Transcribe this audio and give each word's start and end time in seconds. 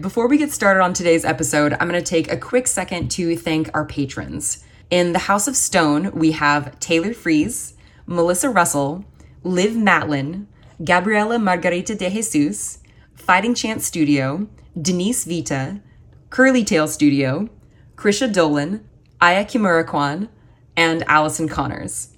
Before 0.00 0.28
we 0.28 0.38
get 0.38 0.50
started 0.50 0.80
on 0.80 0.94
today's 0.94 1.26
episode, 1.26 1.74
I'm 1.74 1.86
going 1.86 2.02
to 2.02 2.08
take 2.08 2.32
a 2.32 2.36
quick 2.36 2.66
second 2.66 3.10
to 3.10 3.36
thank 3.36 3.68
our 3.74 3.84
patrons. 3.84 4.64
In 4.88 5.12
the 5.12 5.18
House 5.18 5.46
of 5.46 5.56
Stone, 5.56 6.12
we 6.12 6.32
have 6.32 6.78
Taylor 6.80 7.12
Fries, 7.12 7.74
Melissa 8.06 8.48
Russell, 8.48 9.04
Liv 9.42 9.72
Matlin, 9.72 10.46
Gabriela 10.82 11.38
Margarita 11.38 11.94
de 11.94 12.08
Jesus, 12.08 12.78
Fighting 13.14 13.54
Chance 13.54 13.84
Studio, 13.84 14.48
Denise 14.80 15.24
Vita, 15.24 15.82
Curly 16.30 16.64
Tail 16.64 16.88
Studio, 16.88 17.50
Krisha 17.96 18.32
Dolan, 18.32 18.88
Aya 19.20 19.44
Kimura 19.44 20.30
and 20.78 21.02
Allison 21.08 21.46
Connors. 21.46 22.16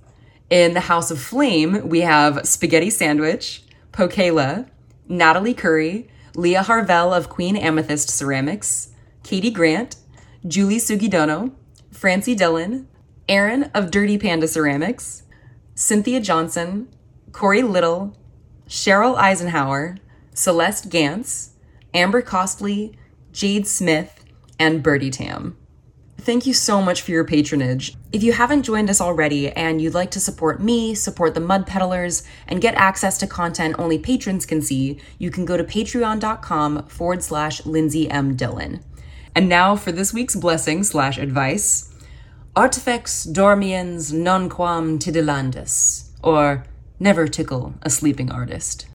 In 0.50 0.74
the 0.74 0.80
House 0.80 1.10
of 1.10 1.20
Flame, 1.20 1.88
we 1.88 2.02
have 2.02 2.46
Spaghetti 2.46 2.90
Sandwich, 2.90 3.64
Pokela, 3.92 4.68
Natalie 5.08 5.54
Curry, 5.54 6.08
Leah 6.34 6.62
Harvell 6.62 7.16
of 7.16 7.28
Queen 7.28 7.56
Amethyst 7.56 8.08
Ceramics, 8.08 8.88
Katie 9.22 9.50
Grant, 9.50 9.96
Julie 10.46 10.78
Sugidono, 10.78 11.52
Francie 11.90 12.34
Dillon, 12.34 12.88
Aaron 13.28 13.64
of 13.74 13.90
Dirty 13.90 14.18
Panda 14.18 14.48
Ceramics, 14.48 15.24
Cynthia 15.74 16.20
Johnson, 16.20 16.88
Corey 17.32 17.62
Little, 17.62 18.16
Cheryl 18.68 19.16
Eisenhower, 19.16 19.96
Celeste 20.34 20.88
Gantz, 20.88 21.50
Amber 21.92 22.22
Costly, 22.22 22.96
Jade 23.32 23.66
Smith, 23.66 24.24
and 24.58 24.82
Birdie 24.82 25.10
Tam. 25.10 25.56
Thank 26.22 26.46
you 26.46 26.54
so 26.54 26.80
much 26.80 27.02
for 27.02 27.10
your 27.10 27.24
patronage. 27.24 27.96
If 28.12 28.22
you 28.22 28.32
haven't 28.32 28.62
joined 28.62 28.88
us 28.88 29.00
already 29.00 29.50
and 29.50 29.82
you'd 29.82 29.92
like 29.92 30.12
to 30.12 30.20
support 30.20 30.62
me, 30.62 30.94
support 30.94 31.34
the 31.34 31.40
Mud 31.40 31.66
Peddlers, 31.66 32.22
and 32.46 32.60
get 32.60 32.76
access 32.76 33.18
to 33.18 33.26
content 33.26 33.74
only 33.76 33.98
patrons 33.98 34.46
can 34.46 34.62
see, 34.62 35.00
you 35.18 35.32
can 35.32 35.44
go 35.44 35.56
to 35.56 35.64
patreon.com 35.64 36.86
forward 36.86 37.24
slash 37.24 37.66
Lindsey 37.66 38.08
M. 38.08 38.36
Dillon. 38.36 38.84
And 39.34 39.48
now 39.48 39.74
for 39.74 39.90
this 39.90 40.14
week's 40.14 40.36
blessing 40.36 40.84
slash 40.84 41.18
advice 41.18 41.92
Artifex 42.54 43.26
dormiens 43.26 44.12
nunquam 44.12 45.00
titillandus, 45.00 46.10
or 46.22 46.64
never 47.00 47.26
tickle 47.26 47.74
a 47.82 47.90
sleeping 47.90 48.30
artist. 48.30 48.91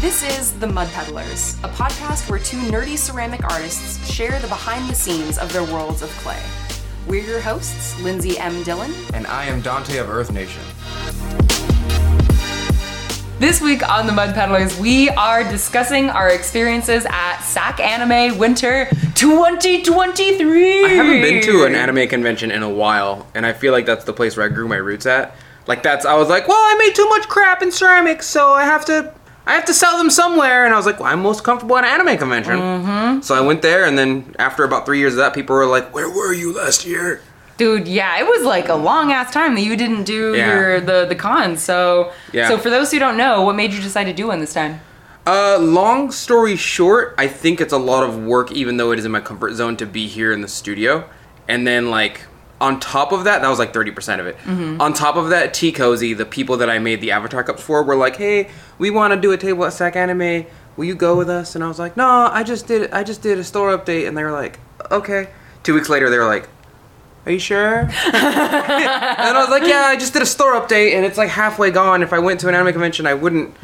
This 0.00 0.22
is 0.22 0.52
The 0.52 0.66
Mud 0.66 0.88
Peddlers, 0.88 1.54
a 1.64 1.68
podcast 1.68 2.28
where 2.28 2.38
two 2.38 2.58
nerdy 2.58 2.98
ceramic 2.98 3.42
artists 3.44 4.06
share 4.06 4.38
the 4.40 4.46
behind 4.46 4.90
the 4.90 4.94
scenes 4.94 5.38
of 5.38 5.50
their 5.54 5.64
worlds 5.64 6.02
of 6.02 6.10
clay. 6.18 6.42
We're 7.06 7.24
your 7.24 7.40
hosts, 7.40 7.98
Lindsey 8.02 8.38
M. 8.38 8.62
Dillon. 8.62 8.92
And 9.14 9.26
I 9.26 9.46
am 9.46 9.62
Donte 9.62 9.98
of 9.98 10.10
Earth 10.10 10.30
Nation. 10.30 10.60
This 13.38 13.62
week 13.62 13.88
on 13.88 14.06
The 14.06 14.12
Mud 14.12 14.34
Peddlers, 14.34 14.78
we 14.78 15.08
are 15.08 15.42
discussing 15.44 16.10
our 16.10 16.28
experiences 16.28 17.06
at 17.08 17.38
SacAnime 17.38 18.38
Winter 18.38 18.90
2023. 19.14 20.84
I 20.84 20.88
haven't 20.88 21.22
been 21.22 21.42
to 21.44 21.64
an 21.64 21.74
anime 21.74 22.06
convention 22.06 22.50
in 22.50 22.62
a 22.62 22.70
while, 22.70 23.26
and 23.34 23.46
I 23.46 23.54
feel 23.54 23.72
like 23.72 23.86
that's 23.86 24.04
the 24.04 24.12
place 24.12 24.36
where 24.36 24.44
I 24.44 24.50
grew 24.50 24.68
my 24.68 24.76
roots 24.76 25.06
at. 25.06 25.34
Like 25.66 25.82
that's 25.82 26.04
I 26.04 26.14
was 26.16 26.28
like, 26.28 26.46
well, 26.48 26.58
I 26.58 26.76
made 26.78 26.94
too 26.94 27.08
much 27.08 27.28
crap 27.28 27.62
in 27.62 27.72
ceramics, 27.72 28.26
so 28.26 28.52
I 28.52 28.64
have 28.64 28.84
to 28.84 29.14
I 29.46 29.54
have 29.54 29.64
to 29.66 29.74
sell 29.74 29.96
them 29.98 30.10
somewhere. 30.10 30.64
And 30.64 30.74
I 30.74 30.76
was 30.76 30.86
like, 30.86 30.98
well, 30.98 31.12
I'm 31.12 31.22
most 31.22 31.44
comfortable 31.44 31.76
at 31.78 31.84
an 31.84 31.90
anime 32.00 32.18
convention. 32.18 32.58
Mm-hmm. 32.58 33.20
So 33.22 33.34
I 33.34 33.40
went 33.40 33.62
there, 33.62 33.84
and 33.84 33.96
then 33.96 34.34
after 34.38 34.64
about 34.64 34.86
three 34.86 34.98
years 34.98 35.12
of 35.14 35.18
that, 35.18 35.34
people 35.34 35.54
were 35.54 35.66
like, 35.66 35.94
where 35.94 36.08
were 36.10 36.32
you 36.32 36.52
last 36.52 36.84
year? 36.84 37.20
Dude, 37.56 37.88
yeah, 37.88 38.18
it 38.18 38.26
was 38.26 38.44
like 38.44 38.68
a 38.68 38.74
long 38.74 39.12
ass 39.12 39.32
time 39.32 39.54
that 39.54 39.62
you 39.62 39.76
didn't 39.76 40.04
do 40.04 40.34
Yeah. 40.34 40.52
your 40.54 40.80
the 40.80 41.06
the 41.06 41.14
con. 41.14 41.56
So 41.56 42.12
Yeah. 42.32 42.48
so 42.48 42.58
for 42.58 42.68
those 42.68 42.90
who 42.90 42.98
don't 42.98 43.16
know, 43.16 43.42
what 43.42 43.56
made 43.56 43.72
you 43.72 43.80
decide 43.80 44.04
to 44.04 44.12
do 44.12 44.26
one 44.26 44.40
this 44.40 44.52
time? 44.52 44.80
Uh, 45.26 45.58
long 45.58 46.12
story 46.12 46.54
short, 46.54 47.14
I 47.18 47.26
think 47.28 47.60
it's 47.60 47.72
a 47.72 47.78
lot 47.78 48.04
of 48.04 48.18
work, 48.24 48.52
even 48.52 48.76
though 48.76 48.92
it 48.92 48.98
is 48.98 49.04
in 49.06 49.10
my 49.10 49.20
comfort 49.20 49.54
zone 49.54 49.76
to 49.78 49.86
be 49.86 50.06
here 50.06 50.32
in 50.32 50.40
the 50.42 50.48
studio. 50.48 51.08
And 51.48 51.66
then, 51.66 51.90
like, 51.90 52.26
on 52.60 52.80
top 52.80 53.12
of 53.12 53.24
that, 53.24 53.42
that 53.42 53.48
was 53.48 53.58
like 53.58 53.72
30% 53.72 54.20
of 54.20 54.26
it. 54.26 54.36
Mm-hmm. 54.38 54.80
On 54.80 54.92
top 54.92 55.16
of 55.16 55.30
that, 55.30 55.52
Tea 55.52 55.72
Cozy, 55.72 56.14
the 56.14 56.24
people 56.24 56.56
that 56.58 56.70
I 56.70 56.78
made 56.78 57.00
the 57.00 57.10
avatar 57.10 57.44
cups 57.44 57.62
for, 57.62 57.82
were 57.82 57.96
like, 57.96 58.16
hey, 58.16 58.48
we 58.78 58.90
want 58.90 59.12
to 59.12 59.20
do 59.20 59.32
a 59.32 59.36
table 59.36 59.64
at 59.64 59.72
SacAnime. 59.72 60.46
Will 60.76 60.84
you 60.84 60.94
go 60.94 61.16
with 61.16 61.28
us? 61.28 61.54
And 61.54 61.62
I 61.62 61.68
was 61.68 61.78
like, 61.78 61.96
no, 61.96 62.28
I 62.32 62.42
just 62.42 62.66
did, 62.66 62.90
I 62.92 63.02
just 63.02 63.22
did 63.22 63.38
a 63.38 63.44
store 63.44 63.76
update. 63.76 64.08
And 64.08 64.16
they 64.16 64.24
were 64.24 64.32
like, 64.32 64.58
okay. 64.90 65.28
Two 65.62 65.74
weeks 65.74 65.88
later, 65.88 66.08
they 66.08 66.18
were 66.18 66.26
like, 66.26 66.48
are 67.26 67.32
you 67.32 67.38
sure? 67.38 67.80
and 67.80 67.90
I 68.14 69.34
was 69.36 69.50
like, 69.50 69.68
yeah, 69.68 69.86
I 69.86 69.96
just 69.96 70.12
did 70.12 70.22
a 70.22 70.26
store 70.26 70.54
update 70.54 70.94
and 70.94 71.04
it's 71.04 71.18
like 71.18 71.28
halfway 71.28 71.72
gone. 71.72 72.02
If 72.02 72.12
I 72.12 72.20
went 72.20 72.40
to 72.40 72.48
an 72.48 72.54
anime 72.54 72.72
convention, 72.72 73.06
I 73.06 73.14
wouldn't 73.14 73.54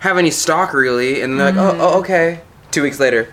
have 0.00 0.18
any 0.18 0.32
stock 0.32 0.74
really. 0.74 1.20
And 1.22 1.38
they're 1.38 1.52
like, 1.52 1.56
oh, 1.56 1.78
oh, 1.80 2.00
okay. 2.00 2.40
Two 2.72 2.82
weeks 2.82 2.98
later. 2.98 3.32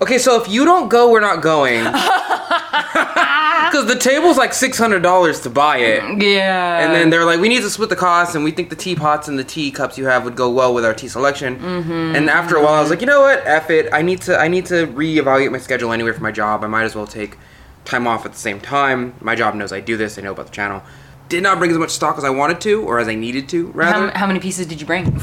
Okay, 0.00 0.18
so 0.18 0.40
if 0.40 0.48
you 0.48 0.64
don't 0.64 0.88
go, 0.88 1.10
we're 1.10 1.20
not 1.20 1.40
going. 1.40 1.84
Because 3.70 3.86
the 3.86 3.98
table's 3.98 4.36
like 4.36 4.52
$600 4.52 5.42
to 5.42 5.50
buy 5.50 5.78
it. 5.78 6.02
Yeah. 6.22 6.78
And 6.84 6.94
then 6.94 7.10
they're 7.10 7.24
like, 7.24 7.40
we 7.40 7.48
need 7.48 7.62
to 7.62 7.70
split 7.70 7.88
the 7.88 7.96
cost, 7.96 8.34
and 8.34 8.44
we 8.44 8.50
think 8.50 8.70
the 8.70 8.76
teapots 8.76 9.28
and 9.28 9.38
the 9.38 9.44
tea 9.44 9.70
cups 9.70 9.98
you 9.98 10.06
have 10.06 10.24
would 10.24 10.36
go 10.36 10.50
well 10.50 10.74
with 10.74 10.84
our 10.84 10.94
tea 10.94 11.08
selection. 11.08 11.58
Mm-hmm. 11.58 12.16
And 12.16 12.30
after 12.30 12.56
a 12.56 12.62
while, 12.62 12.74
I 12.74 12.80
was 12.80 12.90
like, 12.90 13.00
you 13.00 13.06
know 13.06 13.20
what? 13.20 13.46
F 13.46 13.70
it. 13.70 13.92
I 13.92 14.02
need 14.02 14.22
to. 14.22 14.38
I 14.38 14.48
need 14.48 14.66
to 14.66 14.86
reevaluate 14.86 15.52
my 15.52 15.58
schedule 15.58 15.92
anyway 15.92 16.12
for 16.12 16.22
my 16.22 16.32
job. 16.32 16.64
I 16.64 16.66
might 16.66 16.84
as 16.84 16.94
well 16.94 17.06
take 17.06 17.36
time 17.84 18.06
off 18.06 18.26
at 18.26 18.32
the 18.32 18.38
same 18.38 18.60
time. 18.60 19.14
My 19.20 19.34
job 19.34 19.54
knows 19.54 19.72
I 19.72 19.80
do 19.80 19.96
this. 19.96 20.16
They 20.16 20.22
know 20.22 20.32
about 20.32 20.46
the 20.46 20.52
channel. 20.52 20.82
Did 21.28 21.42
not 21.42 21.58
bring 21.58 21.70
as 21.70 21.78
much 21.78 21.90
stock 21.90 22.16
as 22.16 22.24
I 22.24 22.30
wanted 22.30 22.60
to, 22.62 22.82
or 22.82 22.98
as 22.98 23.08
I 23.08 23.14
needed 23.14 23.48
to, 23.50 23.68
rather. 23.68 24.10
how, 24.10 24.20
how 24.20 24.26
many 24.26 24.40
pieces 24.40 24.66
did 24.66 24.80
you 24.80 24.86
bring? 24.86 25.20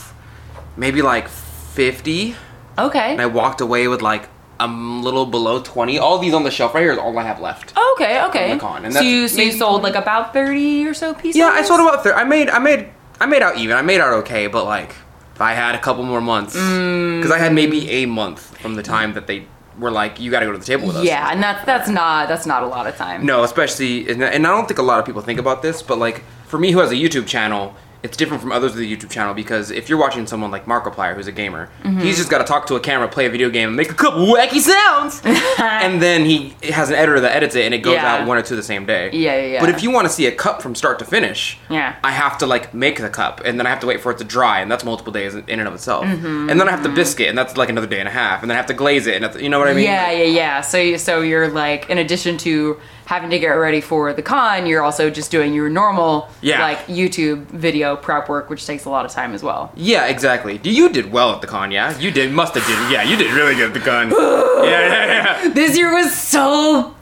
Maybe 0.76 1.02
like 1.02 1.28
fifty. 1.28 2.36
Okay. 2.78 3.12
And 3.12 3.20
I 3.20 3.26
walked 3.26 3.60
away 3.60 3.88
with 3.88 4.02
like 4.02 4.28
a 4.62 5.02
little 5.02 5.26
below 5.26 5.62
twenty. 5.62 5.98
All 5.98 6.18
these 6.18 6.34
on 6.34 6.44
the 6.44 6.50
shelf 6.50 6.74
right 6.74 6.82
here 6.82 6.92
is 6.92 6.98
all 6.98 7.16
I 7.18 7.22
have 7.24 7.40
left. 7.40 7.72
Oh, 7.76 7.96
okay, 7.96 8.22
okay. 8.24 8.54
the 8.54 8.60
con, 8.60 8.84
and 8.84 8.94
so 8.94 9.00
you 9.00 9.28
so 9.28 9.40
you 9.42 9.52
sold 9.52 9.82
like 9.82 9.94
about 9.94 10.32
30 10.32 10.86
or 10.86 10.94
so 10.94 11.14
pieces? 11.14 11.38
Yeah, 11.38 11.48
I 11.48 11.62
sold 11.62 11.80
about 11.80 12.02
thirty. 12.02 12.16
I 12.16 12.24
made, 12.24 12.48
I 12.50 12.58
made, 12.58 12.88
I 13.20 13.26
made 13.26 13.42
out 13.42 13.56
even. 13.56 13.76
I 13.76 13.82
made 13.82 14.00
out 14.00 14.12
okay, 14.20 14.46
but 14.46 14.64
like, 14.64 14.94
if 15.34 15.40
I 15.40 15.52
had 15.52 15.74
a 15.74 15.78
couple 15.78 16.04
more 16.04 16.20
months, 16.20 16.56
mm. 16.56 17.18
because 17.18 17.30
I 17.30 17.38
had 17.38 17.52
maybe 17.52 17.88
a 17.90 18.06
month 18.06 18.58
from 18.58 18.74
the 18.74 18.82
time 18.82 19.14
that 19.14 19.26
they 19.26 19.46
were 19.78 19.90
like, 19.90 20.20
"You 20.20 20.30
got 20.30 20.40
to 20.40 20.46
go 20.46 20.52
to 20.52 20.58
the 20.58 20.64
table 20.64 20.86
with 20.86 20.96
us." 20.96 21.04
Yeah, 21.04 21.30
and 21.30 21.42
that's 21.42 21.64
that's 21.64 21.88
not 21.88 22.28
that's 22.28 22.46
not 22.46 22.62
a 22.62 22.66
lot 22.66 22.86
of 22.86 22.96
time. 22.96 23.24
No, 23.24 23.42
especially, 23.42 24.08
and 24.08 24.24
I 24.24 24.38
don't 24.38 24.66
think 24.68 24.78
a 24.78 24.82
lot 24.82 24.98
of 24.98 25.06
people 25.06 25.22
think 25.22 25.38
about 25.38 25.62
this, 25.62 25.82
but 25.82 25.98
like 25.98 26.24
for 26.46 26.58
me, 26.58 26.72
who 26.72 26.80
has 26.80 26.90
a 26.90 26.96
YouTube 26.96 27.26
channel, 27.26 27.74
it's 28.02 28.16
different 28.16 28.40
from 28.42 28.50
others 28.52 28.72
with 28.74 28.80
the 28.80 28.96
YouTube 28.96 29.10
channel 29.10 29.32
because 29.34 29.70
if 29.70 29.88
you're 29.88 29.98
watching 29.98 30.26
someone 30.26 30.50
like 30.50 30.66
Markiplier, 30.66 31.14
who's 31.14 31.26
a 31.28 31.32
gamer, 31.32 31.68
Mm-hmm. 31.84 32.00
he's 32.00 32.16
just 32.16 32.30
got 32.30 32.38
to 32.38 32.44
talk 32.44 32.66
to 32.66 32.74
a 32.74 32.80
camera, 32.80 33.08
play 33.08 33.26
a 33.26 33.30
video 33.30 33.48
game, 33.50 33.68
and 33.68 33.76
make 33.76 33.90
a 33.90 33.94
couple 33.94 34.26
wacky 34.26 34.60
sounds, 34.60 35.20
and 35.58 36.00
then 36.02 36.24
he 36.24 36.54
has 36.72 36.90
an 36.90 36.96
editor 36.96 37.20
that 37.20 37.34
edits 37.36 37.54
it, 37.54 37.64
and 37.64 37.74
it 37.74 37.78
goes 37.78 37.94
Yeah. 37.94 38.16
out 38.20 38.26
one 38.26 38.36
or 38.38 38.42
two 38.42 38.56
the 38.56 38.62
same 38.62 38.86
day. 38.86 39.10
Yeah, 39.12 39.36
yeah, 39.36 39.46
yeah. 39.54 39.60
But 39.60 39.70
if 39.70 39.82
you 39.82 39.90
want 39.90 40.06
to 40.06 40.12
see 40.12 40.26
a 40.26 40.32
cup 40.32 40.62
from 40.62 40.74
start 40.74 40.98
to 41.00 41.04
finish, 41.04 41.58
Yeah. 41.68 41.96
I 42.02 42.12
have 42.12 42.38
to 42.38 42.46
like 42.46 42.72
make 42.74 43.00
the 43.00 43.08
cup, 43.08 43.40
and 43.44 43.58
then 43.58 43.66
I 43.66 43.70
have 43.70 43.80
to 43.80 43.86
wait 43.86 44.00
for 44.00 44.10
it 44.12 44.18
to 44.18 44.24
dry, 44.24 44.60
and 44.60 44.70
that's 44.70 44.84
multiple 44.84 45.12
days 45.12 45.34
in 45.34 45.44
and 45.60 45.68
of 45.68 45.74
itself. 45.74 46.04
Mm-hmm. 46.06 46.48
And 46.50 46.60
then 46.60 46.68
I 46.68 46.70
have 46.70 46.82
to 46.82 46.88
biscuit, 46.88 47.28
and 47.28 47.36
that's 47.38 47.56
like 47.56 47.68
another 47.68 47.86
day 47.86 47.98
and 48.00 48.08
a 48.08 48.12
half, 48.12 48.42
and 48.42 48.50
then 48.50 48.56
I 48.56 48.58
have 48.58 48.66
to 48.66 48.74
glaze 48.74 49.06
it, 49.06 49.22
and 49.22 49.40
you 49.40 49.48
know 49.48 49.58
what 49.58 49.68
I 49.68 49.74
mean? 49.74 49.84
Yeah, 49.84 50.10
yeah, 50.10 50.24
yeah. 50.24 50.60
So 50.60 50.96
so 50.96 51.20
you're 51.20 51.48
like 51.48 51.88
in 51.90 51.98
addition 51.98 52.36
to 52.38 52.80
having 53.06 53.30
to 53.30 53.38
get 53.38 53.48
ready 53.48 53.80
for 53.80 54.12
the 54.12 54.22
con, 54.22 54.66
you're 54.66 54.82
also 54.82 55.10
just 55.10 55.30
doing 55.30 55.52
your 55.54 55.68
normal 55.68 56.28
Yeah. 56.40 56.62
like 56.62 56.86
YouTube 56.86 57.46
video 57.46 57.96
prep 57.96 58.28
work, 58.28 58.48
which 58.48 58.64
takes 58.66 58.84
a 58.84 58.90
lot 58.90 59.04
of 59.04 59.10
time 59.10 59.34
as 59.34 59.42
well. 59.42 59.72
Yeah, 59.76 60.06
exactly. 60.06 60.60
You 60.62 60.88
did 60.88 61.12
well 61.12 61.32
at 61.32 61.40
the 61.40 61.46
con, 61.46 61.70
yeah? 61.70 61.98
You 61.98 62.10
did, 62.10 62.32
must 62.32 62.54
have 62.54 62.66
did. 62.66 62.90
Yeah, 62.92 63.02
you 63.02 63.16
did 63.16 63.32
really 63.32 63.54
good 63.54 63.68
at 63.68 63.74
the 63.74 63.80
con. 63.80 64.10
yeah, 64.10 64.64
yeah, 64.64 65.42
yeah. 65.44 65.48
This 65.50 65.76
year 65.76 65.92
was 65.92 66.14
so 66.14 66.94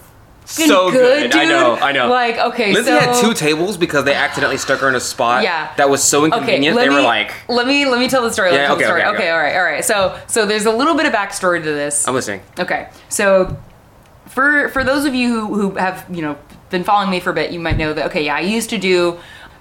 So 0.47 0.91
good. 0.91 1.31
dude. 1.31 1.41
I 1.41 1.45
know, 1.45 1.77
I 1.77 1.93
know. 1.93 2.09
Like 2.09 2.37
okay, 2.39 2.73
Lindsey 2.73 2.91
so 2.91 2.99
had 2.99 3.21
two 3.21 3.35
tables 3.35 3.77
because 3.77 4.05
they 4.05 4.15
accidentally 4.15 4.57
stuck 4.59 4.81
her 4.81 4.89
in 4.89 4.97
a 4.97 5.01
spot 5.01 5.45
Yeah. 5.45 5.73
that 5.77 5.89
was 5.89 6.03
so 6.03 6.25
Okay, 6.25 6.27
inconvenient. 6.39 6.77
let 6.77 6.83
they 6.85 6.89
me, 6.89 6.95
were 6.97 7.03
like, 7.03 7.33
let 7.49 7.67
me 7.69 7.85
let 7.87 8.01
me 8.01 8.09
tell 8.09 8.23
the 8.23 8.33
story. 8.33 8.51
Let 8.51 8.57
me 8.57 8.63
Yeah, 8.63 8.67
tell 8.67 8.77
the 8.77 8.85
story. 8.85 9.03
okay, 9.03 9.11
Okay, 9.11 9.17
okay. 9.25 9.31
all 9.31 9.39
right, 9.39 9.57
all 9.57 9.63
right. 9.63 9.85
So 9.85 10.19
so 10.27 10.47
there's 10.47 10.67
a 10.67 10.73
little 10.73 10.97
bit 10.97 11.07
of 11.07 11.13
backstory 11.13 11.63
to 11.63 11.71
this. 11.71 12.09
I'm 12.09 12.15
listening. 12.15 12.41
Okay, 12.59 12.89
so 13.09 13.57
for 14.31 14.69
for 14.71 14.85
those 14.85 15.05
of 15.05 15.15
you 15.15 15.47
who, 15.47 15.55
who 15.55 15.77
have 15.77 16.07
you 16.11 16.23
know 16.23 16.39
been 16.71 16.85
following 16.85 17.11
me 17.11 17.21
for 17.21 17.31
a 17.31 17.35
bit, 17.35 17.51
you 17.51 17.61
might 17.61 17.77
know 17.77 17.93
that. 17.93 18.07
Okay, 18.07 18.25
yeah, 18.25 18.37
I 18.37 18.41
used 18.41 18.71
to 18.71 18.79
do. 18.79 19.19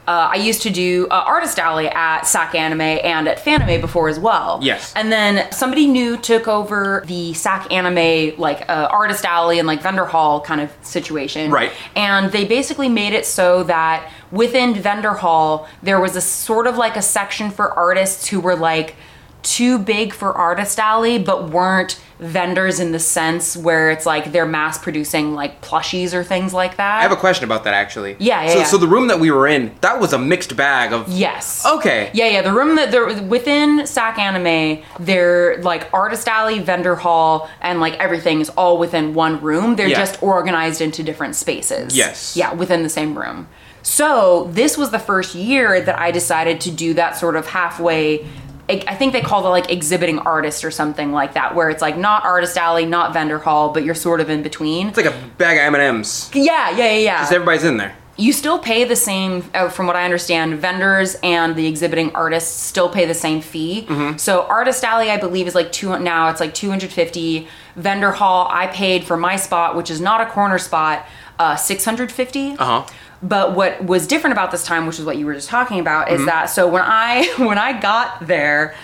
Uh, 0.07 0.31
I 0.33 0.37
used 0.37 0.63
to 0.63 0.71
do 0.71 1.07
uh, 1.11 1.23
Artist 1.27 1.59
Alley 1.59 1.87
at 1.87 2.21
SacAnime 2.21 3.03
and 3.03 3.27
at 3.27 3.37
Fanime 3.37 3.79
before 3.79 4.09
as 4.09 4.19
well. 4.19 4.59
Yes. 4.59 4.91
And 4.95 5.11
then 5.11 5.51
somebody 5.51 5.85
new 5.85 6.17
took 6.17 6.47
over 6.47 7.03
the 7.05 7.33
SacAnime, 7.33 8.35
like 8.39 8.67
uh, 8.67 8.87
Artist 8.89 9.23
Alley 9.23 9.59
and 9.59 9.67
like 9.67 9.83
vendor 9.83 10.05
hall 10.05 10.41
kind 10.41 10.61
of 10.61 10.71
situation. 10.81 11.51
Right. 11.51 11.71
And 11.95 12.31
they 12.31 12.43
basically 12.43 12.89
made 12.89 13.13
it 13.13 13.27
so 13.27 13.61
that 13.65 14.11
within 14.31 14.73
vendor 14.73 15.13
hall, 15.13 15.69
there 15.83 15.99
was 15.99 16.15
a 16.15 16.21
sort 16.21 16.65
of 16.65 16.75
like 16.75 16.95
a 16.95 17.03
section 17.03 17.51
for 17.51 17.71
artists 17.73 18.27
who 18.27 18.39
were 18.39 18.55
like 18.55 18.95
too 19.41 19.79
big 19.79 20.13
for 20.13 20.33
Artist 20.33 20.79
Alley, 20.79 21.17
but 21.17 21.49
weren't 21.49 21.99
vendors 22.19 22.81
in 22.81 22.91
the 22.91 22.99
sense 22.99 23.55
where 23.55 23.89
it's 23.89 24.05
like 24.05 24.33
they're 24.33 24.45
mass 24.45 24.77
producing 24.77 25.33
like 25.33 25.61
plushies 25.61 26.13
or 26.13 26.21
things 26.23 26.53
like 26.53 26.75
that. 26.75 26.99
I 26.99 27.01
have 27.03 27.13
a 27.13 27.15
question 27.15 27.45
about 27.45 27.63
that 27.63 27.73
actually. 27.73 28.17
Yeah, 28.19 28.41
yeah, 28.43 28.49
So, 28.49 28.57
yeah. 28.59 28.63
so 28.65 28.77
the 28.77 28.87
room 28.87 29.07
that 29.07 29.21
we 29.21 29.31
were 29.31 29.47
in, 29.47 29.73
that 29.79 30.01
was 30.01 30.11
a 30.11 30.19
mixed 30.19 30.57
bag 30.57 30.91
of. 30.91 31.07
Yes. 31.07 31.65
Okay. 31.65 32.11
Yeah, 32.13 32.27
yeah. 32.27 32.41
The 32.41 32.51
room 32.51 32.75
that 32.75 32.91
they're 32.91 33.23
within 33.23 33.79
SacAnime, 33.79 34.83
they're 34.99 35.61
like 35.61 35.87
Artist 35.93 36.27
Alley, 36.27 36.59
Vendor 36.59 36.95
Hall, 36.97 37.49
and 37.61 37.79
like 37.79 37.93
everything 37.99 38.41
is 38.41 38.49
all 38.51 38.77
within 38.77 39.13
one 39.13 39.39
room. 39.41 39.77
They're 39.77 39.87
Yeah. 39.87 39.99
just 39.99 40.21
organized 40.21 40.81
into 40.81 41.03
different 41.03 41.35
spaces. 41.37 41.95
Yes. 41.95 42.35
Yeah, 42.35 42.53
within 42.53 42.83
the 42.83 42.89
same 42.89 43.17
room. 43.17 43.47
So 43.81 44.49
this 44.51 44.77
was 44.77 44.91
the 44.91 44.99
first 44.99 45.35
year 45.35 45.79
that 45.79 45.97
I 45.97 46.11
decided 46.11 46.59
to 46.61 46.71
do 46.71 46.93
that 46.95 47.15
sort 47.15 47.37
of 47.37 47.47
halfway. 47.47 48.27
I 48.69 48.83
I 48.87 48.95
think 48.95 49.13
they 49.13 49.21
call 49.21 49.45
it 49.45 49.49
like 49.49 49.71
exhibiting 49.71 50.19
artist 50.19 50.63
or 50.63 50.71
something 50.71 51.11
like 51.11 51.33
that, 51.33 51.55
where 51.55 51.69
it's 51.69 51.81
like 51.81 51.97
not 51.97 52.23
Artist 52.23 52.57
Alley, 52.57 52.85
not 52.85 53.13
Vendor 53.13 53.39
Hall, 53.39 53.69
but 53.73 53.83
you're 53.83 53.95
sort 53.95 54.21
of 54.21 54.29
in 54.29 54.43
between. 54.43 54.87
It's 54.87 54.97
like 54.97 55.05
a 55.05 55.17
bag 55.37 55.57
of 55.57 55.63
M 55.63 55.75
and 55.75 55.83
M's. 55.83 56.29
Yeah, 56.33 56.69
yeah, 56.71 56.77
yeah, 56.85 56.91
yeah 56.97 57.17
Because 57.21 57.33
Everybody's 57.33 57.63
in 57.63 57.77
there. 57.77 57.95
you 58.17 58.33
still 58.33 58.59
pay 58.59 58.83
the 58.83 58.95
same 58.97 59.43
uh, 59.53 59.69
from 59.69 59.87
what 59.87 59.95
i 59.95 60.03
understand 60.03 60.47
vendors 60.59 61.15
and 61.23 61.55
the 61.55 61.65
exhibiting 61.67 62.13
artists 62.13 62.51
still 62.71 62.89
pay 62.89 63.05
the 63.05 63.13
same 63.13 63.39
fee 63.51 63.87
so 64.17 64.41
artist 64.57 64.83
alley 64.83 65.09
i 65.09 65.15
believe 65.25 65.47
is 65.47 65.55
like 65.55 65.71
two 65.71 65.97
now 65.99 66.27
it's 66.29 66.41
like 66.41 66.53
250 66.53 67.47
vendor 67.77 68.11
hall 68.11 68.41
i 68.51 68.67
paid 68.67 69.05
for 69.05 69.15
my 69.15 69.37
spot 69.37 69.73
which 69.77 69.89
is 69.89 70.01
not 70.01 70.19
a 70.19 70.25
corner 70.25 70.57
spot 70.59 71.05
uh, 71.39 71.55
650 71.55 72.57
Uh 72.59 72.65
huh. 72.65 72.93
But 73.21 73.55
what 73.55 73.83
was 73.83 74.07
different 74.07 74.31
about 74.33 74.51
this 74.51 74.63
time, 74.65 74.85
which 74.87 74.99
is 74.99 75.05
what 75.05 75.17
you 75.17 75.25
were 75.25 75.33
just 75.33 75.49
talking 75.49 75.79
about, 75.79 76.07
Mm-hmm. 76.07 76.21
is 76.21 76.25
that 76.25 76.45
so 76.45 76.67
when 76.67 76.83
I 76.83 77.25
when 77.37 77.57
I 77.57 77.79
got 77.79 78.25
there, 78.27 78.75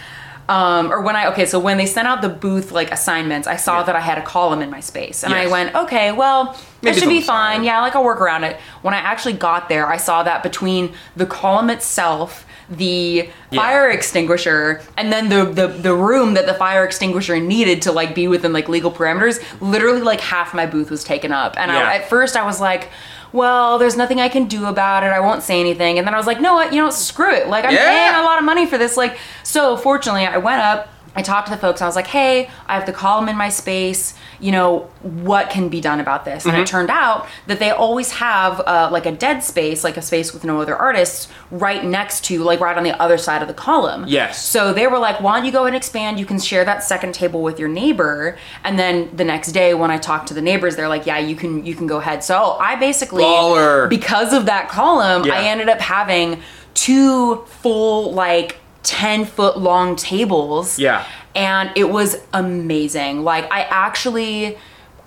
um, 0.47 0.91
or 0.91 1.01
when 1.01 1.15
I 1.15 1.27
okay, 1.31 1.45
so 1.45 1.57
when 1.59 1.77
they 1.77 1.85
sent 1.87 2.07
out 2.07 2.21
the 2.21 2.29
booth 2.29 2.71
like 2.71 2.91
assignments, 2.91 3.47
I 3.47 3.55
saw 3.55 3.79
Yeah. 3.79 3.83
that 3.83 3.95
I 3.95 3.99
had 4.01 4.17
a 4.17 4.21
column 4.23 4.61
in 4.61 4.69
my 4.69 4.79
space, 4.81 5.23
and 5.23 5.33
I 5.33 5.47
went, 5.47 5.73
okay, 5.75 6.11
well, 6.11 6.55
Maybe 6.81 6.97
it 6.97 6.99
should 6.99 7.09
be 7.09 7.21
side. 7.21 7.55
fine. 7.55 7.63
Yeah, 7.63 7.81
like 7.81 7.95
I'll 7.95 8.03
work 8.03 8.21
around 8.21 8.43
it. 8.43 8.57
When 8.83 8.93
I 8.93 8.97
actually 8.97 9.33
got 9.33 9.69
there, 9.69 9.87
I 9.87 9.97
saw 9.97 10.21
that 10.23 10.43
between 10.43 10.93
the 11.15 11.25
column 11.25 11.69
itself. 11.69 12.45
The 12.67 13.29
Yeah. 13.51 13.61
fire 13.61 13.91
extinguisher 13.91 14.81
and 14.97 15.13
then 15.13 15.29
the, 15.29 15.45
the 15.45 15.67
the 15.67 15.93
room 15.93 16.33
that 16.33 16.47
the 16.47 16.55
fire 16.55 16.83
extinguisher 16.83 17.39
needed 17.39 17.83
to 17.83 17.91
like 17.91 18.15
be 18.15 18.27
within 18.27 18.53
like 18.53 18.67
legal 18.67 18.91
parameters 18.91 19.39
literally 19.61 20.01
like 20.01 20.19
half 20.19 20.51
my 20.55 20.65
booth 20.65 20.89
was 20.89 21.03
taken 21.03 21.31
up 21.31 21.53
and 21.59 21.71
Yeah. 21.71 21.77
I, 21.87 21.95
at 21.97 22.09
first 22.09 22.35
I 22.35 22.43
was 22.43 22.59
like 22.59 22.89
well, 23.35 23.77
there's 23.77 23.97
nothing 23.97 24.19
I 24.21 24.29
can 24.29 24.45
do 24.47 24.65
about 24.65 25.03
it. 25.03 25.07
I 25.07 25.19
won't 25.19 25.43
say 25.43 25.59
anything. 25.59 25.97
And 25.99 26.07
then 26.07 26.13
I 26.13 26.17
was 26.17 26.25
like, 26.27 26.39
no, 26.41 26.53
what? 26.55 26.73
You 26.73 26.81
know, 26.81 26.89
screw 26.89 27.31
it. 27.33 27.47
Like, 27.47 27.65
I'm 27.65 27.73
Yeah. 27.73 28.11
paying 28.11 28.15
a 28.21 28.23
lot 28.23 28.39
of 28.39 28.45
money 28.45 28.65
for 28.65 28.77
this. 28.77 28.95
Like, 28.97 29.17
so 29.43 29.75
fortunately, 29.77 30.25
I 30.25 30.37
went 30.37 30.61
up. 30.61 30.87
I 31.15 31.21
talked 31.21 31.47
to 31.47 31.53
the 31.53 31.59
folks. 31.59 31.81
I 31.81 31.85
was 31.85 31.95
like, 31.95 32.07
hey, 32.07 32.49
I 32.67 32.75
have 32.75 32.85
the 32.85 32.91
column 32.93 33.29
in 33.29 33.37
my 33.37 33.49
space. 33.49 34.13
You 34.39 34.51
know, 34.51 34.79
what 35.01 35.49
can 35.49 35.69
be 35.69 35.79
done 35.81 35.99
about 35.99 36.25
this? 36.25 36.43
And 36.45 36.53
Mm-hmm. 36.53 36.61
it 36.63 36.67
turned 36.67 36.89
out 36.89 37.27
that 37.47 37.59
they 37.59 37.71
always 37.71 38.11
have 38.11 38.59
uh, 38.59 38.89
like 38.91 39.05
a 39.05 39.11
dead 39.11 39.43
space, 39.43 39.83
like 39.83 39.97
a 39.97 40.01
space 40.01 40.33
with 40.33 40.43
no 40.43 40.59
other 40.61 40.75
artists, 40.75 41.29
right 41.51 41.83
next 41.85 42.25
to, 42.25 42.43
like, 42.43 42.59
right 42.59 42.77
on 42.77 42.83
the 42.83 42.99
other 43.01 43.17
side 43.17 43.41
of 43.41 43.47
the 43.47 43.53
column. 43.53 44.05
Yes. 44.07 44.43
So 44.45 44.73
they 44.73 44.87
were 44.87 44.99
like, 44.99 45.21
why 45.21 45.37
don't 45.37 45.45
you 45.45 45.51
go 45.51 45.65
and 45.65 45.75
expand? 45.75 46.19
You 46.19 46.25
can 46.25 46.39
share 46.39 46.65
that 46.65 46.83
second 46.83 47.13
table 47.15 47.41
with 47.41 47.59
your 47.59 47.69
neighbor. 47.69 48.37
And 48.63 48.77
then 48.77 49.15
the 49.15 49.23
next 49.23 49.51
day 49.53 49.73
when 49.73 49.91
I 49.91 49.97
talked 49.97 50.27
to 50.27 50.33
the 50.33 50.41
neighbors, 50.41 50.75
they're 50.75 50.89
like, 50.89 51.05
yeah, 51.05 51.17
you 51.19 51.35
can 51.35 51.65
you 51.65 51.75
can 51.75 51.87
go 51.87 51.97
ahead. 51.97 52.23
So 52.23 52.57
I 52.59 52.75
basically 52.75 53.23
Baller. 53.23 53.89
because 53.89 54.33
of 54.33 54.45
that 54.47 54.67
column, 54.69 55.23
Yeah. 55.25 55.35
I 55.35 55.43
ended 55.43 55.69
up 55.69 55.79
having 55.79 56.41
two 56.73 57.37
full 57.45 58.11
like 58.11 58.57
10 58.85 59.25
foot 59.25 59.57
long 59.57 59.95
tables. 59.95 60.79
Yeah. 60.79 61.05
And 61.35 61.71
it 61.75 61.89
was 61.89 62.15
amazing. 62.33 63.23
Like 63.23 63.51
I 63.51 63.61
actually 63.63 64.57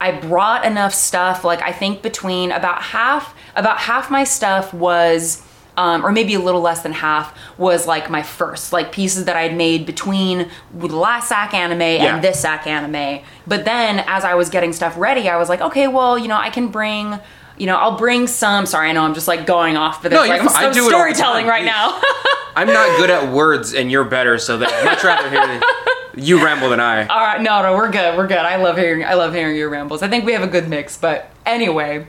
I 0.01 0.13
brought 0.13 0.65
enough 0.65 0.95
stuff 0.95 1.45
like 1.45 1.63
I 1.63 1.73
think 1.73 2.03
between 2.03 2.53
about 2.53 2.83
half 2.83 3.35
about 3.57 3.79
half 3.79 4.11
my 4.11 4.25
stuff 4.25 4.73
was 4.75 5.43
um, 5.77 6.05
or 6.05 6.11
maybe 6.11 6.35
a 6.35 6.41
little 6.41 6.61
less 6.61 6.83
than 6.83 6.91
half 6.93 7.37
was 7.57 7.87
like 7.87 8.11
my 8.11 8.23
first 8.23 8.73
like 8.73 8.91
pieces 8.91 9.27
that 9.27 9.37
I'd 9.37 9.57
made 9.57 9.87
between 9.87 10.51
the 10.75 10.89
last 10.89 11.31
SacAnime 11.31 11.99
Yeah. 11.99 12.15
and 12.17 12.25
this 12.25 12.45
SacAnime. 12.45 13.23
But 13.47 13.65
then 13.65 14.01
as 14.09 14.25
I 14.25 14.35
was 14.35 14.51
getting 14.51 14.73
stuff 14.73 14.97
ready, 14.99 15.29
I 15.29 15.37
was 15.37 15.49
like, 15.49 15.61
okay, 15.61 15.87
well, 15.87 16.19
you 16.19 16.27
know, 16.27 16.37
I 16.37 16.51
can 16.51 16.67
bring, 16.69 17.21
you 17.59 17.67
know, 17.67 17.77
I'll 17.77 17.97
bring 17.97 18.27
some. 18.27 18.67
Sorry, 18.67 18.89
I 18.89 18.93
know 18.93 19.03
I'm 19.03 19.15
just 19.15 19.29
like 19.29 19.47
going 19.47 19.77
off 19.77 20.03
for 20.03 20.09
this. 20.09 20.17
No, 20.17 20.27
like, 20.27 20.41
I'm 20.41 20.49
so 20.49 20.57
I 20.57 20.63
do 20.63 20.67
it 20.69 20.79
all 20.79 20.85
the 20.85 20.91
storytelling 20.91 21.47
right 21.47 21.65
now. 21.65 22.01
I'm 22.57 22.69
not 22.69 22.97
good 22.99 23.11
at 23.11 23.33
words, 23.33 23.75
and 23.75 23.91
you're 23.91 24.05
better, 24.05 24.39
so 24.39 24.59
that 24.59 24.73
I'd 24.73 24.85
much 24.85 25.05
rather 25.05 25.31
hear 25.31 25.61
you 26.17 26.45
ramble 26.45 26.71
than 26.71 26.81
I. 26.81 27.07
All 27.07 27.21
right, 27.21 27.41
no, 27.41 27.63
no, 27.63 27.77
we're 27.77 27.91
good. 27.91 28.17
We're 28.17 28.27
good. 28.27 28.39
I 28.39 28.57
love 28.57 28.77
hearing 28.77 29.05
I 29.05 29.15
love 29.15 29.35
hearing 29.35 29.57
your 29.57 29.71
rambles. 29.71 30.03
I 30.03 30.09
think 30.09 30.25
we 30.25 30.33
have 30.33 30.43
a 30.43 30.49
good 30.49 30.69
mix. 30.69 30.97
But 30.97 31.31
anyway, 31.47 32.07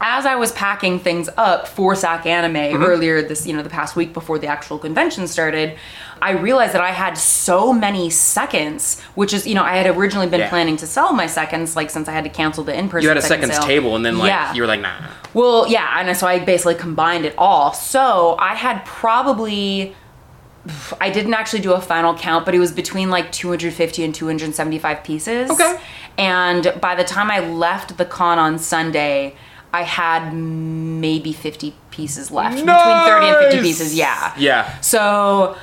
as 0.00 0.26
I 0.26 0.36
was 0.36 0.52
packing 0.52 0.98
things 1.00 1.28
up 1.36 1.66
for 1.66 1.94
SacAnime 1.94 2.52
Mm-hmm. 2.72 2.82
earlier 2.84 3.20
this, 3.22 3.46
you 3.46 3.52
know, 3.52 3.62
the 3.62 3.68
past 3.70 3.96
week 3.96 4.12
before 4.12 4.38
the 4.38 4.46
actual 4.46 4.78
convention 4.78 5.26
started, 5.26 5.76
I 6.22 6.32
realized 6.32 6.72
that 6.74 6.80
I 6.82 6.90
had 6.92 7.14
so 7.18 7.72
many 7.72 8.08
seconds, 8.10 9.00
which 9.16 9.32
is, 9.32 9.46
you 9.46 9.54
know, 9.54 9.62
I 9.64 9.76
had 9.76 9.86
originally 9.96 10.28
been 10.28 10.40
Yeah. 10.40 10.48
planning 10.50 10.76
to 10.78 10.86
sell 10.86 11.12
my 11.12 11.26
seconds, 11.26 11.74
like 11.74 11.90
since 11.90 12.08
I 12.08 12.12
had 12.12 12.24
to 12.24 12.30
cancel 12.30 12.62
the 12.62 12.76
in-person. 12.78 13.02
You 13.02 13.08
had 13.08 13.18
a 13.18 13.22
second 13.22 13.50
seconds 13.50 13.56
sale. 13.58 13.66
table, 13.66 13.96
and 13.96 14.04
then 14.04 14.18
like 14.18 14.28
Yeah. 14.28 14.52
you 14.54 14.62
were 14.62 14.68
like, 14.68 14.80
nah. 14.80 14.92
Well, 15.34 15.66
yeah, 15.68 15.98
and 16.00 16.16
so 16.16 16.26
I 16.26 16.38
basically 16.38 16.74
combined 16.76 17.24
it 17.24 17.34
all. 17.36 17.72
So 17.72 18.36
I 18.38 18.54
had 18.54 18.84
probably. 18.84 19.94
I 21.00 21.08
didn't 21.08 21.32
actually 21.32 21.60
do 21.60 21.72
a 21.72 21.80
final 21.80 22.14
count, 22.14 22.44
but 22.44 22.54
it 22.54 22.58
was 22.58 22.72
between 22.72 23.08
like 23.10 23.32
250 23.32 24.04
and 24.04 24.14
275 24.14 25.02
pieces. 25.02 25.50
Okay. 25.50 25.78
And 26.18 26.74
by 26.80 26.94
the 26.94 27.04
time 27.04 27.30
I 27.30 27.40
left 27.40 27.96
the 27.96 28.04
con 28.04 28.38
on 28.38 28.58
Sunday, 28.58 29.34
I 29.72 29.82
had 29.82 30.32
maybe 30.32 31.32
50 31.32 31.74
pieces 31.90 32.30
left. 32.30 32.56
Between 32.56 32.74
30 32.74 33.26
and 33.26 33.36
50 33.52 33.60
pieces, 33.60 33.94
yeah. 33.94 34.32
Yeah. 34.38 34.80
So, 34.80 35.56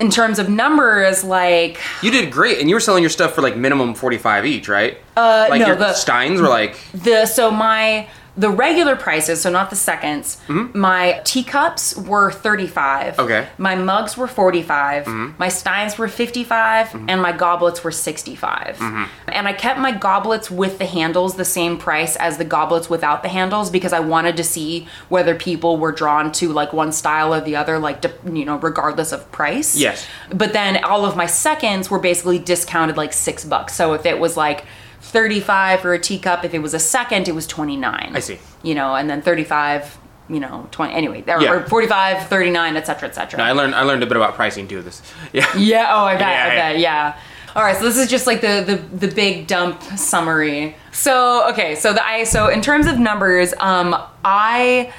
in 0.00 0.10
terms 0.10 0.38
of 0.38 0.48
numbers, 0.48 1.24
like, 1.24 1.78
You 2.02 2.10
did 2.10 2.30
great, 2.32 2.58
and 2.60 2.68
you 2.68 2.76
were 2.76 2.80
selling 2.80 3.02
your 3.02 3.10
stuff 3.10 3.34
for 3.34 3.42
like 3.42 3.56
minimum 3.56 3.94
45 3.94 4.46
each, 4.46 4.68
right? 4.68 4.98
Uh, 5.16 5.46
like 5.50 5.60
no, 5.60 5.66
your 5.68 5.76
the- 5.76 5.94
steins 5.94 6.40
were 6.40 6.48
like 6.48 6.76
the 6.92 7.26
so 7.26 7.50
my 7.50 8.08
the 8.36 8.50
regular 8.50 8.96
prices 8.96 9.40
so 9.40 9.50
not 9.50 9.70
the 9.70 9.76
seconds 9.76 10.38
mm-hmm. 10.46 10.78
my 10.78 11.20
teacups 11.24 11.96
were 11.96 12.30
35 12.30 13.18
Okay. 13.18 13.48
my 13.58 13.74
mugs 13.74 14.16
were 14.16 14.26
45 14.26 15.04
mm-hmm. 15.04 15.38
my 15.38 15.48
steins 15.48 15.98
were 15.98 16.08
55 16.08 16.88
mm-hmm. 16.88 17.10
and 17.10 17.22
my 17.22 17.32
goblets 17.32 17.84
were 17.84 17.92
65 17.92 18.80
and 18.80 19.48
i 19.48 19.52
kept 19.52 19.78
my 19.78 19.92
goblets 19.92 20.50
with 20.50 20.78
the 20.78 20.86
handles 20.86 21.36
the 21.36 21.44
same 21.44 21.78
price 21.78 22.16
as 22.16 22.38
the 22.38 22.44
goblets 22.44 22.90
without 22.90 23.22
the 23.22 23.28
handles 23.28 23.70
because 23.70 23.92
i 23.92 24.00
wanted 24.00 24.36
to 24.36 24.44
see 24.44 24.88
whether 25.08 25.34
people 25.34 25.76
were 25.76 25.92
drawn 25.92 26.32
to 26.32 26.52
like 26.52 26.72
one 26.72 26.92
style 26.92 27.34
or 27.34 27.40
the 27.40 27.56
other 27.56 27.78
like 27.78 28.04
you 28.32 28.44
know 28.44 28.58
regardless 28.58 29.12
of 29.12 29.30
price. 29.32 29.76
Yes. 29.76 30.06
but 30.30 30.52
then 30.52 30.82
all 30.84 31.04
of 31.04 31.16
my 31.16 31.26
seconds 31.26 31.90
were 31.90 31.98
basically 31.98 32.38
discounted 32.38 32.96
like 32.96 33.12
six 33.12 33.44
bucks. 33.44 33.74
So 33.74 33.92
if 33.94 34.06
it 34.06 34.18
was 34.18 34.36
like 34.36 34.64
35 35.04 35.80
for 35.80 35.92
a 35.94 35.98
teacup, 35.98 36.44
if 36.44 36.54
it 36.54 36.60
was 36.60 36.74
a 36.74 36.78
second, 36.78 37.28
it 37.28 37.34
was 37.34 37.46
29. 37.46 38.10
I 38.14 38.18
see. 38.20 38.38
You 38.62 38.74
know, 38.74 38.94
and 38.94 39.08
then 39.08 39.20
35, 39.22 39.98
you 40.28 40.40
know, 40.40 40.66
20, 40.70 40.92
anyway, 40.94 41.22
or, 41.28 41.40
Yeah. 41.40 41.52
or 41.52 41.66
45, 41.66 42.26
39, 42.28 42.76
et 42.76 42.86
cetera, 42.86 43.08
et 43.08 43.14
cetera. 43.14 43.42
I 43.42 43.52
learned 43.52 43.74
I 43.74 43.82
learned 43.82 44.02
a 44.02 44.06
bit 44.06 44.16
about 44.16 44.34
pricing 44.34 44.66
too. 44.66 44.82
This, 44.82 45.02
yeah. 45.32 45.46
Yeah. 45.56 45.94
Oh, 45.94 46.04
I 46.04 46.14
bet. 46.14 46.20
Yeah, 46.22 46.26
I 46.26 46.46
yeah. 46.54 46.72
bet. 46.72 46.78
Yeah. 46.80 47.18
All 47.54 47.62
right. 47.62 47.76
So 47.76 47.84
this 47.84 47.98
is 47.98 48.08
just 48.08 48.26
like 48.26 48.40
the 48.40 48.64
the 48.66 49.06
the 49.06 49.14
big 49.14 49.46
dump 49.46 49.80
summary. 49.96 50.74
So 50.90 51.48
okay. 51.50 51.74
So 51.76 51.92
the 51.92 52.04
I 52.04 52.24
so 52.24 52.48
in 52.48 52.60
terms 52.62 52.86
of 52.86 52.98
numbers, 52.98 53.52
um, 53.60 53.94
I 54.24 54.92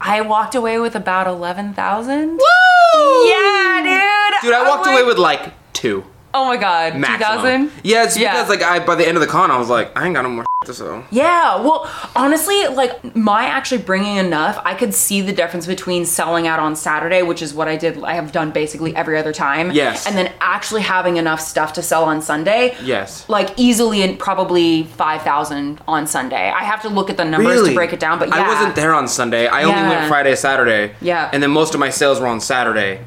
I 0.00 0.22
walked 0.22 0.54
away 0.56 0.78
with 0.80 0.96
about 0.96 1.26
eleven 1.28 1.74
thousand. 1.74 2.30
Woo! 2.38 3.26
Yeah, 3.28 3.82
dude. 3.84 4.42
Dude, 4.50 4.54
I 4.54 4.66
walked 4.68 4.86
away 4.88 5.04
with 5.04 5.18
like 5.18 5.52
two. 5.72 6.04
Oh 6.32 6.46
my 6.46 6.56
god, 6.56 6.92
two 6.92 7.18
thousand. 7.18 7.72
Yeah, 7.82 8.04
it's 8.04 8.16
Yeah. 8.18 8.32
because 8.32 8.48
like 8.48 8.62
I 8.62 8.84
by 8.84 8.94
the 8.94 9.06
end 9.06 9.16
of 9.16 9.20
the 9.20 9.26
con 9.26 9.50
I 9.50 9.58
was 9.58 9.68
like 9.68 9.96
I 9.96 10.06
ain't 10.06 10.14
got 10.14 10.22
no 10.22 10.28
more 10.30 10.46
to 10.66 10.74
sell. 10.74 11.04
Yeah, 11.10 11.56
well, 11.56 11.90
honestly, 12.14 12.66
like 12.68 13.16
my 13.16 13.44
actually 13.46 13.80
bringing 13.80 14.16
enough, 14.16 14.60
I 14.62 14.74
could 14.74 14.92
see 14.92 15.22
the 15.22 15.32
difference 15.32 15.66
between 15.66 16.04
selling 16.04 16.46
out 16.46 16.60
on 16.60 16.76
Saturday, 16.76 17.22
which 17.22 17.40
is 17.40 17.54
what 17.54 17.66
I 17.66 17.76
did, 17.76 18.04
I 18.04 18.12
have 18.12 18.30
done 18.30 18.50
basically 18.50 18.94
every 18.94 19.16
other 19.16 19.32
time. 19.32 19.70
Yes. 19.70 20.06
And 20.06 20.18
then 20.18 20.30
actually 20.38 20.82
having 20.82 21.16
enough 21.16 21.40
stuff 21.40 21.72
to 21.74 21.82
sell 21.82 22.04
on 22.04 22.20
Sunday. 22.20 22.76
Yes. 22.82 23.26
Like 23.26 23.54
easily 23.56 24.02
and 24.02 24.18
probably 24.18 24.82
5,000 24.84 25.80
on 25.88 26.06
Sunday. 26.06 26.50
I 26.50 26.62
have 26.64 26.82
to 26.82 26.90
look 26.90 27.08
at 27.08 27.16
the 27.16 27.24
numbers 27.24 27.66
to 27.66 27.74
break 27.74 27.94
it 27.94 28.00
down, 28.00 28.18
but 28.18 28.28
yeah. 28.28 28.42
I 28.44 28.46
wasn't 28.46 28.74
there 28.76 28.92
on 28.92 29.08
Sunday. 29.08 29.46
I 29.46 29.62
only 29.62 29.80
went 29.80 30.08
Friday, 30.08 30.36
Saturday. 30.36 30.94
Yeah. 31.00 31.30
And 31.32 31.42
then 31.42 31.52
most 31.52 31.72
of 31.72 31.80
my 31.80 31.88
sales 31.88 32.20
were 32.20 32.26
on 32.26 32.38
Saturday. 32.40 33.00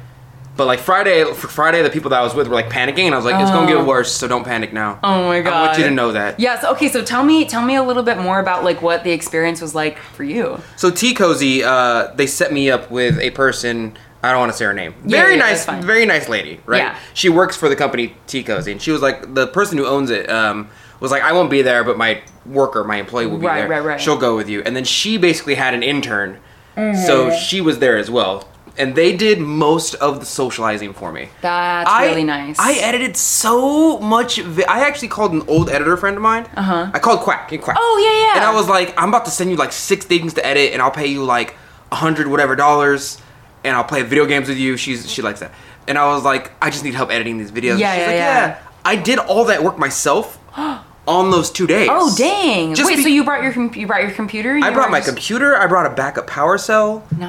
But 0.56 0.66
like 0.66 0.78
Friday, 0.78 1.24
for 1.24 1.48
Friday, 1.48 1.82
the 1.82 1.90
people 1.90 2.10
that 2.10 2.20
I 2.20 2.22
was 2.22 2.32
with 2.34 2.46
were 2.46 2.54
like 2.54 2.70
panicking, 2.70 3.06
and 3.06 3.14
I 3.14 3.16
was 3.16 3.24
like, 3.24 3.40
"It's 3.42 3.50
gonna 3.50 3.66
get 3.66 3.84
worse, 3.84 4.12
so 4.12 4.28
don't 4.28 4.44
panic 4.44 4.72
now." 4.72 5.00
Oh 5.02 5.24
my 5.26 5.40
god. 5.40 5.52
I 5.52 5.66
want 5.66 5.78
you 5.78 5.84
to 5.84 5.90
know 5.90 6.12
that. 6.12 6.38
Yes. 6.38 6.62
Okay. 6.64 6.88
So 6.88 7.02
tell 7.04 7.24
me, 7.24 7.44
tell 7.44 7.62
me 7.64 7.74
a 7.74 7.82
little 7.82 8.04
bit 8.04 8.18
more 8.18 8.38
about 8.38 8.62
like 8.62 8.80
what 8.80 9.02
the 9.02 9.10
experience 9.10 9.60
was 9.60 9.74
like 9.74 9.98
for 9.98 10.22
you. 10.22 10.60
So 10.76 10.90
Tea 10.90 11.12
Cozy, 11.14 11.64
uh, 11.64 12.12
they 12.14 12.26
set 12.28 12.52
me 12.52 12.70
up 12.70 12.90
with 12.90 13.18
a 13.18 13.30
person 13.30 13.96
I 14.22 14.30
don't 14.30 14.40
want 14.40 14.52
to 14.52 14.56
say 14.56 14.64
her 14.64 14.72
name. 14.72 14.94
Yeah, 15.04 15.20
very 15.22 15.34
yeah, 15.34 15.38
nice, 15.40 15.66
very 15.84 16.06
nice 16.06 16.28
lady, 16.28 16.60
right? 16.66 16.78
Yeah. 16.78 16.98
She 17.14 17.28
works 17.28 17.56
for 17.56 17.68
the 17.68 17.76
company 17.76 18.14
T 18.26 18.42
Cozy, 18.44 18.72
and 18.72 18.80
she 18.80 18.90
was 18.92 19.02
like, 19.02 19.34
the 19.34 19.48
person 19.48 19.76
who 19.76 19.86
owns 19.86 20.08
it 20.10 20.30
um, 20.30 20.70
was 21.00 21.10
like, 21.10 21.22
I 21.22 21.32
won't 21.32 21.50
be 21.50 21.60
there, 21.62 21.84
but 21.84 21.98
my 21.98 22.22
worker, 22.46 22.84
my 22.84 22.96
employee 22.96 23.26
will 23.26 23.36
be 23.38 23.46
Right, 23.46 23.58
there. 23.62 23.68
right, 23.68 23.84
right. 23.84 24.00
She'll 24.00 24.16
go 24.16 24.34
with 24.36 24.48
you. 24.48 24.62
And 24.62 24.74
then 24.74 24.84
she 24.84 25.18
basically 25.18 25.56
had 25.56 25.74
an 25.74 25.82
intern, 25.82 26.38
Mm-hmm. 26.76 27.06
so 27.06 27.30
she 27.36 27.60
was 27.60 27.80
there 27.80 27.96
as 27.98 28.10
well. 28.10 28.48
And 28.76 28.94
they 28.96 29.16
did 29.16 29.38
most 29.40 29.94
of 29.94 30.18
the 30.18 30.26
socializing 30.26 30.94
for 30.94 31.12
me. 31.12 31.28
That's 31.42 31.88
I- 31.88 32.06
really 32.06 32.24
nice. 32.24 32.58
I 32.58 32.72
edited 32.74 33.16
so 33.16 33.98
much. 34.00 34.38
Vi- 34.40 34.64
I 34.64 34.80
actually 34.80 35.08
called 35.08 35.32
an 35.32 35.42
old 35.46 35.70
editor 35.70 35.96
friend 35.96 36.16
of 36.16 36.22
mine. 36.22 36.46
Uh 36.56 36.62
huh. 36.62 36.90
I 36.92 36.98
called 36.98 37.20
Quack. 37.20 37.52
and 37.52 37.62
Quack. 37.62 37.76
Oh, 37.78 38.02
yeah, 38.04 38.26
yeah. 38.34 38.40
And 38.40 38.44
I 38.44 38.52
was 38.58 38.68
like, 38.68 38.92
I'm 39.00 39.10
about 39.10 39.26
to 39.26 39.30
send 39.30 39.50
you 39.50 39.56
like 39.56 39.70
six 39.72 40.04
things 40.04 40.34
to 40.34 40.44
edit, 40.44 40.72
and 40.72 40.82
I'll 40.82 40.90
pay 40.90 41.06
you 41.06 41.22
like 41.24 41.54
a 41.92 41.96
hundred 41.96 42.26
whatever 42.26 42.56
dollars, 42.56 43.20
and 43.62 43.76
I'll 43.76 43.84
play 43.84 44.02
video 44.02 44.26
games 44.26 44.48
with 44.48 44.58
you. 44.58 44.76
She's 44.76 45.08
she 45.08 45.22
likes 45.22 45.38
that. 45.40 45.52
And 45.86 45.96
I 45.96 46.06
was 46.06 46.24
like, 46.24 46.50
I 46.60 46.70
just 46.70 46.82
need 46.82 46.94
help 46.94 47.10
editing 47.10 47.38
these 47.38 47.52
videos. 47.52 47.78
Yeah, 47.78 47.92
She's 47.92 48.00
yeah, 48.00 48.06
like, 48.06 48.16
yeah. 48.16 48.58
I 48.84 48.96
did 48.96 49.18
all 49.20 49.44
that 49.44 49.62
work 49.62 49.78
myself 49.78 50.38
on 51.06 51.30
those 51.30 51.50
two 51.50 51.66
days. 51.66 51.88
Oh 51.90 52.14
dang! 52.16 52.74
Just 52.74 52.88
Wait, 52.88 52.96
be- 52.96 53.02
so 53.02 53.08
you 53.08 53.24
brought 53.24 53.42
your 53.42 53.52
com- 53.52 53.72
you 53.74 53.86
brought 53.86 54.02
your 54.02 54.10
computer? 54.12 54.58
I 54.62 54.70
brought 54.70 54.90
my 54.90 54.98
just- 55.00 55.08
computer. 55.08 55.56
I 55.56 55.66
brought 55.66 55.86
a 55.86 55.90
backup 55.94 56.26
power 56.26 56.56
cell. 56.58 57.04
Um, 57.12 57.20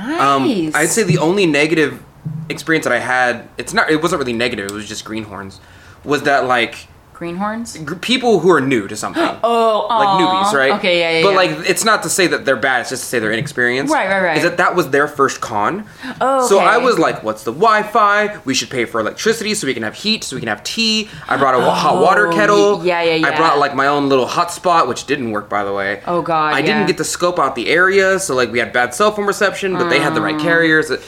nice. 0.48 0.74
I'd 0.76 0.90
say 0.90 1.04
the 1.04 1.18
only 1.18 1.46
negative 1.46 2.02
experience 2.50 2.86
that 2.86 2.94
I 2.94 3.00
had, 3.00 3.48
it's 3.58 3.74
not, 3.74 3.90
it 3.90 4.02
wasn't 4.02 4.20
really 4.20 4.34
negative. 4.34 4.68
It 4.68 4.72
was 4.74 4.88
just 4.88 5.04
greenhorns. 5.04 5.60
Was 6.04 6.24
that 6.24 6.46
like 6.46 6.88
greenhorns. 7.16 7.78
gr- 7.78 7.96
people 7.96 8.40
who 8.40 8.52
are 8.52 8.62
new 8.62 8.88
to 8.88 8.96
something? 8.96 9.24
Oh, 9.44 9.86
like 9.90 10.08
aw. 10.08 10.20
newbies, 10.52 10.58
right? 10.58 10.72
Okay, 10.80 11.00
yeah, 11.00 11.20
yeah. 11.20 11.24
But 11.24 11.30
yeah. 11.32 11.36
like, 11.58 11.70
it's 11.70 11.84
not 11.86 12.04
to 12.04 12.10
say 12.10 12.28
that 12.28 12.46
they're 12.46 12.56
bad. 12.56 12.82
It's 12.82 12.90
just 12.90 13.04
to 13.04 13.10
say 13.10 13.20
they're 13.20 13.32
inexperienced. 13.32 13.94
Right, 13.94 14.08
right, 14.08 14.22
right. 14.24 14.38
Is 14.38 14.44
that 14.44 14.58
that 14.58 14.76
was 14.76 14.90
their 14.90 15.08
first 15.08 15.40
con? 15.42 15.86
Oh, 16.20 16.48
So 16.48 16.60
I 16.60 16.78
was 16.78 16.98
like, 16.98 17.24
"What's 17.24 17.44
the 17.44 17.52
Wi-Fi? 17.54 18.40
We 18.46 18.54
should 18.54 18.70
pay 18.70 18.86
for 18.86 19.00
electricity 19.00 19.54
so 19.54 19.68
we 19.68 19.74
can 19.74 19.84
have 19.84 19.94
heat, 19.96 20.24
so 20.24 20.36
we 20.36 20.40
can 20.42 20.50
have 20.50 20.64
tea." 20.64 21.10
I 21.28 21.38
brought 21.38 21.56
a 21.56 21.60
wa- 21.60 21.74
hot 21.76 22.02
water 22.02 22.28
Oh, 22.28 22.32
kettle. 22.32 22.78
y- 22.80 22.86
yeah, 22.86 23.02
yeah, 23.04 23.28
I 23.28 23.36
brought 23.38 23.60
like 23.60 23.76
my 23.76 23.88
own 23.88 24.10
little 24.10 24.26
hotspot, 24.28 24.88
which 24.88 25.06
didn't 25.06 25.32
work, 25.32 25.48
by 25.50 25.64
the 25.64 25.74
way. 25.74 26.02
Oh, 26.08 26.22
God, 26.22 26.54
I 26.54 26.60
yeah. 26.60 26.66
didn't 26.66 26.88
get 26.88 26.98
to 26.98 27.04
scope 27.04 27.38
out 27.40 27.56
the 27.56 27.70
area, 27.70 28.20
so 28.20 28.34
like 28.36 28.52
we 28.52 28.60
had 28.60 28.74
bad 28.74 28.94
cell 28.94 29.12
phone 29.12 29.26
reception, 29.26 29.74
but 29.74 29.90
they 29.90 30.00
had 30.00 30.16
the 30.16 30.20
Mm. 30.22 30.24
right 30.34 30.40
carriers. 30.40 30.90
It, 30.90 31.02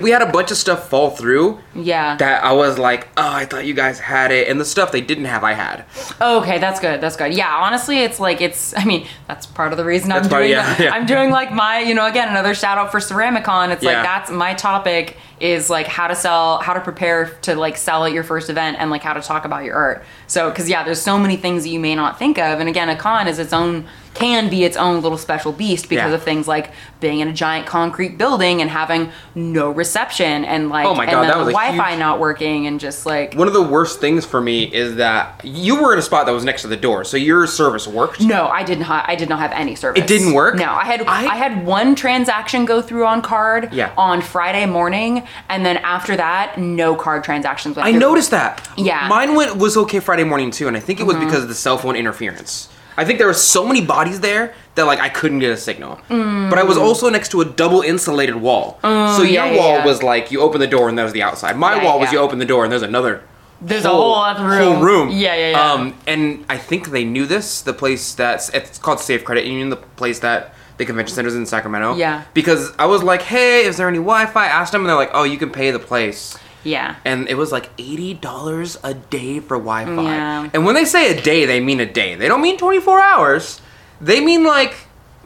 we 0.00 0.10
had 0.10 0.22
a 0.22 0.30
bunch 0.30 0.50
of 0.50 0.56
stuff 0.56 0.88
fall 0.88 1.10
through. 1.10 1.58
Yeah. 1.74 2.16
That 2.16 2.44
I 2.44 2.52
was 2.52 2.78
like, 2.78 3.08
oh, 3.16 3.28
I 3.32 3.44
thought 3.46 3.64
you 3.66 3.74
guys 3.74 3.98
had 3.98 4.30
it, 4.30 4.48
and 4.48 4.60
the 4.60 4.64
stuff 4.64 4.92
they 4.92 5.00
didn't 5.00 5.24
have, 5.24 5.42
I 5.44 5.52
had. 5.54 5.84
Oh, 6.20 6.40
okay, 6.40 6.58
that's 6.58 6.78
good. 6.80 7.00
That's 7.00 7.16
good. 7.16 7.34
Yeah, 7.34 7.52
honestly, 7.54 7.98
it's 7.98 8.20
like 8.20 8.40
it's. 8.40 8.74
I 8.76 8.84
mean, 8.84 9.06
that's 9.28 9.46
part 9.46 9.72
of 9.72 9.78
the 9.78 9.84
reason 9.84 10.12
I'm 10.12 10.22
That's 10.22 10.28
doing. 10.34 10.50
yeah, 10.50 10.74
the- 10.74 10.84
yeah. 10.84 10.92
I'm 10.94 11.06
doing 11.06 11.30
like 11.30 11.52
my, 11.52 11.80
you 11.80 11.94
know, 11.94 12.06
again 12.06 12.28
another 12.28 12.54
shout 12.54 12.78
out 12.78 12.90
for 12.92 12.98
Ceramicon. 13.00 13.70
It's 13.70 13.82
Yeah. 13.82 13.92
like 13.94 14.02
that's 14.04 14.30
my 14.30 14.54
topic 14.54 15.16
is 15.40 15.68
like 15.68 15.88
how 15.88 16.06
to 16.06 16.14
sell, 16.14 16.58
how 16.58 16.72
to 16.72 16.80
prepare 16.80 17.30
to 17.42 17.56
like 17.56 17.76
sell 17.76 18.04
at 18.04 18.12
your 18.12 18.22
first 18.22 18.48
event, 18.48 18.76
and 18.78 18.90
like 18.90 19.02
how 19.02 19.12
to 19.12 19.20
talk 19.20 19.44
about 19.44 19.64
your 19.64 19.74
art. 19.74 20.04
So, 20.28 20.48
because 20.50 20.68
yeah, 20.70 20.84
there's 20.84 21.02
so 21.02 21.18
many 21.18 21.36
things 21.36 21.64
that 21.64 21.70
you 21.70 21.80
may 21.80 21.94
not 21.96 22.18
think 22.18 22.38
of, 22.38 22.60
and 22.60 22.68
again, 22.68 22.88
a 22.88 22.96
con 22.96 23.26
is 23.26 23.38
its 23.40 23.52
own 23.52 23.86
can 24.14 24.48
be 24.50 24.64
its 24.64 24.76
own 24.76 25.00
little 25.02 25.16
special 25.18 25.52
beast 25.52 25.88
because 25.88 26.10
Yeah. 26.10 26.14
of 26.16 26.22
things 26.22 26.46
like 26.46 26.70
being 27.00 27.20
in 27.20 27.28
a 27.28 27.32
giant 27.32 27.66
concrete 27.66 28.18
building 28.18 28.60
and 28.60 28.70
having 28.70 29.10
no 29.34 29.70
reception 29.70 30.44
and 30.44 30.68
like 30.68 30.86
Oh 30.86 30.94
my 30.94 31.04
and 31.04 31.12
God, 31.12 31.22
then 31.22 31.28
that 31.30 31.44
the 31.44 31.50
Wi-Fi 31.52 31.90
huge- 31.90 31.98
not 31.98 32.20
working 32.20 32.66
and 32.66 32.78
just 32.78 33.06
like 33.06 33.34
One 33.34 33.48
of 33.48 33.54
the 33.54 33.62
worst 33.62 34.00
things 34.00 34.24
for 34.24 34.40
me 34.40 34.64
is 34.64 34.96
that 34.96 35.40
you 35.42 35.82
were 35.82 35.92
in 35.92 35.98
a 35.98 36.02
spot 36.02 36.26
that 36.26 36.32
was 36.32 36.44
next 36.44 36.62
to 36.62 36.68
the 36.68 36.76
door, 36.76 37.04
so 37.04 37.16
your 37.16 37.46
service 37.46 37.86
worked. 37.88 38.20
No, 38.20 38.48
I 38.48 38.62
did 38.62 38.78
not. 38.80 39.04
I 39.08 39.14
did 39.16 39.28
not 39.28 39.38
have 39.40 39.52
any 39.52 39.74
service. 39.74 40.02
It 40.02 40.06
didn't 40.06 40.34
work? 40.34 40.56
No, 40.56 40.72
I 40.72 40.84
had 40.84 41.02
I- 41.08 41.26
I, 41.26 41.36
had 41.36 41.64
one 41.66 41.94
transaction 41.94 42.64
go 42.64 42.80
through 42.82 43.06
on 43.06 43.22
card 43.22 43.70
Yeah. 43.72 43.90
on 43.96 44.20
Friday 44.20 44.66
morning, 44.66 45.22
and 45.48 45.64
then 45.66 45.78
after 45.78 46.16
that, 46.16 46.58
no 46.58 46.94
card 46.94 47.24
transactions. 47.24 47.76
Went 47.76 47.86
I 47.88 47.92
through. 47.92 48.00
noticed 48.00 48.30
that. 48.30 48.66
Yeah. 48.76 49.00
Mm-hmm. 49.00 49.08
Mine 49.08 49.34
went 49.34 49.56
was 49.56 49.76
okay 49.76 49.98
Friday 50.00 50.24
morning 50.24 50.50
too, 50.50 50.68
and 50.68 50.76
I 50.76 50.80
think 50.80 51.00
it 51.00 51.04
was 51.06 51.16
because 51.16 51.42
of 51.42 51.48
the 51.48 51.54
cell 51.54 51.78
phone 51.78 51.96
interference. 51.96 52.68
I 53.02 53.04
think 53.04 53.18
there 53.18 53.26
were 53.26 53.34
so 53.56 53.66
many 53.66 53.80
bodies 53.80 54.20
there 54.20 54.54
that 54.76 54.84
like 54.84 55.00
I 55.00 55.08
couldn't 55.08 55.40
get 55.40 55.50
a 55.50 55.56
signal. 55.56 55.98
But 56.08 56.56
I 56.58 56.62
was 56.62 56.78
also 56.78 57.08
next 57.10 57.30
to 57.32 57.40
a 57.40 57.44
double 57.44 57.80
insulated 57.82 58.36
wall. 58.36 58.78
so 58.82 59.22
your 59.22 59.26
Mm. 59.26 59.32
yeah, 59.32 59.56
wall 59.58 59.74
yeah. 59.78 59.84
was 59.84 60.02
like 60.04 60.30
you 60.30 60.40
open 60.40 60.60
the 60.60 60.66
door 60.76 60.88
and 60.88 60.96
that 60.98 61.02
was 61.04 61.12
the 61.12 61.22
outside. 61.22 61.56
My 61.58 61.74
Yeah, 61.76 61.84
wall 61.84 61.98
was 61.98 62.12
you 62.12 62.18
open 62.18 62.38
the 62.38 62.44
door 62.54 62.62
and 62.64 62.70
there's 62.72 62.82
another 62.94 63.14
There's 63.60 63.84
a 63.84 63.88
whole 63.88 64.14
other 64.14 64.44
room. 64.44 64.62
whole 64.74 64.82
room. 64.82 65.08
Yeah, 65.10 65.34
yeah, 65.34 65.50
yeah. 65.50 65.72
Um, 65.72 65.94
and 66.06 66.44
I 66.48 66.58
think 66.58 66.90
they 66.90 67.04
knew 67.04 67.26
this. 67.26 67.46
The 67.60 67.72
place 67.82 68.14
that's 68.14 68.48
it's 68.50 68.78
called 68.78 69.00
Safe 69.00 69.24
Credit 69.24 69.44
Union. 69.46 69.68
The 69.70 69.82
place 70.02 70.18
that 70.20 70.40
the 70.78 70.84
convention 70.86 71.14
center 71.16 71.28
is 71.28 71.36
in 71.36 71.46
Sacramento. 71.46 71.94
Yeah. 71.96 72.22
Because 72.34 72.72
I 72.78 72.86
was 72.86 73.02
like, 73.02 73.22
hey, 73.22 73.64
is 73.68 73.76
there 73.78 73.88
any 73.88 73.98
Wi-Fi? 73.98 74.44
I 74.44 74.52
asked 74.60 74.72
them, 74.72 74.80
and 74.82 74.88
they're 74.88 74.96
like, 75.04 75.10
oh, 75.18 75.24
you 75.32 75.38
can 75.38 75.50
pay 75.50 75.70
the 75.70 75.78
place. 75.92 76.36
Yeah. 76.64 76.96
And 77.04 77.28
it 77.28 77.34
was 77.34 77.52
like 77.52 77.70
eighty 77.78 78.14
dollars 78.14 78.78
a 78.82 78.94
day 78.94 79.40
for 79.40 79.56
Wi-Fi. 79.56 80.02
Yeah. 80.02 80.50
And 80.54 80.64
when 80.64 80.74
they 80.74 80.84
say 80.84 81.16
a 81.16 81.20
day, 81.20 81.44
they 81.46 81.60
mean 81.60 81.80
a 81.80 81.86
day. 81.90 82.14
They 82.14 82.28
don't 82.28 82.42
mean 82.42 82.56
twenty 82.58 82.80
four 82.80 83.00
hours. 83.00 83.60
They 84.00 84.20
mean 84.20 84.44
like 84.44 84.74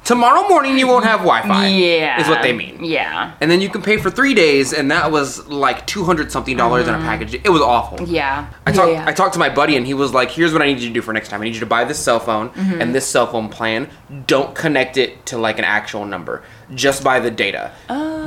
tomorrow 0.07 0.49
morning 0.49 0.79
you 0.79 0.87
won't 0.87 1.05
have 1.05 1.21
Wi-Fi. 1.21 1.67
Yeah. 1.69 2.21
Is 2.21 2.29
what 2.29 2.41
they 2.43 2.53
mean. 2.55 2.83
Yeah. 2.83 3.35
And 3.41 3.51
then 3.51 3.61
you 3.61 3.69
can 3.69 3.83
pay 3.83 3.99
for 3.99 4.11
three 4.11 4.33
days, 4.33 4.73
and 4.73 4.91
that 4.91 5.11
was 5.13 5.47
like 5.49 5.87
two 5.87 6.05
hundred 6.05 6.33
something 6.33 6.57
dollars 6.57 6.89
in 6.89 6.95
a 6.95 6.99
package. 6.99 7.35
It 7.35 7.51
was 7.51 7.61
awful. 7.61 7.99
Mm-hmm. 7.99 8.15
Yeah. 8.15 8.47
I 8.67 8.73
talked. 8.73 8.93
yeah. 8.93 9.05
I 9.07 9.13
talked 9.13 9.35
to 9.35 9.39
my 9.39 9.51
buddy, 9.51 9.77
and 9.77 9.87
he 9.87 9.93
was 9.95 10.15
like, 10.15 10.31
"Here's 10.31 10.53
what 10.53 10.63
I 10.63 10.67
need 10.67 10.79
you 10.81 10.89
to 10.89 10.95
do 10.95 11.03
for 11.03 11.13
next 11.13 11.29
time. 11.29 11.41
I 11.43 11.45
need 11.45 11.55
you 11.55 11.61
to 11.61 11.67
buy 11.67 11.85
this 11.85 11.99
cell 11.99 12.21
phone 12.21 12.51
Mm-hmm. 12.51 12.81
and 12.81 12.95
this 12.95 13.07
cell 13.07 13.27
phone 13.27 13.49
plan. 13.49 13.89
Don't 14.27 14.55
connect 14.55 14.97
it 14.97 15.27
to 15.27 15.37
like 15.39 15.59
an 15.59 15.65
actual 15.65 16.05
number. 16.07 16.43
Just 16.75 17.03
buy 17.05 17.21
the 17.21 17.31
data. 17.31 17.73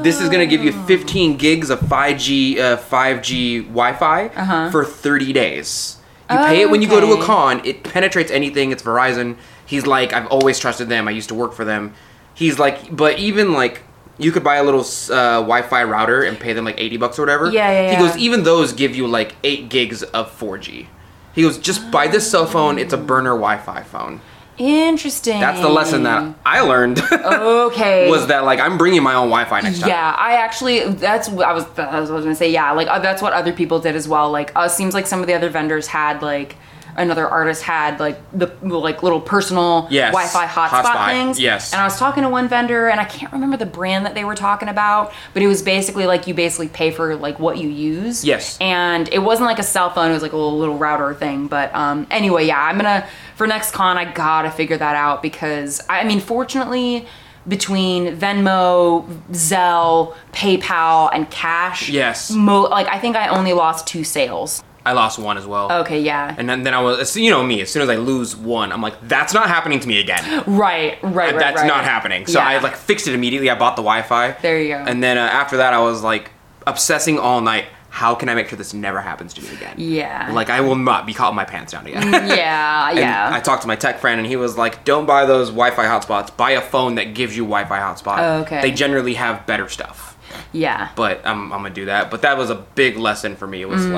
This 0.04 0.22
is 0.22 0.30
gonna 0.30 0.46
give 0.46 0.64
you 0.64 0.72
15 0.86 1.38
gigs 1.38 1.70
of 1.70 1.80
5G, 1.82 2.58
uh, 2.60 2.78
5G 2.78 3.64
Wi-Fi 3.64 4.70
for 4.72 4.86
30 4.86 5.34
days. 5.34 5.98
You 6.32 6.38
pay 6.38 6.62
it 6.62 6.70
when 6.70 6.82
you 6.82 6.88
go 6.88 7.00
to 7.02 7.08
a 7.08 7.14
Uh-huh. 7.16 7.26
Con. 7.26 7.62
It 7.66 7.84
penetrates 7.84 8.30
anything. 8.32 8.72
It's 8.72 8.84
Verizon. 8.84 9.36
He's 9.70 9.86
like, 9.86 10.14
I've 10.14 10.28
always 10.28 10.58
trusted 10.60 10.90
them. 10.90 11.08
I 11.08 11.12
used 11.12 11.30
to 11.30 11.36
work 11.36 11.54
for 11.54 11.64
them. 11.64 11.94
He's 12.34 12.58
like, 12.60 12.96
but 12.96 13.20
even 13.20 13.54
like. 13.54 13.84
You 14.22 14.34
could 14.34 14.44
buy 14.44 14.58
a 14.58 14.64
little 14.66 14.82
uh, 14.82 15.40
Wi-Fi 15.40 15.84
router 15.86 16.24
and 16.24 16.38
pay 16.38 16.52
them 16.52 16.66
like 16.66 16.78
eighty 16.78 16.98
bucks 16.98 17.18
or 17.18 17.22
whatever. 17.22 17.46
Yeah, 17.50 17.72
yeah, 17.72 17.88
He 17.88 17.94
yeah. 17.94 18.00
goes, 18.00 18.18
even 18.18 18.44
those 18.44 18.74
give 18.74 18.94
you 18.94 19.08
like 19.08 19.34
eight 19.46 19.70
gigs 19.70 20.04
of 20.04 20.38
4G. 20.38 20.88
He 21.34 21.42
goes, 21.42 21.58
just 21.58 21.90
buy 21.90 22.08
this 22.08 22.30
cell 22.30 22.46
phone. 22.46 22.78
It's 22.80 22.92
a 22.92 22.98
burner 22.98 23.30
Wi-Fi 23.30 23.84
phone. 23.84 24.20
Interesting. 24.58 25.40
That's 25.40 25.62
the 25.62 25.70
lesson 25.70 26.04
that 26.04 26.36
I 26.46 26.60
learned. 26.60 27.00
Okay. 27.00 28.10
was 28.12 28.28
that 28.28 28.44
like 28.44 28.60
I'm 28.60 28.78
bringing 28.78 29.02
my 29.04 29.14
own 29.14 29.30
Wi-Fi 29.30 29.62
next 29.62 29.80
time. 29.80 29.88
Yeah, 29.90 30.14
I 30.20 30.34
actually 30.36 30.84
that's 30.96 31.30
what 31.30 31.48
I 31.48 31.54
was 31.54 31.66
I 31.80 32.00
was 32.02 32.10
gonna 32.10 32.36
say. 32.36 32.52
Yeah, 32.52 32.74
like 32.74 32.90
uh, 32.90 33.00
that's 33.00 33.22
what 33.22 33.32
other 33.32 33.54
people 33.54 33.80
did 33.80 33.96
as 33.96 34.06
well. 34.10 34.30
Like, 34.32 34.52
uh, 34.58 34.68
seems 34.68 34.94
like 34.94 35.08
some 35.08 35.22
of 35.22 35.28
the 35.28 35.34
other 35.34 35.50
vendors 35.50 35.88
had 35.88 36.22
like 36.22 36.58
another 37.00 37.28
artist 37.28 37.64
had 37.64 38.00
like 38.00 38.20
the 38.38 38.48
like 38.62 39.02
little 39.02 39.22
personal 39.22 39.88
Yes, 39.90 40.14
Wi-Fi 40.14 40.46
hotspot, 40.46 40.84
hotspot, 40.84 41.10
things. 41.10 41.40
yes. 41.40 41.74
And 41.74 41.82
I 41.82 41.86
was 41.86 41.98
talking 41.98 42.24
to 42.24 42.30
one 42.30 42.48
vendor, 42.48 42.90
and 42.90 43.00
I 43.00 43.06
can't 43.06 43.32
remember 43.34 43.58
the 43.58 43.66
brand 43.66 44.06
that 44.06 44.14
they 44.16 44.24
were 44.26 44.36
talking 44.36 44.70
about, 44.70 45.12
but 45.34 45.42
it 45.42 45.48
was 45.48 45.62
basically 45.62 46.06
like 46.06 46.28
you 46.28 46.34
basically 46.34 46.68
pay 46.68 46.92
for 46.92 47.16
like 47.16 47.40
what 47.40 47.58
you 47.58 47.70
use. 47.70 48.24
Yes. 48.24 48.58
And 48.62 49.08
it 49.12 49.20
wasn't 49.20 49.48
like 49.48 49.60
a 49.60 49.64
cell 49.64 49.90
phone; 49.90 50.12
it 50.12 50.14
was 50.14 50.22
like 50.24 50.34
a 50.34 50.38
little, 50.38 50.58
little 50.58 50.78
router 50.78 51.14
thing. 51.16 51.48
But 51.48 51.74
um, 51.74 52.06
anyway, 52.12 52.46
yeah, 52.46 52.62
I'm 52.62 52.78
gonna 52.78 53.08
for 53.36 53.48
next 53.48 53.72
con, 53.72 53.98
I 53.98 54.12
gotta 54.12 54.52
figure 54.52 54.78
that 54.78 54.96
out 54.96 55.22
because 55.22 55.82
I, 55.90 56.02
I 56.02 56.04
mean, 56.04 56.20
fortunately. 56.20 57.08
Between 57.48 58.16
Venmo, 58.18 59.08
Zelle, 59.32 60.14
PayPal, 60.34 61.10
and 61.12 61.28
cash, 61.32 61.90
Yes. 61.90 62.30
mo- 62.32 62.64
like 62.64 62.88
I 62.88 63.00
think 63.00 63.16
I 63.16 63.30
only 63.30 63.54
lost 63.54 63.88
two 63.88 64.04
sales. 64.04 64.62
I 64.86 64.94
lost 64.94 65.20
one 65.20 65.38
as 65.38 65.46
well. 65.46 65.72
Okay, 65.82 66.02
yeah, 66.02 66.34
And 66.38 66.50
then, 66.50 66.64
then 66.64 66.74
I 66.74 66.82
was, 66.82 67.16
you 67.18 67.30
know 67.30 67.44
me. 67.44 67.62
As 67.62 67.70
soon 67.70 67.82
as 67.82 67.90
I 67.90 67.98
lose 67.98 68.36
one, 68.36 68.72
I'm 68.72 68.82
like, 68.82 68.96
that's 69.08 69.34
not 69.34 69.48
happening 69.48 69.80
to 69.82 69.88
me 69.88 70.00
again. 70.00 70.24
right, 70.48 70.98
right, 71.04 71.14
right. 71.14 71.38
that's 71.38 71.62
right. 71.62 71.68
not 71.68 71.84
happening. 71.84 72.26
So 72.28 72.40
I 72.40 72.58
like 72.60 72.76
fixed 72.76 73.08
it 73.08 73.14
immediately. 73.14 73.50
I 73.50 73.56
bought 73.60 73.76
the 73.76 73.82
Wi-Fi. 73.84 74.32
There 74.42 74.62
you 74.62 74.70
go. 74.70 74.76
And 74.88 75.04
then 75.04 75.18
uh, 75.18 75.22
after 75.22 75.58
that, 75.58 75.74
I 75.74 75.80
was 75.80 76.02
like 76.04 76.32
obsessing 76.66 77.20
all 77.20 77.42
night. 77.42 77.66
How 77.92 78.14
can 78.14 78.30
I 78.30 78.36
make 78.36 78.48
sure 78.48 78.58
this 78.58 78.74
never 78.74 79.02
happens 79.02 79.34
to 79.34 79.42
me 79.42 79.50
again? 79.50 79.74
Yeah. 79.78 80.30
Like 80.32 80.52
I 80.52 80.62
will 80.62 80.76
not 80.76 81.08
be 81.08 81.14
caught 81.14 81.34
my 81.34 81.44
pants 81.44 81.72
down 81.72 81.88
again. 81.88 82.04
yeah, 82.12 82.90
And 82.92 83.00
yeah. 83.00 83.30
I 83.34 83.40
talked 83.40 83.64
to 83.64 83.68
my 83.68 83.76
tech 83.76 84.00
friend, 84.00 84.20
and 84.20 84.28
he 84.28 84.36
was 84.36 84.58
like, 84.60 84.86
"Don't 84.86 85.08
buy 85.08 85.26
those 85.26 85.50
Wi-Fi 85.50 85.86
hotspots. 85.86 86.36
Buy 86.38 86.52
a 86.52 86.62
phone 86.62 86.96
that 86.96 87.16
gives 87.16 87.36
you 87.36 87.44
Wi-Fi 87.44 87.80
hotspot. 87.80 88.20
Oh, 88.20 88.42
okay. 88.44 88.62
They 88.62 88.72
generally 88.72 89.16
have 89.16 89.46
better 89.48 89.68
stuff." 89.68 90.06
yeah. 90.52 90.90
But 90.96 91.26
I'm, 91.26 91.52
I'm 91.52 91.64
gonna 91.64 91.74
do 91.74 91.86
that. 91.86 92.12
But 92.12 92.22
that 92.22 92.38
was 92.38 92.52
a 92.52 92.56
big 92.56 92.98
lesson 92.98 93.36
for 93.36 93.48
me. 93.48 93.62
It 93.64 93.70
was 93.70 93.84
Mm. 93.86 93.94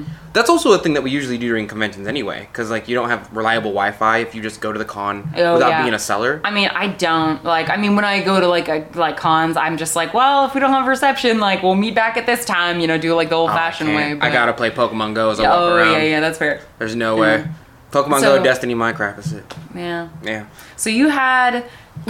like, 0.00 0.06
that's 0.34 0.50
also 0.50 0.72
a 0.72 0.78
thing 0.78 0.92
that 0.94 1.02
we 1.02 1.10
usually 1.10 1.38
do 1.38 1.48
during 1.48 1.66
conventions 1.66 2.06
anyway, 2.06 2.46
because 2.52 2.70
like 2.70 2.86
you 2.88 2.94
don't 2.94 3.08
have 3.08 3.34
reliable 3.34 3.70
Wi-Fi 3.70 4.18
if 4.18 4.34
you 4.34 4.42
just 4.42 4.60
go 4.60 4.70
to 4.72 4.78
the 4.78 4.84
con 4.84 5.32
Oh, 5.36 5.54
without 5.54 5.70
yeah. 5.70 5.82
being 5.82 5.94
a 5.94 5.98
seller. 5.98 6.42
I 6.44 6.50
mean, 6.50 6.68
I 6.68 6.88
don't 6.88 7.42
like. 7.44 7.70
I 7.70 7.76
mean, 7.78 7.96
when 7.96 8.04
I 8.04 8.22
go 8.22 8.38
to 8.40 8.46
like 8.46 8.68
a, 8.68 8.86
like 8.94 9.16
cons, 9.16 9.56
I'm 9.56 9.78
just 9.78 9.96
like, 9.96 10.12
well, 10.12 10.44
if 10.46 10.54
we 10.54 10.60
don't 10.60 10.72
have 10.72 10.86
reception, 10.86 11.40
like 11.40 11.62
we'll 11.62 11.74
meet 11.76 11.94
back 11.94 12.16
at 12.18 12.26
this 12.26 12.44
time. 12.44 12.80
You 12.80 12.86
know, 12.86 12.98
do 12.98 13.14
like 13.14 13.30
the 13.30 13.36
old 13.36 13.48
Oh, 13.50 13.54
I 13.54 13.56
fashioned 13.56 13.90
can't. 13.90 14.20
way. 14.20 14.28
I 14.28 14.30
gotta 14.30 14.52
play 14.52 14.70
Pokemon 14.70 15.14
Go 15.14 15.30
as 15.30 15.40
I 15.40 15.44
Yeah, 15.44 15.50
walk 15.50 15.58
oh 15.60 15.76
around. 15.76 15.92
yeah, 15.92 16.02
yeah, 16.02 16.20
that's 16.20 16.36
fair. 16.38 16.60
There's 16.78 16.94
no 16.96 17.16
way. 17.16 17.38
Mm. 17.46 17.52
Pokemon 17.94 18.20
So- 18.20 18.38
Go, 18.38 18.42
Destiny, 18.44 18.74
Minecraft. 18.74 19.16
That's 19.16 19.32
it. 19.32 19.54
Yeah. 19.74 20.08
Yeah. 20.22 20.44
So 20.76 20.90
you 20.90 21.08
had 21.08 21.64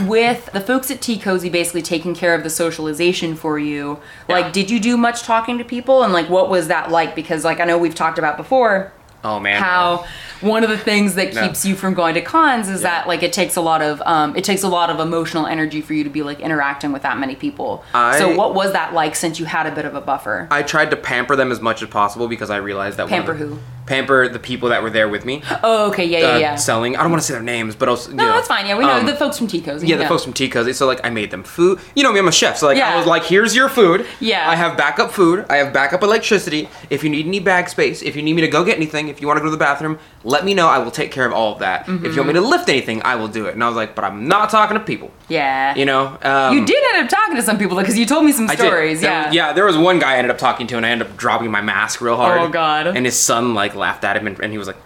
with 0.06 0.46
the 0.52 0.60
folks 0.60 0.90
at 0.90 1.00
Tea 1.00 1.18
Cozy 1.18 1.48
basically 1.50 1.82
taking 1.82 2.14
care 2.14 2.34
of 2.34 2.42
the 2.42 2.50
socialization 2.50 3.36
for 3.36 3.58
you. 3.58 3.98
Yeah. 4.28 4.36
Like, 4.36 4.52
did 4.52 4.70
you 4.70 4.80
do 4.80 4.96
much 4.96 5.22
talking 5.22 5.58
to 5.58 5.64
people, 5.64 6.02
and 6.02 6.12
like, 6.12 6.28
what 6.30 6.48
was 6.48 6.68
that 6.68 6.90
like? 6.90 7.14
Because 7.14 7.44
like 7.44 7.60
I 7.60 7.64
know 7.64 7.78
we've 7.78 7.94
talked 7.94 8.18
about 8.18 8.36
before 8.36 8.92
Oh 9.22 9.38
man. 9.40 9.62
how 9.62 10.04
one 10.42 10.64
of 10.64 10.68
the 10.70 10.76
things 10.76 11.14
that 11.14 11.32
No. 11.34 11.46
keeps 11.46 11.64
you 11.64 11.74
from 11.74 11.94
going 11.94 12.14
to 12.14 12.20
cons 12.20 12.68
is 12.68 12.82
Yeah. 12.82 12.90
that 12.90 13.08
like 13.08 13.22
it 13.22 13.32
takes 13.32 13.56
a 13.56 13.60
lot 13.60 13.80
of 13.82 14.02
um, 14.06 14.34
it 14.36 14.44
takes 14.44 14.62
a 14.62 14.68
lot 14.68 14.90
of 14.90 15.00
emotional 15.00 15.46
energy 15.46 15.80
for 15.80 15.92
you 15.94 16.04
to 16.04 16.10
be 16.10 16.22
like 16.22 16.40
interacting 16.40 16.92
with 16.92 17.02
that 17.02 17.18
many 17.18 17.34
people. 17.34 17.84
I- 17.94 18.18
so 18.18 18.34
what 18.34 18.54
was 18.54 18.72
that 18.72 18.92
like 18.94 19.14
since 19.14 19.38
you 19.38 19.44
had 19.46 19.66
a 19.66 19.70
bit 19.70 19.84
of 19.84 19.94
a 19.94 20.00
buffer? 20.00 20.48
I 20.50 20.62
tried 20.62 20.90
to 20.90 20.96
pamper 20.96 21.36
them 21.36 21.52
as 21.52 21.60
much 21.60 21.82
as 21.82 21.88
possible 21.88 22.26
because 22.28 22.50
I 22.50 22.56
realized 22.56 22.96
that 22.98 23.08
Pamper 23.08 23.32
the- 23.34 23.46
who? 23.46 23.58
Pamper 23.86 24.28
the 24.28 24.38
people 24.38 24.70
that 24.70 24.82
were 24.82 24.90
there 24.90 25.08
with 25.08 25.24
me. 25.24 25.42
Oh, 25.62 25.88
okay, 25.90 26.04
yeah, 26.04 26.18
yeah, 26.18 26.26
uh, 26.26 26.38
yeah. 26.38 26.54
Selling. 26.56 26.96
I 26.96 27.02
don't 27.02 27.10
want 27.10 27.22
to 27.22 27.26
say 27.26 27.34
their 27.34 27.42
names, 27.42 27.74
but 27.76 27.88
also. 27.88 28.10
You 28.10 28.16
no, 28.16 28.24
know, 28.24 28.32
that's 28.32 28.48
fine. 28.48 28.66
Yeah, 28.66 28.78
we 28.78 28.84
know 28.84 28.98
um, 28.98 29.06
the 29.06 29.14
folks 29.14 29.38
from 29.38 29.46
Tico's. 29.46 29.74
Cozy. 29.74 29.86
Yeah, 29.88 29.96
the 29.96 30.06
folks 30.06 30.24
from 30.24 30.32
Tico's. 30.32 30.76
So 30.76 30.86
like, 30.86 31.00
I 31.04 31.10
made 31.10 31.30
them 31.30 31.42
food. 31.42 31.80
You 31.94 32.02
know 32.02 32.12
me, 32.12 32.18
I'm 32.18 32.28
a 32.28 32.32
chef. 32.32 32.58
So 32.58 32.66
like, 32.66 32.78
Yeah. 32.78 32.94
I 32.94 32.96
was 32.96 33.06
like, 33.06 33.24
here's 33.24 33.54
your 33.54 33.68
food. 33.68 34.06
Yeah. 34.20 34.48
I 34.48 34.54
have 34.54 34.76
backup 34.76 35.10
food. 35.10 35.46
I 35.48 35.56
have 35.56 35.72
backup 35.72 36.02
electricity. 36.02 36.68
If 36.90 37.04
you 37.04 37.10
need 37.10 37.26
any 37.26 37.40
bag 37.40 37.68
space, 37.68 38.02
if 38.02 38.16
you 38.16 38.22
need 38.22 38.34
me 38.34 38.42
to 38.42 38.48
go 38.48 38.64
get 38.64 38.76
anything, 38.76 39.08
if 39.08 39.20
you 39.20 39.26
want 39.26 39.38
to 39.38 39.40
go 39.40 39.46
to 39.46 39.50
the 39.50 39.56
bathroom, 39.56 39.98
let 40.22 40.44
me 40.44 40.54
know. 40.54 40.68
I 40.68 40.78
will 40.78 40.90
take 40.90 41.10
care 41.10 41.26
of 41.26 41.32
all 41.32 41.52
of 41.52 41.58
that. 41.60 41.88
If 41.88 42.14
you 42.14 42.16
want 42.16 42.28
me 42.28 42.34
to 42.34 42.40
lift 42.40 42.68
anything, 42.68 43.02
I 43.02 43.16
will 43.16 43.28
do 43.28 43.46
it. 43.46 43.54
And 43.54 43.62
I 43.62 43.68
was 43.68 43.76
like, 43.76 43.94
but 43.94 44.04
I'm 44.04 44.26
not 44.28 44.50
talking 44.50 44.78
to 44.78 44.82
people. 44.82 45.10
Yeah. 45.28 45.74
You 45.74 45.86
know. 45.86 46.18
Um, 46.22 46.56
You 46.56 46.64
did 46.66 46.82
end 46.94 47.04
up 47.04 47.08
talking 47.10 47.36
to 47.36 47.42
some 47.42 47.58
people 47.58 47.76
because 47.76 47.98
you 47.98 48.06
told 48.06 48.24
me 48.24 48.32
some 48.32 48.48
I 48.48 48.54
stories. 48.54 49.00
There 49.00 49.10
Yeah. 49.10 49.32
yeah, 49.32 49.52
there 49.52 49.64
was 49.64 49.76
one 49.76 49.98
guy 49.98 50.14
I 50.14 50.16
ended 50.18 50.30
up 50.30 50.38
talking 50.38 50.66
to, 50.68 50.76
and 50.76 50.84
I 50.84 50.90
ended 50.90 51.08
up 51.08 51.16
dropping 51.16 51.50
my 51.50 51.60
mask 51.60 52.00
real 52.00 52.16
hard. 52.16 52.40
Oh, 52.40 52.48
God. 52.48 52.86
And 52.88 53.06
his 53.06 53.18
son 53.18 53.54
like 53.54 53.74
laughed 53.74 54.04
at 54.04 54.16
him, 54.16 54.26
and, 54.26 54.38
and 54.40 54.52
he 54.52 54.58
was 54.58 54.66
like, 54.66 54.76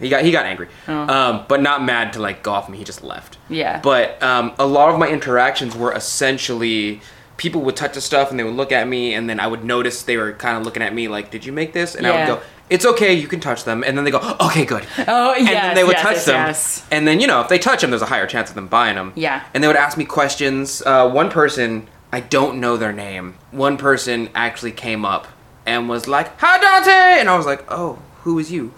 he 0.00 0.08
got 0.08 0.24
he 0.24 0.32
got 0.32 0.44
angry, 0.44 0.68
um, 0.88 1.44
but 1.48 1.60
not 1.62 1.84
mad 1.84 2.12
to 2.14 2.20
like 2.20 2.42
go 2.42 2.52
off 2.52 2.68
me. 2.68 2.76
He 2.76 2.84
just 2.84 3.04
left. 3.04 3.36
Oh. 3.40 3.54
Yeah. 3.54 3.80
But 3.80 4.20
um, 4.22 4.52
a 4.58 4.66
lot 4.66 4.92
of 4.92 4.98
my 4.98 5.08
interactions 5.08 5.76
were 5.76 5.92
essentially 5.92 7.00
people 7.36 7.62
would 7.62 7.76
touch 7.76 7.94
the 7.94 8.00
stuff 8.00 8.30
and 8.30 8.38
they 8.38 8.44
would 8.44 8.54
look 8.54 8.72
at 8.72 8.86
me, 8.88 9.14
and 9.14 9.28
then 9.28 9.40
I 9.40 9.46
would 9.46 9.64
notice 9.64 10.02
they 10.02 10.16
were 10.16 10.32
kind 10.32 10.56
of 10.56 10.64
looking 10.64 10.82
at 10.82 10.94
me 10.94 11.08
like, 11.08 11.30
"Did 11.30 11.44
you 11.44 11.52
make 11.52 11.72
this?" 11.72 11.94
And 11.94 12.06
I 12.06 12.10
would 12.10 12.26
go. 12.26 12.42
It's 12.70 12.86
okay, 12.86 13.12
you 13.12 13.28
can 13.28 13.40
touch 13.40 13.64
them, 13.64 13.84
and 13.84 13.96
then 13.96 14.04
they 14.04 14.10
go, 14.10 14.36
"Okay, 14.40 14.64
good." 14.64 14.86
Oh, 15.06 15.34
and 15.34 15.46
yes, 15.46 15.52
then 15.52 15.74
they 15.74 15.84
would 15.84 15.96
yes, 15.96 16.02
touch 16.02 16.14
yes, 16.14 16.24
them, 16.24 16.46
yes. 16.46 16.86
and 16.90 17.06
then 17.06 17.20
you 17.20 17.26
know 17.26 17.40
if 17.40 17.48
they 17.48 17.58
touch 17.58 17.82
them, 17.82 17.90
there's 17.90 18.02
a 18.02 18.06
higher 18.06 18.26
chance 18.26 18.48
of 18.48 18.54
them 18.54 18.68
buying 18.68 18.96
them. 18.96 19.12
Yeah. 19.16 19.44
And 19.52 19.62
they 19.62 19.68
would 19.68 19.76
ask 19.76 19.98
me 19.98 20.04
questions. 20.04 20.82
Uh, 20.84 21.08
one 21.10 21.30
person, 21.30 21.88
I 22.12 22.20
don't 22.20 22.60
know 22.60 22.76
their 22.76 22.92
name. 22.92 23.34
One 23.50 23.76
person 23.76 24.30
actually 24.34 24.72
came 24.72 25.04
up 25.04 25.26
and 25.66 25.88
was 25.88 26.08
like, 26.08 26.38
"Hi, 26.40 26.58
Donte," 26.58 27.20
and 27.20 27.28
I 27.28 27.36
was 27.36 27.46
like, 27.46 27.64
"Oh, 27.70 27.98
who 28.24 28.38
is 28.38 28.50
you?" 28.50 28.72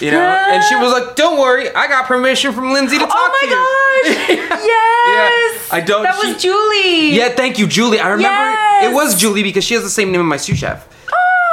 You 0.00 0.10
know. 0.12 0.20
and 0.20 0.62
she 0.64 0.74
was 0.76 0.90
like, 0.92 1.14
"Don't 1.16 1.38
worry, 1.38 1.68
I 1.74 1.86
got 1.86 2.06
permission 2.06 2.52
from 2.52 2.72
Lindsey 2.72 2.98
to 2.98 3.04
oh 3.04 3.06
talk 3.06 3.18
Oh 3.18 3.38
to 3.40 3.46
you." 3.46 3.54
Oh 3.54 4.48
my 4.48 4.48
gosh! 4.48 4.62
yes. 4.66 5.68
Yeah. 5.70 5.76
I 5.76 5.80
don't- 5.80 6.02
That 6.04 6.18
she- 6.20 6.32
was 6.32 6.42
Julie. 6.42 7.10
Yeah, 7.16 7.28
thank 7.30 7.58
you, 7.58 7.66
Julie. 7.66 7.98
I 8.00 8.08
remember 8.08 8.28
Yes! 8.50 8.84
it 8.90 8.94
was 8.94 9.20
Julie 9.20 9.42
because 9.42 9.64
she 9.64 9.74
has 9.74 9.82
the 9.82 9.90
same 9.90 10.10
name 10.12 10.20
as 10.20 10.26
my 10.26 10.36
sous 10.36 10.58
chef. 10.58 10.86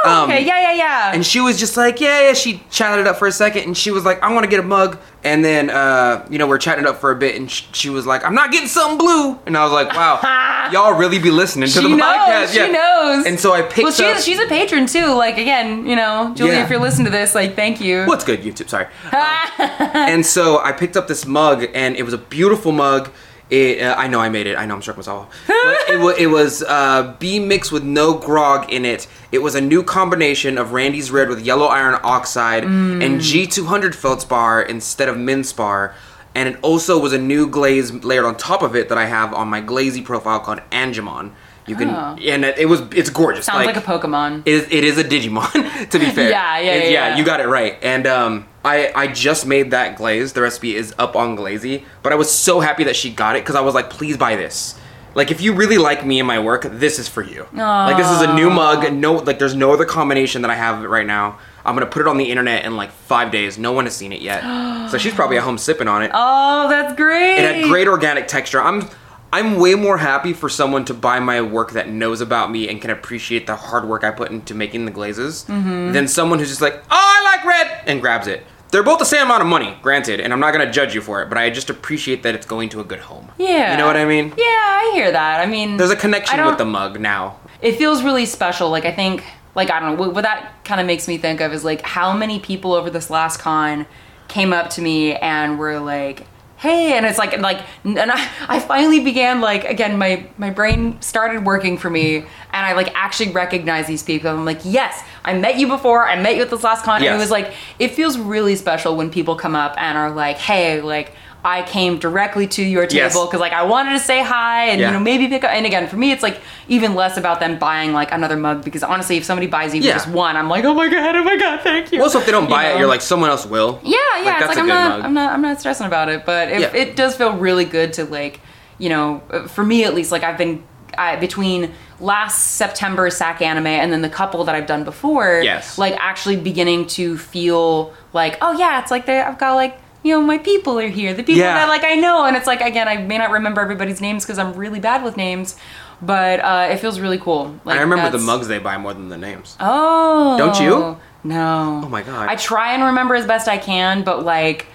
Oh, 0.04 0.22
um, 0.24 0.30
okay. 0.30 0.44
Yeah, 0.44 0.60
yeah, 0.60 0.72
yeah. 0.72 1.12
And 1.14 1.24
she 1.26 1.40
was 1.40 1.58
just 1.58 1.76
like, 1.76 2.00
yeah, 2.00 2.22
yeah. 2.28 2.32
She 2.32 2.62
chatted 2.70 3.00
it 3.00 3.06
up 3.06 3.16
for 3.18 3.26
a 3.28 3.32
second, 3.32 3.64
and 3.64 3.76
she 3.76 3.90
was 3.90 4.04
like, 4.04 4.22
I 4.22 4.32
want 4.32 4.44
to 4.44 4.50
get 4.50 4.60
a 4.60 4.62
mug. 4.62 4.98
And 5.22 5.44
then, 5.44 5.68
uh, 5.68 6.26
you 6.30 6.38
know, 6.38 6.46
we're 6.46 6.56
chatting 6.58 6.84
it 6.84 6.88
up 6.88 6.98
for 7.00 7.10
a 7.10 7.16
bit, 7.16 7.36
and 7.36 7.50
sh- 7.50 7.64
she 7.72 7.90
was 7.90 8.06
like, 8.06 8.24
I'm 8.24 8.34
not 8.34 8.50
getting 8.50 8.68
something 8.68 8.96
blue. 8.96 9.38
And 9.44 9.56
I 9.56 9.64
was 9.64 9.72
like, 9.72 9.88
wow, 9.92 10.68
y'all 10.72 10.94
really 10.94 11.18
be 11.18 11.30
listening 11.30 11.68
to 11.68 11.72
she 11.72 11.82
the 11.82 11.88
knows. 11.96 12.00
podcast. 12.00 12.52
She 12.66 12.72
knows. 12.72 13.26
And 13.26 13.38
so 13.38 13.52
I 13.52 13.60
picked 13.62 13.78
up 13.78 13.84
well, 13.84 13.92
she's 13.92 14.00
up. 14.18 14.22
she's 14.22 14.38
a 14.40 14.46
patron 14.46 14.86
too. 14.86 15.12
Like 15.12 15.36
again, 15.36 15.86
you 15.86 15.96
know, 15.96 16.32
Julie, 16.34 16.52
Yeah. 16.52 16.64
if 16.64 16.70
you're 16.70 16.80
listening 16.80 17.04
to 17.06 17.10
this, 17.10 17.34
like, 17.34 17.54
thank 17.54 17.80
you. 17.82 18.06
What's 18.06 18.24
good, 18.24 18.40
YouTube? 18.40 18.70
Sorry. 18.70 18.86
and 19.58 20.24
so 20.24 20.58
I 20.60 20.72
picked 20.72 20.96
up 20.96 21.08
this 21.08 21.26
mug, 21.26 21.66
and 21.74 21.96
it 21.96 22.04
was 22.04 22.14
a 22.14 22.18
beautiful 22.18 22.72
mug. 22.72 23.10
It, 23.50 23.82
uh, 23.82 23.94
I 23.98 24.06
know 24.06 24.20
I 24.20 24.28
made 24.28 24.46
it. 24.46 24.56
I 24.56 24.64
know 24.66 24.74
I'm 24.76 24.82
stroking 24.82 25.00
myself. 25.00 25.34
It, 25.48 25.98
wa- 26.00 26.14
it 26.16 26.28
was 26.28 26.62
uh, 26.62 27.16
B 27.18 27.40
mixed 27.40 27.72
with 27.72 27.82
no 27.82 28.14
grog 28.14 28.70
in 28.72 28.84
it. 28.84 29.08
It 29.32 29.38
was 29.42 29.54
a 29.56 29.60
new 29.60 29.82
combination 29.82 30.56
of 30.56 30.72
Randy's 30.72 31.10
Red 31.10 31.28
with 31.28 31.40
yellow 31.40 31.66
iron 31.66 31.98
oxide 32.02 32.62
Mm. 32.64 33.04
and 33.04 33.20
G200 33.20 33.94
feldspar 33.94 34.62
instead 34.62 35.08
of 35.08 35.16
Minspar. 35.16 35.94
And 36.34 36.48
it 36.48 36.58
also 36.62 36.96
was 36.98 37.12
a 37.12 37.18
new 37.18 37.48
glaze 37.48 37.92
layered 38.04 38.24
on 38.24 38.36
top 38.36 38.62
of 38.62 38.76
it 38.76 38.88
that 38.88 38.98
I 38.98 39.06
have 39.06 39.34
on 39.34 39.48
my 39.48 39.60
glazy 39.60 40.00
profile 40.02 40.38
called 40.38 40.60
Angemon. 40.70 41.32
You 41.66 41.74
can, 41.76 41.90
Oh. 41.90 42.16
and 42.22 42.44
it, 42.44 42.58
it 42.58 42.66
was 42.66 42.82
it's 42.94 43.10
gorgeous. 43.10 43.46
Sounds 43.46 43.66
like, 43.66 43.76
a 43.76 43.80
Pokemon. 43.80 44.42
It 44.46 44.54
is, 44.54 44.62
it 44.70 44.84
is 44.84 44.96
a 44.98 45.04
Digimon, 45.04 45.88
to 45.90 45.98
be 45.98 46.06
fair. 46.10 46.30
Yeah, 46.30 46.58
yeah, 46.60 46.74
yeah, 46.76 46.88
yeah. 46.88 47.16
You 47.16 47.24
got 47.24 47.40
it 47.40 47.46
right. 47.48 47.76
And 47.82 48.06
um, 48.06 48.46
I 48.64 48.92
I 48.94 49.06
just 49.08 49.46
made 49.46 49.70
that 49.70 49.96
glaze. 49.96 50.32
The 50.32 50.42
recipe 50.42 50.76
is 50.76 50.94
up 50.98 51.16
on 51.16 51.34
Glazy, 51.34 51.84
but 52.02 52.12
I 52.12 52.16
was 52.16 52.30
so 52.30 52.60
happy 52.60 52.84
that 52.84 52.96
she 52.96 53.10
got 53.10 53.36
it 53.36 53.42
because 53.42 53.56
I 53.56 53.60
was 53.60 53.74
like, 53.74 53.90
please 53.90 54.16
buy 54.16 54.36
this. 54.36 54.78
Like, 55.12 55.32
if 55.32 55.40
you 55.40 55.54
really 55.54 55.78
like 55.78 56.06
me 56.06 56.20
and 56.20 56.26
my 56.28 56.38
work, 56.38 56.62
this 56.62 57.00
is 57.00 57.08
for 57.08 57.22
you. 57.22 57.48
Like, 57.52 57.96
this 57.96 58.08
is 58.10 58.20
a 58.20 58.32
new 58.32 58.48
mug. 58.48 58.92
No, 58.92 59.14
like, 59.14 59.40
there's 59.40 59.56
no 59.56 59.72
other 59.72 59.84
combination 59.84 60.42
that 60.42 60.52
I 60.52 60.54
have 60.54 60.84
right 60.84 61.06
now. 61.06 61.40
I'm 61.64 61.74
gonna 61.74 61.86
put 61.86 62.00
it 62.00 62.06
on 62.08 62.16
the 62.16 62.30
internet 62.30 62.64
in 62.64 62.76
like 62.76 62.90
five 62.92 63.30
days. 63.32 63.58
No 63.58 63.72
one 63.72 63.84
has 63.86 63.96
seen 63.96 64.12
it 64.12 64.20
yet, 64.22 64.42
so 64.90 64.98
she's 64.98 65.14
probably 65.14 65.36
at 65.36 65.42
home 65.42 65.58
sipping 65.58 65.88
on 65.88 66.02
it. 66.02 66.10
Oh, 66.14 66.68
that's 66.68 66.94
great. 66.96 67.38
It 67.38 67.54
had 67.54 67.64
great 67.64 67.88
organic 67.88 68.28
texture. 68.28 68.62
I'm 68.62 68.88
I'm 69.32 69.58
way 69.58 69.74
more 69.74 69.98
happy 69.98 70.32
for 70.32 70.48
someone 70.48 70.84
to 70.86 70.94
buy 70.94 71.20
my 71.20 71.40
work 71.40 71.72
that 71.72 71.88
knows 71.88 72.20
about 72.20 72.50
me 72.50 72.68
and 72.68 72.80
can 72.80 72.90
appreciate 72.90 73.46
the 73.46 73.54
hard 73.56 73.84
work 73.86 74.02
I 74.02 74.10
put 74.10 74.30
into 74.30 74.54
making 74.54 74.84
the 74.86 74.90
glazes 74.90 75.44
Mm-hmm. 75.48 75.92
than 75.92 76.08
someone 76.08 76.38
who's 76.40 76.48
just 76.48 76.60
like, 76.60 76.74
"Oh, 76.76 76.82
I 76.90 77.22
like 77.36 77.44
red," 77.44 77.80
and 77.86 78.00
grabs 78.00 78.26
it. 78.26 78.44
They're 78.72 78.82
both 78.84 78.98
the 79.00 79.04
same 79.04 79.22
amount 79.26 79.42
of 79.42 79.48
money, 79.48 79.76
granted, 79.82 80.20
and 80.20 80.32
I'm 80.32 80.38
not 80.40 80.52
gonna 80.52 80.70
judge 80.70 80.94
you 80.94 81.00
for 81.00 81.22
it, 81.22 81.28
but 81.28 81.38
I 81.38 81.50
just 81.50 81.70
appreciate 81.70 82.22
that 82.22 82.34
it's 82.34 82.46
going 82.46 82.68
to 82.70 82.80
a 82.80 82.84
good 82.84 83.00
home. 83.00 83.28
Yeah. 83.38 83.72
You 83.72 83.78
know 83.78 83.86
what 83.86 83.96
I 83.96 84.04
mean? 84.04 84.32
Yeah, 84.36 84.44
I 84.44 84.90
hear 84.94 85.10
that. 85.12 85.40
I 85.40 85.46
mean, 85.46 85.76
There's 85.76 85.90
a 85.90 85.96
connection 85.96 86.44
with 86.46 86.58
the 86.58 86.64
mug 86.64 87.00
now. 87.00 87.36
it 87.62 87.76
feels 87.76 88.02
really 88.02 88.26
special. 88.26 88.70
Like 88.70 88.84
I 88.84 88.92
think, 88.92 89.24
like 89.54 89.70
I 89.70 89.80
don't 89.80 89.96
know, 89.96 90.00
what, 90.02 90.14
what 90.14 90.22
that 90.22 90.64
kind 90.64 90.80
of 90.80 90.86
makes 90.86 91.06
me 91.08 91.18
think 91.18 91.40
of 91.40 91.52
is 91.52 91.64
like 91.64 91.82
how 91.82 92.16
many 92.16 92.38
people 92.40 92.72
over 92.72 92.90
this 92.90 93.10
last 93.10 93.38
con 93.38 93.86
came 94.28 94.52
up 94.52 94.70
to 94.70 94.82
me 94.82 95.14
and 95.16 95.58
were 95.58 95.80
like, 95.80 96.26
"Hey," 96.60 96.92
and 96.92 97.04
it's 97.06 97.18
like, 97.18 97.32
and 97.32 97.42
like, 97.42 97.60
and 97.84 97.98
I, 97.98 98.28
I 98.48 98.60
finally 98.60 99.00
began 99.00 99.40
like 99.40 99.64
again, 99.64 99.98
my 99.98 100.26
my 100.38 100.50
brain 100.50 101.00
started 101.02 101.44
working 101.44 101.78
for 101.78 101.90
me, 101.90 102.16
and 102.18 102.26
I 102.52 102.72
like 102.74 102.92
actually 102.94 103.32
recognize 103.32 103.86
these 103.86 104.02
people. 104.02 104.30
I'm 104.30 104.44
like, 104.44 104.60
yes, 104.64 105.02
I 105.24 105.34
met 105.34 105.56
you 105.56 105.66
before. 105.66 106.06
I 106.06 106.20
met 106.20 106.36
you 106.36 106.42
at 106.42 106.50
this 106.50 106.62
last 106.62 106.84
con, 106.84 107.02
and 107.02 107.14
it 107.14 107.18
was 107.18 107.30
like, 107.30 107.52
it 107.78 107.88
feels 107.92 108.18
really 108.18 108.56
special 108.56 108.96
when 108.96 109.10
people 109.10 109.36
come 109.36 109.56
up 109.56 109.74
and 109.78 109.98
are 109.98 110.10
like, 110.10 110.36
"Hey," 110.38 110.80
like. 110.80 111.14
I 111.44 111.62
came 111.62 111.98
directly 111.98 112.46
to 112.48 112.62
your 112.62 112.86
table 112.86 113.24
because 113.26 113.40
like 113.40 113.52
I 113.52 113.62
wanted 113.62 113.92
to 113.92 113.98
say 113.98 114.22
hi 114.22 114.66
and 114.66 114.80
Yeah. 114.80 114.88
you 114.88 114.92
know 114.94 115.00
maybe 115.00 115.26
pick 115.28 115.42
up 115.44 115.50
and 115.50 115.64
again 115.64 115.88
for 115.88 115.96
me 115.96 116.12
it's 116.12 116.22
like 116.22 116.38
even 116.68 116.94
less 116.94 117.16
about 117.16 117.40
them 117.40 117.58
buying 117.58 117.92
like 117.94 118.12
another 118.12 118.36
mug 118.36 118.62
because 118.62 118.82
honestly 118.82 119.16
if 119.16 119.24
somebody 119.24 119.46
buys 119.46 119.74
even 119.74 119.86
Yeah. 119.88 119.94
just 119.94 120.08
one 120.08 120.36
I'm 120.36 120.48
like 120.50 120.64
oh 120.64 120.74
my 120.74 120.88
god 120.88 121.16
oh 121.16 121.24
my 121.24 121.36
god 121.38 121.60
thank 121.62 121.92
you 121.92 122.02
Also, 122.02 122.18
if 122.18 122.26
they 122.26 122.32
don't 122.32 122.48
buy 122.50 122.68
You 122.68 122.74
it, 122.76 122.78
you're 122.80 122.88
like, 122.88 123.00
someone 123.00 123.30
else 123.30 123.46
will. 123.46 123.80
yeah 123.82 123.96
yeah 124.18 124.24
Like, 124.24 124.38
it's 124.40 124.48
like 124.48 124.58
I'm 124.58 124.66
not 124.68 124.90
mug. 124.98 125.04
I'm 125.06 125.14
not 125.14 125.32
I'm 125.32 125.42
not 125.42 125.60
stressing 125.60 125.86
about 125.86 126.08
it 126.10 126.26
but 126.26 126.48
it, 126.48 126.60
Yeah. 126.60 126.74
it 126.74 126.94
does 126.96 127.16
feel 127.16 127.34
really 127.36 127.64
good 127.64 127.94
to 127.94 128.04
like 128.04 128.40
you 128.78 128.90
know 128.90 129.22
for 129.48 129.64
me 129.64 129.84
at 129.84 129.94
least 129.94 130.12
like 130.12 130.22
I've 130.22 130.36
been 130.38 130.62
I, 130.98 131.16
between 131.16 131.72
last 132.00 132.56
September 132.56 133.08
SacAnime 133.08 133.64
and 133.66 133.92
then 133.92 134.02
the 134.02 134.08
couple 134.10 134.44
that 134.44 134.54
I've 134.54 134.66
done 134.66 134.84
before 134.84 135.40
Yes. 135.42 135.78
like 135.78 135.94
actually 135.98 136.36
beginning 136.36 136.86
to 136.88 137.16
feel 137.16 137.94
like 138.12 138.36
oh 138.42 138.52
yeah 138.58 138.80
it's 138.82 138.90
like 138.90 139.06
they 139.06 139.20
I've 139.20 139.38
got 139.38 139.54
like 139.54 139.79
you 140.02 140.12
know 140.14 140.20
my 140.22 140.38
people 140.38 140.78
are 140.78 140.88
here 140.88 141.12
the 141.12 141.22
people 141.22 141.40
Yeah. 141.40 141.54
that 141.54 141.68
like 141.68 141.84
I 141.84 141.94
know 141.96 142.24
and 142.24 142.36
it's 142.36 142.46
like 142.46 142.60
again 142.60 142.88
I 142.88 142.96
may 142.98 143.18
not 143.18 143.30
remember 143.30 143.60
everybody's 143.60 144.00
names 144.00 144.24
because 144.24 144.38
I'm 144.38 144.54
really 144.54 144.80
bad 144.80 145.04
with 145.04 145.16
names 145.16 145.56
but 146.02 146.40
uh, 146.40 146.68
it 146.70 146.78
feels 146.78 146.98
really 147.00 147.18
cool 147.18 147.54
like 147.64 147.78
I 147.78 147.82
remember 147.82 148.10
the 148.10 148.24
mugs 148.24 148.48
they 148.48 148.58
buy 148.58 148.78
more 148.78 148.94
than 148.94 149.08
the 149.10 149.18
names. 149.18 149.56
Oh. 149.60 150.38
Don't 150.38 150.58
you? 150.60 150.96
No. 151.22 151.82
Oh 151.84 151.88
my 151.90 152.02
God. 152.02 152.28
I 152.30 152.36
try 152.36 152.72
and 152.72 152.82
remember 152.84 153.14
as 153.14 153.26
best 153.26 153.46
I 153.48 153.58
can, 153.58 154.02
but 154.02 154.24
like 154.24 154.66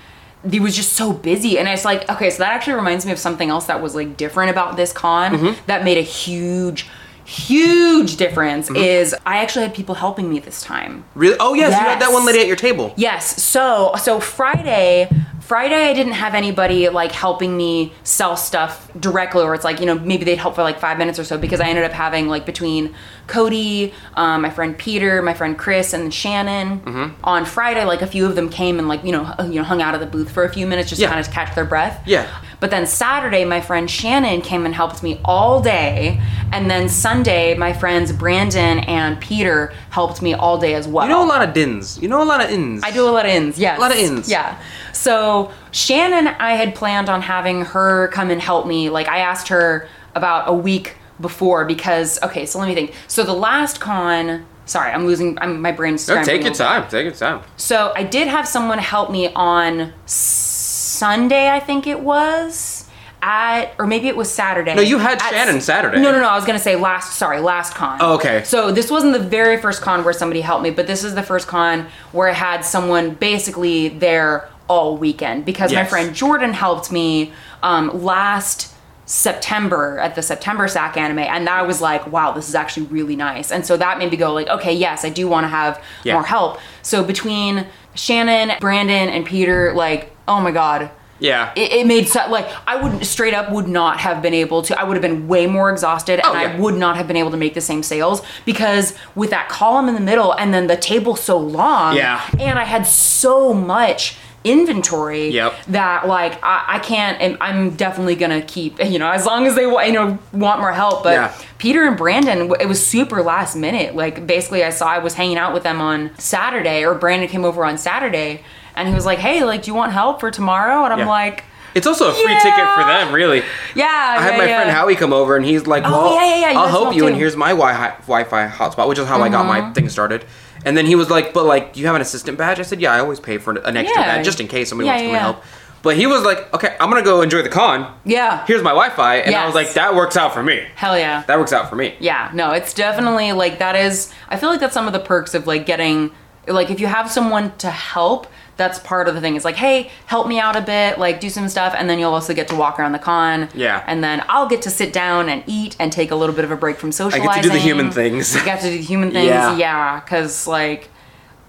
he 0.48 0.60
was 0.60 0.76
just 0.76 0.94
so 0.94 1.12
busy 1.12 1.58
and 1.58 1.68
it's 1.68 1.84
like 1.84 2.08
okay 2.08 2.30
so 2.30 2.44
that 2.44 2.52
actually 2.54 2.76
reminds 2.76 3.04
me 3.04 3.12
of 3.12 3.18
something 3.18 3.50
else 3.50 3.66
that 3.66 3.82
was 3.82 3.96
like 3.96 4.16
different 4.16 4.52
about 4.52 4.78
this 4.78 4.94
con 4.94 5.32
Mm-hmm. 5.34 5.66
that 5.66 5.84
made 5.84 5.98
a 5.98 6.02
huge 6.04 6.88
huge 7.26 8.16
difference 8.18 8.70
Mm-hmm. 8.70 8.76
is 8.78 9.16
i 9.26 9.38
actually 9.40 9.64
had 9.66 9.74
people 9.74 9.96
helping 9.96 10.30
me 10.30 10.40
this 10.40 10.62
time 10.62 11.04
Really? 11.16 11.38
Oh 11.40 11.54
yes, 11.54 11.72
you 11.72 11.80
had 11.80 12.00
that 12.02 12.12
one 12.12 12.26
lady 12.26 12.40
at 12.40 12.48
your 12.48 12.56
table. 12.56 12.94
Yes. 12.98 13.42
So 13.44 13.94
so 13.98 14.20
Friday, 14.20 15.10
Friday 15.46 15.90
I 15.90 15.94
didn't 15.94 16.14
have 16.14 16.34
anybody 16.34 16.90
like 16.90 17.12
helping 17.12 17.56
me 17.56 17.94
sell 18.04 18.36
stuff 18.36 18.90
directly, 19.00 19.44
or 19.44 19.54
it's 19.54 19.64
like 19.64 19.80
you 19.80 19.86
know 19.86 19.94
maybe 20.00 20.26
they'd 20.26 20.38
help 20.40 20.56
for 20.56 20.64
like 20.64 20.80
five 20.80 20.98
minutes 20.98 21.20
or 21.20 21.24
so 21.24 21.38
because 21.38 21.60
I 21.62 21.68
ended 21.68 21.84
up 21.84 21.92
having 21.92 22.28
like 22.28 22.46
between 22.48 22.96
Cody, 23.28 23.94
um, 24.16 24.42
my 24.42 24.50
friend 24.50 24.76
Peter, 24.78 25.22
my 25.22 25.34
friend 25.36 25.58
Chris, 25.58 25.94
and 25.94 26.12
Shannon 26.14 26.80
Mm-hmm. 26.80 27.24
on 27.24 27.46
Friday. 27.46 27.86
Like 27.86 28.02
a 28.02 28.08
few 28.08 28.26
of 28.26 28.36
them 28.36 28.50
came 28.50 28.80
and 28.80 28.88
like 28.88 29.04
you 29.04 29.12
know 29.12 29.32
you 29.40 29.56
know 29.56 29.64
hung 29.64 29.82
out 29.84 29.94
at 29.94 30.00
the 30.00 30.06
booth 30.08 30.32
for 30.32 30.44
a 30.46 30.50
few 30.52 30.66
minutes 30.66 30.90
just 30.90 31.00
Yeah. 31.00 31.10
to 31.10 31.14
kind 31.14 31.26
of 31.28 31.32
catch 31.32 31.54
their 31.54 31.66
breath. 31.66 32.02
Yeah. 32.08 32.28
But 32.60 32.72
then 32.72 32.88
Saturday, 32.88 33.46
my 33.46 33.62
friend 33.62 33.90
Shannon 33.90 34.42
came 34.42 34.66
and 34.66 34.74
helped 34.74 35.04
me 35.04 35.20
all 35.24 35.62
day. 35.62 36.20
And 36.52 36.70
then 36.72 36.90
Sunday, 36.90 37.54
my 37.56 37.74
friends 37.74 38.12
Brandon 38.12 38.80
and 38.80 39.20
Peter 39.20 39.74
helped 39.92 40.22
me 40.22 40.34
all 40.34 40.58
day 40.58 40.74
as 40.74 40.88
well. 40.88 41.06
You 41.06 41.12
know 41.14 41.24
a 41.24 41.28
lot 41.28 41.48
of 41.48 41.54
dins. 41.54 42.00
You 42.02 42.08
know 42.08 42.24
a 42.24 42.26
lot 42.26 42.44
of 42.44 42.50
ins. 42.50 42.84
I 42.84 42.90
do 42.92 43.08
a 43.08 43.12
lot 43.12 43.26
of 43.26 43.32
ins, 43.32 43.60
yes. 43.60 43.78
A 43.78 43.82
lot 43.82 43.92
of 43.92 43.98
ins. 43.98 44.30
Yeah. 44.30 44.60
So 44.96 45.52
Shannon, 45.72 46.28
I 46.28 46.54
had 46.54 46.74
planned 46.74 47.10
on 47.10 47.22
having 47.22 47.66
her 47.66 48.08
come 48.08 48.32
and 48.32 48.42
help 48.42 48.66
me. 48.66 48.90
Like 48.90 49.08
I 49.08 49.20
asked 49.20 49.50
her 49.50 49.88
about 50.16 50.48
a 50.48 50.54
week 50.54 50.96
before 51.20 51.66
because 51.66 52.22
okay, 52.24 52.46
so 52.46 52.60
let 52.60 52.68
me 52.68 52.74
think. 52.74 52.94
So 53.08 53.24
the 53.24 53.34
last 53.34 53.80
con, 53.80 54.46
sorry, 54.66 54.92
I'm 54.92 55.06
losing. 55.06 55.38
I'm, 55.40 55.62
my 55.62 55.72
brain's. 55.72 56.08
No, 56.08 56.24
take 56.24 56.44
your 56.44 56.54
time. 56.54 56.90
Take 56.90 57.04
your 57.04 57.14
time. 57.14 57.42
So 57.58 57.92
I 57.96 58.04
did 58.04 58.28
have 58.28 58.48
someone 58.48 58.80
help 58.80 59.12
me 59.12 59.32
on 59.34 59.94
Sunday, 60.06 61.50
I 61.50 61.60
think 61.60 61.88
it 61.88 62.00
was. 62.00 62.84
At, 63.28 63.74
or 63.80 63.88
maybe 63.88 64.08
it 64.08 64.16
was 64.16 64.32
Saturday. 64.32 64.76
No, 64.76 64.82
you 64.84 65.00
had 65.00 65.20
At- 65.20 65.32
Shannon 65.32 65.60
Saturday. 65.60 66.00
No, 66.00 66.12
no, 66.12 66.20
no. 66.20 66.30
I 66.30 66.36
was 66.36 66.46
gonna 66.46 66.60
say 66.60 66.76
last. 66.76 67.14
Sorry, 67.14 67.40
last 67.40 67.74
con. 67.74 67.98
Oh, 68.00 68.14
okay. 68.16 68.44
So 68.44 68.72
this 68.72 68.92
wasn't 68.92 69.14
the 69.14 69.20
very 69.20 69.58
first 69.60 69.82
con 69.82 70.04
where 70.04 70.14
somebody 70.14 70.42
helped 70.42 70.62
me, 70.62 70.70
but 70.70 70.86
this 70.86 71.04
is 71.04 71.16
the 71.16 71.24
first 71.24 71.48
con 71.48 71.88
where 72.12 72.30
I 72.30 72.34
had 72.34 72.62
someone 72.62 73.16
basically 73.16 73.90
there 73.90 74.48
all 74.68 74.98
weekend 74.98 75.46
because 75.46 75.72
my 75.74 75.86
friend 75.86 76.16
Jordan 76.16 76.54
helped 76.54 76.92
me 76.92 77.32
um, 77.64 78.04
last 78.04 78.74
September 79.20 80.00
at 80.00 80.16
the 80.16 80.22
September 80.22 80.68
SacAnime, 80.68 81.20
and 81.26 81.48
I 81.48 81.62
was 81.62 81.80
like, 81.82 82.12
wow, 82.12 82.32
this 82.32 82.50
is 82.50 82.56
actually 82.56 82.88
really 82.88 83.16
nice. 83.16 83.52
And 83.52 83.66
so 83.66 83.78
that 83.78 83.98
made 84.00 84.12
me 84.12 84.18
go 84.18 84.34
like, 84.34 84.48
okay, 84.48 84.74
yes, 84.74 85.06
I 85.06 85.10
do 85.10 85.28
want 85.28 85.44
to 85.46 85.48
have 85.48 85.82
Yeah. 86.04 86.14
more 86.14 86.24
help. 86.24 86.60
So 86.82 87.04
between 87.04 87.66
Shannon, 87.94 88.52
Brandon, 88.60 89.10
and 89.10 89.26
Peter, 89.26 89.74
like, 89.76 90.12
oh 90.28 90.42
my 90.42 90.52
god, 90.52 90.90
Yeah. 91.20 91.52
it, 91.56 91.72
it 91.72 91.88
made 91.88 92.08
so 92.10 92.28
like 92.30 92.48
I 92.68 92.76
would 92.82 93.06
straight 93.06 93.34
up 93.36 93.52
would 93.52 93.68
not 93.68 94.00
have 94.00 94.22
been 94.22 94.34
able 94.34 94.64
to. 94.64 94.80
I 94.80 94.84
would 94.84 94.96
have 94.98 95.02
been 95.04 95.28
way 95.28 95.46
more 95.48 95.72
exhausted, 95.72 96.20
and 96.20 96.28
Oh, 96.28 96.34
I 96.34 96.60
would 96.60 96.76
not 96.76 96.98
have 96.98 97.08
been 97.08 97.16
able 97.18 97.32
to 97.32 97.38
make 97.38 97.54
the 97.54 97.62
same 97.62 97.84
sales 97.84 98.22
because 98.44 98.96
with 99.16 99.30
that 99.30 99.50
column 99.50 99.88
in 99.88 99.94
the 99.96 100.02
middle 100.02 100.34
and 100.34 100.54
then 100.54 100.68
the 100.68 100.78
table 100.78 101.16
so 101.16 101.38
long, 101.38 101.96
Yeah. 101.96 102.22
and 102.40 102.58
I 102.60 102.64
had 102.66 102.86
so 102.88 103.54
much 103.54 104.18
inventory 104.46 105.30
Yep. 105.30 105.54
that 105.70 106.08
like 106.08 106.42
I, 106.44 106.64
I 106.76 106.80
can't 106.80 107.20
and 107.20 107.38
I'm 107.42 107.72
definitely 107.72 108.16
gonna 108.16 108.42
keep 108.42 108.82
you 108.84 109.00
know 109.00 109.10
as 109.10 109.26
long 109.26 109.46
as 109.48 109.56
they 109.56 109.66
wa- 109.68 109.82
you 109.82 109.92
know 109.94 110.18
want 110.32 110.60
more 110.62 110.72
help 110.72 111.04
but 111.04 111.14
Yeah. 111.14 111.34
Peter 111.58 111.84
and 111.86 111.98
Brandon 111.98 112.52
it 112.60 112.68
was 112.68 112.86
super 112.86 113.22
last 113.22 113.56
minute 113.56 113.96
like 113.96 114.26
basically 114.28 114.64
I 114.64 114.70
saw 114.70 114.88
I 114.88 115.00
was 115.00 115.16
hanging 115.16 115.38
out 115.38 115.54
with 115.54 115.64
them 115.64 115.82
on 115.82 116.12
Saturday 116.18 116.86
or 116.86 116.94
Brandon 116.96 117.28
came 117.28 117.44
over 117.44 117.66
on 117.66 117.78
Saturday 117.78 118.44
and 118.76 118.88
he 118.88 118.94
was 118.94 119.06
like 119.06 119.20
hey 119.20 119.44
like 119.44 119.64
do 119.64 119.72
you 119.72 119.76
want 119.76 119.92
help 119.92 120.20
for 120.20 120.32
tomorrow 120.32 120.84
and 120.86 120.94
I'm 120.94 121.00
Yeah. 121.00 121.08
like 121.10 121.44
It's 121.74 121.88
also 121.88 122.10
a 122.10 122.14
free 122.14 122.32
Yeah. 122.32 122.40
ticket 122.40 122.68
for 122.76 122.84
them, 122.86 123.14
really. 123.14 123.42
yeah 123.76 124.16
I 124.18 124.22
had 124.22 124.32
yeah, 124.34 124.38
my 124.38 124.46
yeah. 124.46 124.56
friend 124.62 124.72
Howie 124.72 124.96
come 124.96 125.12
over, 125.12 125.36
and 125.36 125.44
he's 125.46 125.68
like, 125.68 125.84
Oh, 125.86 125.92
"Well, 125.92 126.14
yeah, 126.16 126.36
yeah, 126.36 126.52
yeah, 126.52 126.60
I'll 126.60 126.70
help 126.70 126.96
you, 126.96 127.06
and 127.08 127.16
here's 127.18 127.36
my 127.36 127.50
Wi- 127.50 127.94
Wi-Fi 128.08 128.48
hotspot, 128.48 128.88
which 128.88 128.98
is 129.00 129.08
how 129.08 129.22
I 129.22 129.28
got 129.28 129.42
Uh-huh. 129.46 129.62
my 129.68 129.74
thing 129.74 129.90
started." 129.90 130.24
And 130.66 130.76
then 130.76 130.86
he 130.86 130.96
was 130.96 131.10
like, 131.10 131.34
"But 131.34 131.46
like, 131.46 131.74
do 131.74 131.80
you 131.80 131.86
have 131.86 131.96
an 131.96 132.02
assistant 132.02 132.38
badge?" 132.38 132.60
I 132.60 132.64
said, 132.64 132.82
"Yeah, 132.82 132.92
I 132.94 133.00
always 133.00 133.20
pay 133.20 133.38
for 133.38 133.52
an 133.54 133.78
extra 133.78 134.02
Yeah. 134.02 134.16
badge 134.18 134.26
just 134.26 134.40
in 134.42 134.48
case 134.48 134.70
somebody 134.70 134.88
Yeah, 134.88 134.94
wants 134.94 135.04
to 135.04 135.08
come 135.08 135.14
yeah, 135.14 135.28
and 135.28 135.36
help." 135.36 135.44
But 135.84 135.96
he 135.98 136.08
was 136.08 136.24
like, 136.24 136.52
"Okay, 136.54 136.76
I'm 136.80 136.90
gonna 136.90 137.04
go 137.04 137.22
enjoy 137.22 137.44
the 137.44 137.50
con. 137.50 137.86
yeah 138.06 138.44
Here's 138.48 138.64
my 138.64 138.72
Wi-Fi," 138.72 139.18
and 139.18 139.36
I 139.36 139.46
was 139.46 139.54
Yes. 139.54 139.66
like, 139.68 139.74
"That 139.76 139.94
works 139.96 140.18
out 140.18 140.34
for 140.34 140.42
me. 140.42 140.64
hell 140.76 140.98
yeah 140.98 141.22
That 141.28 141.38
works 141.38 141.54
out 141.54 141.70
for 141.70 141.76
me." 141.76 141.94
Yeah, 142.00 142.30
no, 142.34 142.52
it's 142.52 142.74
definitely 142.74 143.32
like 143.34 143.60
that 143.60 143.76
is 143.76 144.12
I 144.30 144.38
feel 144.38 144.50
like 144.50 144.60
that's 144.60 144.74
some 144.74 144.88
of 144.88 144.94
the 144.94 145.00
perks 145.00 145.36
of 145.36 145.46
like 145.46 145.66
getting 145.68 146.10
like 146.48 146.72
if 146.72 146.80
you 146.80 146.88
have 146.88 147.12
someone 147.12 147.54
to 147.60 147.70
help, 147.70 148.26
that's 148.58 148.80
part 148.80 149.08
of 149.08 149.16
the 149.16 149.22
thing. 149.22 149.36
It's 149.36 149.44
like, 149.46 149.56
hey, 149.58 149.92
help 150.06 150.28
me 150.28 150.40
out 150.40 150.56
a 150.56 150.62
bit, 150.62 150.98
like 150.98 151.20
do 151.20 151.30
some 151.30 151.50
stuff, 151.50 151.74
and 151.78 151.90
then 151.90 152.00
you'll 152.00 152.14
also 152.14 152.34
get 152.34 152.48
to 152.48 152.56
walk 152.56 152.80
around 152.80 152.94
the 152.94 153.00
con. 153.00 153.50
Yeah. 153.54 153.84
And 153.86 154.04
then 154.04 154.24
I'll 154.30 154.48
get 154.48 154.62
to 154.64 154.70
sit 154.70 154.94
down 154.94 155.28
and 155.30 155.44
eat 155.46 155.76
and 155.80 155.92
take 155.92 156.12
a 156.12 156.16
little 156.16 156.34
bit 156.36 156.46
of 156.46 156.52
a 156.52 156.56
break 156.56 156.78
from 156.78 156.92
socializing. 156.92 157.28
I 157.30 157.36
get 157.36 157.42
to 157.44 157.50
do 157.50 157.54
the 157.54 157.60
human 157.60 157.92
things. 157.92 158.36
I 158.36 158.46
got 158.46 158.60
to 158.62 158.70
do 158.70 158.78
the 158.78 158.84
human 158.84 159.12
things, 159.12 159.28
Yeah. 159.28 159.58
yeah. 159.58 160.00
Cause 160.02 160.48
like 160.48 160.90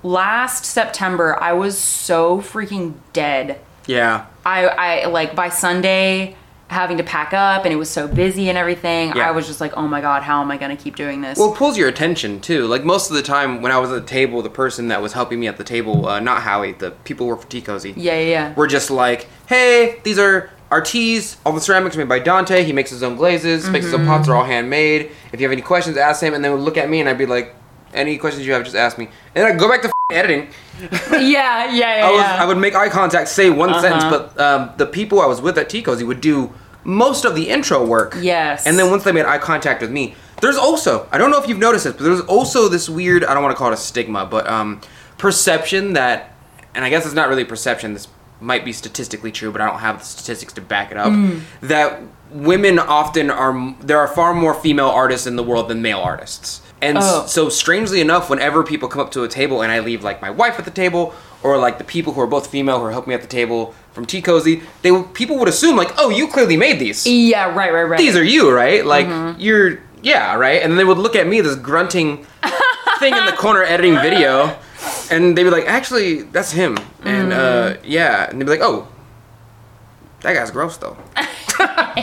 last 0.02 0.64
September 0.64 1.40
I 1.40 1.52
was 1.52 1.78
so 1.78 2.40
freaking 2.40 2.94
dead. 3.12 3.60
yeah. 3.86 4.26
I, 4.44 4.66
I 4.66 5.06
like 5.06 5.34
by 5.34 5.48
Sunday 5.48 6.36
having 6.68 6.96
to 6.96 7.04
pack 7.04 7.32
up 7.32 7.64
and 7.64 7.72
it 7.72 7.76
was 7.76 7.90
so 7.90 8.08
busy 8.08 8.48
and 8.48 8.58
everything. 8.58 9.08
Yeah. 9.14 9.28
I 9.28 9.30
was 9.30 9.46
just 9.46 9.60
like, 9.60 9.76
oh 9.76 9.86
my 9.86 10.00
god, 10.00 10.22
how 10.22 10.42
am 10.42 10.50
I 10.50 10.56
gonna 10.56 10.76
keep 10.76 10.96
doing 10.96 11.20
this? 11.20 11.38
Well, 11.38 11.52
it 11.52 11.56
pulls 11.56 11.78
your 11.78 11.88
attention 11.88 12.40
too. 12.40 12.66
Like 12.66 12.84
most 12.84 13.10
of 13.10 13.16
the 13.16 13.22
time 13.22 13.62
when 13.62 13.72
I 13.72 13.78
was 13.78 13.90
at 13.90 14.02
the 14.02 14.08
table, 14.08 14.42
the 14.42 14.50
person 14.50 14.88
that 14.88 15.00
was 15.00 15.12
helping 15.12 15.38
me 15.40 15.46
at 15.46 15.56
the 15.56 15.64
table, 15.64 16.08
uh, 16.08 16.20
not 16.20 16.42
Howie, 16.42 16.72
the 16.72 16.90
people 16.90 17.26
who 17.26 17.32
work 17.32 17.42
for 17.42 17.48
Tea 17.48 17.60
Cozy, 17.60 17.94
yeah, 17.96 18.14
yeah, 18.14 18.20
yeah. 18.20 18.54
were 18.54 18.66
just 18.66 18.90
like, 18.90 19.28
hey, 19.46 20.00
these 20.02 20.18
are 20.18 20.50
our 20.70 20.80
teas. 20.80 21.36
All 21.46 21.52
the 21.52 21.60
ceramics 21.60 21.96
are 21.96 22.00
made 22.00 22.08
by 22.08 22.20
Donte. 22.20 22.64
He 22.64 22.72
makes 22.72 22.90
his 22.90 23.02
own 23.02 23.16
glazes, 23.16 23.68
makes 23.70 23.84
his 23.84 23.94
own 23.94 24.04
pots. 24.04 24.26
They're 24.26 24.34
all 24.34 24.44
handmade. 24.44 25.10
If 25.32 25.40
you 25.40 25.46
have 25.46 25.52
any 25.52 25.62
questions, 25.62 25.96
ask 25.96 26.22
him. 26.22 26.34
And 26.34 26.44
they 26.44 26.50
would 26.50 26.60
look 26.60 26.76
at 26.76 26.90
me 26.90 27.00
and 27.00 27.08
I'd 27.08 27.18
be 27.18 27.26
like, 27.26 27.54
any 27.94 28.18
questions 28.18 28.46
you 28.46 28.52
have, 28.52 28.64
just 28.64 28.76
ask 28.76 28.98
me. 28.98 29.06
And 29.06 29.44
then 29.44 29.52
I'd 29.52 29.58
go 29.58 29.68
back 29.68 29.82
to 29.82 29.90
editing. 30.12 30.48
yeah, 30.80 30.90
yeah, 31.20 31.70
yeah. 31.72 32.06
I, 32.06 32.10
was, 32.10 32.20
yeah. 32.20 32.42
I 32.42 32.44
would 32.46 32.58
make 32.58 32.74
eye 32.74 32.88
contact, 32.88 33.28
say 33.28 33.50
one 33.50 33.70
Uh-huh. 33.70 33.80
sentence, 33.80 34.04
but 34.04 34.38
um, 34.40 34.70
the 34.76 34.86
people 34.86 35.20
I 35.20 35.26
was 35.26 35.40
with 35.40 35.56
at 35.58 35.68
Tea 35.68 35.82
Cozy 35.82 36.04
would 36.04 36.20
do 36.20 36.52
most 36.84 37.24
of 37.24 37.34
the 37.34 37.48
intro 37.48 37.84
work. 37.84 38.16
Yes. 38.20 38.66
And 38.66 38.78
then 38.78 38.90
once 38.90 39.04
they 39.04 39.12
made 39.12 39.24
eye 39.26 39.38
contact 39.38 39.80
with 39.82 39.90
me, 39.90 40.14
there's 40.40 40.56
also, 40.56 41.08
I 41.10 41.18
don't 41.18 41.30
know 41.30 41.42
if 41.42 41.48
you've 41.48 41.58
noticed 41.58 41.84
this, 41.84 41.94
but 41.94 42.04
there's 42.04 42.20
also 42.22 42.68
this 42.68 42.88
weird, 42.88 43.24
I 43.24 43.32
don't 43.34 43.42
want 43.42 43.54
to 43.54 43.58
call 43.58 43.70
it 43.70 43.74
a 43.74 43.78
stigma, 43.78 44.26
but 44.26 44.46
um, 44.46 44.80
perception 45.16 45.94
that, 45.94 46.34
and 46.74 46.84
I 46.84 46.90
guess 46.90 47.06
it's 47.06 47.14
not 47.14 47.28
really 47.28 47.44
perception, 47.44 47.94
this 47.94 48.06
might 48.40 48.64
be 48.64 48.72
statistically 48.72 49.32
true, 49.32 49.50
but 49.50 49.60
I 49.62 49.66
don't 49.66 49.78
have 49.80 50.00
the 50.00 50.04
statistics 50.04 50.52
to 50.54 50.60
back 50.60 50.90
it 50.90 50.98
up, 50.98 51.10
Mm. 51.10 51.40
that 51.62 52.02
women 52.30 52.78
often 52.78 53.30
are, 53.30 53.74
there 53.80 53.98
are 53.98 54.06
far 54.08 54.34
more 54.34 54.52
female 54.52 54.88
artists 54.90 55.26
in 55.26 55.36
the 55.36 55.42
world 55.42 55.68
than 55.68 55.80
male 55.80 56.00
artists. 56.00 56.60
And 56.82 56.98
Oh. 57.00 57.24
so 57.26 57.48
strangely 57.48 58.00
enough, 58.00 58.28
whenever 58.28 58.62
people 58.62 58.88
come 58.88 59.00
up 59.00 59.10
to 59.12 59.22
a 59.24 59.28
table 59.28 59.62
and 59.62 59.72
I 59.72 59.78
leave 59.80 60.04
like 60.04 60.20
my 60.20 60.30
wife 60.30 60.58
at 60.58 60.64
the 60.66 60.70
table, 60.70 61.14
or 61.42 61.56
like 61.58 61.78
the 61.78 61.84
people 61.84 62.12
who 62.12 62.20
are 62.20 62.26
both 62.26 62.48
female 62.48 62.78
who 62.80 62.84
are 62.84 62.90
helping 62.92 63.10
me 63.10 63.14
at 63.14 63.22
the 63.22 63.26
table 63.28 63.74
from 63.92 64.04
Tea 64.04 64.20
Cozy, 64.20 64.62
they 64.82 64.90
people 65.14 65.38
would 65.38 65.48
assume 65.48 65.76
like, 65.76 65.92
oh, 65.96 66.10
you 66.10 66.28
clearly 66.28 66.56
made 66.56 66.78
these 66.78 67.06
yeah, 67.06 67.46
right, 67.54 67.72
right, 67.72 67.84
right. 67.84 67.98
these 67.98 68.14
are 68.16 68.24
you, 68.24 68.50
right? 68.50 68.84
Like 68.84 69.06
Mm-hmm. 69.06 69.40
you're 69.40 69.78
yeah, 70.02 70.34
right? 70.34 70.62
And 70.62 70.70
then 70.70 70.76
they 70.76 70.84
would 70.84 70.98
look 70.98 71.16
at 71.16 71.26
me, 71.26 71.40
this 71.40 71.56
grunting 71.56 72.26
thing 72.98 73.14
in 73.16 73.24
the 73.26 73.32
corner 73.32 73.62
editing 73.62 73.94
video, 73.96 74.54
and 75.10 75.36
they'd 75.36 75.44
be 75.44 75.50
like, 75.50 75.64
actually, 75.66 76.22
that's 76.22 76.52
him. 76.52 76.76
And 77.02 77.32
uh 77.32 77.74
Mm. 77.74 77.78
yeah, 77.84 78.28
and 78.28 78.38
they'd 78.40 78.44
be 78.44 78.50
like, 78.50 78.60
Oh, 78.62 78.86
that 80.20 80.34
guy's 80.34 80.50
gross 80.50 80.76
though. 80.76 80.96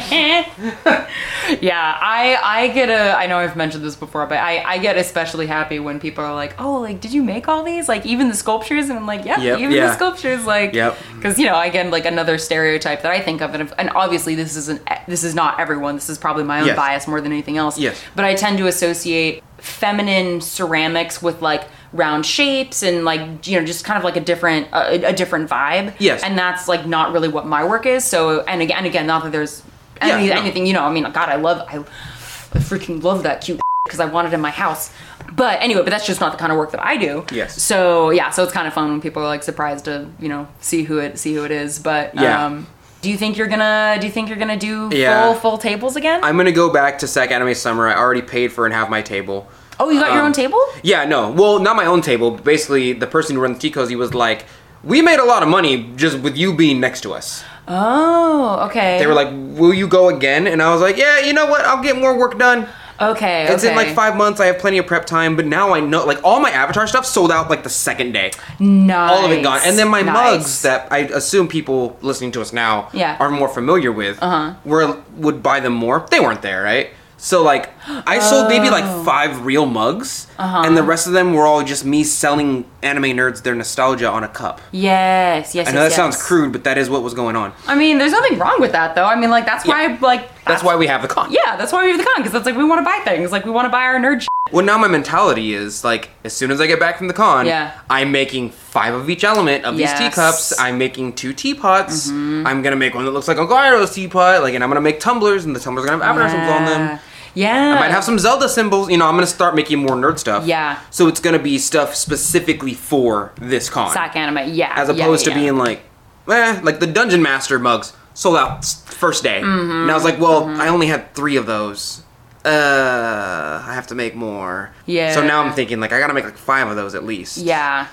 yeah, 1.61 1.97
I 1.99 2.37
I 2.41 2.67
get 2.69 2.89
a 2.89 3.17
I 3.17 3.27
know 3.27 3.37
I've 3.37 3.55
mentioned 3.55 3.83
this 3.83 3.95
before, 3.95 4.25
but 4.25 4.37
I 4.37 4.59
I 4.63 4.77
get 4.77 4.97
especially 4.97 5.47
happy 5.47 5.79
when 5.79 5.99
people 5.99 6.23
are 6.23 6.33
like, 6.33 6.55
"Oh, 6.59 6.79
like 6.79 7.01
did 7.01 7.13
you 7.13 7.23
make 7.23 7.47
all 7.47 7.63
these? 7.63 7.87
Like 7.89 8.05
even 8.05 8.27
the 8.29 8.35
sculptures?" 8.35 8.89
And 8.89 8.97
I'm 8.99 9.07
like, 9.07 9.25
"Yeah, 9.25 9.39
Yep, 9.41 9.59
even 9.59 9.71
yeah. 9.71 9.87
the 9.87 9.93
sculptures 9.93 10.45
like 10.45 10.73
Yep. 10.73 10.97
cuz 11.21 11.39
you 11.39 11.45
know, 11.45 11.59
again 11.59 11.91
like 11.91 12.05
another 12.05 12.37
stereotype 12.37 13.01
that 13.03 13.11
I 13.11 13.19
think 13.19 13.41
of 13.41 13.53
and, 13.53 13.71
and 13.77 13.89
obviously 13.91 14.35
this 14.35 14.55
isn't 14.55 14.81
this 15.07 15.23
is 15.23 15.35
not 15.35 15.59
everyone. 15.59 15.95
This 15.95 16.09
is 16.09 16.17
probably 16.17 16.43
my 16.43 16.61
own 16.61 16.67
Yes. 16.67 16.75
bias 16.75 17.07
more 17.07 17.21
than 17.21 17.31
anything 17.31 17.57
else. 17.57 17.77
Yes. 17.79 17.99
But 18.15 18.25
I 18.25 18.35
tend 18.35 18.57
to 18.59 18.67
associate 18.67 19.43
feminine 19.57 20.41
ceramics 20.41 21.21
with 21.21 21.41
like 21.41 21.63
round 21.93 22.25
shapes 22.25 22.81
and 22.83 23.05
like 23.05 23.45
you 23.47 23.59
know 23.59 23.65
just 23.65 23.85
kind 23.85 23.97
of 23.97 24.03
like 24.03 24.15
a 24.15 24.19
different 24.19 24.67
a, 24.73 25.09
a 25.09 25.13
different 25.13 25.49
vibe 25.49 25.93
Yes. 25.99 26.23
and 26.23 26.35
that's 26.37 26.67
like 26.67 26.85
not 26.87 27.13
really 27.13 27.27
what 27.27 27.45
my 27.45 27.63
work 27.63 27.85
is 27.85 28.03
so 28.03 28.41
and 28.41 28.61
again 28.61 28.77
and 28.79 28.85
again 28.87 29.05
not 29.07 29.23
that 29.23 29.31
there's 29.31 29.61
Yeah, 30.01 30.17
no. 30.25 30.33
anything 30.33 30.65
you 30.65 30.73
know 30.73 30.83
i 30.83 30.91
mean 30.91 31.03
god 31.03 31.29
i 31.29 31.35
love 31.35 31.59
i, 31.69 31.77
I 31.77 32.59
freaking 32.59 33.01
love 33.03 33.23
that 33.23 33.41
cute 33.41 33.61
because 33.85 33.99
i 33.99 34.05
want 34.05 34.27
it 34.27 34.33
in 34.33 34.41
my 34.41 34.49
house 34.49 34.91
but 35.31 35.61
anyway 35.61 35.81
but 35.83 35.91
that's 35.91 36.05
just 36.07 36.19
not 36.19 36.31
the 36.31 36.37
kind 36.37 36.51
of 36.51 36.57
work 36.57 36.71
that 36.71 36.83
i 36.83 36.97
do 36.97 37.25
Yes. 37.31 37.61
so 37.61 38.09
yeah 38.09 38.31
so 38.31 38.43
it's 38.43 38.51
kind 38.53 38.67
of 38.67 38.73
fun 38.73 38.89
when 38.89 38.99
people 39.01 39.21
are 39.21 39.27
like 39.27 39.43
surprised 39.43 39.85
to 39.85 40.07
you 40.19 40.29
know 40.29 40.47
see 40.61 40.83
who 40.83 40.97
it 40.97 41.19
see 41.19 41.33
who 41.35 41.43
it 41.45 41.51
is 41.51 41.77
but 41.79 42.15
Yeah. 42.15 42.45
um 42.45 42.65
do 43.01 43.09
you 43.11 43.17
think 43.17 43.37
you're 43.37 43.47
gonna 43.47 43.97
do 43.99 44.07
you 44.07 44.11
think 44.13 44.29
you're 44.29 44.37
gonna 44.37 44.57
do 44.57 44.89
Yeah. 44.91 45.25
full 45.25 45.33
full 45.35 45.57
tables 45.57 45.95
again 45.95 46.23
I'm 46.23 46.37
gonna 46.37 46.51
go 46.51 46.71
back 46.71 46.99
to 46.99 47.05
SacAnime 47.05 47.55
Summer. 47.55 47.87
I 47.87 47.95
already 47.95 48.21
paid 48.21 48.51
for 48.51 48.65
and 48.65 48.73
have 48.73 48.89
my 48.89 49.01
table. 49.01 49.47
Oh 49.79 49.89
you 49.89 49.99
got 49.99 50.11
your 50.11 50.21
um, 50.21 50.27
own 50.27 50.33
table 50.33 50.59
Yeah, 50.83 51.05
no. 51.05 51.31
Well, 51.31 51.59
not 51.59 51.75
my 51.75 51.85
own 51.85 52.01
table. 52.01 52.31
But 52.31 52.43
basically, 52.43 52.93
the 52.93 53.07
person 53.07 53.35
who 53.35 53.41
runs 53.41 53.59
Tea 53.59 53.71
Cozy 53.71 53.95
was 53.95 54.13
like, 54.13 54.45
"We 54.83 55.01
made 55.01 55.19
a 55.19 55.25
lot 55.25 55.43
of 55.43 55.49
money 55.49 55.91
just 55.95 56.19
with 56.19 56.35
you 56.37 56.55
being 56.55 56.79
next 56.79 57.01
to 57.01 57.13
us." 57.13 57.43
oh 57.67 58.67
okay 58.69 58.99
They 58.99 59.07
were 59.07 59.13
like, 59.13 59.29
"Will 59.31 59.73
you 59.73 59.87
go 59.87 60.09
again?" 60.09 60.47
And 60.47 60.61
I 60.61 60.71
was 60.73 60.81
like, 60.81 60.97
"Yeah, 60.97 61.19
you 61.19 61.33
know 61.33 61.45
what? 61.47 61.61
I'll 61.65 61.81
get 61.83 61.97
more 61.97 62.17
work 62.17 62.37
done." 62.37 62.67
okay 63.01 63.47
It's 63.49 63.63
in 63.63 63.75
like 63.75 63.89
five 63.95 64.15
months. 64.15 64.39
I 64.39 64.45
have 64.45 64.59
plenty 64.59 64.77
of 64.77 64.85
prep 64.85 65.05
time, 65.05 65.35
but 65.35 65.45
now 65.45 65.73
I 65.73 65.79
know 65.79 66.05
like 66.05 66.19
all 66.23 66.39
my 66.39 66.51
Avatar 66.51 66.85
stuff 66.87 67.05
sold 67.05 67.31
out 67.31 67.49
like 67.49 67.63
the 67.63 67.69
second 67.69 68.11
day. 68.13 68.31
nice. 68.59 69.11
All 69.11 69.25
of 69.25 69.31
it 69.31 69.41
gone. 69.43 69.59
And 69.65 69.77
then 69.79 69.89
my 69.89 70.01
Nice. 70.03 70.13
mugs 70.15 70.61
that 70.61 70.87
I 70.91 70.99
assume 70.99 71.47
people 71.47 71.97
listening 72.01 72.31
to 72.33 72.41
us 72.41 72.53
now 72.53 72.89
Yeah. 72.93 73.17
are 73.19 73.31
more 73.31 73.49
familiar 73.49 73.91
with, 73.91 74.19
Uh-huh. 74.21 74.53
were 74.63 74.97
would 75.17 75.41
buy 75.41 75.59
them 75.59 75.73
more. 75.73 76.05
They 76.11 76.19
weren't 76.19 76.43
there, 76.43 76.61
right? 76.63 76.89
So 77.17 77.41
like 77.43 77.72
I 77.87 78.19
sold 78.19 78.47
maybe 78.49 78.69
like 78.69 78.83
five 79.05 79.45
real 79.45 79.65
mugs, 79.65 80.27
and 80.37 80.75
the 80.77 80.83
rest 80.83 81.07
of 81.07 81.13
them 81.13 81.33
were 81.33 81.45
all 81.45 81.63
just 81.63 81.85
me 81.85 82.03
selling 82.03 82.65
anime 82.81 83.03
nerds 83.17 83.43
their 83.43 83.55
nostalgia 83.55 84.09
on 84.09 84.23
a 84.23 84.27
cup. 84.27 84.61
Yes, 84.71 85.55
yes. 85.55 85.67
I 85.67 85.71
know 85.71 85.81
yes, 85.83 85.91
that 85.91 85.95
sounds 85.95 86.15
yes. 86.15 86.27
crude, 86.27 86.51
but 86.51 86.63
that 86.65 86.77
is 86.77 86.89
what 86.89 87.03
was 87.03 87.13
going 87.13 87.35
on. 87.35 87.53
I 87.67 87.75
mean, 87.75 87.97
there's 87.97 88.11
nothing 88.11 88.37
wrong 88.37 88.57
with 88.59 88.71
that, 88.73 88.95
though. 88.95 89.05
I 89.05 89.15
mean, 89.15 89.29
like 89.29 89.45
that's 89.45 89.65
Yeah. 89.65 89.95
why, 89.95 89.97
like 89.99 90.29
That's 90.45 90.63
why 90.63 90.75
we 90.75 90.87
have 90.87 91.01
the 91.01 91.07
con. 91.07 91.31
Yeah, 91.31 91.55
that's 91.55 91.71
why 91.71 91.83
we 91.83 91.89
have 91.91 91.97
the 91.97 92.03
con 92.05 92.15
because 92.17 92.31
that's 92.33 92.45
like 92.45 92.57
we 92.57 92.63
want 92.65 92.79
to 92.79 92.85
buy 92.85 92.99
things. 93.05 93.31
Like 93.31 93.45
we 93.45 93.51
want 93.51 93.65
to 93.65 93.69
buy 93.69 93.83
our 93.83 93.97
nerd. 93.99 94.21
Shit. 94.21 94.27
Well, 94.51 94.65
now 94.65 94.77
my 94.77 94.89
mentality 94.89 95.53
is 95.53 95.83
like, 95.85 96.09
as 96.25 96.33
soon 96.33 96.51
as 96.51 96.59
I 96.59 96.67
get 96.67 96.79
back 96.79 96.97
from 96.97 97.07
the 97.07 97.13
con, 97.13 97.45
Yeah. 97.45 97.71
I'm 97.89 98.11
making 98.11 98.49
five 98.51 98.93
of 98.93 99.09
each 99.09 99.23
element 99.23 99.63
of 99.65 99.75
these 99.75 99.83
Yes. 99.85 99.99
Mm-hmm. 99.99 100.09
teacups. 100.09 100.59
I'm 100.59 100.77
making 100.77 101.13
two 101.13 101.31
teapots. 101.33 102.09
I'm 102.09 102.61
gonna 102.61 102.75
make 102.75 102.93
one 102.93 103.05
that 103.05 103.11
looks 103.11 103.27
like 103.29 103.37
Uncle 103.37 103.55
Iroh's 103.55 103.93
teapot. 103.95 104.41
Like, 104.43 104.53
and 104.53 104.63
I'm 104.63 104.69
gonna 104.69 104.81
make 104.81 104.99
tumblers, 104.99 105.45
and 105.45 105.55
the 105.55 105.59
tumblers 105.61 105.85
are 105.85 105.89
gonna 105.89 106.03
have 106.03 106.15
avatar 106.17 106.29
symbols 106.29 106.51
on 106.51 106.65
them. 106.65 106.99
Yeah. 107.35 107.73
I 107.75 107.79
might 107.79 107.91
have 107.91 108.03
some 108.03 108.19
Zelda 108.19 108.47
symbols. 108.47 108.89
You 108.89 108.97
know, 108.97 109.07
I'm 109.07 109.15
gonna 109.15 109.25
start 109.27 109.55
making 109.55 109.79
more 109.79 109.95
nerd 109.95 110.19
stuff. 110.19 110.45
Yeah. 110.45 110.79
So 110.91 111.07
it's 111.07 111.19
gonna 111.19 111.39
be 111.39 111.57
stuff 111.57 111.95
specifically 111.95 112.73
for 112.73 113.31
this 113.37 113.69
con, 113.69 113.91
Sack 113.91 114.15
anime. 114.15 114.53
Yeah. 114.53 114.73
as 114.75 114.89
opposed 114.89 115.25
yeah. 115.27 115.33
to 115.33 115.39
being 115.39 115.57
like, 115.57 115.81
eh, 116.29 116.59
like 116.63 116.79
the 116.79 116.87
Dungeon 116.87 117.21
Master 117.21 117.57
mugs 117.59 117.93
sold 118.13 118.37
out 118.37 118.63
first 118.65 119.23
day, 119.23 119.41
Mm-hmm. 119.41 119.71
and 119.81 119.91
I 119.91 119.93
was 119.95 120.03
like, 120.03 120.19
well, 120.19 120.45
I 120.61 120.67
only 120.67 120.87
had 120.87 121.13
three 121.15 121.35
of 121.35 121.45
those. 121.47 122.03
Uh, 122.45 123.63
I 123.65 123.73
have 123.73 123.87
to 123.87 123.95
make 123.95 124.15
more. 124.15 124.71
Yeah. 124.85 125.13
So 125.13 125.25
now 125.25 125.41
I'm 125.41 125.53
thinking 125.53 125.79
like 125.79 125.91
I 125.93 125.99
gotta 125.99 126.13
make 126.13 126.25
like 126.25 126.37
five 126.37 126.67
of 126.67 126.75
those 126.75 126.93
at 126.95 127.03
least. 127.03 127.37
Yeah. 127.37 127.87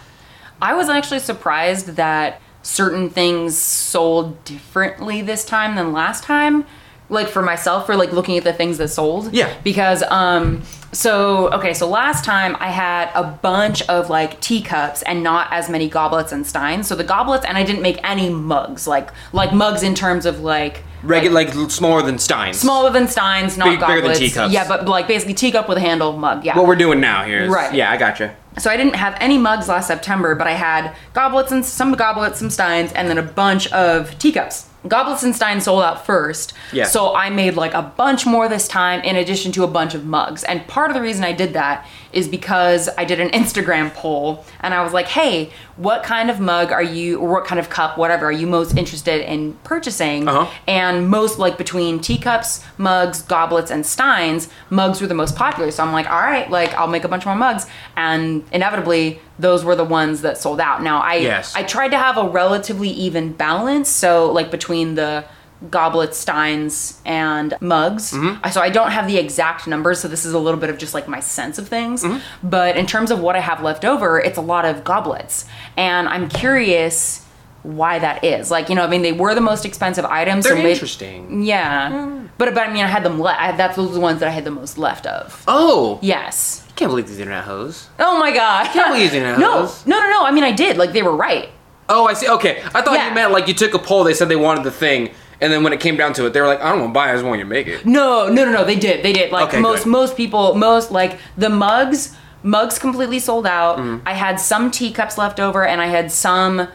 I 0.62 0.74
was 0.74 0.88
actually 0.90 1.20
surprised 1.20 1.86
that 1.96 2.40
certain 2.62 3.08
things 3.08 3.56
sold 3.56 4.44
differently 4.44 5.22
this 5.22 5.44
time 5.44 5.76
than 5.76 5.92
last 5.92 6.24
time. 6.24 6.66
Like 7.10 7.28
for 7.28 7.42
myself, 7.42 7.84
for 7.86 7.96
like 7.96 8.12
looking 8.12 8.38
at 8.38 8.44
the 8.44 8.52
things 8.52 8.78
that 8.78 8.88
sold. 8.88 9.32
Yeah. 9.34 9.52
Because 9.64 10.02
um 10.04 10.62
so 10.92 11.50
okay, 11.52 11.74
so 11.74 11.88
last 11.88 12.24
time 12.24 12.56
I 12.58 12.68
had 12.70 13.10
a 13.14 13.22
bunch 13.42 13.82
of 13.88 14.08
like 14.10 14.40
teacups 14.40 15.02
and 15.02 15.22
not 15.22 15.48
as 15.52 15.68
many 15.68 15.88
goblets 15.88 16.32
and 16.32 16.46
steins. 16.46 16.88
So 16.88 16.94
the 16.94 17.04
goblets 17.04 17.44
and 17.44 17.56
I 17.58 17.62
didn't 17.64 17.82
make 17.82 17.98
any 18.02 18.30
mugs, 18.30 18.86
like 18.86 19.10
like 19.32 19.52
mugs 19.52 19.82
in 19.82 19.94
terms 19.94 20.24
of 20.26 20.40
like 20.40 20.82
Regular, 21.02 21.34
like, 21.34 21.54
l- 21.56 21.70
smaller 21.70 22.02
than 22.02 22.18
Steins. 22.18 22.58
smaller 22.58 22.90
than 22.90 23.08
steins, 23.08 23.56
not 23.56 23.68
Big- 23.70 23.80
bigger 23.80 23.92
than 23.94 24.00
goblets. 24.02 24.18
teacups. 24.18 24.52
Yeah, 24.52 24.68
but 24.68 24.86
like 24.86 25.08
basically 25.08 25.32
teacup 25.34 25.66
with 25.68 25.78
a 25.78 25.80
handle 25.80 26.12
mug. 26.12 26.44
Yeah. 26.44 26.56
What 26.58 26.66
we're 26.66 26.76
doing 26.76 27.00
now 27.00 27.24
here 27.24 27.44
is 27.44 27.48
Right. 27.50 27.72
Yeah, 27.74 27.90
I 27.90 27.96
gotcha. 27.96 28.34
So 28.58 28.70
I 28.70 28.76
didn't 28.76 28.96
have 28.96 29.16
any 29.20 29.38
mugs 29.38 29.68
last 29.68 29.86
September, 29.86 30.34
but 30.34 30.46
I 30.46 30.52
had 30.52 30.94
goblets 31.12 31.52
and 31.52 31.64
some 31.64 31.92
goblets, 31.92 32.38
some 32.40 32.50
steins, 32.50 32.92
and 32.92 33.08
then 33.08 33.16
a 33.16 33.22
bunch 33.22 33.70
of 33.72 34.18
teacups. 34.18 34.66
Goblets 34.88 35.22
and 35.22 35.36
steins 35.36 35.64
sold 35.64 35.82
out 35.82 36.04
first. 36.06 36.54
Yeah. 36.72 36.84
So 36.84 37.14
I 37.14 37.30
made 37.30 37.54
like 37.54 37.74
a 37.74 37.82
bunch 37.82 38.26
more 38.26 38.48
this 38.48 38.66
time 38.66 39.00
in 39.02 39.14
addition 39.14 39.52
to 39.52 39.64
a 39.64 39.68
bunch 39.68 39.94
of 39.94 40.04
mugs. 40.04 40.42
And 40.44 40.66
part 40.66 40.90
of 40.90 40.94
the 40.94 41.02
reason 41.02 41.22
I 41.22 41.32
did 41.32 41.52
that 41.52 41.86
is 42.12 42.28
because 42.28 42.88
I 42.98 43.04
did 43.04 43.20
an 43.20 43.30
Instagram 43.30 43.92
poll 43.94 44.44
and 44.60 44.74
I 44.74 44.82
was 44.82 44.92
like, 44.92 45.06
hey, 45.06 45.50
what 45.76 46.02
kind 46.02 46.30
of 46.30 46.40
mug 46.40 46.72
are 46.72 46.82
you, 46.82 47.18
or 47.18 47.30
what 47.30 47.44
kind 47.44 47.58
of 47.58 47.70
cup, 47.70 47.96
whatever, 47.96 48.26
are 48.26 48.32
you 48.32 48.46
most 48.46 48.76
interested 48.76 49.20
in 49.30 49.54
purchasing? 49.64 50.28
Uh-huh. 50.28 50.50
And 50.66 51.08
most 51.08 51.38
like 51.38 51.56
between 51.56 52.00
teacups, 52.00 52.64
mugs, 52.76 53.22
goblets, 53.22 53.70
and 53.70 53.86
steins, 53.86 54.48
mugs 54.68 55.00
were 55.00 55.06
the 55.06 55.14
most 55.14 55.36
popular. 55.36 55.70
So 55.70 55.82
I'm 55.82 55.92
like, 55.92 56.10
all 56.10 56.20
right, 56.20 56.50
like 56.50 56.74
I'll 56.74 56.86
make 56.86 57.04
a 57.04 57.08
bunch 57.08 57.24
more 57.24 57.36
mugs. 57.36 57.66
And 57.96 58.44
inevitably, 58.52 59.20
those 59.38 59.64
were 59.64 59.76
the 59.76 59.84
ones 59.84 60.20
that 60.22 60.36
sold 60.36 60.60
out. 60.60 60.82
Now 60.82 61.00
I 61.00 61.14
Yes. 61.14 61.54
I 61.54 61.62
tried 61.62 61.88
to 61.88 61.98
have 61.98 62.16
a 62.18 62.28
relatively 62.28 62.90
even 62.90 63.32
balance. 63.32 63.88
So 63.88 64.30
like 64.32 64.50
between 64.50 64.96
the 64.96 65.24
goblets, 65.68 66.16
steins, 66.16 67.00
and 67.04 67.54
mugs. 67.60 68.12
Mm-hmm. 68.12 68.48
So 68.50 68.60
I 68.62 68.70
don't 68.70 68.92
have 68.92 69.06
the 69.06 69.18
exact 69.18 69.66
numbers. 69.66 70.00
So 70.00 70.08
this 70.08 70.24
is 70.24 70.32
a 70.32 70.38
little 70.38 70.58
bit 70.60 70.70
of 70.70 70.78
just 70.78 70.94
like 70.94 71.06
my 71.08 71.20
sense 71.20 71.58
of 71.58 71.68
things. 71.68 72.02
Mm-hmm. 72.02 72.48
But 72.48 72.76
in 72.76 72.86
terms 72.86 73.10
of 73.10 73.20
what 73.20 73.36
I 73.36 73.40
have 73.40 73.62
left 73.62 73.84
over, 73.84 74.18
it's 74.18 74.38
a 74.38 74.42
lot 74.42 74.64
of 74.64 74.84
goblets. 74.84 75.44
And 75.76 76.08
I'm 76.08 76.28
curious 76.28 77.26
why 77.62 77.98
that 77.98 78.24
is. 78.24 78.50
Like, 78.50 78.70
you 78.70 78.74
know, 78.74 78.82
I 78.84 78.86
mean, 78.86 79.02
they 79.02 79.12
were 79.12 79.34
the 79.34 79.42
most 79.42 79.66
expensive 79.66 80.04
items. 80.06 80.44
They're 80.46 80.56
so 80.56 80.66
interesting. 80.66 81.42
yeah, 81.42 82.24
but 82.38 82.54
but 82.54 82.66
I 82.66 82.72
mean, 82.72 82.82
I 82.82 82.88
had 82.88 83.02
them. 83.04 83.20
Le- 83.20 83.36
I, 83.38 83.52
that's 83.52 83.76
those 83.76 83.92
the 83.92 84.00
ones 84.00 84.20
that 84.20 84.28
I 84.28 84.32
had 84.32 84.44
the 84.44 84.50
most 84.50 84.78
left 84.78 85.04
of. 85.06 85.44
Oh, 85.46 85.98
Yes. 86.00 86.64
I 86.70 86.72
can't 86.72 86.90
believe 86.90 87.06
these 87.08 87.18
internet 87.18 87.44
hoes. 87.44 87.90
Oh 87.98 88.18
my 88.18 88.32
god. 88.32 88.72
Can't 88.72 88.94
believe 88.94 89.12
you 89.12 89.20
know 89.24 89.36
No, 89.36 89.60
those. 89.62 89.86
no, 89.86 90.00
no, 90.00 90.08
no. 90.08 90.24
I 90.24 90.30
mean, 90.30 90.44
I 90.44 90.52
did. 90.52 90.78
Like 90.78 90.92
they 90.92 91.02
were 91.02 91.14
right. 91.14 91.50
Oh, 91.90 92.06
I 92.06 92.14
see. 92.14 92.26
Okay, 92.28 92.62
I 92.74 92.80
thought 92.80 92.94
Yeah. 92.94 93.10
you 93.10 93.14
meant 93.14 93.32
like 93.32 93.46
you 93.46 93.52
took 93.52 93.74
a 93.74 93.78
poll. 93.78 94.04
They 94.04 94.14
said 94.14 94.30
they 94.30 94.36
wanted 94.36 94.64
the 94.64 94.70
thing, 94.70 95.10
and 95.40 95.52
then 95.52 95.62
when 95.64 95.72
it 95.72 95.80
came 95.80 95.96
down 95.96 96.12
to 96.14 96.26
it, 96.26 96.32
they 96.32 96.40
were 96.40 96.46
like, 96.46 96.60
"I 96.60 96.70
don't 96.70 96.80
want 96.80 96.90
to 96.90 96.94
buy. 96.94 97.08
it, 97.08 97.12
I 97.12 97.14
just 97.14 97.24
want 97.24 97.38
you 97.38 97.44
to 97.44 97.50
make 97.50 97.66
it." 97.66 97.84
No, 97.86 98.28
no, 98.28 98.44
no, 98.44 98.52
no. 98.52 98.64
They 98.64 98.76
did. 98.76 99.02
They 99.04 99.12
did. 99.12 99.32
Like 99.32 99.48
Okay, 99.48 99.60
most 99.60 99.84
good. 99.84 99.90
most 99.90 100.16
people, 100.16 100.54
most 100.54 100.90
like 100.90 101.18
the 101.36 101.48
mugs. 101.50 102.16
Mugs 102.42 102.78
completely 102.78 103.18
sold 103.18 103.46
out. 103.46 103.76
Mm-hmm. 103.76 104.08
I 104.08 104.14
had 104.14 104.40
some 104.40 104.70
teacups 104.70 105.18
left 105.18 105.38
over, 105.40 105.66
and 105.66 105.80
I 105.80 105.86
had 105.86 106.10
some. 106.10 106.68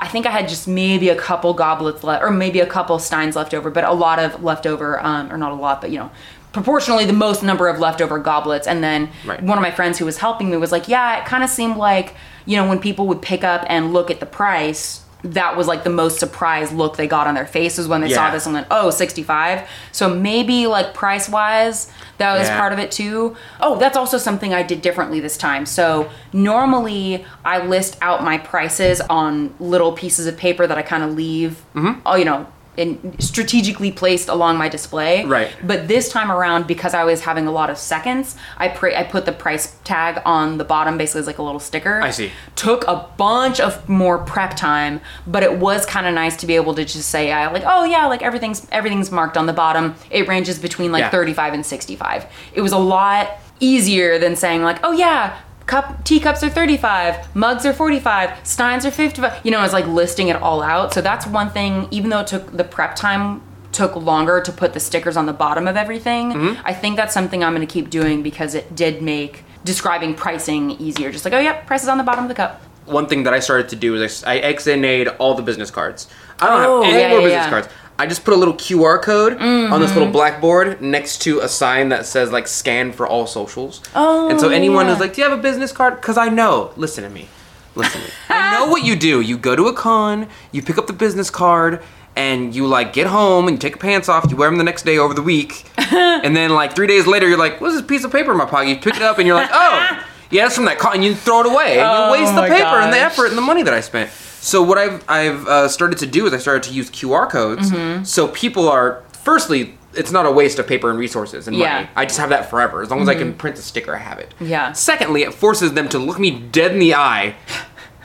I 0.00 0.08
think 0.08 0.26
I 0.26 0.30
had 0.30 0.48
just 0.48 0.66
maybe 0.66 1.10
a 1.10 1.14
couple 1.14 1.54
goblets 1.54 2.02
left, 2.02 2.24
or 2.24 2.30
maybe 2.32 2.58
a 2.58 2.66
couple 2.66 2.98
steins 2.98 3.36
left 3.36 3.54
over, 3.54 3.70
but 3.70 3.84
a 3.84 3.92
lot 3.92 4.18
of 4.18 4.42
leftover, 4.42 4.98
um, 5.00 5.32
or 5.32 5.38
not 5.38 5.52
a 5.52 5.54
lot, 5.54 5.80
but 5.80 5.90
you 5.92 5.98
know, 6.00 6.10
proportionally 6.52 7.04
the 7.04 7.12
most 7.12 7.44
number 7.44 7.68
of 7.68 7.78
leftover 7.78 8.18
goblets. 8.18 8.66
And 8.66 8.82
then 8.82 9.10
Right. 9.24 9.40
one 9.40 9.56
of 9.56 9.62
my 9.62 9.70
friends 9.70 9.98
who 9.98 10.04
was 10.04 10.18
helping 10.18 10.50
me 10.50 10.56
was 10.56 10.72
like, 10.72 10.88
"Yeah, 10.88 11.18
it 11.20 11.24
kind 11.26 11.44
of 11.44 11.50
seemed 11.50 11.76
like 11.76 12.16
you 12.44 12.56
know 12.56 12.68
when 12.68 12.80
people 12.80 13.06
would 13.06 13.22
pick 13.22 13.44
up 13.44 13.64
and 13.68 13.92
look 13.92 14.10
at 14.10 14.18
the 14.18 14.26
price." 14.26 15.01
That 15.24 15.56
was 15.56 15.68
like 15.68 15.84
the 15.84 15.90
most 15.90 16.18
surprised 16.18 16.72
look 16.72 16.96
they 16.96 17.06
got 17.06 17.26
on 17.26 17.34
their 17.34 17.46
faces 17.46 17.86
when 17.86 18.00
they 18.00 18.08
saw 18.12 18.30
this 18.30 18.44
and 18.44 18.54
went, 18.54 18.66
oh, 18.70 18.90
65. 18.90 19.68
So 19.92 20.12
maybe 20.12 20.66
like 20.66 20.94
price 20.94 21.28
wise, 21.28 21.90
that 22.18 22.36
was 22.36 22.48
Yeah. 22.48 22.58
part 22.58 22.72
of 22.72 22.78
it 22.80 22.90
too. 22.90 23.36
Oh, 23.60 23.78
that's 23.78 23.96
also 23.96 24.18
something 24.18 24.52
I 24.52 24.62
did 24.62 24.82
differently 24.82 25.20
this 25.20 25.36
time. 25.36 25.64
So 25.64 26.10
normally 26.32 27.24
I 27.44 27.64
list 27.64 27.98
out 28.02 28.24
my 28.24 28.38
prices 28.38 29.00
on 29.02 29.54
little 29.60 29.92
pieces 29.92 30.26
of 30.26 30.36
paper 30.36 30.66
that 30.66 30.76
I 30.76 30.82
kind 30.82 31.02
of 31.04 31.14
leave, 31.14 31.62
mm-hmm. 31.74 32.00
oh, 32.04 32.16
you 32.16 32.24
know, 32.24 32.46
in 32.76 33.18
strategically 33.20 33.92
placed 33.92 34.28
along 34.28 34.56
my 34.56 34.68
display. 34.68 35.24
Right. 35.24 35.54
But 35.62 35.88
this 35.88 36.08
time 36.08 36.32
around, 36.32 36.66
because 36.66 36.94
I 36.94 37.04
was 37.04 37.20
having 37.22 37.46
a 37.46 37.52
lot 37.52 37.68
of 37.68 37.76
seconds, 37.76 38.34
I 38.56 38.68
pre- 38.68 38.96
I 38.96 39.02
put 39.02 39.26
the 39.26 39.32
price 39.32 39.76
tag 39.84 40.22
on 40.24 40.56
the 40.58 40.64
bottom, 40.64 40.96
basically 40.96 41.20
as 41.20 41.26
like 41.26 41.38
a 41.38 41.42
little 41.42 41.60
sticker. 41.60 42.00
I 42.00 42.10
see. 42.10 42.30
Took 42.56 42.86
a 42.88 43.06
bunch 43.18 43.60
of 43.60 43.86
more 43.88 44.18
prep 44.18 44.56
time, 44.56 45.00
but 45.26 45.42
it 45.42 45.58
was 45.58 45.84
kind 45.84 46.06
of 46.06 46.14
nice 46.14 46.36
to 46.36 46.46
be 46.46 46.56
able 46.56 46.74
to 46.74 46.84
just 46.84 47.10
say, 47.10 47.30
I 47.30 47.50
like, 47.52 47.64
oh 47.66 47.84
yeah, 47.84 48.06
like 48.06 48.22
everything's 48.22 48.66
everything's 48.72 49.10
marked 49.10 49.36
on 49.36 49.46
the 49.46 49.52
bottom. 49.52 49.94
It 50.10 50.26
ranges 50.28 50.58
between 50.58 50.92
like 50.92 51.00
Yeah. 51.00 51.10
35 51.10 51.52
and 51.54 51.66
65. 51.66 52.26
It 52.54 52.62
was 52.62 52.72
a 52.72 52.78
lot 52.78 53.38
easier 53.60 54.18
than 54.18 54.34
saying 54.34 54.62
like, 54.62 54.78
oh 54.82 54.92
yeah. 54.92 55.38
Cup 55.66 56.04
teacups 56.04 56.42
are 56.42 56.50
35, 56.50 57.34
mugs 57.34 57.64
are 57.64 57.72
45, 57.72 58.46
steins 58.46 58.84
are 58.84 58.90
55. 58.90 59.40
You 59.44 59.50
know, 59.52 59.58
I 59.58 59.62
was 59.62 59.72
like 59.72 59.86
listing 59.86 60.28
it 60.28 60.36
all 60.36 60.62
out. 60.62 60.92
So 60.92 61.00
that's 61.00 61.26
one 61.26 61.50
thing, 61.50 61.88
even 61.90 62.10
though 62.10 62.20
it 62.20 62.26
took 62.26 62.56
the 62.56 62.64
prep 62.64 62.96
time 62.96 63.42
took 63.70 63.96
longer 63.96 64.40
to 64.40 64.52
put 64.52 64.74
the 64.74 64.80
stickers 64.80 65.16
on 65.16 65.24
the 65.26 65.32
bottom 65.32 65.66
of 65.66 65.76
everything. 65.76 66.32
Mm-hmm. 66.32 66.60
I 66.66 66.74
think 66.74 66.96
that's 66.96 67.14
something 67.14 67.42
I'm 67.42 67.54
going 67.54 67.66
to 67.66 67.72
keep 67.72 67.88
doing 67.88 68.22
because 68.22 68.54
it 68.54 68.74
did 68.76 69.00
make 69.02 69.44
describing 69.64 70.14
pricing 70.14 70.72
easier. 70.72 71.10
Just 71.10 71.24
like, 71.24 71.32
oh, 71.32 71.38
yep, 71.38 71.66
price 71.66 71.82
is 71.82 71.88
on 71.88 71.96
the 71.96 72.04
bottom 72.04 72.24
of 72.24 72.28
the 72.28 72.34
cup. 72.34 72.60
One 72.84 73.06
thing 73.06 73.22
that 73.22 73.32
I 73.32 73.38
started 73.40 73.68
to 73.70 73.76
do 73.76 73.94
is 73.94 74.24
I, 74.24 74.34
I 74.34 74.52
XNA'd 74.54 75.08
all 75.18 75.34
the 75.34 75.42
business 75.42 75.70
cards. 75.70 76.08
I 76.40 76.48
don't 76.48 76.64
Oh, 76.64 76.82
have 76.82 76.92
any 76.92 77.00
yeah, 77.02 77.08
more 77.08 77.20
yeah, 77.20 77.24
business 77.26 77.44
yeah. 77.44 77.50
cards. 77.50 77.68
I 77.98 78.06
just 78.06 78.24
put 78.24 78.34
a 78.34 78.36
little 78.36 78.54
QR 78.54 79.00
code 79.00 79.34
on 79.34 79.38
this 79.80 79.90
Mm-hmm. 79.90 79.98
little 79.98 80.12
blackboard 80.12 80.80
next 80.82 81.18
to 81.22 81.40
a 81.40 81.48
sign 81.48 81.90
that 81.90 82.06
says 82.06 82.32
like 82.32 82.48
scan 82.48 82.92
for 82.92 83.06
all 83.06 83.26
socials. 83.26 83.80
Oh, 83.94 84.28
and 84.28 84.40
so 84.40 84.48
anyone 84.48 84.86
yeah. 84.86 84.92
who's 84.92 85.00
like, 85.00 85.14
"Do 85.14 85.20
you 85.22 85.28
have 85.28 85.38
a 85.38 85.42
business 85.42 85.70
card?" 85.72 85.96
Because 86.00 86.16
I 86.18 86.28
know. 86.28 86.72
Listen 86.76 87.04
to 87.04 87.10
me. 87.10 87.28
Listen 87.74 88.00
to 88.00 88.06
me. 88.06 88.12
I 88.30 88.58
know 88.58 88.66
what 88.70 88.84
you 88.84 88.96
do. 88.96 89.20
You 89.20 89.36
go 89.38 89.54
to 89.56 89.66
a 89.68 89.72
con, 89.74 90.28
you 90.50 90.62
pick 90.62 90.78
up 90.78 90.86
the 90.86 90.92
business 90.92 91.30
card, 91.30 91.80
and 92.16 92.54
you 92.54 92.66
like 92.66 92.92
get 92.92 93.06
home 93.06 93.46
and 93.46 93.54
you 93.56 93.58
take 93.58 93.72
your 93.74 93.78
pants 93.80 94.08
off. 94.08 94.26
You 94.30 94.36
wear 94.36 94.48
them 94.48 94.58
the 94.58 94.64
next 94.64 94.82
day 94.84 94.98
over 94.98 95.14
the 95.14 95.22
week, 95.22 95.64
and 95.78 96.34
then 96.36 96.50
like 96.50 96.74
three 96.74 96.86
days 96.86 97.06
later, 97.06 97.28
you're 97.28 97.38
like, 97.38 97.60
"What's 97.60 97.74
this 97.76 97.84
piece 97.86 98.04
of 98.04 98.10
paper 98.12 98.32
in 98.32 98.38
my 98.38 98.46
pocket?" 98.46 98.68
You 98.68 98.76
pick 98.76 98.96
it 98.96 99.02
up 99.02 99.18
and 99.18 99.26
you're 99.26 99.36
like, 99.36 99.50
"Oh." 99.52 100.04
Yeah, 100.30 100.46
it's 100.46 100.54
from 100.54 100.64
that 100.64 100.78
con. 100.78 100.94
And 100.94 101.04
you 101.04 101.14
throw 101.14 101.40
it 101.40 101.46
away, 101.46 101.78
and 101.78 101.86
Oh 101.86 102.06
you 102.06 102.12
waste 102.22 102.34
the 102.34 102.40
paper 102.42 102.80
and 102.80 102.90
the 102.90 102.96
effort 102.98 103.26
and 103.26 103.36
the 103.36 103.42
money 103.42 103.62
that 103.64 103.74
I 103.74 103.80
spent. 103.82 104.10
So 104.42 104.60
what 104.60 104.76
I've 104.76 105.04
I've 105.08 105.46
uh, 105.46 105.68
started 105.68 105.98
to 106.00 106.06
do 106.06 106.26
is 106.26 106.32
I 106.34 106.38
started 106.38 106.64
to 106.64 106.72
use 106.74 106.90
QR 106.90 107.30
codes. 107.30 107.70
Mm-hmm. 107.70 108.02
So 108.02 108.26
people 108.28 108.68
are 108.68 109.02
firstly, 109.22 109.78
it's 109.94 110.10
not 110.10 110.26
a 110.26 110.32
waste 110.32 110.58
of 110.58 110.66
paper 110.66 110.90
and 110.90 110.98
resources 110.98 111.46
and 111.46 111.56
Yeah. 111.56 111.74
money. 111.74 111.88
I 111.94 112.04
just 112.06 112.18
have 112.18 112.30
that 112.30 112.50
forever. 112.50 112.82
As 112.82 112.90
long 112.90 113.00
as 113.02 113.08
I 113.08 113.14
can 113.14 113.34
print 113.34 113.54
the 113.54 113.62
sticker, 113.62 113.94
I 113.94 113.98
have 114.00 114.18
it. 114.18 114.34
Yeah. 114.40 114.72
Secondly, 114.72 115.22
it 115.22 115.32
forces 115.32 115.74
them 115.74 115.88
to 115.90 115.98
look 116.00 116.18
me 116.18 116.30
dead 116.32 116.72
in 116.72 116.80
the 116.80 116.94
eye. 116.96 117.36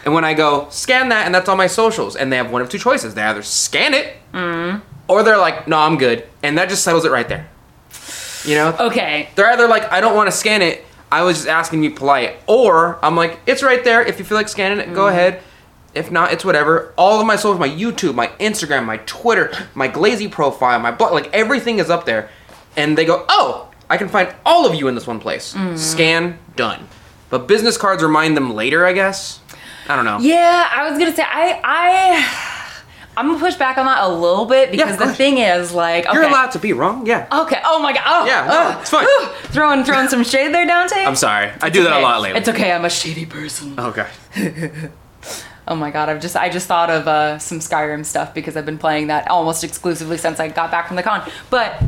And 0.06 0.14
when 0.14 0.24
I 0.24 0.36
go 0.36 0.68
scan 0.70 1.10
that, 1.10 1.26
and 1.26 1.34
that's 1.34 1.50
on 1.50 1.58
my 1.58 1.66
socials, 1.68 2.16
and 2.16 2.32
they 2.32 2.38
have 2.38 2.52
one 2.52 2.62
of 2.62 2.70
two 2.70 2.78
choices: 2.78 3.16
they 3.16 3.24
either 3.24 3.42
scan 3.42 3.94
it, 3.96 4.16
Mm. 4.34 4.82
or 5.08 5.24
they're 5.24 5.38
like, 5.40 5.68
"No, 5.68 5.80
I'm 5.80 5.98
good," 5.98 6.24
and 6.44 6.56
that 6.60 6.70
just 6.70 6.84
settles 6.84 7.04
it 7.04 7.12
right 7.12 7.28
there. 7.28 7.48
You 8.46 8.56
know, 8.56 8.76
Okay. 8.80 9.30
they're 9.36 9.50
either 9.52 9.68
like, 9.68 9.92
I 9.92 10.00
don't 10.00 10.16
want 10.16 10.28
to 10.32 10.38
scan 10.38 10.62
it. 10.62 10.86
I 11.12 11.24
was 11.24 11.38
just 11.38 11.48
asking 11.50 11.82
to 11.82 11.90
be 11.90 11.96
polite. 11.96 12.36
Or 12.46 13.00
I'm 13.02 13.16
like, 13.18 13.40
it's 13.48 13.64
right 13.64 13.84
there. 13.84 14.02
If 14.04 14.20
you 14.20 14.24
feel 14.26 14.38
like 14.38 14.48
scanning 14.48 14.80
it, 14.80 14.94
go 14.94 15.08
ahead. 15.08 15.42
If 15.94 16.12
not, 16.12 16.32
it's 16.32 16.46
whatever. 16.46 16.94
All 16.98 17.20
of 17.20 17.26
my 17.26 17.36
socials, 17.36 17.60
my 17.60 17.70
YouTube, 17.70 18.14
my 18.16 18.28
Instagram, 18.40 18.86
my 18.86 18.98
Twitter, 19.06 19.52
my 19.74 19.88
Glazy 19.88 20.28
profile, 20.28 20.80
my 20.80 20.92
blog, 20.92 21.14
like 21.14 21.34
everything 21.34 21.80
is 21.80 21.90
up 21.90 22.06
there. 22.06 22.30
And 22.76 22.98
they 22.98 23.06
go, 23.06 23.26
oh, 23.30 23.70
I 23.90 23.98
can 23.98 24.08
find 24.10 24.34
all 24.46 24.68
of 24.68 24.76
you 24.76 24.88
in 24.88 24.96
this 24.96 25.08
one 25.08 25.20
place. 25.20 25.54
Mm-hmm. 25.54 25.76
Scan, 25.78 26.40
done. 26.56 26.88
But 27.30 27.48
business 27.48 27.78
cards 27.78 28.04
remind 28.04 28.38
them 28.38 28.54
later, 28.54 28.86
I 28.86 28.94
guess. 28.94 29.40
I 29.90 29.96
don't 29.96 30.06
know. 30.06 30.20
Yeah, 30.20 30.70
I 30.72 30.90
was 30.90 31.00
gonna 31.00 31.16
say 31.16 31.24
I 31.24 31.60
I 31.64 32.74
I'm 33.16 33.28
gonna 33.28 33.40
push 33.40 33.56
back 33.56 33.78
on 33.78 33.86
that 33.86 34.04
a 34.04 34.10
little 34.10 34.46
bit 34.46 34.70
because 34.70 34.94
of 34.94 35.00
the 35.08 35.14
thing 35.14 35.38
is 35.38 35.74
like 35.74 36.06
okay. 36.06 36.14
You're 36.14 36.28
allowed 36.28 36.52
to 36.52 36.60
be 36.60 36.74
wrong. 36.74 37.08
Yeah. 37.08 37.28
Okay. 37.32 37.60
Oh 37.64 37.82
my 37.82 37.94
god. 37.94 38.04
Oh, 38.06 38.26
Yeah, 38.26 38.48
no, 38.48 38.76
oh, 38.76 38.82
it's 38.82 38.90
fine. 38.90 39.06
whew. 39.06 39.28
Throwing 39.52 39.84
throwing 39.86 40.10
some 40.10 40.24
shade 40.24 40.54
there, 40.54 40.68
Donte. 40.68 41.06
I'm 41.06 41.16
sorry. 41.16 41.52
I 41.62 41.70
do 41.70 41.84
that 41.84 41.94
a 41.94 42.00
lot 42.02 42.22
lately. 42.22 42.40
It's 42.40 42.50
okay. 42.50 42.72
I'm 42.72 42.86
a 42.86 42.90
shady 42.90 43.26
person. 43.26 43.80
Okay. 43.80 44.08
Oh 45.68 45.76
my 45.76 45.92
god. 45.92 46.10
I've 46.10 46.22
just 46.22 46.36
I 46.36 46.50
just 46.50 46.68
thought 46.68 46.90
of 46.90 47.08
uh, 47.08 47.40
some 47.40 47.60
Skyrim 47.60 48.06
stuff 48.06 48.34
because 48.34 48.56
I've 48.56 48.66
been 48.66 48.78
playing 48.78 49.08
that 49.08 49.30
almost 49.30 49.64
exclusively 49.64 50.18
since 50.18 50.40
I 50.40 50.48
got 50.48 50.72
back 50.72 50.88
from 50.88 50.96
the 50.96 51.04
con. 51.04 51.30
But 51.50 51.82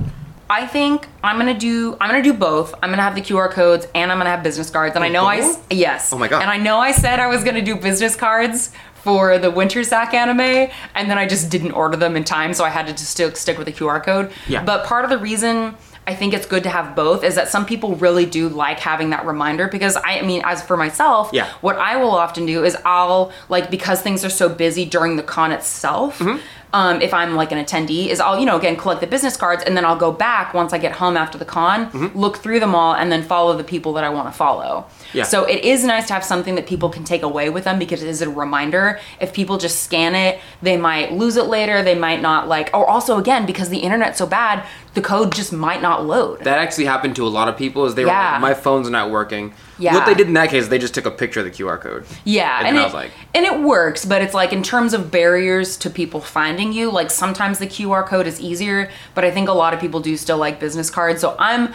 I 0.49 0.65
think 0.67 1.07
I'm 1.23 1.37
gonna 1.37 1.57
do 1.57 1.95
I'm 2.01 2.09
gonna 2.09 2.23
do 2.23 2.33
both. 2.33 2.73
I'm 2.81 2.89
gonna 2.89 3.01
have 3.03 3.15
the 3.15 3.21
QR 3.21 3.51
codes 3.51 3.87
and 3.95 4.11
I'm 4.11 4.17
gonna 4.17 4.31
have 4.31 4.43
business 4.43 4.69
cards. 4.69 4.95
And 4.95 5.03
I 5.05 5.09
know 5.09 5.25
I 5.25 5.37
s- 5.37 5.59
yes. 5.69 6.11
Oh 6.11 6.17
my 6.17 6.27
God. 6.27 6.41
And 6.41 6.49
I 6.51 6.57
know 6.57 6.77
I 6.79 6.91
said 6.91 7.19
I 7.19 7.27
was 7.27 7.43
gonna 7.43 7.61
do 7.61 7.75
business 7.75 8.15
cards 8.15 8.71
for 8.95 9.37
the 9.37 9.49
Winter 9.49 9.79
SacAnime, 9.79 10.69
and 10.93 11.09
then 11.09 11.17
I 11.17 11.25
just 11.25 11.49
didn't 11.49 11.71
order 11.71 11.95
them 11.95 12.17
in 12.17 12.25
time, 12.25 12.53
so 12.53 12.65
I 12.65 12.69
had 12.69 12.85
to 12.87 12.91
just 12.91 13.09
still 13.09 13.33
stick 13.33 13.57
with 13.57 13.65
the 13.65 13.71
QR 13.71 14.03
code. 14.03 14.29
Yeah. 14.45 14.61
But 14.61 14.83
part 14.85 15.05
of 15.05 15.09
the 15.09 15.17
reason 15.17 15.75
I 16.09 16.15
think 16.15 16.33
it's 16.33 16.47
good 16.47 16.63
to 16.63 16.69
have 16.69 16.95
both 16.95 17.23
is 17.23 17.35
that 17.35 17.49
some 17.49 17.65
people 17.67 17.95
really 17.95 18.25
do 18.25 18.49
like 18.49 18.79
having 18.79 19.11
that 19.11 19.25
reminder 19.27 19.67
because 19.67 19.95
I, 19.95 20.19
I 20.19 20.21
mean, 20.23 20.41
as 20.43 20.63
for 20.63 20.75
myself, 20.75 21.29
Yeah. 21.31 21.47
what 21.61 21.75
I 21.77 21.97
will 21.97 22.11
often 22.25 22.45
do 22.47 22.63
is 22.63 22.75
I'll 22.83 23.31
like 23.47 23.69
because 23.69 24.01
things 24.01 24.25
are 24.25 24.29
so 24.31 24.49
busy 24.49 24.85
during 24.85 25.15
the 25.17 25.23
con 25.23 25.51
itself. 25.51 26.17
Mm-hmm. 26.19 26.39
Um, 26.71 27.01
if 27.01 27.13
I'm 27.15 27.35
like 27.35 27.51
an 27.51 27.63
attendee, 27.63 28.07
is 28.07 28.19
I'll 28.19 28.39
you 28.39 28.45
know 28.45 28.57
again 28.57 28.75
collect 28.75 29.01
the 29.01 29.07
business 29.07 29.35
cards 29.37 29.63
and 29.63 29.75
then 29.77 29.85
I'll 29.85 29.97
go 30.07 30.11
back 30.11 30.53
once 30.53 30.71
I 30.73 30.77
get 30.79 30.93
home 30.93 31.15
after 31.17 31.37
the 31.37 31.45
con, 31.45 31.89
Mm-hmm. 31.91 32.17
look 32.17 32.37
through 32.37 32.59
them 32.59 32.73
all, 32.75 32.93
and 32.95 33.11
then 33.11 33.21
follow 33.23 33.55
the 33.57 33.63
people 33.63 33.93
that 33.93 34.03
I 34.03 34.09
want 34.09 34.27
to 34.27 34.31
follow. 34.45 34.85
Yeah. 35.13 35.23
So 35.23 35.45
it 35.45 35.63
is 35.63 35.83
nice 35.83 36.07
to 36.07 36.13
have 36.13 36.23
something 36.23 36.55
that 36.55 36.67
people 36.67 36.89
can 36.89 37.03
take 37.03 37.23
away 37.23 37.49
with 37.49 37.63
them 37.63 37.79
because 37.79 38.03
it 38.03 38.09
is 38.09 38.21
a 38.21 38.29
reminder. 38.29 38.99
If 39.19 39.33
people 39.33 39.57
just 39.57 39.83
scan 39.83 40.15
it, 40.15 40.39
they 40.61 40.77
might 40.77 41.13
lose 41.13 41.35
it 41.37 41.45
later. 41.45 41.81
They 41.83 41.95
might 41.95 42.21
not 42.21 42.47
like, 42.47 42.69
or 42.73 42.87
also 42.87 43.17
again 43.17 43.45
because 43.45 43.69
the 43.69 43.79
internet's 43.79 44.17
so 44.17 44.25
bad, 44.27 44.65
the 44.93 45.01
code 45.01 45.31
just 45.33 45.51
might 45.53 45.81
not 45.81 46.05
load. 46.05 46.39
That 46.43 46.59
actually 46.59 46.85
happened 46.85 47.15
to 47.17 47.25
a 47.25 47.29
lot 47.29 47.47
of 47.47 47.57
people. 47.57 47.85
Is 47.85 47.95
they 47.95 48.03
were 48.05 48.11
like, 48.11 48.41
my 48.41 48.53
phone's 48.53 48.89
not 48.89 49.09
working. 49.11 49.53
Yeah. 49.77 49.93
What 49.95 50.05
they 50.05 50.13
did 50.13 50.27
in 50.27 50.33
that 50.33 50.49
case, 50.49 50.67
they 50.67 50.77
just 50.77 50.93
took 50.93 51.05
a 51.05 51.11
picture 51.11 51.39
of 51.39 51.45
the 51.45 51.51
QR 51.51 51.79
code. 51.79 52.05
Yeah, 52.25 52.59
And 52.59 52.67
and, 52.67 52.75
then 52.77 52.81
I 52.83 52.85
it, 52.85 52.87
was 52.87 52.93
like- 52.93 53.11
and 53.33 53.45
it 53.45 53.59
works, 53.61 54.03
but 54.03 54.21
it's 54.21 54.33
like 54.33 54.51
in 54.51 54.61
terms 54.61 54.93
of 54.93 55.09
barriers 55.09 55.77
to 55.77 55.89
people 55.89 56.19
finding 56.19 56.73
you, 56.73 56.91
like 56.91 57.09
sometimes 57.09 57.59
the 57.59 57.67
QR 57.67 58.05
code 58.05 58.27
is 58.27 58.41
easier, 58.41 58.91
but 59.15 59.23
I 59.23 59.31
think 59.31 59.47
a 59.47 59.53
lot 59.53 59.73
of 59.73 59.79
people 59.79 60.01
do 60.01 60.17
still 60.17 60.37
like 60.37 60.59
business 60.59 60.89
cards. 60.89 61.21
So 61.21 61.35
I'm 61.39 61.73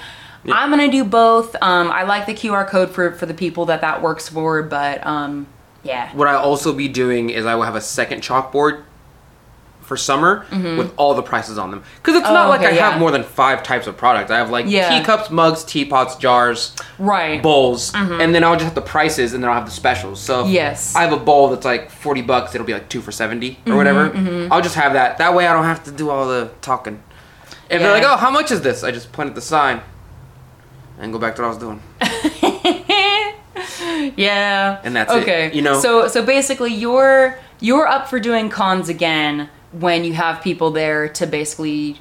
I'm 0.52 0.70
gonna 0.70 0.90
do 0.90 1.04
both. 1.04 1.56
Um, 1.62 1.90
I 1.90 2.02
like 2.04 2.26
the 2.26 2.34
QR 2.34 2.66
code 2.66 2.90
for 2.90 3.12
for 3.12 3.26
the 3.26 3.34
people 3.34 3.66
that 3.66 3.80
that 3.80 4.02
works 4.02 4.28
for, 4.28 4.62
but 4.62 5.04
um, 5.06 5.46
yeah, 5.82 6.14
What 6.14 6.28
I'll 6.28 6.38
also 6.38 6.72
be 6.72 6.88
doing 6.88 7.30
is 7.30 7.44
I 7.46 7.54
will 7.54 7.62
have 7.64 7.76
a 7.76 7.80
second 7.80 8.22
chalkboard 8.22 8.82
for 9.82 9.98
summer 9.98 10.46
with 10.50 10.94
all 10.96 11.12
the 11.12 11.22
prices 11.22 11.58
on 11.58 11.70
them. 11.70 11.82
Because 11.96 12.16
it's 12.16 12.24
Mm-hmm. 12.26 12.30
Oh, 12.34 12.38
not 12.44 12.48
like 12.48 12.60
okay, 12.62 12.78
I 12.80 12.90
have 12.90 12.98
more 12.98 13.10
than 13.10 13.22
five 13.22 13.62
types 13.62 13.86
of 13.86 13.98
products. 13.98 14.30
I 14.30 14.38
have 14.38 14.48
like 14.48 14.64
Yeah. 14.66 14.98
teacups, 14.98 15.30
mugs, 15.30 15.62
teapots, 15.62 16.16
jars, 16.16 16.74
right. 16.98 17.42
bowls, 17.42 17.92
and 17.94 18.34
then 18.34 18.42
I'll 18.44 18.54
just 18.54 18.64
have 18.64 18.74
the 18.74 18.80
prices 18.80 19.34
and 19.34 19.42
then 19.44 19.50
I'll 19.50 19.56
have 19.56 19.66
the 19.66 19.70
specials. 19.70 20.20
So 20.20 20.44
Mm-hmm. 20.44 20.52
Yes. 20.52 20.96
I 20.96 21.02
have 21.02 21.12
a 21.12 21.18
bowl 21.18 21.50
that's 21.50 21.66
like 21.66 21.90
40 21.90 22.22
bucks, 22.22 22.54
it'll 22.54 22.66
be 22.66 22.72
like 22.72 22.88
two 22.88 23.02
for 23.02 23.12
70 23.12 23.50
Mm-hmm, 23.50 23.72
or 23.72 23.76
whatever. 23.76 24.48
I'll 24.50 24.62
just 24.62 24.74
have 24.76 24.94
that. 24.94 25.18
That 25.18 25.34
way 25.34 25.46
I 25.46 25.52
don't 25.52 25.64
have 25.64 25.84
to 25.84 25.90
do 25.92 26.08
all 26.08 26.26
the 26.28 26.50
talking. 26.62 27.02
If 27.68 27.80
they're 27.82 27.92
like, 27.92 28.04
oh, 28.04 28.16
how 28.16 28.30
much 28.30 28.50
is 28.52 28.62
this? 28.62 28.84
I 28.84 28.90
just 28.90 29.12
point 29.12 29.28
at 29.28 29.34
the 29.34 29.42
sign 29.42 29.82
and 30.98 31.12
go 31.12 31.18
back 31.18 31.36
to 31.36 31.42
what 31.42 31.46
I 31.46 31.50
was 31.50 31.58
doing. 31.58 31.82
Yeah. 34.16 34.80
And 34.84 34.94
that's 34.94 35.12
it, 35.12 35.22
okay. 35.22 35.52
you 35.52 35.62
know? 35.62 35.80
So 35.80 36.08
so 36.08 36.24
basically 36.24 36.72
you're 36.72 37.38
you're 37.60 37.86
up 37.86 38.08
for 38.08 38.20
doing 38.20 38.48
cons 38.48 38.88
again 38.88 39.48
when 39.72 40.04
you 40.04 40.12
have 40.12 40.42
people 40.42 40.70
there 40.70 41.08
to 41.08 41.26
basically 41.26 41.98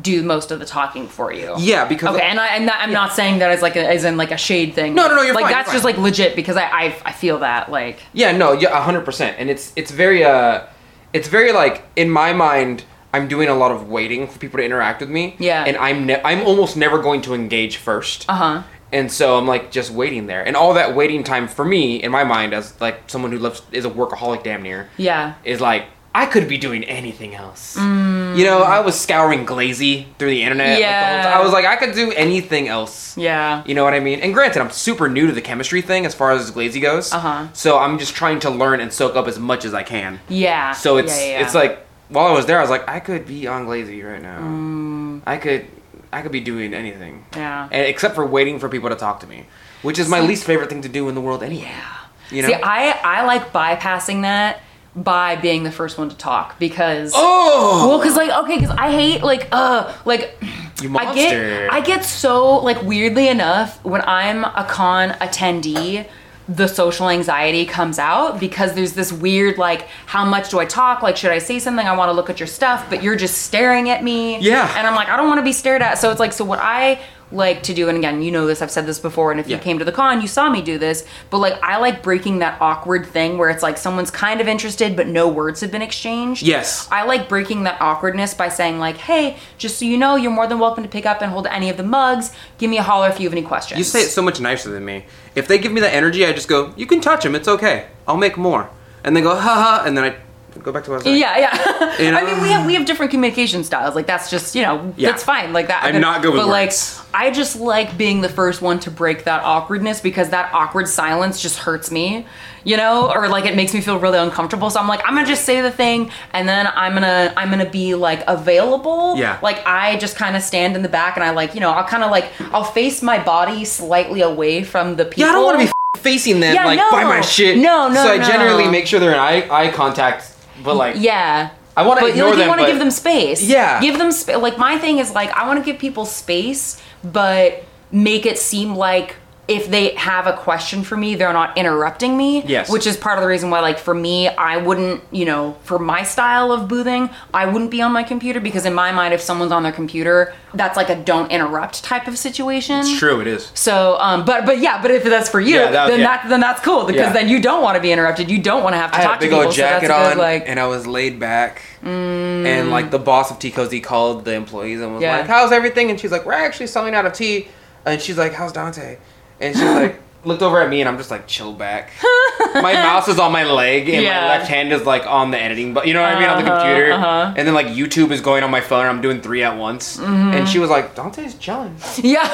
do 0.00 0.22
most 0.22 0.50
of 0.50 0.58
the 0.58 0.66
talking 0.66 1.08
for 1.08 1.32
you. 1.32 1.54
Yeah, 1.58 1.86
because 1.86 2.14
Okay, 2.14 2.24
and 2.24 2.38
I, 2.38 2.48
I'm 2.48 2.66
not, 2.66 2.76
I'm 2.78 2.92
not 2.92 3.12
saying 3.14 3.38
that 3.38 3.50
as 3.50 3.62
like 3.62 3.76
a, 3.76 3.88
as 3.88 4.04
in 4.04 4.16
like 4.16 4.30
a 4.30 4.36
shade 4.36 4.74
thing. 4.74 4.94
No, 4.94 5.08
no, 5.08 5.16
no, 5.16 5.22
you're 5.22 5.34
like 5.34 5.44
fine, 5.44 5.52
that's 5.52 5.68
you're 5.68 5.74
just 5.74 5.84
like 5.84 5.96
legit 5.96 6.36
because 6.36 6.56
I, 6.56 6.64
I 6.64 6.84
I 7.06 7.12
feel 7.12 7.38
that 7.38 7.70
like 7.70 8.00
Yeah, 8.12 8.36
no, 8.36 8.52
yeah, 8.52 8.78
hundred 8.82 9.04
percent, 9.04 9.36
and 9.38 9.48
it's 9.48 9.72
it's 9.74 9.90
very 9.90 10.22
uh, 10.22 10.66
it's 11.12 11.28
very 11.28 11.52
like 11.52 11.84
in 11.96 12.10
my 12.10 12.32
mind, 12.32 12.84
I'm 13.16 13.28
doing 13.28 13.48
a 13.48 13.54
lot 13.54 13.70
of 13.72 13.88
waiting 13.88 14.28
for 14.28 14.38
people 14.38 14.58
to 14.58 14.64
interact 14.64 15.00
with 15.00 15.10
me. 15.10 15.34
Yeah. 15.38 15.64
and 15.66 15.76
I'm 15.76 16.06
ne- 16.06 16.22
I'm 16.22 16.42
almost 16.46 16.76
never 16.76 16.98
going 17.00 17.22
to 17.22 17.34
engage 17.34 17.76
first. 17.78 18.26
uh 18.28 18.34
huh. 18.34 18.62
And 18.92 19.10
so 19.10 19.36
I'm 19.36 19.46
like 19.48 19.72
just 19.72 19.90
waiting 19.90 20.26
there, 20.26 20.46
and 20.46 20.54
all 20.56 20.74
that 20.74 20.94
waiting 20.94 21.24
time 21.24 21.48
for 21.48 21.64
me, 21.64 21.96
in 22.02 22.10
my 22.12 22.22
mind, 22.22 22.54
as 22.54 22.80
like 22.80 22.96
someone 23.10 23.32
who 23.32 23.38
loves 23.38 23.60
is 23.72 23.84
a 23.84 23.90
workaholic, 23.90 24.44
damn 24.44 24.62
near, 24.62 24.88
Yeah. 24.96 25.34
is 25.44 25.60
like 25.60 25.86
I 26.14 26.24
could 26.24 26.48
be 26.48 26.56
doing 26.56 26.82
anything 26.84 27.34
else. 27.34 27.76
You 27.76 28.44
know, 28.48 28.62
I 28.62 28.80
was 28.80 28.98
scouring 28.98 29.44
Glazy 29.44 30.06
through 30.18 30.30
the 30.30 30.42
internet. 30.44 30.68
like, 30.68 30.78
the 30.78 31.06
whole 31.14 31.22
time. 31.24 31.38
I 31.38 31.42
was 31.42 31.52
like, 31.52 31.66
I 31.66 31.76
could 31.76 31.94
do 31.94 32.10
anything 32.12 32.68
else. 32.68 33.18
Yeah. 33.18 33.62
You 33.66 33.74
know 33.74 33.84
what 33.84 33.92
I 33.92 34.00
mean? 34.00 34.20
And 34.20 34.32
granted, 34.32 34.60
I'm 34.62 34.70
super 34.70 35.08
new 35.10 35.26
to 35.26 35.32
the 35.34 35.42
chemistry 35.42 35.82
thing 35.82 36.06
as 36.06 36.14
far 36.14 36.30
as 36.32 36.50
Glazy 36.50 36.80
goes. 36.80 37.12
Uh-huh. 37.12 37.48
So 37.52 37.78
I'm 37.78 37.98
just 37.98 38.14
trying 38.14 38.40
to 38.40 38.50
learn 38.50 38.80
and 38.80 38.90
soak 38.92 39.14
up 39.14 39.26
as 39.28 39.38
much 39.38 39.66
as 39.66 39.74
I 39.74 39.82
can. 39.82 40.20
Yeah. 40.30 40.72
So 40.72 40.96
it's 40.96 41.14
yeah, 41.18 41.24
yeah, 41.26 41.30
yeah. 41.40 41.44
it's 41.44 41.54
like 41.54 41.85
while 42.08 42.26
I 42.26 42.32
was 42.32 42.46
there, 42.46 42.58
I 42.58 42.60
was 42.60 42.70
like, 42.70 42.88
I 42.88 43.00
could 43.00 43.26
be 43.26 43.46
on 43.46 43.64
Glazy 43.64 44.02
right 44.02 44.22
now. 44.22 44.40
Mm. 44.40 45.22
I 45.26 45.36
could 45.38 45.66
I 46.12 46.22
could 46.22 46.32
be 46.32 46.40
doing 46.40 46.72
anything. 46.74 47.24
Yeah. 47.34 47.68
And 47.70 47.86
except 47.86 48.14
for 48.14 48.24
waiting 48.24 48.58
for 48.58 48.68
people 48.68 48.88
to 48.88 48.96
talk 48.96 49.20
to 49.20 49.26
me, 49.26 49.46
which 49.82 49.98
is 49.98 50.08
my 50.08 50.20
least 50.20 50.44
favorite 50.44 50.70
thing 50.70 50.82
to 50.82 50.88
do 50.88 51.08
in 51.08 51.14
the 51.14 51.20
world 51.20 51.42
anyway. 51.42 51.64
Yeah. 51.64 51.96
You 52.30 52.42
know? 52.42 52.48
See, 52.48 52.54
I 52.54 52.90
I 53.02 53.24
like 53.24 53.52
bypassing 53.52 54.22
that 54.22 54.60
by 54.94 55.36
being 55.36 55.62
the 55.62 55.70
first 55.70 55.98
one 55.98 56.08
to 56.08 56.16
talk 56.16 56.58
because 56.58 57.12
oh. 57.14 57.88
Well, 57.88 58.00
cause 58.00 58.16
like 58.16 58.30
okay, 58.44 58.58
cause 58.60 58.70
I 58.70 58.90
hate 58.90 59.22
like 59.22 59.48
uh 59.52 59.92
like 60.04 60.36
You 60.82 60.94
I 60.96 61.14
get 61.14 61.72
I 61.72 61.80
get 61.80 62.04
so 62.04 62.56
like 62.56 62.82
weirdly 62.82 63.28
enough 63.28 63.82
when 63.82 64.02
I'm 64.02 64.44
a 64.44 64.66
con 64.68 65.10
attendee, 65.10 66.06
the 66.48 66.68
social 66.68 67.08
anxiety 67.08 67.66
comes 67.66 67.98
out 67.98 68.38
because 68.38 68.74
there's 68.74 68.92
this 68.92 69.12
weird 69.12 69.58
like 69.58 69.88
how 70.06 70.24
much 70.24 70.50
do 70.50 70.58
I 70.58 70.64
talk? 70.64 71.02
Like 71.02 71.16
should 71.16 71.32
I 71.32 71.38
say 71.38 71.58
something? 71.58 71.86
I 71.86 71.96
want 71.96 72.08
to 72.08 72.12
look 72.12 72.30
at 72.30 72.38
your 72.38 72.46
stuff, 72.46 72.88
but 72.88 73.02
you're 73.02 73.16
just 73.16 73.42
staring 73.42 73.90
at 73.90 74.04
me. 74.04 74.38
Yeah. 74.38 74.72
And 74.76 74.86
I'm 74.86 74.94
like 74.94 75.08
I 75.08 75.16
don't 75.16 75.26
want 75.28 75.38
to 75.38 75.44
be 75.44 75.52
stared 75.52 75.82
at. 75.82 75.98
So 75.98 76.10
it's 76.10 76.20
like 76.20 76.32
so 76.32 76.44
what 76.44 76.60
I 76.60 77.00
like 77.32 77.62
to 77.64 77.74
do 77.74 77.88
and 77.88 77.98
again 77.98 78.22
you 78.22 78.30
know 78.30 78.46
this 78.46 78.62
I've 78.62 78.70
said 78.70 78.86
this 78.86 79.00
before 79.00 79.32
and 79.32 79.40
if 79.40 79.48
you 79.48 79.58
came 79.58 79.80
to 79.80 79.84
the 79.84 79.90
con 79.92 80.20
you 80.20 80.28
saw 80.28 80.48
me 80.48 80.62
do 80.62 80.78
this 80.78 81.04
but 81.28 81.38
like 81.38 81.60
I 81.62 81.78
like 81.78 82.00
breaking 82.02 82.38
that 82.38 82.60
awkward 82.60 83.04
thing 83.04 83.36
where 83.36 83.50
it's 83.50 83.64
like 83.64 83.78
someone's 83.78 84.12
kind 84.12 84.40
of 84.40 84.46
interested 84.46 84.94
but 84.94 85.08
no 85.08 85.28
words 85.28 85.60
have 85.60 85.72
been 85.72 85.82
exchanged 85.82 86.42
Yes. 86.42 86.88
I 86.90 87.04
like 87.04 87.28
breaking 87.28 87.64
that 87.64 87.80
awkwardness 87.80 88.32
by 88.34 88.48
saying 88.48 88.78
like, 88.78 88.96
"Hey, 88.96 89.36
just 89.58 89.78
so 89.78 89.84
you 89.84 89.96
know, 89.96 90.14
you're 90.16 90.30
more 90.30 90.46
than 90.46 90.58
welcome 90.58 90.84
to 90.84 90.88
pick 90.88 91.04
up 91.04 91.20
and 91.20 91.30
hold 91.32 91.46
any 91.48 91.68
of 91.68 91.76
the 91.76 91.82
mugs. 91.82 92.32
Give 92.58 92.70
me 92.70 92.78
a 92.78 92.82
holler 92.82 93.08
if 93.08 93.18
you 93.18 93.26
have 93.26 93.32
any 93.32 93.42
questions." 93.42 93.78
You 93.78 93.84
say 93.84 94.02
it 94.02 94.10
so 94.10 94.22
much 94.22 94.40
nicer 94.40 94.70
than 94.70 94.84
me. 94.84 95.06
If 95.34 95.48
they 95.48 95.58
give 95.58 95.72
me 95.72 95.80
that 95.80 95.94
energy, 95.94 96.24
I 96.24 96.32
just 96.32 96.48
go, 96.48 96.72
"You 96.76 96.86
can 96.86 97.00
touch 97.00 97.24
them. 97.24 97.34
It's 97.34 97.48
okay. 97.48 97.86
I'll 98.06 98.16
make 98.16 98.36
more." 98.36 98.70
And 99.02 99.16
they 99.16 99.20
go, 99.20 99.34
"Ha 99.34 99.54
ha," 99.54 99.82
and 99.84 99.96
then 99.96 100.04
I 100.04 100.14
go 100.62 100.72
back 100.72 100.84
to 100.84 100.90
what 100.90 100.96
I 100.96 100.98
was 100.98 101.04
saying. 101.04 101.18
Yeah, 101.20 101.38
yeah. 101.38 101.96
You 102.04 102.10
know? 102.10 102.18
I 102.18 102.24
mean, 102.24 102.42
we 102.42 102.48
have 102.50 102.66
we 102.66 102.74
have 102.74 102.84
different 102.86 103.10
communication 103.10 103.64
styles. 103.64 103.94
Like 103.94 104.06
that's 104.06 104.30
just 104.30 104.54
you 104.54 104.62
know 104.62 104.92
Yeah. 104.96 105.10
that's 105.10 105.22
fine. 105.24 105.52
Like 105.52 105.68
that. 105.68 105.84
I'm 105.84 106.00
not 106.00 106.22
good 106.22 106.32
with 106.32 106.42
But 106.42 106.48
words. 106.48 106.98
like, 107.12 107.14
I 107.14 107.30
just 107.30 107.56
like 107.56 107.96
being 107.96 108.20
the 108.20 108.28
first 108.28 108.60
one 108.62 108.78
to 108.80 108.90
break 108.90 109.24
that 109.24 109.42
awkwardness 109.42 110.00
because 110.00 110.30
that 110.30 110.52
awkward 110.52 110.88
silence 110.88 111.40
just 111.40 111.58
hurts 111.58 111.90
me. 111.90 112.26
You 112.64 112.76
know, 112.76 113.12
or 113.12 113.28
like 113.28 113.44
it 113.44 113.54
makes 113.54 113.72
me 113.72 113.80
feel 113.80 114.00
really 114.00 114.18
uncomfortable. 114.18 114.70
So 114.70 114.80
I'm 114.80 114.88
like, 114.88 115.00
I'm 115.06 115.14
gonna 115.14 115.24
just 115.26 115.44
say 115.44 115.60
the 115.60 115.70
thing, 115.70 116.10
and 116.32 116.48
then 116.48 116.66
I'm 116.74 116.94
gonna 116.94 117.32
I'm 117.36 117.48
gonna 117.48 117.70
be 117.70 117.94
like 117.94 118.24
available. 118.26 119.16
Yeah. 119.16 119.38
Like 119.42 119.64
I 119.66 119.96
just 119.98 120.16
kind 120.16 120.34
of 120.34 120.42
stand 120.42 120.74
in 120.74 120.82
the 120.82 120.88
back, 120.88 121.16
and 121.16 121.22
I 121.24 121.30
like 121.30 121.54
you 121.54 121.60
know 121.60 121.70
I'll 121.70 121.84
kind 121.86 122.02
of 122.02 122.10
like 122.10 122.26
I'll 122.52 122.64
face 122.64 123.02
my 123.02 123.22
body 123.22 123.64
slightly 123.64 124.20
away 124.20 124.64
from 124.64 124.96
the 124.96 125.04
people. 125.04 125.20
Yeah, 125.22 125.28
I 125.28 125.32
don't 125.32 125.44
want 125.44 125.60
to 125.60 125.64
be 125.66 125.72
f- 125.96 126.02
facing 126.02 126.40
them 126.40 126.54
Yeah, 126.56 126.64
like 126.66 126.78
no. 126.78 126.90
by 126.90 127.04
my 127.04 127.20
shit. 127.20 127.56
No, 127.58 127.88
no, 127.88 128.02
So 128.02 128.12
I 128.12 128.16
no. 128.16 128.26
generally 128.26 128.68
make 128.68 128.88
sure 128.88 128.98
they're 128.98 129.12
in 129.12 129.18
eye 129.18 129.46
eye 129.48 129.70
contact, 129.70 130.32
but 130.62 130.76
like 130.76 130.96
Yeah. 130.98 131.50
I 131.76 131.86
wanna 131.86 132.00
but 132.00 132.10
ignore 132.10 132.30
like, 132.30 132.38
them, 132.38 132.44
You 132.44 132.48
want 132.48 132.60
to 132.62 132.66
give 132.66 132.78
them 132.78 132.90
space. 132.90 133.42
Yeah. 133.42 133.80
Give 133.80 133.98
them 133.98 134.10
space. 134.10 134.38
Like 134.38 134.56
my 134.56 134.78
thing 134.78 134.98
is 134.98 135.12
like 135.12 135.30
I 135.30 135.46
want 135.46 135.58
to 135.58 135.64
give 135.64 135.78
people 135.78 136.06
space, 136.06 136.80
but 137.04 137.64
make 137.92 138.24
it 138.24 138.38
seem 138.38 138.74
like 138.74 139.16
if 139.48 139.70
they 139.70 139.94
have 139.94 140.26
a 140.26 140.32
question 140.32 140.82
for 140.82 140.96
me, 140.96 141.14
they're 141.14 141.32
not 141.32 141.56
interrupting 141.56 142.16
me. 142.16 142.42
Yes. 142.44 142.68
Which 142.68 142.84
is 142.84 142.96
part 142.96 143.16
of 143.16 143.22
the 143.22 143.28
reason 143.28 143.48
why, 143.48 143.60
like, 143.60 143.78
for 143.78 143.94
me, 143.94 144.26
I 144.28 144.56
wouldn't, 144.56 145.02
you 145.12 145.24
know, 145.24 145.56
for 145.62 145.78
my 145.78 146.02
style 146.02 146.50
of 146.50 146.66
boothing, 146.66 147.10
I 147.32 147.46
wouldn't 147.46 147.70
be 147.70 147.80
on 147.80 147.92
my 147.92 148.02
computer 148.02 148.40
because, 148.40 148.66
in 148.66 148.74
my 148.74 148.90
mind, 148.90 149.14
if 149.14 149.20
someone's 149.20 149.52
on 149.52 149.62
their 149.62 149.70
computer, 149.70 150.34
that's 150.54 150.76
like 150.76 150.88
a 150.90 150.96
don't 150.96 151.30
interrupt 151.30 151.84
type 151.84 152.08
of 152.08 152.18
situation. 152.18 152.80
it's 152.80 152.98
true. 152.98 153.20
It 153.20 153.28
is. 153.28 153.52
So, 153.54 153.96
um, 154.00 154.24
but 154.24 154.46
but 154.46 154.58
yeah, 154.58 154.82
but 154.82 154.90
if 154.90 155.04
that's 155.04 155.28
for 155.28 155.38
you, 155.40 155.54
Yeah, 155.56 155.70
that- 155.70 155.88
then 155.90 156.00
yeah. 156.00 156.06
that 156.16 156.28
then 156.28 156.40
that's 156.40 156.60
cool 156.62 156.84
because 156.84 157.02
Yeah. 157.06 157.12
then 157.12 157.28
you 157.28 157.40
don't 157.40 157.62
want 157.62 157.76
to 157.76 157.80
be 157.82 157.92
interrupted. 157.92 158.28
You 158.30 158.38
don't 158.42 158.64
want 158.64 158.72
to 158.74 158.78
have 158.78 158.90
to 158.92 158.98
I 158.98 159.02
talk 159.02 159.10
had 159.12 159.18
a 159.18 159.20
big 159.20 159.30
to 159.30 159.34
people. 159.36 159.44
old 159.46 159.54
so 159.54 159.58
jacket 159.58 159.86
good, 159.88 159.90
on, 159.92 160.18
like, 160.18 160.44
and 160.48 160.58
I 160.58 160.66
was 160.66 160.86
laid 160.88 161.20
back. 161.20 161.62
And 161.84 162.70
like 162.70 162.90
the 162.90 162.98
boss 162.98 163.30
of 163.30 163.38
Tea 163.38 163.50
Cozy 163.52 163.80
called 163.80 164.24
the 164.24 164.32
employees 164.34 164.80
and 164.80 164.94
was 164.94 165.02
like, 165.02 165.26
"How's 165.26 165.52
everything?" 165.52 165.90
And 165.90 166.00
she's 166.00 166.10
like, 166.10 166.26
"We're 166.26 166.32
actually 166.32 166.66
selling 166.66 166.94
out 166.94 167.06
of 167.06 167.12
tea." 167.12 167.48
and 167.84 168.00
she's 168.02 168.18
like, 168.18 168.32
"How's 168.34 168.52
Donte?" 168.52 168.96
And 169.40 169.54
she's 169.54 169.64
like, 169.64 170.00
looked 170.24 170.42
over 170.42 170.60
at 170.60 170.68
me, 170.68 170.80
and 170.80 170.88
I'm 170.88 170.96
just 170.98 171.10
like, 171.10 171.26
chill 171.26 171.52
back. 171.52 171.90
my 172.54 172.72
mouse 172.72 173.06
is 173.08 173.18
on 173.18 173.30
my 173.32 173.44
leg, 173.44 173.88
and 173.88 174.02
Yeah. 174.02 174.22
my 174.22 174.26
left 174.38 174.48
hand 174.48 174.72
is 174.72 174.82
like 174.84 175.06
on 175.06 175.30
the 175.30 175.40
editing, 175.40 175.72
but 175.74 175.86
you 175.86 175.94
know 175.94 176.02
what 176.02 176.12
I 176.16 176.18
mean, 176.18 176.28
on 176.28 176.44
the 176.44 176.50
Uh-huh, 176.52 176.62
computer. 176.64 176.92
uh-huh. 176.92 177.34
And 177.36 177.46
then 177.46 177.54
like 177.54 177.68
YouTube 177.68 178.10
is 178.10 178.20
going 178.20 178.42
on 178.42 178.50
my 178.50 178.60
phone, 178.60 178.80
and 178.86 178.88
I'm 178.88 179.00
doing 179.02 179.20
three 179.20 179.42
at 179.44 179.56
once. 179.56 179.98
Mm-hmm. 179.98 180.32
And 180.34 180.48
she 180.48 180.58
was 180.58 180.68
like, 180.70 180.94
Donte's 180.96 181.34
chilling. 181.36 181.76
Yeah. 181.98 182.26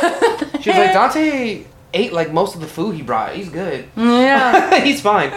She 0.60 0.70
was 0.70 0.78
like, 0.78 0.92
Donte 0.96 1.64
ate 1.94 2.12
like 2.14 2.32
most 2.32 2.54
of 2.54 2.60
the 2.62 2.66
food 2.66 2.94
he 2.94 3.02
brought. 3.02 3.34
He's 3.34 3.50
good. 3.50 3.84
yeah. 3.96 4.80
He's 4.84 5.00
fine. 5.02 5.30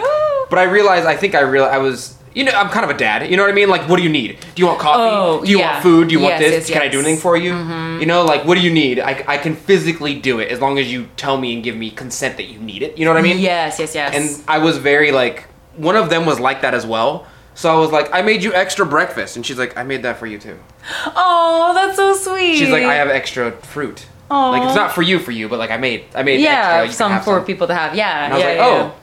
But 0.48 0.58
I 0.58 0.62
realized, 0.64 1.06
I 1.06 1.16
think 1.16 1.34
I 1.34 1.40
realized, 1.40 1.74
I 1.74 1.78
was, 1.78 2.16
you 2.36 2.44
know, 2.44 2.52
I'm 2.52 2.68
kind 2.68 2.84
of 2.84 2.90
a 2.90 2.98
dad. 2.98 3.30
You 3.30 3.36
know 3.38 3.44
what 3.44 3.50
I 3.50 3.54
mean? 3.54 3.70
Like, 3.70 3.88
what 3.88 3.96
do 3.96 4.02
you 4.02 4.10
need? 4.10 4.38
Do 4.54 4.60
you 4.60 4.66
want 4.66 4.78
coffee? 4.78 5.00
Oh, 5.10 5.42
do 5.42 5.50
you 5.50 5.58
yeah. 5.58 5.72
want 5.72 5.82
food? 5.82 6.08
Do 6.08 6.12
you 6.14 6.20
want 6.20 6.38
this? 6.38 6.68
yes, 6.68 6.70
Can 6.70 6.82
I 6.82 6.88
do 6.88 6.98
anything 7.00 7.16
for 7.16 7.34
you? 7.34 7.52
Mm-hmm. 7.52 8.00
You 8.00 8.06
know, 8.06 8.26
like, 8.26 8.44
what 8.44 8.56
do 8.56 8.60
you 8.60 8.70
need? 8.70 9.00
I, 9.00 9.24
I 9.26 9.38
can 9.38 9.56
physically 9.56 10.20
do 10.20 10.38
it 10.38 10.50
as 10.50 10.60
long 10.60 10.78
as 10.78 10.92
you 10.92 11.08
tell 11.16 11.38
me 11.38 11.54
and 11.54 11.64
give 11.64 11.76
me 11.76 11.90
consent 11.90 12.36
that 12.36 12.44
you 12.44 12.58
need 12.58 12.82
it. 12.82 12.98
You 12.98 13.06
know 13.06 13.12
what 13.12 13.18
I 13.18 13.22
mean? 13.22 13.38
yes, 13.38 13.78
yes, 13.78 13.94
yes. 13.94 14.14
And 14.14 14.44
I 14.46 14.58
was 14.58 14.76
very 14.76 15.12
like, 15.12 15.44
one 15.76 15.96
of 15.96 16.10
them 16.10 16.26
was 16.26 16.38
like 16.38 16.60
that 16.60 16.74
as 16.74 16.84
well. 16.84 17.26
So 17.54 17.74
I 17.74 17.80
was 17.80 17.90
like, 17.90 18.10
I 18.12 18.20
made 18.20 18.44
you 18.44 18.52
extra 18.52 18.84
breakfast. 18.84 19.36
And 19.36 19.46
she's 19.46 19.56
like, 19.56 19.74
I 19.74 19.82
made 19.82 20.02
that 20.02 20.18
for 20.18 20.26
you 20.26 20.38
too. 20.38 20.58
oh, 21.06 21.72
that's 21.74 21.96
so 21.96 22.14
sweet. 22.14 22.58
She's 22.58 22.68
like, 22.68 22.82
I 22.82 22.96
have 22.96 23.08
extra 23.08 23.52
fruit. 23.52 24.06
Like, 24.28 24.62
it's 24.62 24.76
not 24.76 24.92
for 24.92 25.00
you, 25.00 25.20
for 25.20 25.30
you, 25.30 25.48
but 25.48 25.58
like, 25.58 25.70
I 25.70 25.78
made, 25.78 26.04
I 26.14 26.22
made 26.22 26.40
yeah, 26.40 26.50
extra. 26.50 26.82
You 26.82 26.88
can 26.88 26.96
some 26.96 27.12
have 27.12 27.24
for 27.24 27.38
some. 27.38 27.46
people 27.46 27.66
to 27.68 27.74
have. 27.74 27.94
Yeah. 27.94 28.24
And 28.24 28.34
I 28.34 28.36
was 28.36 28.44
yeah, 28.44 28.50
like, 28.50 28.58
yeah, 28.58 28.92
oh, 28.92 28.94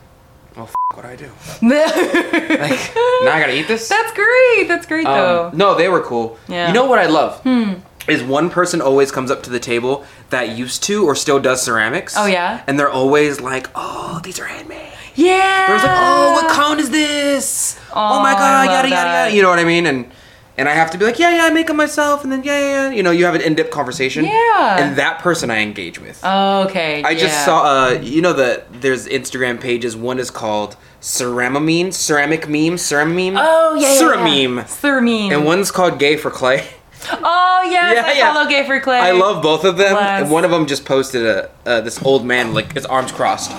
well, 0.55 0.65
f- 0.65 0.75
what 0.93 1.01
do 1.03 1.07
I 1.09 1.15
do? 1.15 1.29
Like, 1.61 2.95
now 3.23 3.33
I 3.33 3.39
gotta 3.39 3.55
eat 3.57 3.67
this? 3.67 3.87
that's 3.89 4.13
great. 4.13 4.67
That's 4.67 4.85
great 4.85 5.05
though. 5.05 5.47
Um, 5.51 5.57
no, 5.57 5.75
they 5.75 5.89
were 5.89 6.01
cool. 6.01 6.37
Yeah. 6.47 6.67
You 6.67 6.73
know 6.73 6.85
what 6.85 6.99
I 6.99 7.07
love? 7.07 7.41
Hmm. 7.41 7.73
Is 8.07 8.21
one 8.21 8.49
person 8.49 8.81
always 8.81 9.11
comes 9.11 9.31
up 9.31 9.43
to 9.43 9.49
the 9.49 9.59
table 9.61 10.05
that 10.29 10.49
used 10.57 10.83
to 10.83 11.05
or 11.05 11.15
still 11.15 11.39
does 11.39 11.61
ceramics. 11.63 12.15
Oh, 12.17 12.25
yeah? 12.25 12.61
And 12.67 12.77
they're 12.77 12.89
always 12.89 13.39
like, 13.39 13.69
oh, 13.75 14.19
these 14.25 14.39
are 14.39 14.45
handmade. 14.45 14.91
yeah. 15.15 15.67
They're 15.67 15.77
always 15.77 15.83
like, 15.83 15.97
oh, 15.97 16.33
what 16.33 16.51
cone 16.51 16.79
is 16.81 16.89
this? 16.89 17.79
Oh, 17.93 18.21
my 18.21 18.33
Oh, 18.33 18.35
I 18.35 18.65
god, 18.65 18.65
yada 18.71 18.89
yada 18.89 19.09
yada. 19.09 19.35
You 19.35 19.41
know 19.41 19.49
what 19.49 19.59
I 19.59 19.63
mean? 19.63 19.85
And 19.85 20.11
and 20.57 20.69
I 20.69 20.73
have 20.73 20.91
to 20.91 20.97
be 20.97 21.05
like, 21.05 21.17
yeah, 21.19 21.35
yeah, 21.35 21.45
I 21.45 21.49
make 21.49 21.67
them 21.67 21.77
myself, 21.77 22.23
and 22.23 22.31
then 22.31 22.43
yeah, 22.43 22.59
yeah, 22.59 22.89
yeah. 22.89 22.95
You 22.95 23.03
know, 23.03 23.11
you 23.11 23.25
have 23.25 23.35
an 23.35 23.41
in-depth 23.41 23.71
conversation. 23.71 24.25
Yeah. 24.25 24.77
And 24.79 24.95
that 24.97 25.19
person 25.19 25.49
I 25.49 25.59
engage 25.59 25.99
with. 25.99 26.19
Oh, 26.23 26.63
okay. 26.65 27.03
I 27.03 27.15
just 27.15 27.43
saw, 27.45 27.63
uh, 27.63 27.99
you 28.01 28.21
know, 28.21 28.33
that 28.33 28.81
there's 28.81 29.07
Instagram 29.07 29.59
pages. 29.59 29.95
One 29.95 30.19
is 30.19 30.29
called 30.29 30.75
Ceramameme, 31.01 31.93
ceramic 31.93 32.47
meme, 32.47 32.75
cerameme. 32.77 33.35
Oh 33.37 33.75
yeah. 33.75 33.93
yeah. 33.93 33.93
Yeah. 33.99 34.63
Cerameme. 34.63 35.31
And 35.33 35.45
one's 35.45 35.71
called 35.71 35.99
Gay 35.99 36.17
for 36.17 36.29
Clay. 36.31 36.67
Oh 37.11 37.61
yes, 37.69 37.95
Yeah, 37.95 38.05
I 38.05 38.13
yeah. 38.13 38.33
follow 38.33 38.49
Gay 38.49 38.65
for 38.65 38.79
Clay. 38.79 38.97
I 38.97 39.11
love 39.11 39.43
both 39.43 39.65
of 39.65 39.75
them. 39.75 39.91
Bless. 39.93 40.21
And 40.21 40.31
one 40.31 40.45
of 40.45 40.51
them 40.51 40.65
just 40.65 40.85
posted 40.85 41.25
a 41.25 41.51
uh, 41.65 41.81
this 41.81 42.01
old 42.01 42.25
man 42.25 42.53
like 42.53 42.71
his 42.73 42.85
arms 42.85 43.11
crossed, 43.11 43.51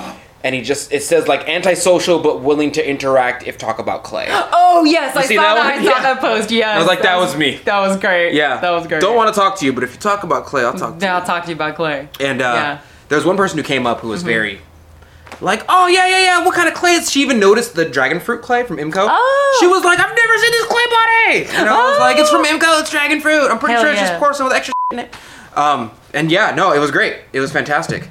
and 0.44 0.54
he 0.54 0.60
just 0.60 0.92
it 0.92 1.02
says 1.02 1.26
like 1.26 1.48
antisocial 1.48 2.20
but 2.20 2.40
willing 2.42 2.70
to 2.72 2.88
interact 2.88 3.44
if 3.46 3.58
talk 3.58 3.80
about 3.80 4.04
clay. 4.04 4.26
Oh 4.30 4.84
yes, 4.84 5.16
I 5.16 5.22
saw 5.22 5.28
see 5.28 5.36
that. 5.36 5.54
that 5.54 5.66
I 5.66 5.76
saw 5.78 5.82
Yeah. 5.90 6.02
that 6.02 6.20
post. 6.20 6.50
Yes. 6.52 6.76
I 6.76 6.78
was 6.78 6.86
like, 6.86 7.02
that 7.02 7.16
was 7.16 7.34
me. 7.36 7.56
That 7.64 7.80
was 7.80 7.96
great. 7.98 8.34
Yeah, 8.34 8.60
That 8.60 8.70
was 8.70 8.86
great. 8.86 9.00
Don't 9.00 9.16
want 9.16 9.34
to 9.34 9.40
talk 9.40 9.58
to 9.58 9.64
you, 9.64 9.72
but 9.72 9.82
if 9.82 9.92
you 9.94 9.98
talk 9.98 10.22
about 10.22 10.44
clay, 10.46 10.62
I'll 10.64 10.72
talk 10.74 10.94
to 10.94 10.98
Then 11.00 11.08
you. 11.10 11.14
I'll 11.16 11.24
talk 11.26 11.42
to 11.44 11.48
you 11.48 11.56
about 11.56 11.74
Clay. 11.74 12.08
And 12.20 12.40
uh, 12.40 12.44
Yeah. 12.44 12.76
Mm-hmm. 12.76 12.84
there's 13.08 13.24
one 13.24 13.36
person 13.36 13.58
who 13.58 13.64
came 13.64 13.86
up 13.86 14.00
who 14.00 14.08
was 14.08 14.22
very 14.22 14.60
like, 15.40 15.64
oh 15.68 15.88
yeah, 15.88 16.06
yeah, 16.06 16.22
yeah. 16.24 16.44
What 16.44 16.54
kind 16.54 16.68
of 16.68 16.74
clay? 16.74 16.92
Is 16.92 17.10
she 17.10 17.20
even 17.22 17.40
noticed 17.40 17.74
the 17.74 17.84
dragon 17.84 18.20
fruit 18.20 18.40
clay 18.42 18.62
from 18.64 18.76
Imco? 18.76 19.06
Oh. 19.10 19.56
She 19.60 19.66
was 19.66 19.82
like, 19.84 19.98
I've 19.98 20.14
never 20.14 20.38
seen 20.38 20.50
this 20.52 20.66
clay 20.66 20.84
body. 20.86 21.58
And 21.58 21.68
I 21.68 21.90
was 21.90 21.98
like, 21.98 22.18
it's 22.18 22.30
from 22.30 22.44
Imco. 22.44 22.80
It's 22.80 22.90
dragon 22.90 23.20
fruit. 23.20 23.48
I'm 23.50 23.58
pretty 23.58 23.72
Hell 23.74 23.82
sure 23.82 23.90
it's 23.90 24.00
yeah. 24.00 24.08
just 24.10 24.20
porcelain 24.20 24.48
with 24.48 24.56
extra 24.56 24.72
in 24.92 24.98
it. 25.00 25.14
Um, 25.56 25.90
and 26.12 26.30
yeah, 26.30 26.54
no, 26.54 26.72
it 26.72 26.78
was 26.78 26.90
great. 26.90 27.16
It 27.32 27.40
was 27.40 27.50
fantastic. 27.50 28.08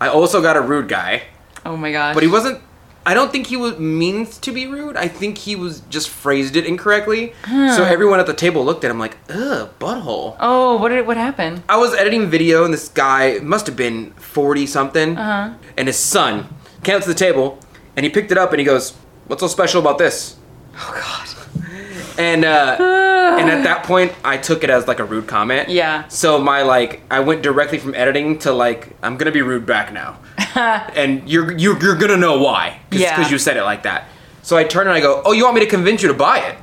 I 0.00 0.08
also 0.08 0.40
got 0.40 0.56
a 0.56 0.60
rude 0.60 0.88
guy, 0.88 1.22
Oh 1.66 1.76
my 1.76 1.92
gosh. 1.92 2.14
but 2.14 2.22
he 2.22 2.28
wasn't. 2.28 2.60
I 3.06 3.14
don't 3.14 3.32
think 3.32 3.46
he 3.46 3.56
was 3.56 3.78
means 3.78 4.36
to 4.38 4.52
be 4.52 4.66
rude. 4.66 4.94
I 4.94 5.08
think 5.08 5.38
he 5.38 5.56
was 5.56 5.80
just 5.88 6.10
phrased 6.10 6.54
it 6.54 6.66
incorrectly. 6.66 7.32
So 7.46 7.82
everyone 7.84 8.20
at 8.20 8.26
the 8.26 8.34
table 8.34 8.62
looked 8.62 8.84
at 8.84 8.90
him 8.90 8.98
like, 8.98 9.16
ugh, 9.30 9.70
butthole. 9.78 10.36
Oh, 10.38 10.76
what 10.76 10.90
did 10.90 11.06
what 11.06 11.16
happened? 11.16 11.62
I 11.66 11.78
was 11.78 11.94
editing 11.94 12.28
video 12.28 12.62
and 12.64 12.74
this 12.74 12.88
guy 12.90 13.38
must 13.42 13.66
have 13.66 13.74
been 13.74 14.12
40 14.12 14.66
something. 14.66 15.16
Uh-huh. 15.16 15.54
And 15.78 15.88
his 15.88 15.98
son 15.98 16.54
came 16.82 16.96
up 16.96 17.02
to 17.02 17.08
the 17.08 17.14
table 17.14 17.58
and 17.96 18.04
he 18.04 18.10
picked 18.10 18.30
it 18.32 18.38
up 18.38 18.50
and 18.52 18.60
he 18.60 18.66
goes, 18.66 18.92
What's 19.28 19.40
so 19.40 19.48
special 19.48 19.80
about 19.80 19.96
this? 19.96 20.36
Oh 20.76 20.92
god. 20.94 21.26
And 22.18 22.44
uh 22.44 22.76
and 23.40 23.48
at 23.48 23.64
that 23.64 23.82
point 23.84 24.12
I 24.22 24.36
took 24.36 24.62
it 24.62 24.68
as 24.68 24.86
like 24.86 24.98
a 24.98 25.04
rude 25.04 25.26
comment. 25.26 25.70
Yeah. 25.70 26.06
So 26.08 26.38
my 26.38 26.60
like 26.62 27.00
I 27.10 27.20
went 27.20 27.40
directly 27.42 27.78
from 27.78 27.94
editing 27.94 28.38
to 28.40 28.52
like 28.52 28.94
I'm 29.02 29.16
gonna 29.16 29.32
be 29.32 29.40
rude 29.40 29.64
back 29.64 29.90
now. 29.90 30.18
and 30.94 31.28
you're 31.28 31.52
you're, 31.56 31.78
you're 31.82 31.96
gonna 31.96 32.16
know 32.16 32.40
why. 32.40 32.80
Cause, 32.90 33.00
Yeah. 33.00 33.28
you 33.28 33.38
said 33.38 33.56
it 33.56 33.62
like 33.64 33.82
that. 33.84 34.08
So 34.42 34.56
I 34.56 34.64
turn 34.64 34.86
and 34.86 34.96
I 34.96 35.00
go, 35.00 35.22
Oh, 35.24 35.32
you 35.32 35.44
want 35.44 35.54
me 35.56 35.60
to 35.60 35.66
convince 35.70 36.02
you 36.02 36.08
to 36.08 36.14
buy 36.14 36.38
it? 36.38 36.56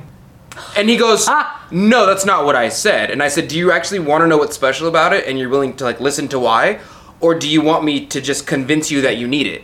And 0.76 0.88
he 0.88 0.96
goes, 0.96 1.26
Ah. 1.28 1.66
No, 1.70 2.06
that's 2.06 2.24
not 2.24 2.44
what 2.44 2.56
I 2.56 2.68
said. 2.70 3.10
And 3.10 3.22
I 3.22 3.28
said, 3.28 3.48
Do 3.48 3.56
you 3.58 3.70
actually 3.72 4.00
want 4.00 4.22
to 4.22 4.26
know 4.26 4.38
what's 4.38 4.54
special 4.56 4.88
about 4.88 5.12
it 5.12 5.26
and 5.26 5.38
you're 5.38 5.48
willing 5.48 5.74
to 5.76 5.84
like 5.84 6.00
listen 6.00 6.28
to 6.28 6.38
why? 6.38 6.80
Or 7.20 7.34
do 7.34 7.48
you 7.48 7.60
want 7.62 7.84
me 7.84 8.06
to 8.06 8.20
just 8.20 8.46
convince 8.46 8.90
you 8.90 9.00
that 9.02 9.16
you 9.16 9.26
need 9.28 9.46
it? 9.46 9.62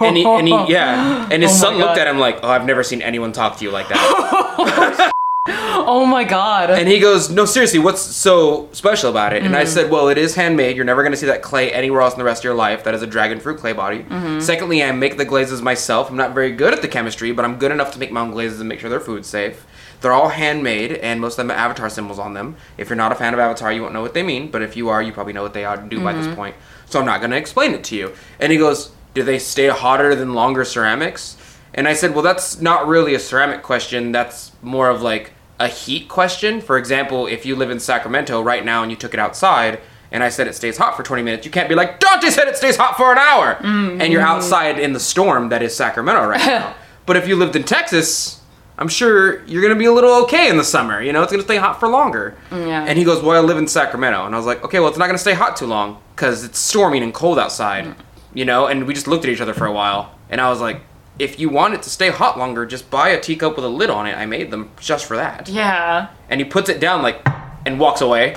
And 0.00 0.16
he, 0.16 0.24
and 0.24 0.46
he 0.46 0.54
yeah. 0.72 1.28
And 1.32 1.42
his 1.42 1.52
Oh 1.52 1.56
son 1.56 1.78
looked 1.78 1.98
at 1.98 2.06
him 2.06 2.18
like, 2.18 2.40
Oh, 2.42 2.48
I've 2.48 2.64
never 2.66 2.82
seen 2.82 3.02
anyone 3.02 3.32
talk 3.32 3.56
to 3.58 3.64
you 3.64 3.70
like 3.70 3.88
that. 3.88 5.10
Oh 5.90 6.04
my 6.04 6.24
god. 6.24 6.70
and 6.70 6.86
he 6.88 6.98
goes, 7.00 7.30
No, 7.30 7.44
seriously, 7.44 7.78
what's 7.78 8.02
so 8.02 8.68
special 8.72 9.10
about 9.10 9.32
it? 9.32 9.42
And 9.42 9.54
Mm. 9.54 9.58
I 9.58 9.64
said, 9.64 9.90
Well, 9.90 10.08
it 10.08 10.18
is 10.18 10.34
handmade. 10.34 10.76
You're 10.76 10.84
never 10.84 11.02
gonna 11.02 11.16
see 11.16 11.26
that 11.26 11.40
clay 11.42 11.72
anywhere 11.72 12.02
else 12.02 12.12
in 12.14 12.18
the 12.18 12.24
rest 12.24 12.40
of 12.40 12.44
your 12.44 12.54
life. 12.54 12.84
That 12.84 12.94
is 12.94 13.02
a 13.02 13.06
dragon 13.06 13.40
fruit 13.40 13.58
clay 13.58 13.72
body. 13.72 14.00
Mm-hmm. 14.00 14.40
Secondly, 14.40 14.82
I 14.84 14.92
make 14.92 15.16
the 15.16 15.24
glazes 15.24 15.62
myself. 15.62 16.10
I'm 16.10 16.16
not 16.16 16.34
very 16.34 16.52
good 16.52 16.72
at 16.74 16.82
the 16.82 16.88
chemistry, 16.88 17.32
but 17.32 17.44
I'm 17.44 17.58
good 17.58 17.72
enough 17.72 17.92
to 17.92 17.98
make 17.98 18.12
my 18.12 18.20
own 18.20 18.30
glazes 18.32 18.60
and 18.60 18.68
make 18.68 18.80
sure 18.80 18.90
they're 18.90 19.00
food 19.00 19.24
safe. 19.24 19.66
They're 20.00 20.12
all 20.12 20.28
handmade, 20.28 20.92
and 20.92 21.20
most 21.20 21.32
of 21.34 21.38
them 21.38 21.48
have 21.48 21.58
Avatar 21.58 21.88
symbols 21.90 22.18
on 22.20 22.34
them. 22.34 22.56
If 22.76 22.88
you're 22.88 22.96
not 22.96 23.10
a 23.10 23.16
fan 23.16 23.34
of 23.34 23.40
Avatar, 23.40 23.72
you 23.72 23.82
won't 23.82 23.94
know 23.94 24.02
what 24.02 24.14
they 24.14 24.22
mean, 24.22 24.48
but 24.50 24.62
if 24.62 24.76
you 24.76 24.88
are, 24.90 25.02
you 25.02 25.12
probably 25.12 25.32
know 25.32 25.42
what 25.42 25.54
they 25.54 25.64
are 25.64 25.76
do 25.76 26.00
by 26.00 26.12
Mm-hmm. 26.12 26.22
this 26.22 26.34
point. 26.36 26.54
So 26.86 27.00
I'm 27.00 27.06
not 27.06 27.18
going 27.20 27.32
to 27.32 27.36
explain 27.36 27.72
it 27.74 27.82
to 27.84 27.96
you. 27.96 28.12
And 28.38 28.52
he 28.52 28.58
goes, 28.58 28.92
Do 29.14 29.22
they 29.24 29.38
stay 29.40 29.68
hotter 29.68 30.14
than 30.14 30.34
longer 30.34 30.64
ceramics? 30.64 31.36
And 31.74 31.88
I 31.88 31.94
said, 31.94 32.14
Well, 32.14 32.22
that's 32.22 32.60
not 32.60 32.86
really 32.86 33.14
a 33.14 33.18
ceramic 33.18 33.62
question. 33.62 34.12
That's 34.12 34.52
more 34.62 34.88
of 34.88 35.02
like 35.02 35.32
a 35.58 35.68
heat 35.68 36.08
question. 36.08 36.60
For 36.60 36.78
example, 36.78 37.26
if 37.26 37.44
you 37.44 37.56
live 37.56 37.70
in 37.70 37.80
Sacramento 37.80 38.40
right 38.42 38.64
now 38.64 38.82
and 38.82 38.90
you 38.90 38.96
took 38.96 39.14
it 39.14 39.20
outside, 39.20 39.80
and 40.10 40.22
I 40.22 40.28
said 40.28 40.46
it 40.46 40.54
stays 40.54 40.78
hot 40.78 40.96
for 40.96 41.02
20 41.02 41.22
minutes, 41.22 41.44
you 41.44 41.50
can't 41.50 41.68
be 41.68 41.74
like, 41.74 42.00
Donte 42.00 42.30
said 42.30 42.48
it 42.48 42.56
stays 42.56 42.76
hot 42.76 42.96
for 42.96 43.12
an 43.12 43.18
hour! 43.18 43.56
Mm-hmm. 43.56 44.00
And 44.00 44.12
you're 44.12 44.22
outside 44.22 44.78
in 44.78 44.92
the 44.92 45.00
storm 45.00 45.50
that 45.50 45.62
is 45.62 45.76
Sacramento 45.76 46.26
right 46.26 46.44
now. 46.44 46.74
but 47.06 47.16
if 47.16 47.28
you 47.28 47.36
lived 47.36 47.56
in 47.56 47.64
Texas, 47.64 48.40
I'm 48.78 48.88
sure 48.88 49.44
you're 49.46 49.60
gonna 49.60 49.74
be 49.74 49.86
a 49.86 49.92
little 49.92 50.22
okay 50.22 50.48
in 50.48 50.56
the 50.56 50.64
summer. 50.64 51.02
You 51.02 51.12
know, 51.12 51.22
it's 51.22 51.32
gonna 51.32 51.42
stay 51.42 51.56
hot 51.56 51.80
for 51.80 51.88
longer. 51.88 52.36
Yeah. 52.52 52.84
And 52.86 52.96
he 52.96 53.04
goes, 53.04 53.22
"Well, 53.22 53.36
I 53.36 53.44
live 53.44 53.58
in 53.58 53.66
Sacramento," 53.66 54.24
and 54.24 54.34
I 54.34 54.38
was 54.38 54.46
like, 54.46 54.64
"Okay, 54.64 54.78
well, 54.78 54.88
it's 54.88 54.98
not 54.98 55.06
gonna 55.06 55.18
stay 55.18 55.34
hot 55.34 55.56
too 55.56 55.66
long 55.66 55.98
because 56.14 56.44
it's 56.44 56.60
storming 56.60 57.02
and 57.02 57.12
cold 57.12 57.38
outside." 57.38 57.86
Mm. 57.86 57.94
You 58.34 58.44
know, 58.44 58.66
and 58.66 58.86
we 58.86 58.94
just 58.94 59.08
looked 59.08 59.24
at 59.24 59.30
each 59.30 59.40
other 59.40 59.52
for 59.52 59.66
a 59.66 59.72
while, 59.72 60.14
and 60.30 60.40
I 60.40 60.48
was 60.48 60.60
like, 60.60 60.82
"If 61.18 61.38
you 61.40 61.48
want 61.48 61.74
it 61.74 61.82
to 61.82 61.90
stay 61.90 62.10
hot 62.10 62.38
longer, 62.38 62.64
just 62.66 62.90
buy 62.90 63.08
a 63.10 63.20
teacup 63.20 63.56
with 63.56 63.64
a 63.64 63.68
lid 63.68 63.90
on 63.90 64.06
it. 64.06 64.16
I 64.16 64.26
made 64.26 64.50
them 64.50 64.70
just 64.80 65.06
for 65.06 65.16
that." 65.16 65.48
yeah. 65.48 66.08
And 66.28 66.40
he 66.40 66.44
puts 66.44 66.68
it 66.68 66.80
down 66.80 67.02
like, 67.02 67.26
and 67.66 67.78
walks 67.80 68.00
away, 68.00 68.36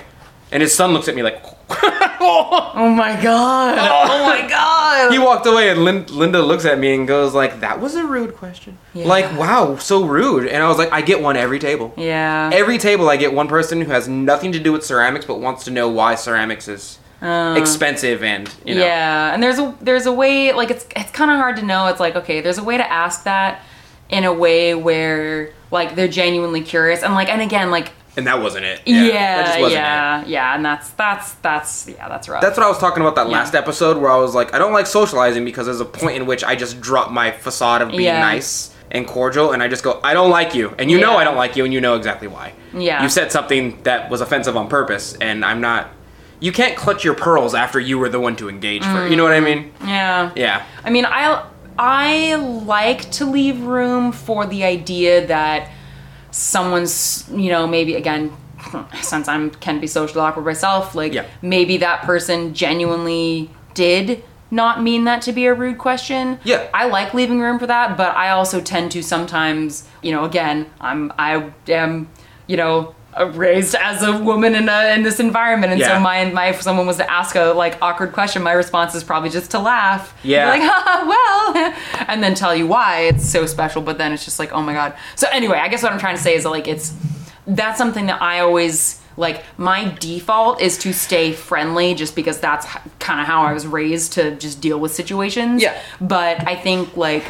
and 0.52 0.62
his 0.62 0.74
son 0.74 0.94
looks 0.94 1.08
at 1.08 1.16
me 1.16 1.24
like. 1.24 1.44
Oh 2.24 2.90
my 2.96 3.20
god. 3.22 3.78
Oh 4.12 4.26
my 4.26 4.48
god. 4.48 5.12
he 5.12 5.18
walked 5.20 5.46
away 5.48 5.70
and 5.70 5.84
Lin- 5.84 6.06
linda 6.08 6.42
looks 6.42 6.66
at 6.66 6.78
me 6.78 6.94
and 6.94 7.08
goes 7.08 7.34
like 7.34 7.62
that 7.62 7.80
was 7.80 7.96
a 7.96 8.06
rude 8.06 8.36
question 8.36 8.78
Yeah. 8.94 9.08
like 9.08 9.26
wow 9.38 9.76
so 9.78 10.06
rude 10.06 10.48
and 10.48 10.62
i 10.62 10.68
was 10.68 10.78
like 10.78 10.92
i 10.92 11.02
get 11.02 11.22
one 11.22 11.36
every 11.38 11.58
table 11.60 11.94
yeah. 11.98 12.50
every 12.54 12.78
table 12.78 13.10
i 13.10 13.18
get 13.18 13.34
one 13.34 13.48
person 13.48 13.82
who 13.82 13.90
has 13.92 14.08
nothing 14.08 14.52
to 14.52 14.60
do 14.60 14.72
with 14.72 14.86
ceramics 14.86 15.26
but 15.26 15.40
wants 15.40 15.64
to 15.66 15.72
know 15.72 15.90
why 15.90 16.14
ceramics 16.16 16.68
is 16.68 17.00
Uh, 17.22 17.56
expensive 17.58 18.24
and 18.24 18.52
you 18.66 18.74
know 18.76 18.82
Yeah, 18.84 19.34
and 19.34 19.44
there's 19.44 19.60
a 19.60 19.76
there's 19.80 20.08
a 20.08 20.12
way 20.12 20.54
like 20.54 20.72
it's 20.72 20.88
it's 20.96 21.12
kind 21.12 21.30
of 21.30 21.38
hard 21.38 21.56
to 21.58 21.62
know. 21.64 21.88
It's 21.88 22.00
like 22.00 22.16
okay, 22.16 22.42
there's 22.42 22.58
a 22.58 22.64
way 22.64 22.78
to 22.78 22.92
ask 22.92 23.26
that 23.26 23.62
in 24.10 24.24
a 24.24 24.34
way 24.34 24.74
where 24.74 25.54
like 25.70 25.96
they're 25.96 26.08
genuinely 26.08 26.62
curious 26.62 27.04
and 27.04 27.14
like 27.14 27.30
and 27.30 27.42
again 27.42 27.70
like 27.72 27.92
and 28.18 28.28
that 28.28 28.42
wasn't 28.42 28.66
it 28.66 28.82
yeah 28.86 29.04
that 29.04 29.14
yeah 29.14 29.44
just 29.46 29.60
wasn't 29.62 29.82
yeah, 29.82 30.22
it 30.52 30.56
and 30.56 30.66
that's 30.66 30.90
that's 30.92 31.34
that's 31.36 31.88
yeah 31.88 32.10
that's 32.10 32.28
rough. 32.28 32.42
that's 32.42 32.58
what 32.58 32.66
I 32.66 32.70
was 32.70 32.78
talking 32.80 33.02
about 33.02 33.16
that 33.16 33.28
Yeah. 33.28 33.34
last 33.38 33.56
episode 33.56 33.98
where 33.98 34.12
I 34.12 34.18
was 34.18 34.36
like, 34.36 34.54
I 34.54 34.58
don't 34.58 34.74
like 34.74 34.86
socializing 34.88 35.46
because 35.46 35.68
there's 35.68 35.80
a 35.80 35.86
point 35.86 36.18
in 36.18 36.26
which 36.26 36.44
I 36.44 36.56
just 36.56 36.82
drop 36.82 37.12
my 37.12 37.32
facade 37.32 37.82
of 37.82 37.90
being 37.90 38.02
Yeah. 38.02 38.20
nice 38.20 38.76
and 38.90 39.08
cordial 39.08 39.54
and 39.54 39.64
I 39.64 39.70
just 39.70 39.84
go, 39.84 40.02
I 40.04 40.14
don't 40.14 40.30
like 40.32 40.54
you. 40.56 40.76
And 40.78 40.92
you 40.92 41.00
know 41.00 41.16
I 41.16 41.24
don't 41.24 41.38
like 41.38 41.56
you 41.56 41.64
and 41.64 41.74
you 41.74 41.80
know 41.80 41.96
exactly 41.96 42.28
why. 42.28 42.52
Yeah. 42.74 43.02
You 43.02 43.08
said 43.08 43.32
something 43.32 43.82
that 43.84 44.10
was 44.10 44.20
offensive 44.20 44.58
on 44.58 44.68
purpose 44.68 45.16
and 45.22 45.46
I'm 45.46 45.62
not 45.62 45.90
you 46.42 46.52
can't 46.52 46.76
clutch 46.76 47.04
your 47.06 47.14
pearls 47.14 47.54
after 47.56 47.80
you 47.80 47.98
were 47.98 48.10
the 48.10 48.20
one 48.20 48.36
to 48.36 48.50
engage 48.50 48.84
for 48.84 49.08
you 49.08 49.16
know 49.16 49.24
what 49.24 49.32
I 49.34 49.40
mean? 49.40 49.72
Mm, 49.80 49.88
yeah 49.88 50.32
Yeah. 50.36 50.66
I 50.84 50.90
mean, 50.90 51.06
I 51.06 51.46
I 51.80 52.36
like 52.36 53.10
to 53.12 53.26
leave 53.26 53.62
room 53.62 54.12
for 54.12 54.46
the 54.46 54.64
idea 54.66 55.26
that 55.28 55.70
someone's, 56.32 57.28
you 57.32 57.50
know, 57.50 57.68
maybe 57.68 57.96
again 57.96 58.32
since 59.02 59.28
I'm 59.28 59.52
can 59.52 59.80
be 59.80 59.88
socially 59.88 60.22
awkward 60.22 60.46
myself, 60.46 60.96
like 60.96 61.14
Yeah. 61.14 61.26
maybe 61.42 61.78
that 61.78 62.04
person 62.04 62.54
genuinely 62.54 63.50
did 63.74 64.24
not 64.54 64.82
mean 64.84 65.06
that 65.06 65.22
to 65.24 65.32
be 65.32 65.46
a 65.46 65.54
rude 65.54 65.78
question. 65.78 66.38
Yeah. 66.44 66.68
I 66.74 66.88
like 66.88 67.14
leaving 67.14 67.40
room 67.40 67.58
for 67.58 67.68
that, 67.68 67.96
but 67.98 68.16
I 68.16 68.32
also 68.32 68.60
tend 68.60 68.92
to 68.92 69.02
sometimes, 69.02 69.88
you 70.02 70.12
know, 70.12 70.26
again, 70.26 70.66
I'm 70.82 71.12
I 71.18 71.52
am, 71.70 72.10
you 72.48 72.58
know, 72.58 72.94
Uh, 73.20 73.26
raised 73.36 73.76
as 73.76 74.02
a 74.04 74.18
woman 74.18 74.56
in 74.56 74.70
a 74.70 74.94
in 74.96 75.04
this 75.04 75.20
environment, 75.20 75.72
and 75.74 75.82
Yeah. 75.82 75.98
so 75.98 76.00
my 76.00 76.26
my 76.26 76.46
if 76.48 76.62
someone 76.62 76.88
was 76.88 76.96
to 76.98 77.12
ask 77.12 77.36
a 77.36 77.52
like 77.54 77.78
awkward 77.82 78.14
question, 78.14 78.42
my 78.42 78.54
response 78.54 78.96
is 78.96 79.04
probably 79.04 79.30
just 79.30 79.52
to 79.52 79.60
laugh. 79.60 80.14
Yeah. 80.24 80.50
Like, 80.50 80.62
well, 81.08 81.74
and 82.08 82.24
then 82.24 82.36
tell 82.36 82.56
you 82.56 82.68
why 82.68 83.02
it's 83.02 83.28
so 83.28 83.46
special. 83.46 83.82
But 83.82 83.98
then 83.98 84.14
it's 84.14 84.24
just 84.24 84.40
like, 84.40 84.54
oh 84.54 84.62
my 84.62 84.74
god. 84.74 84.94
So 85.16 85.28
anyway, 85.32 85.58
I 85.58 85.68
guess 85.68 85.84
what 85.84 85.92
I'm 85.92 86.00
trying 86.00 86.16
to 86.16 86.22
say 86.22 86.36
is 86.36 86.44
that, 86.44 86.50
like 86.52 86.70
it's 86.70 86.94
that's 87.46 87.78
something 87.78 88.06
that 88.06 88.22
I 88.22 88.40
always 88.40 89.02
like. 89.18 89.44
My 89.58 89.94
default 90.00 90.62
is 90.62 90.78
to 90.78 90.94
stay 90.94 91.34
friendly, 91.34 91.94
just 91.96 92.16
because 92.16 92.40
that's 92.40 92.66
kind 93.00 93.20
of 93.20 93.28
how 93.28 93.42
I 93.42 93.52
was 93.52 93.68
raised 93.68 94.14
to 94.14 94.36
just 94.38 94.62
deal 94.62 94.80
with 94.80 94.94
situations. 94.94 95.62
Yeah. 95.62 95.78
But 96.00 96.48
I 96.48 96.56
think 96.56 96.96
like 96.96 97.26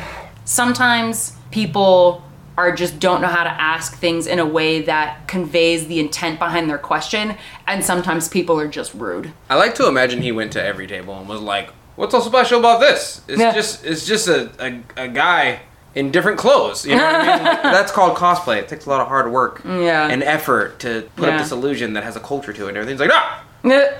sometimes 0.46 1.34
people 1.50 2.24
are 2.62 2.72
just 2.76 3.00
don't 3.00 3.22
know 3.22 3.28
how 3.28 3.44
to 3.44 3.50
ask 3.50 3.98
things 3.98 4.28
in 4.28 4.40
a 4.40 4.46
way 4.46 4.82
that 4.84 5.28
conveys 5.28 5.88
the 5.88 6.00
intent 6.00 6.40
behind 6.40 6.70
their 6.70 6.78
question 6.78 7.36
and 7.68 7.84
sometimes 7.84 8.28
people 8.30 8.60
are 8.60 8.68
just 8.68 8.94
rude 8.94 9.34
I 9.50 9.56
like 9.56 9.76
to 9.76 9.88
imagine 9.88 10.22
he 10.22 10.32
went 10.32 10.52
to 10.54 10.64
every 10.64 10.88
table 10.88 11.18
and 11.20 11.28
was 11.28 11.42
like, 11.42 11.70
"What's 11.96 12.12
so 12.14 12.22
special 12.22 12.60
about 12.60 12.80
this? 12.80 13.22
It's 13.28 13.40
Yeah. 13.40 13.54
just 13.54 13.86
it's 13.86 14.06
just 14.06 14.28
a, 14.28 14.50
a, 14.60 14.82
a 15.06 15.08
guy 15.08 15.60
in 15.94 16.10
different 16.12 16.38
clothes. 16.38 16.86
You 16.86 16.96
know 16.96 17.04
what 17.04 17.16
I 17.16 17.36
mean? 17.36 17.46
Like, 17.46 17.62
that's 17.64 17.92
called 17.92 18.16
cosplay. 18.18 18.58
It 18.60 18.70
takes 18.70 18.86
a 18.86 18.90
lot 18.90 19.02
of 19.02 19.08
hard 19.10 19.30
work 19.32 19.62
Yeah. 19.66 20.08
and 20.08 20.24
effort 20.24 20.80
to 20.80 21.10
put 21.18 21.28
Yeah. 21.28 21.36
up 21.36 21.42
this 21.42 21.52
illusion 21.52 21.94
that 21.94 22.04
has 22.06 22.16
a 22.16 22.22
culture 22.22 22.54
to 22.54 22.66
it. 22.66 22.70
And 22.70 22.78
everything's 22.78 23.02
like, 23.02 23.12
ah, 23.14 23.44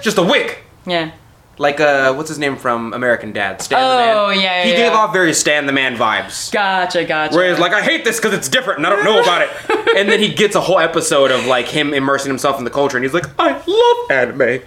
just 0.02 0.18
a 0.18 0.24
wig. 0.24 0.58
yeah 0.86 1.12
Like 1.58 1.80
uh, 1.80 2.14
what's 2.16 2.30
his 2.30 2.40
name 2.40 2.56
from 2.56 2.92
American 2.94 3.34
Dad? 3.34 3.62
Stan 3.62 3.80
the 3.80 3.96
man. 4.06 4.18
Oh, 4.18 4.28
Man. 4.30 4.40
yeah, 4.42 4.64
He 4.64 4.72
yeah, 4.72 4.76
gave 4.78 4.92
yeah. 4.94 4.98
off 4.98 5.14
very 5.14 5.34
Stan 5.34 5.66
the 5.68 5.74
Man 5.74 5.96
vibes. 5.96 6.52
gotcha 6.52 7.04
gotcha 7.06 7.36
Where 7.36 7.50
he's 7.52 7.60
like, 7.60 7.74
I 7.74 7.82
hate 7.84 8.04
this 8.04 8.18
because 8.20 8.34
it's 8.34 8.50
different 8.50 8.80
and 8.80 8.88
I 8.88 8.90
don't 8.90 9.04
know 9.04 9.22
about 9.22 9.42
it. 9.44 9.50
and 9.98 10.10
then 10.10 10.20
he 10.20 10.34
gets 10.34 10.56
a 10.56 10.62
whole 10.62 10.80
episode 10.80 11.30
of 11.30 11.46
like 11.46 11.68
him 11.68 11.94
immersing 11.94 12.30
himself 12.30 12.58
in 12.58 12.64
the 12.64 12.72
culture 12.72 12.98
and 12.98 13.04
he's 13.04 13.14
like, 13.14 13.26
I 13.38 13.52
love 13.68 14.12
anime. 14.12 14.62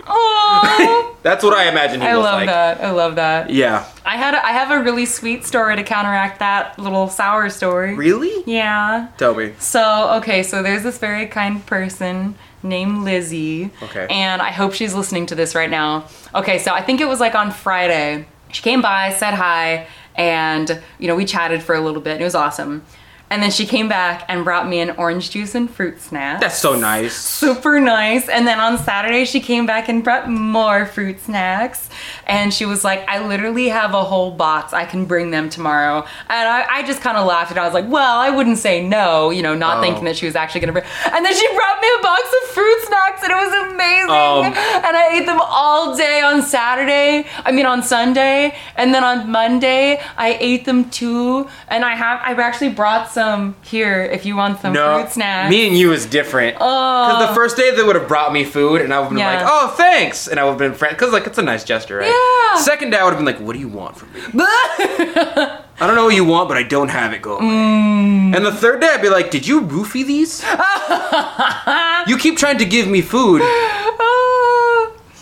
That's 1.24 1.42
what 1.42 1.54
I 1.54 1.68
imagine 1.70 2.02
he 2.02 2.06
i 2.06 2.14
love 2.16 2.40
like. 2.40 2.46
that 2.48 2.82
i 2.82 2.90
love 2.90 3.14
that 3.16 3.48
Yeah. 3.48 3.86
i 4.04 4.18
had 4.18 4.34
a, 4.34 4.44
i 4.44 4.50
have 4.50 4.70
a 4.70 4.82
really 4.84 5.06
sweet 5.06 5.46
story 5.46 5.74
to 5.74 5.82
counteract 5.82 6.40
that 6.40 6.78
little 6.78 7.08
sour 7.08 7.48
story 7.48 7.94
Really? 7.94 8.44
yeah 8.46 9.08
Tell 9.16 9.34
me. 9.34 9.54
So, 9.58 10.10
okay, 10.18 10.42
so 10.42 10.62
there's 10.62 10.82
this 10.82 10.98
very 10.98 11.26
kind 11.26 11.64
person 11.64 12.34
named 12.64 13.04
Lizzie. 13.04 13.70
Okay. 13.82 14.06
And 14.10 14.42
I 14.42 14.50
hope 14.50 14.72
she's 14.72 14.94
listening 14.94 15.26
to 15.26 15.34
this 15.34 15.54
right 15.54 15.70
now. 15.70 16.08
Okay, 16.34 16.58
so 16.58 16.72
I 16.72 16.82
think 16.82 17.00
it 17.00 17.06
was 17.06 17.20
like 17.20 17.34
on 17.34 17.50
Friday. 17.50 18.26
She 18.50 18.62
came 18.62 18.82
by, 18.82 19.10
said 19.10 19.34
hi, 19.34 19.86
and, 20.16 20.80
you 20.98 21.06
know, 21.06 21.14
we 21.14 21.24
chatted 21.24 21.62
for 21.62 21.74
a 21.74 21.80
little 21.80 22.00
bit. 22.00 22.14
And 22.14 22.20
it 22.22 22.24
was 22.24 22.34
awesome. 22.34 22.82
And 23.34 23.42
then 23.42 23.50
she 23.50 23.66
came 23.66 23.88
back 23.88 24.24
and 24.28 24.44
brought 24.44 24.68
me 24.68 24.78
an 24.78 24.90
orange 24.90 25.30
juice 25.30 25.56
and 25.56 25.68
fruit 25.68 26.00
snack. 26.00 26.40
That's 26.40 26.56
so 26.56 26.76
nice. 26.78 27.16
super 27.16 27.80
nice. 27.80 28.28
And 28.28 28.46
then 28.46 28.60
on 28.60 28.78
Saturday, 28.78 29.24
she 29.24 29.40
came 29.40 29.66
back 29.66 29.88
and 29.88 30.04
brought 30.04 30.30
more 30.30 30.86
fruit 30.86 31.18
snacks. 31.18 31.90
And 32.28 32.54
she 32.54 32.64
was 32.64 32.84
like, 32.84 33.00
I 33.08 33.26
literally 33.26 33.68
have 33.70 33.92
a 33.92 34.04
whole 34.04 34.30
box. 34.30 34.72
I 34.72 34.84
can 34.84 35.04
bring 35.04 35.32
them 35.32 35.48
tomorrow. 35.50 36.06
And 36.28 36.48
I, 36.48 36.64
I 36.78 36.86
just 36.86 37.00
kind 37.00 37.16
of 37.18 37.26
laughed 37.26 37.50
and 37.50 37.58
I 37.58 37.64
was 37.64 37.74
like, 37.74 37.88
well, 37.88 38.18
I 38.20 38.30
wouldn't 38.30 38.58
say 38.58 38.86
no, 38.86 39.30
you 39.30 39.42
know, 39.42 39.56
not 39.56 39.78
Oh. 39.78 39.80
thinking 39.82 40.04
that 40.04 40.16
she 40.16 40.26
was 40.26 40.36
actually 40.36 40.60
going 40.60 40.72
to 40.72 40.80
bring. 40.80 40.84
And 41.12 41.26
then 41.26 41.34
she 41.34 41.46
brought 41.56 41.80
me 41.80 41.88
a 41.98 42.02
box 42.02 42.22
of 42.42 42.48
fruit 42.50 42.80
snacks 42.86 43.22
and 43.24 43.32
it 43.32 43.34
was 43.34 43.72
amazing. 43.72 44.10
Um. 44.10 44.44
and 44.86 44.96
I 44.96 45.08
ate 45.18 45.26
them 45.26 45.40
all 45.42 45.96
day 45.96 46.20
on 46.20 46.40
Saturday. 46.42 47.26
I 47.44 47.50
mean, 47.50 47.66
on 47.66 47.82
Sunday. 47.82 48.54
And 48.76 48.94
then 48.94 49.02
on 49.02 49.28
Monday, 49.28 50.00
I 50.16 50.36
ate 50.40 50.66
them 50.66 50.88
too. 50.90 51.48
And 51.66 51.84
I 51.84 51.96
have, 51.96 52.20
I've 52.22 52.38
actually 52.38 52.70
brought 52.70 53.10
some 53.10 53.23
here 53.62 54.02
if 54.02 54.24
you 54.26 54.36
want 54.36 54.60
some 54.60 54.72
No, 54.72 54.98
fruit 55.00 55.12
snacks. 55.12 55.50
me 55.50 55.66
and 55.68 55.76
you 55.76 55.92
is 55.92 56.06
different. 56.06 56.56
Because 56.56 57.28
the 57.28 57.34
first 57.34 57.56
day 57.56 57.70
they 57.74 57.82
would 57.82 57.96
have 57.96 58.08
brought 58.08 58.32
me 58.32 58.44
food, 58.44 58.80
and 58.82 58.92
I 58.92 58.98
would 58.98 59.04
have 59.04 59.10
been 59.12 59.18
Yeah. 59.18 59.36
like, 59.42 59.46
"Oh, 59.48 59.68
thanks," 59.76 60.26
and 60.28 60.38
I 60.40 60.44
would 60.44 60.50
have 60.50 60.58
been 60.58 60.74
friends. 60.74 60.94
Because 60.94 61.12
like 61.12 61.26
it's 61.26 61.38
a 61.38 61.42
nice 61.42 61.64
gesture, 61.64 61.98
right? 61.98 62.08
Yeah. 62.12 62.60
Second 62.60 62.90
day 62.90 62.98
I 62.98 63.04
would 63.04 63.10
have 63.14 63.18
been 63.18 63.26
like, 63.26 63.40
"What 63.40 63.52
do 63.54 63.58
you 63.58 63.68
want 63.68 63.96
from 63.98 64.12
me?" 64.12 64.20
I 65.80 65.86
don't 65.86 65.96
know 65.96 66.04
what 66.04 66.14
you 66.14 66.24
want, 66.24 66.48
but 66.48 66.56
I 66.56 66.62
don't 66.62 66.88
have 66.88 67.12
it. 67.12 67.20
Go. 67.22 67.38
Mm. 67.38 68.34
And 68.36 68.46
the 68.46 68.52
third 68.52 68.80
day 68.80 68.88
I'd 68.94 69.02
be 69.02 69.08
like, 69.08 69.30
"Did 69.30 69.46
you 69.46 69.60
roofie 69.62 70.06
these? 70.06 70.44
you 72.06 72.16
keep 72.16 72.36
trying 72.38 72.58
to 72.58 72.64
give 72.64 72.86
me 72.86 73.00
food. 73.02 73.42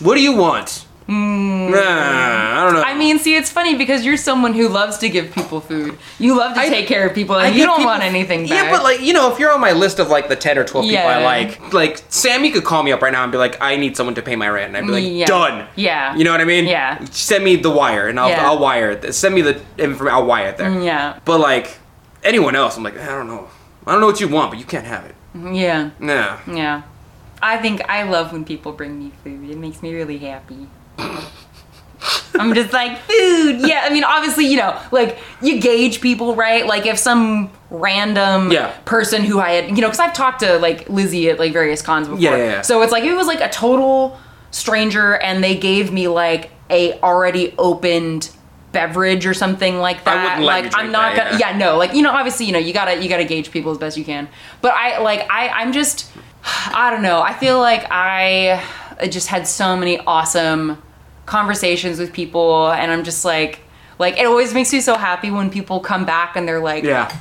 What 0.00 0.16
do 0.16 0.20
you 0.20 0.32
want?" 0.32 0.84
Nah, 1.08 2.60
I 2.60 2.64
don't 2.64 2.74
know. 2.74 2.82
Mm. 2.82 2.86
I 2.86 2.94
mean, 2.94 3.18
see, 3.18 3.34
it's 3.36 3.50
funny 3.50 3.74
because 3.76 4.04
you're 4.04 4.16
someone 4.16 4.52
who 4.54 4.68
loves 4.68 4.98
to 4.98 5.08
give 5.08 5.32
people 5.32 5.60
food. 5.60 5.98
You 6.18 6.36
love 6.36 6.54
to 6.54 6.60
I- 6.60 6.68
take 6.68 6.86
care 6.86 7.06
of 7.06 7.14
people, 7.14 7.34
I 7.36 7.46
and 7.46 7.56
you 7.56 7.64
don't 7.64 7.78
people- 7.78 7.90
want 7.90 8.02
anything 8.02 8.42
back. 8.48 8.50
Yeah, 8.64 8.70
but 8.70 8.82
like 8.82 9.00
you 9.00 9.12
know, 9.12 9.32
if 9.32 9.38
you're 9.38 9.52
on 9.52 9.60
my 9.60 9.72
list 9.72 9.98
of 9.98 10.08
like 10.08 10.28
the 10.28 10.36
ten 10.36 10.58
or 10.58 10.64
twelve 10.64 10.84
people 10.86 10.98
I 11.06 11.18
Yeah. 11.20 11.24
like, 11.24 11.72
like 11.72 12.02
Sammy 12.08 12.50
could 12.50 12.64
call 12.64 12.82
me 12.82 12.92
up 12.92 13.02
right 13.02 13.12
now 13.12 13.22
and 13.22 13.32
be 13.32 13.38
like, 13.38 13.56
"I 13.60 13.76
need 13.76 13.96
someone 13.96 14.14
to 14.16 14.22
pay 14.22 14.36
my 14.36 14.48
rent," 14.48 14.68
and 14.68 14.76
I'd 14.76 14.86
be 14.86 14.92
like, 14.92 15.04
Yeah. 15.06 15.26
"Done." 15.26 15.66
Yeah. 15.76 16.14
You 16.16 16.24
know 16.24 16.32
what 16.32 16.40
I 16.40 16.44
mean? 16.44 16.66
Yeah. 16.66 17.02
Send 17.10 17.44
me 17.44 17.56
the 17.56 17.70
wire, 17.70 18.08
and 18.08 18.18
I'll 18.20 18.28
Yeah. 18.28 18.46
I'll 18.46 18.58
wire 18.58 18.90
it. 18.90 19.14
Send 19.14 19.34
me 19.34 19.42
the 19.42 19.60
information. 19.78 20.14
I'll 20.16 20.26
wire 20.26 20.48
it 20.48 20.56
there. 20.58 20.70
yeah, 20.80 21.14
But 21.24 21.38
like 21.40 21.78
anyone 22.24 22.54
else, 22.56 22.76
I'm 22.76 22.82
like, 22.82 22.98
I 23.00 23.06
don't 23.06 23.26
know. 23.28 23.48
I 23.86 23.92
don't 23.92 24.00
know 24.00 24.06
what 24.06 24.20
you 24.20 24.28
want, 24.28 24.50
but 24.50 24.58
you 24.60 24.64
can't 24.64 24.86
have 24.86 25.04
it. 25.06 25.14
yeah, 25.34 25.90
Yeah. 26.00 26.38
yeah. 26.46 26.82
I 27.42 27.56
think 27.56 27.80
I 27.88 28.04
love 28.04 28.32
when 28.32 28.44
people 28.44 28.70
bring 28.70 28.96
me 28.98 29.10
food. 29.24 29.50
It 29.50 29.58
makes 29.58 29.82
me 29.82 29.92
really 29.92 30.18
happy. 30.18 30.68
I'm 32.34 32.52
just 32.54 32.72
like 32.72 32.98
food. 33.02 33.60
Yeah, 33.60 33.82
I 33.84 33.90
mean, 33.92 34.02
obviously, 34.04 34.46
you 34.46 34.56
know, 34.56 34.76
like 34.90 35.18
you 35.40 35.60
gauge 35.60 36.00
people, 36.00 36.34
right? 36.34 36.66
Like 36.66 36.86
if 36.86 36.98
some 36.98 37.50
random 37.70 38.50
Yeah. 38.50 38.70
person 38.84 39.22
who 39.22 39.38
I 39.38 39.50
had, 39.52 39.66
you 39.76 39.82
know, 39.82 39.88
because 39.88 40.00
I've 40.00 40.12
talked 40.14 40.40
to 40.40 40.58
like 40.58 40.88
Lizzie 40.88 41.30
at 41.30 41.38
like 41.38 41.52
various 41.52 41.82
cons 41.82 42.08
before. 42.08 42.20
Yeah, 42.20 42.36
yeah, 42.36 42.44
yeah. 42.44 42.60
So 42.62 42.82
it's 42.82 42.90
like 42.90 43.04
it 43.04 43.14
was 43.14 43.26
like 43.26 43.40
a 43.40 43.48
total 43.50 44.18
stranger, 44.50 45.14
and 45.16 45.44
they 45.44 45.56
gave 45.56 45.92
me 45.92 46.08
like 46.08 46.50
a 46.70 46.98
already 47.00 47.54
opened 47.58 48.30
beverage 48.72 49.26
or 49.26 49.34
something 49.34 49.78
like 49.78 50.02
that. 50.04 50.40
like 50.40 50.72
I'm 50.74 50.90
not 50.90 51.14
that, 51.14 51.24
gonna. 51.32 51.38
yeah. 51.38 51.50
Yeah, 51.52 51.58
no. 51.58 51.76
Like 51.76 51.94
you 51.94 52.02
know, 52.02 52.10
obviously, 52.12 52.46
you 52.46 52.52
know, 52.52 52.58
you 52.58 52.72
gotta 52.72 53.00
you 53.00 53.08
gotta 53.08 53.24
gauge 53.24 53.50
people 53.52 53.70
as 53.70 53.78
best 53.78 53.96
you 53.96 54.04
can. 54.04 54.28
But 54.60 54.72
I 54.74 54.98
like 54.98 55.30
I 55.30 55.48
I'm 55.50 55.72
just 55.72 56.10
I 56.44 56.90
don't 56.90 57.02
know. 57.02 57.22
I 57.22 57.34
feel 57.34 57.60
like 57.60 57.86
I 57.90 58.64
just 59.08 59.28
had 59.28 59.46
so 59.46 59.76
many 59.76 59.98
awesome 60.00 60.82
conversations 61.26 61.98
with 61.98 62.12
people, 62.12 62.70
and 62.70 62.90
I'm 62.92 63.04
just 63.04 63.24
like. 63.24 63.60
Like 63.98 64.18
it 64.18 64.26
always 64.26 64.52
makes 64.52 64.72
me 64.72 64.80
so 64.80 64.96
happy 64.96 65.30
when 65.30 65.48
people 65.48 65.78
come 65.78 66.04
back 66.04 66.34
and 66.34 66.48
they're 66.48 66.58
like, 66.58 66.82
Yeah. 66.82 67.14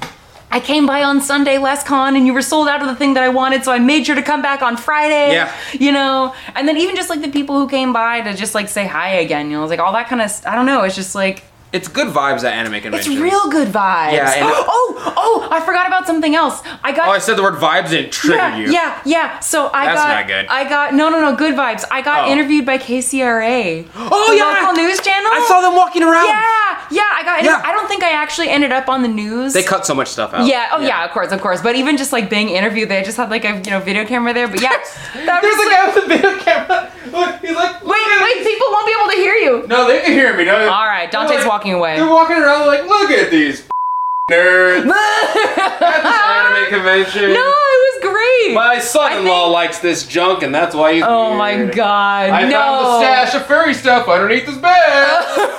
I 0.49 0.59
came 0.59 0.85
by 0.85 1.03
on 1.03 1.21
Sunday 1.21 1.57
last 1.59 1.85
con 1.85 2.15
and 2.15 2.25
you 2.25 2.33
were 2.33 2.41
sold 2.41 2.67
out 2.67 2.81
of 2.81 2.87
the 2.87 2.95
thing 2.95 3.13
that 3.13 3.23
I 3.23 3.29
wanted, 3.29 3.63
so 3.63 3.71
I 3.71 3.77
made 3.79 4.05
sure 4.05 4.15
to 4.15 4.21
come 4.23 4.41
back 4.41 4.61
on 4.61 4.75
Friday. 4.75 5.33
Yeah. 5.33 5.55
You 5.73 5.91
know? 5.91 6.33
And 6.55 6.67
then 6.67 6.77
even 6.77 6.95
just 6.95 7.09
like 7.09 7.21
the 7.21 7.29
people 7.29 7.59
who 7.59 7.69
came 7.69 7.93
by 7.93 8.21
to 8.21 8.33
just 8.33 8.55
like 8.55 8.67
say 8.67 8.87
hi 8.87 9.09
again, 9.09 9.51
you 9.51 9.57
know, 9.57 9.63
it's 9.63 9.69
like 9.69 9.79
all 9.79 9.93
that 9.93 10.07
kind 10.07 10.21
of 10.21 10.31
I 10.45 10.55
don't 10.55 10.65
know, 10.65 10.83
it's 10.83 10.95
just 10.95 11.13
like 11.13 11.43
It's 11.73 11.87
good 11.87 12.07
vibes 12.07 12.43
at 12.43 12.53
anime 12.53 12.81
conventions. 12.81 13.15
it's 13.15 13.21
real 13.23 13.49
good 13.49 13.69
vibes. 13.69 14.11
Yeah, 14.13 14.29
and- 14.33 14.43
oh, 14.45 15.13
oh, 15.15 15.47
I 15.49 15.61
forgot 15.61 15.87
about 15.87 16.05
something 16.05 16.35
else. 16.35 16.61
I 16.83 16.91
got 16.91 17.07
Oh, 17.07 17.11
I 17.11 17.19
said 17.19 17.37
the 17.37 17.43
word 17.43 17.55
vibes 17.55 17.85
and 17.85 17.93
it 17.93 18.11
triggered 18.11 18.37
yeah, 18.39 18.57
you. 18.57 18.71
yeah, 18.73 19.01
yeah. 19.05 19.39
So 19.39 19.69
I 19.73 19.85
That's 19.85 20.01
got, 20.01 20.07
not 20.09 20.27
good. 20.27 20.47
I 20.47 20.67
got 20.67 20.93
no, 20.93 21.09
no, 21.09 21.21
no, 21.21 21.33
good 21.35 21.55
vibes. 21.55 21.85
I 21.89 22.01
got 22.01 22.27
Oh. 22.27 22.31
interviewed 22.31 22.65
by 22.65 22.77
KCRA. 22.77 23.87
Oh 23.95 24.31
the 24.31 24.37
yeah. 24.37 24.43
local 24.67 24.73
news 24.83 24.99
channel. 24.99 25.31
I 25.31 25.45
saw 25.47 25.61
them 25.61 25.75
walking 25.75 26.03
around. 26.03 26.27
Yeah, 26.27 26.81
yeah. 26.91 27.09
I 27.13 27.21
got. 27.23 27.43
Yeah. 27.43 27.61
I 27.63 27.71
don't 27.71 27.87
think 27.87 28.03
I 28.03 28.11
actually 28.11 28.49
ended 28.49 28.71
up 28.73 28.89
on 28.89 29.01
the 29.01 29.07
news. 29.07 29.53
They 29.53 29.63
cut 29.63 29.85
so 29.85 29.93
much 29.95 30.09
stuff 30.09 30.33
out. 30.33 30.45
Yeah. 30.47 30.69
Oh 30.73 30.81
yeah. 30.81 31.05
Of 31.05 31.11
course. 31.11 31.31
Of 31.31 31.39
course. 31.41 31.61
But 31.61 31.75
even 31.77 31.95
just 31.95 32.11
like 32.11 32.29
being 32.29 32.49
interviewed, 32.49 32.89
they 32.89 33.01
just 33.03 33.15
had 33.17 33.29
like 33.29 33.45
a 33.45 33.55
you 33.63 33.71
know 33.71 33.79
video 33.79 34.05
camera 34.05 34.33
there. 34.33 34.47
But 34.49 34.61
yeah, 34.61 34.69
that 35.25 35.41
There's 35.41 35.55
was 35.55 35.65
a 35.65 35.69
like- 35.69 35.77
guy 35.77 35.95
with 35.95 36.03
a 36.03 36.07
video 36.07 36.37
camera. 36.43 36.91
Look, 37.11 37.41
he's 37.41 37.55
like, 37.55 37.83
look 37.83 37.91
Wait, 37.93 38.21
wait. 38.21 38.33
this. 38.35 38.47
People 38.47 38.67
won't 38.71 38.85
be 38.87 38.93
able 38.99 39.09
to 39.11 39.17
hear 39.17 39.33
you. 39.35 39.67
No, 39.67 39.87
they 39.87 40.01
can 40.01 40.11
hear 40.13 40.35
me. 40.37 40.45
No. 40.45 40.55
All 40.69 40.85
right, 40.85 41.09
Donte's 41.11 41.45
walking 41.45 41.73
away. 41.73 41.97
They're 41.97 42.09
walking 42.09 42.37
around 42.37 42.67
like, 42.67 42.85
look 42.85 43.11
at 43.11 43.29
these 43.31 43.67
nerds 44.31 44.85
at 44.89 46.01
this 46.03 46.05
anime 46.05 46.69
convention. 46.69 47.33
No, 47.33 47.39
it 47.39 48.01
was 48.01 48.01
great. 48.01 48.55
My 48.55 48.79
son-in-law 48.79 49.45
think- 49.45 49.53
likes 49.53 49.79
this 49.79 50.05
junk, 50.07 50.43
and 50.43 50.53
that's 50.53 50.73
why 50.75 50.93
he's 50.95 51.03
oh 51.05 51.35
my 51.35 51.65
god. 51.65 52.29
I 52.29 52.43
no. 52.45 52.51
found 52.51 52.85
the 52.85 52.99
stash 52.99 53.35
of 53.35 53.45
furry 53.45 53.73
stuff 53.73 54.07
underneath 54.07 54.45
his 54.45 54.57
bed. 54.57 55.25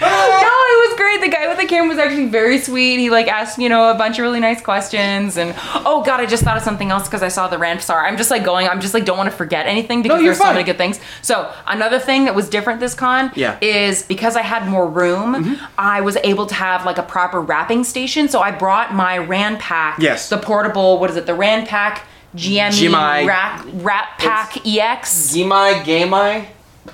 no, 0.06 0.06
it 0.06 0.88
was 0.88 0.96
great. 0.96 1.20
The 1.20 1.28
guy 1.28 1.48
with 1.48 1.58
the 1.58 1.66
camera 1.66 1.88
was 1.88 1.98
actually 1.98 2.26
very 2.26 2.58
sweet. 2.58 2.98
He 2.98 3.10
like 3.10 3.28
asked, 3.28 3.58
you 3.58 3.68
know, 3.68 3.90
a 3.90 3.94
bunch 3.94 4.18
of 4.18 4.22
really 4.22 4.40
nice 4.40 4.60
questions. 4.62 5.36
And 5.36 5.54
oh 5.84 6.02
god, 6.04 6.20
I 6.20 6.26
just 6.26 6.42
thought 6.42 6.56
of 6.56 6.62
something 6.62 6.90
else 6.90 7.06
because 7.08 7.22
I 7.22 7.28
saw 7.28 7.48
the. 7.48 7.60
Sorry, 7.80 8.08
I'm 8.08 8.16
just 8.16 8.30
like 8.30 8.44
going. 8.44 8.68
I'm 8.68 8.80
just 8.80 8.94
like 8.94 9.04
don't 9.04 9.18
want 9.18 9.30
to 9.30 9.36
forget 9.36 9.66
anything 9.66 10.02
because 10.02 10.22
you're 10.22 10.32
there's 10.34 10.38
so 10.38 10.52
many 10.52 10.64
good 10.64 10.78
things. 10.78 10.98
So 11.22 11.52
another 11.66 11.98
thing 11.98 12.24
that 12.24 12.34
was 12.34 12.48
different 12.48 12.80
this 12.80 12.94
con 12.94 13.30
Yeah. 13.34 13.54
Mm-hmm. 13.54 13.64
is 13.64 14.02
because 14.02 14.36
I 14.36 14.42
had 14.42 14.66
more 14.68 14.88
room, 14.88 15.58
I 15.78 16.00
was 16.00 16.16
able 16.24 16.46
to 16.46 16.54
have 16.54 16.84
like 16.86 16.98
a 16.98 17.02
proper 17.02 17.40
wrapping 17.40 17.84
station. 17.84 18.28
So 18.28 18.40
I 18.40 18.50
brought 18.50 18.94
my 18.94 19.18
Ranpak. 19.18 19.98
Yes. 19.98 20.28
The 20.28 20.38
portable. 20.38 20.98
What 20.98 21.10
is 21.10 21.16
it? 21.16 21.26
The 21.26 21.32
Ranpak. 21.32 22.00
GME 22.36 22.70
GMI. 22.70 23.26
Rack 23.26 23.66
Rat 23.74 24.08
Pack 24.18 24.64
EX. 24.66 25.34
Gimi 25.34 25.82
Gamai 25.82 26.46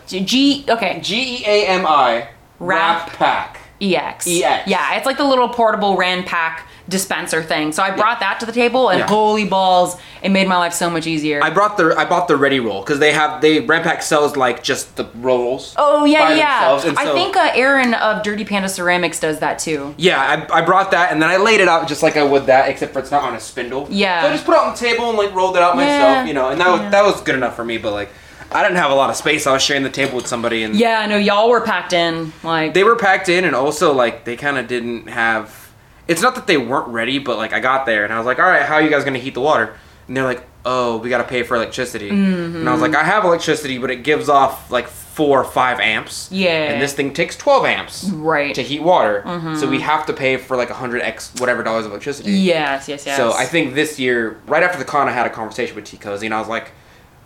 G, 0.06 0.20
G 0.24 0.64
okay. 0.68 0.98
G 1.02 1.40
E 1.40 1.44
A 1.46 1.66
M 1.66 1.84
I 1.86 2.28
Wrap. 2.58 3.10
Pack. 3.12 3.60
EX. 3.80 4.26
EX. 4.26 4.66
Yeah, 4.66 4.94
it's 4.96 5.04
like 5.04 5.18
the 5.18 5.24
little 5.24 5.50
portable 5.50 5.98
Ranpak 5.98 6.60
dispenser 6.88 7.42
thing. 7.42 7.72
So 7.72 7.82
I 7.82 7.90
brought 7.90 8.20
that 8.20 8.40
to 8.40 8.46
the 8.46 8.52
table, 8.52 8.88
and 8.88 9.00
Yeah. 9.00 9.06
holy 9.06 9.44
balls, 9.44 9.96
it 10.22 10.30
made 10.30 10.48
my 10.48 10.56
life 10.56 10.72
so 10.72 10.88
much 10.88 11.06
easier. 11.06 11.42
I 11.42 11.50
brought 11.50 11.76
the 11.76 11.94
I 11.98 12.06
bought 12.06 12.26
the 12.26 12.36
ready 12.36 12.58
roll 12.58 12.80
because 12.80 13.00
they 13.00 13.12
have 13.12 13.42
they 13.42 13.60
Ranpak 13.60 14.02
sells 14.02 14.34
like 14.34 14.62
just 14.62 14.96
the 14.96 15.04
rolls. 15.16 15.74
oh 15.76 16.06
yeah, 16.06 16.32
yeah. 16.34 16.80
and 16.86 16.98
I 16.98 17.12
think 17.12 17.36
uh, 17.36 17.50
Aaron 17.54 17.92
of 17.92 18.22
Dirty 18.22 18.44
Panda 18.46 18.68
Ceramics 18.70 19.20
does 19.20 19.40
that 19.40 19.58
too. 19.58 19.94
Yeah, 19.98 20.46
I, 20.50 20.58
I 20.58 20.62
brought 20.62 20.90
that 20.92 21.12
and 21.12 21.20
then 21.20 21.28
I 21.28 21.36
laid 21.36 21.60
it 21.60 21.68
out 21.68 21.86
just 21.86 22.02
like 22.02 22.16
I 22.16 22.22
would 22.22 22.46
that, 22.46 22.70
except 22.70 22.94
for 22.94 23.00
it's 23.00 23.10
not 23.10 23.24
on 23.24 23.34
a 23.34 23.40
spindle. 23.40 23.88
Yeah. 23.90 24.22
So 24.22 24.28
I 24.28 24.32
just 24.32 24.46
put 24.46 24.52
it 24.54 24.60
on 24.60 24.72
the 24.72 24.78
table 24.78 25.10
and 25.10 25.18
like 25.18 25.34
rolled 25.34 25.56
it 25.56 25.62
out 25.62 25.76
Yeah. 25.76 25.84
myself, 25.84 26.28
you 26.28 26.32
know, 26.34 26.48
and 26.48 26.58
that 26.60 26.68
was, 26.70 26.80
that 26.92 27.04
was 27.04 27.20
good 27.20 27.34
enough 27.34 27.56
for 27.56 27.64
me. 27.64 27.76
But 27.76 27.92
like, 27.92 28.08
I 28.50 28.62
didn't 28.62 28.76
have 28.78 28.90
a 28.90 28.94
lot 28.94 29.10
of 29.10 29.16
space. 29.16 29.46
I 29.46 29.52
was 29.52 29.62
sharing 29.62 29.82
the 29.82 29.90
table 29.90 30.16
with 30.16 30.26
somebody, 30.26 30.62
and 30.62 30.74
Yeah, 30.74 31.00
I 31.00 31.06
know 31.06 31.16
y'all 31.16 31.50
were 31.50 31.60
packed 31.60 31.92
in. 31.92 32.32
Like 32.42 32.74
they 32.74 32.84
were 32.84 32.96
packed 32.96 33.28
in, 33.28 33.44
and 33.44 33.54
also 33.54 33.92
like 33.92 34.24
they 34.24 34.36
kind 34.36 34.58
of 34.58 34.68
didn't 34.68 35.08
have. 35.08 35.72
It's 36.08 36.22
not 36.22 36.36
that 36.36 36.46
they 36.46 36.56
weren't 36.56 36.88
ready, 36.88 37.18
but 37.18 37.36
like 37.36 37.52
I 37.52 37.60
got 37.60 37.84
there 37.84 38.04
and 38.04 38.12
I 38.12 38.18
was 38.18 38.26
like, 38.26 38.38
all 38.38 38.46
right, 38.46 38.62
how 38.62 38.76
are 38.76 38.82
you 38.82 38.90
guys 38.90 39.04
gonna 39.04 39.18
heat 39.18 39.34
the 39.34 39.40
water? 39.40 39.76
And 40.06 40.16
they're 40.16 40.24
like, 40.24 40.46
oh, 40.64 40.98
we 40.98 41.08
gotta 41.08 41.24
pay 41.24 41.42
for 41.42 41.56
electricity. 41.56 42.10
Mm-hmm. 42.10 42.56
And 42.56 42.68
I 42.68 42.72
was 42.72 42.80
like, 42.80 42.94
I 42.94 43.02
have 43.02 43.24
electricity, 43.24 43.78
but 43.78 43.90
it 43.90 44.04
gives 44.04 44.28
off 44.28 44.70
like 44.70 44.86
four 44.86 45.40
or 45.40 45.44
five 45.44 45.80
amps. 45.80 46.30
Yeah. 46.30 46.72
And 46.72 46.82
this 46.82 46.92
thing 46.92 47.12
takes 47.12 47.36
twelve 47.36 47.64
amps. 47.64 48.04
Right. 48.10 48.54
To 48.54 48.62
heat 48.62 48.82
water, 48.82 49.22
so 49.24 49.68
we 49.68 49.78
mm-hmm. 49.78 49.84
have 49.84 50.06
to 50.06 50.12
pay 50.12 50.36
for 50.36 50.56
like 50.56 50.70
hundred 50.70 51.02
x 51.02 51.32
whatever 51.38 51.62
dollars 51.62 51.86
of 51.86 51.92
electricity. 51.92 52.32
yes, 52.32 52.88
yes, 52.88 53.06
yes. 53.06 53.16
So 53.16 53.32
I 53.32 53.46
think 53.46 53.74
this 53.74 53.98
year, 53.98 54.40
right 54.46 54.62
after 54.62 54.78
the 54.78 54.84
con, 54.84 55.08
I 55.08 55.12
had 55.12 55.26
a 55.26 55.30
conversation 55.30 55.74
with 55.74 55.86
Tea 55.86 55.96
Cozy, 55.96 56.26
and 56.26 56.34
I 56.34 56.38
was 56.38 56.48
like, 56.48 56.70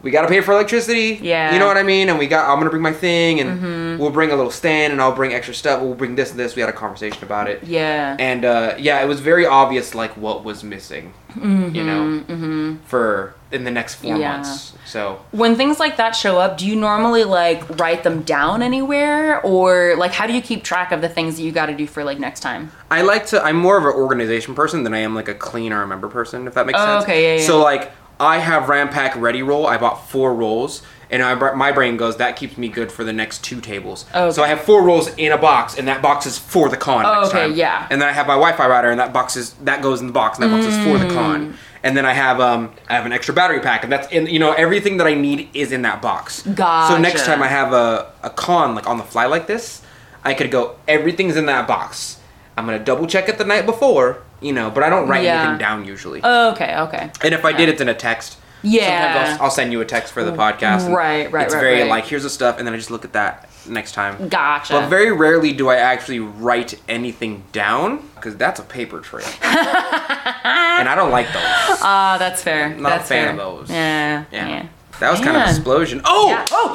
"We 0.02 0.10
got 0.10 0.22
to 0.22 0.28
pay 0.28 0.40
for 0.40 0.52
electricity." 0.52 1.18
Yeah. 1.22 1.52
You 1.52 1.58
know 1.58 1.66
what 1.66 1.76
I 1.76 1.82
mean? 1.82 2.08
And 2.08 2.18
we 2.18 2.26
got. 2.26 2.50
I'm 2.50 2.58
gonna 2.58 2.70
bring 2.70 2.82
my 2.82 2.92
thing, 2.92 3.40
and 3.40 3.98
we'll 3.98 4.10
bring 4.10 4.30
a 4.30 4.36
little 4.36 4.50
stand, 4.50 4.92
and 4.92 5.00
I'll 5.02 5.14
bring 5.14 5.32
extra 5.34 5.54
stuff. 5.54 5.82
We'll 5.82 5.94
bring 5.94 6.14
this 6.16 6.30
and 6.30 6.38
this. 6.38 6.54
We 6.56 6.60
had 6.60 6.68
a 6.68 6.74
conversation 6.74 7.22
about 7.24 7.48
it. 7.48 7.62
yeah. 7.64 8.16
And 8.18 8.44
uh, 8.44 8.74
yeah, 8.78 9.02
it 9.02 9.06
was 9.06 9.20
very 9.20 9.46
obvious 9.46 9.94
like 9.94 10.16
what 10.16 10.44
was 10.44 10.62
missing. 10.64 11.12
You 11.40 11.84
know, 11.84 12.78
for 12.86 13.34
in 13.52 13.62
the 13.64 13.70
next 13.70 13.94
four 13.96 14.10
Mm-hmm, 14.12 14.20
Yeah. 14.20 14.32
months. 14.38 14.72
So 14.84 15.20
when 15.30 15.54
things 15.56 15.78
like 15.78 15.96
that 15.96 16.12
show 16.16 16.38
up, 16.38 16.58
do 16.58 16.66
you 16.66 16.74
normally 16.74 17.22
like 17.24 17.78
write 17.78 18.02
them 18.02 18.22
down 18.22 18.62
anywhere, 18.62 19.40
or 19.42 19.94
like 19.96 20.12
how 20.12 20.26
do 20.26 20.32
you 20.32 20.40
keep 20.42 20.64
track 20.64 20.90
of 20.92 21.00
the 21.00 21.08
things 21.08 21.36
that 21.36 21.42
you 21.42 21.52
got 21.52 21.66
to 21.66 21.74
do 21.76 21.86
for 21.86 22.02
like 22.04 22.18
next 22.18 22.40
time? 22.40 22.72
I 22.90 23.02
like 23.02 23.26
to. 23.26 23.42
I'm 23.42 23.56
more 23.56 23.76
of 23.78 23.84
an 23.84 23.92
organization 23.92 24.54
person 24.56 24.82
than 24.82 24.92
I 24.94 24.98
am 24.98 25.14
like 25.14 25.28
a 25.28 25.34
clean 25.34 25.72
or 25.72 25.80
remember 25.80 26.08
person. 26.08 26.46
If 26.48 26.54
that 26.54 26.66
makes 26.66 26.78
Oh, 26.80 26.84
sense. 26.86 27.04
okay, 27.04 27.36
yeah, 27.36 27.40
yeah. 27.42 27.46
So 27.46 27.62
like, 27.62 27.92
I 28.20 28.38
have 28.38 28.64
Ranpak 28.64 29.18
ready 29.20 29.42
roll. 29.42 29.66
I 29.66 29.78
bought 29.78 30.08
four 30.08 30.34
rolls, 30.34 30.82
and 31.10 31.22
I, 31.22 31.34
my 31.54 31.72
brain 31.72 31.96
goes 31.96 32.18
that 32.18 32.36
keeps 32.36 32.58
me 32.58 32.68
good 32.68 32.92
for 32.92 33.02
the 33.02 33.12
next 33.14 33.42
two 33.42 33.60
tables. 33.60 34.04
Oh, 34.14 34.30
So 34.30 34.42
I 34.44 34.48
have 34.48 34.60
four 34.60 34.82
rolls 34.82 35.08
in 35.16 35.32
a 35.32 35.38
box, 35.38 35.76
and 35.78 35.88
that 35.88 36.02
box 36.02 36.26
is 36.26 36.38
for 36.38 36.68
the 36.68 36.76
con. 36.76 37.06
Oh, 37.06 37.14
next 37.22 37.28
okay, 37.30 37.40
time. 37.48 37.54
yeah. 37.54 37.86
And 37.90 38.00
then 38.00 38.08
I 38.08 38.12
have 38.12 38.26
my 38.26 38.34
Wi-Fi 38.34 38.68
router, 38.68 38.90
and 38.90 39.00
that 39.00 39.12
box 39.12 39.36
is 39.36 39.54
that 39.64 39.80
goes 39.82 40.00
in 40.02 40.06
the 40.06 40.12
box, 40.12 40.38
and 40.38 40.44
that 40.52 40.54
box 40.54 40.66
is 40.66 40.76
for 40.84 40.98
the 40.98 41.06
Mm. 41.12 41.14
con. 41.14 41.58
And 41.82 41.96
then 41.96 42.04
I 42.04 42.12
have 42.12 42.40
um 42.42 42.72
I 42.90 42.94
have 42.94 43.06
an 43.06 43.12
extra 43.12 43.32
battery 43.32 43.60
pack, 43.60 43.84
and 43.84 43.90
that's 43.92 44.06
in 44.12 44.26
you 44.26 44.38
know 44.38 44.52
everything 44.52 44.98
that 44.98 45.06
I 45.06 45.14
need 45.14 45.48
is 45.54 45.72
in 45.72 45.80
that 45.82 46.02
box. 46.02 46.42
Gotcha. 46.42 46.92
So 46.92 46.98
next 47.00 47.24
time 47.24 47.42
I 47.42 47.48
have 47.48 47.72
a 47.72 48.12
a 48.22 48.28
con 48.28 48.74
like 48.74 48.86
on 48.86 48.98
the 48.98 49.04
fly 49.04 49.24
like 49.24 49.46
this, 49.46 49.80
I 50.22 50.34
could 50.34 50.50
go 50.50 50.76
everything's 50.86 51.36
in 51.36 51.46
that 51.46 51.66
box. 51.66 52.18
I'm 52.56 52.66
gonna 52.66 52.78
double 52.78 53.06
check 53.06 53.28
it 53.28 53.38
the 53.38 53.44
night 53.44 53.64
before, 53.66 54.22
you 54.40 54.52
know, 54.52 54.70
but 54.70 54.82
I 54.82 54.88
don't 54.90 55.08
write 55.08 55.24
Yeah. 55.24 55.42
anything 55.42 55.58
down 55.58 55.84
usually. 55.84 56.20
Oh, 56.22 56.50
okay, 56.52 56.76
okay. 56.78 57.10
and 57.22 57.34
if 57.34 57.44
I 57.44 57.52
did, 57.52 57.68
it's 57.68 57.80
in 57.80 57.88
a 57.88 57.94
text. 57.94 58.36
Yeah. 58.62 59.14
Sometimes 59.14 59.38
I'll, 59.38 59.44
I'll 59.46 59.50
send 59.50 59.72
you 59.72 59.80
a 59.80 59.86
text 59.86 60.12
for 60.12 60.22
the 60.22 60.32
podcast. 60.32 60.84
and 60.84 60.94
Right, 60.94 61.32
right, 61.32 61.46
It's 61.46 61.54
right, 61.54 61.60
very 61.60 61.80
right. 61.80 61.88
like 61.88 62.04
here's 62.04 62.24
the 62.24 62.28
stuff, 62.30 62.58
and 62.58 62.66
then 62.66 62.74
I 62.74 62.76
just 62.76 62.90
look 62.90 63.06
at 63.06 63.14
that 63.14 63.48
next 63.66 63.92
time. 63.92 64.28
Gotcha. 64.28 64.74
But 64.74 64.88
very 64.88 65.10
rarely 65.12 65.52
do 65.54 65.70
I 65.70 65.76
actually 65.76 66.18
write 66.20 66.78
anything 66.86 67.44
down 67.52 68.06
because 68.16 68.36
that's 68.36 68.60
a 68.60 68.62
paper 68.62 69.00
trail, 69.00 69.24
and 69.42 70.88
I 70.88 70.94
don't 70.94 71.10
like 71.10 71.26
those. 71.28 71.42
Ah, 71.82 72.16
that's 72.18 72.42
fair. 72.42 72.66
I'm 72.66 72.82
Not 72.82 72.92
a 73.00 73.04
fan 73.04 73.06
fair. 73.06 73.30
of 73.30 73.36
those. 73.38 73.70
Yeah, 73.70 74.24
Yeah. 74.30 74.48
yeah. 74.48 74.66
That 74.98 75.10
was 75.10 75.20
kind 75.20 75.30
of 75.36 75.40
Man. 75.44 75.48
explosion. 75.48 76.02
Oh! 76.04 76.28
Yeah. 76.28 76.44
Oh! 76.50 76.74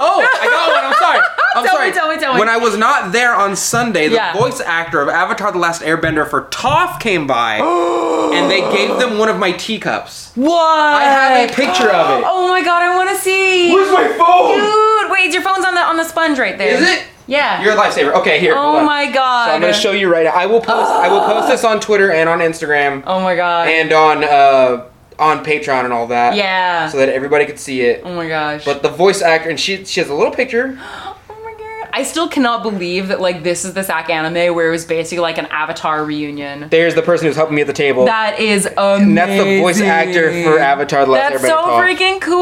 You 0.00 0.06
know 0.06 0.16
what? 0.16 0.30
Oh! 0.32 0.38
I 0.40 0.46
got 0.46 0.68
one. 0.74 0.84
I'm 0.84 0.94
sorry. 0.94 1.20
I'm 1.56 1.64
Tell 1.64 1.74
me, 1.74 1.78
sorry. 1.78 1.92
tell 1.92 2.08
me, 2.10 2.16
tell 2.18 2.34
me. 2.34 2.40
When 2.40 2.48
I 2.50 2.58
was 2.58 2.76
not 2.76 3.12
there 3.12 3.34
on 3.34 3.56
Sunday, 3.56 4.08
the 4.08 4.16
Yeah. 4.16 4.32
voice 4.36 4.60
actor 4.60 5.00
of 5.00 5.08
Avatar: 5.08 5.52
The 5.52 5.58
Last 5.58 5.80
Airbender 5.82 6.28
for 6.28 6.42
Toph 6.50 7.00
came 7.00 7.26
by, 7.26 7.56
and 8.34 8.50
they 8.50 8.60
gave 8.76 8.98
them 8.98 9.18
one 9.18 9.28
of 9.30 9.38
my 9.38 9.52
teacups. 9.52 10.32
What? 10.34 10.52
I 10.68 11.04
have 11.04 11.50
a 11.50 11.52
picture 11.54 11.90
of 11.90 12.18
it. 12.20 12.24
Oh 12.28 12.48
my 12.48 12.62
god, 12.62 12.82
I 12.82 12.94
want 12.96 13.08
to 13.10 13.16
see. 13.16 13.72
Where's 13.72 13.90
my 13.90 14.06
phone? 14.18 14.58
Dude, 14.58 15.10
wait, 15.10 15.32
your 15.32 15.42
phone's 15.42 15.64
on 15.64 15.74
the 15.74 15.80
on 15.80 15.96
the 15.96 16.04
sponge 16.04 16.38
right 16.38 16.58
there. 16.58 16.74
Is 16.74 16.82
it? 16.88 17.04
Yeah. 17.28 17.60
You're 17.62 17.72
a 17.72 17.76
lifesaver. 17.76 18.12
Okay, 18.20 18.38
here. 18.38 18.54
oh 18.56 18.84
my 18.84 19.10
god. 19.10 19.46
So 19.48 19.52
I'm 19.54 19.60
gonna 19.60 19.72
show 19.72 19.92
you 19.92 20.12
right 20.12 20.24
now. 20.26 20.32
I 20.32 20.44
will 20.46 20.60
post. 20.60 20.90
I 20.92 21.08
will 21.08 21.22
post 21.22 21.48
this 21.48 21.64
on 21.64 21.80
Twitter 21.80 22.12
and 22.12 22.28
on 22.28 22.38
Instagram 22.40 23.02
Oh 23.06 23.20
my 23.20 23.34
god. 23.34 23.66
and 23.68 23.92
on 23.92 24.22
uh, 24.24 24.84
on 25.18 25.44
Patreon 25.44 25.84
and 25.84 25.92
all 25.92 26.06
that. 26.08 26.36
yeah. 26.36 26.88
So 26.88 26.98
that 26.98 27.08
everybody 27.08 27.46
could 27.46 27.58
see 27.58 27.80
it. 27.82 28.02
oh 28.04 28.14
my 28.14 28.28
gosh. 28.28 28.64
But 28.64 28.82
the 28.82 28.88
voice 28.90 29.22
actor, 29.22 29.48
and 29.50 29.58
she 29.58 29.84
she 29.84 30.00
has 30.00 30.08
a 30.10 30.14
little 30.14 30.32
picture. 30.32 30.78
oh 30.80 31.16
my 31.44 31.54
god. 31.58 31.88
I 31.92 32.02
still 32.02 32.28
cannot 32.28 32.62
believe 32.62 33.08
that 33.08 33.20
like 33.20 33.42
this 33.42 33.64
is 33.64 33.72
the 33.74 33.80
SacAnime 33.80 34.54
where 34.54 34.68
it 34.68 34.70
was 34.70 34.84
basically 34.84 35.20
like 35.20 35.38
an 35.38 35.46
Avatar 35.46 36.04
reunion. 36.04 36.68
There's 36.68 36.94
the 36.94 37.02
person 37.02 37.26
who's 37.26 37.36
helping 37.36 37.54
me 37.56 37.62
at 37.62 37.66
the 37.66 37.72
table. 37.72 38.04
That 38.04 38.38
is 38.38 38.66
amazing. 38.76 39.08
and 39.08 39.18
that's 39.18 39.42
the 39.44 39.60
voice 39.60 39.80
actor 39.80 40.30
for 40.44 40.58
Avatar: 40.58 41.06
The 41.06 41.12
Last 41.12 41.32
That's 41.32 41.44
Airbender. 41.44 41.48
so 41.48 41.62
freaking 41.80 42.20
cool. 42.20 42.36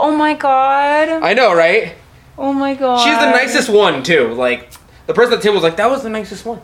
Oh 0.00 0.14
my 0.16 0.34
god. 0.34 1.08
I 1.08 1.34
know, 1.34 1.54
right? 1.54 1.94
Oh 2.36 2.52
my 2.52 2.74
god. 2.74 3.04
She's 3.04 3.18
the 3.18 3.30
nicest 3.32 3.68
one 3.68 4.04
too. 4.04 4.32
Like 4.34 4.70
the 5.08 5.14
person 5.14 5.32
at 5.32 5.36
the 5.38 5.42
table 5.42 5.54
was 5.56 5.64
like, 5.64 5.76
"That 5.76 5.90
was 5.90 6.04
the 6.04 6.10
nicest 6.10 6.44
one." 6.46 6.60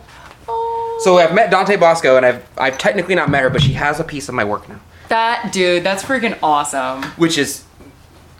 Oh. 0.47 1.01
So 1.03 1.17
I've 1.17 1.33
met 1.33 1.51
Dante 1.51 1.75
Basco, 1.75 2.15
and 2.15 2.25
I've 2.25 2.47
I've 2.57 2.77
technically 2.77 3.15
not 3.15 3.29
met 3.29 3.41
her, 3.43 3.49
but 3.49 3.61
she 3.61 3.73
has 3.73 3.99
a 3.99 4.03
piece 4.05 4.29
of 4.29 4.35
my 4.35 4.45
work 4.45 4.69
now, 4.69 4.79
That 5.09 5.51
dude, 5.53 5.83
that's 5.83 6.03
freaking 6.03 6.37
awesome. 6.41 7.03
which 7.17 7.37
is 7.37 7.63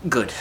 good. 0.09 0.31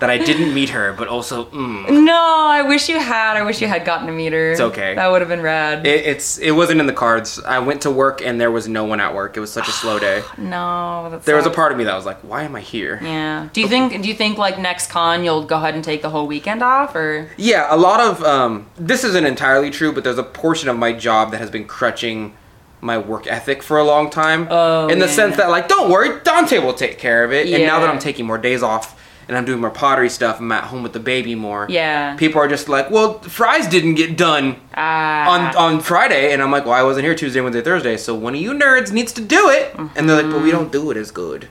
that 0.00 0.10
I 0.10 0.18
didn't 0.18 0.52
meet 0.52 0.70
her, 0.70 0.92
but 0.94 1.06
also, 1.06 1.44
mm, 1.46 1.88
No, 2.04 2.46
I 2.50 2.62
wish 2.62 2.88
you 2.88 2.98
had. 2.98 3.36
I 3.36 3.42
wish 3.44 3.60
you 3.62 3.68
had 3.68 3.84
gotten 3.84 4.08
to 4.08 4.12
meet 4.12 4.32
her. 4.32 4.50
It's 4.50 4.60
okay. 4.60 4.96
That 4.96 5.10
would 5.12 5.20
have 5.22 5.28
been 5.28 5.40
rad. 5.42 5.86
it, 5.86 6.04
it's 6.04 6.38
it 6.38 6.50
wasn't 6.50 6.80
in 6.80 6.86
the 6.86 6.92
cards. 6.92 7.40
I 7.44 7.60
went 7.60 7.82
to 7.82 7.90
work, 7.90 8.20
and 8.20 8.40
there 8.40 8.50
was 8.50 8.66
no 8.66 8.84
one 8.84 8.98
at 9.00 9.14
work. 9.14 9.36
It 9.36 9.40
was 9.40 9.52
such 9.52 9.68
a 9.68 9.72
slow 9.72 9.98
day. 10.00 10.22
no, 10.38 11.08
that's 11.10 11.24
There 11.24 11.36
was 11.36 11.46
a 11.46 11.50
part 11.50 11.70
of 11.72 11.78
me 11.78 11.84
that 11.84 11.94
was 11.94 12.04
like, 12.04 12.18
"Why 12.22 12.42
am 12.42 12.56
I 12.56 12.60
here?" 12.60 12.98
Yeah. 13.00 13.48
Do 13.52 13.60
you 13.60 13.68
think? 13.68 14.02
Do 14.02 14.08
you 14.08 14.14
think 14.14 14.38
like 14.38 14.58
next 14.58 14.90
con 14.90 15.22
you'll 15.24 15.44
go 15.44 15.56
ahead 15.56 15.74
and 15.74 15.84
take 15.84 16.02
the 16.02 16.10
whole 16.10 16.26
weekend 16.26 16.62
off, 16.62 16.96
or? 16.96 17.30
Yeah, 17.36 17.68
a 17.70 17.76
lot 17.76 18.00
of 18.00 18.24
um, 18.24 18.66
this 18.76 19.04
isn't 19.04 19.24
entirely 19.24 19.70
true, 19.70 19.92
but 19.92 20.02
there's 20.02 20.18
a 20.18 20.24
portion 20.24 20.68
of 20.68 20.76
my 20.76 20.92
job 20.92 21.30
that 21.30 21.38
has 21.38 21.50
been 21.50 21.64
crutching 21.64 22.34
my 22.82 22.98
work 22.98 23.26
ethic 23.26 23.62
for 23.62 23.78
a 23.78 23.84
long 23.84 24.10
time. 24.10 24.46
Oh, 24.50 24.88
in 24.88 24.98
the 24.98 25.06
yeah. 25.06 25.12
sense 25.12 25.36
that 25.38 25.48
like, 25.48 25.68
don't 25.68 25.90
worry, 25.90 26.20
Dante 26.24 26.58
will 26.58 26.74
take 26.74 26.98
care 26.98 27.24
of 27.24 27.32
it. 27.32 27.46
And 27.50 27.62
now 27.64 27.80
that 27.80 27.88
I'm 27.88 27.98
taking 28.00 28.26
more 28.26 28.36
days 28.38 28.62
off 28.62 28.98
and 29.28 29.36
I'm 29.38 29.44
doing 29.44 29.60
more 29.60 29.70
pottery 29.70 30.10
stuff, 30.10 30.40
I'm 30.40 30.50
at 30.50 30.64
home 30.64 30.82
with 30.82 30.92
the 30.92 30.98
baby 31.00 31.36
more. 31.36 31.66
Yeah. 31.70 32.16
People 32.16 32.40
are 32.42 32.48
just 32.48 32.68
like, 32.68 32.90
well, 32.90 33.20
fries 33.20 33.68
didn't 33.68 33.94
get 33.94 34.18
done 34.18 34.56
Ah. 34.74 35.30
on 35.30 35.56
on 35.74 35.80
Friday, 35.80 36.32
and 36.32 36.42
I'm 36.42 36.50
like, 36.50 36.64
well, 36.64 36.74
I 36.74 36.82
wasn't 36.82 37.04
here 37.04 37.14
Tuesday, 37.14 37.40
Wednesday, 37.40 37.62
Thursday, 37.62 37.96
so 37.96 38.16
one 38.16 38.34
of 38.34 38.40
you 38.40 38.52
nerds 38.52 38.90
needs 38.90 39.12
to 39.12 39.20
do 39.22 39.48
it. 39.48 39.74
And 39.94 40.08
they're 40.08 40.20
like, 40.20 40.30
but 40.32 40.42
we 40.42 40.48
Mm-hmm. 40.50 40.58
don't 40.58 40.72
do 40.72 40.90
it 40.90 40.96
as 40.96 41.12
good. 41.12 41.48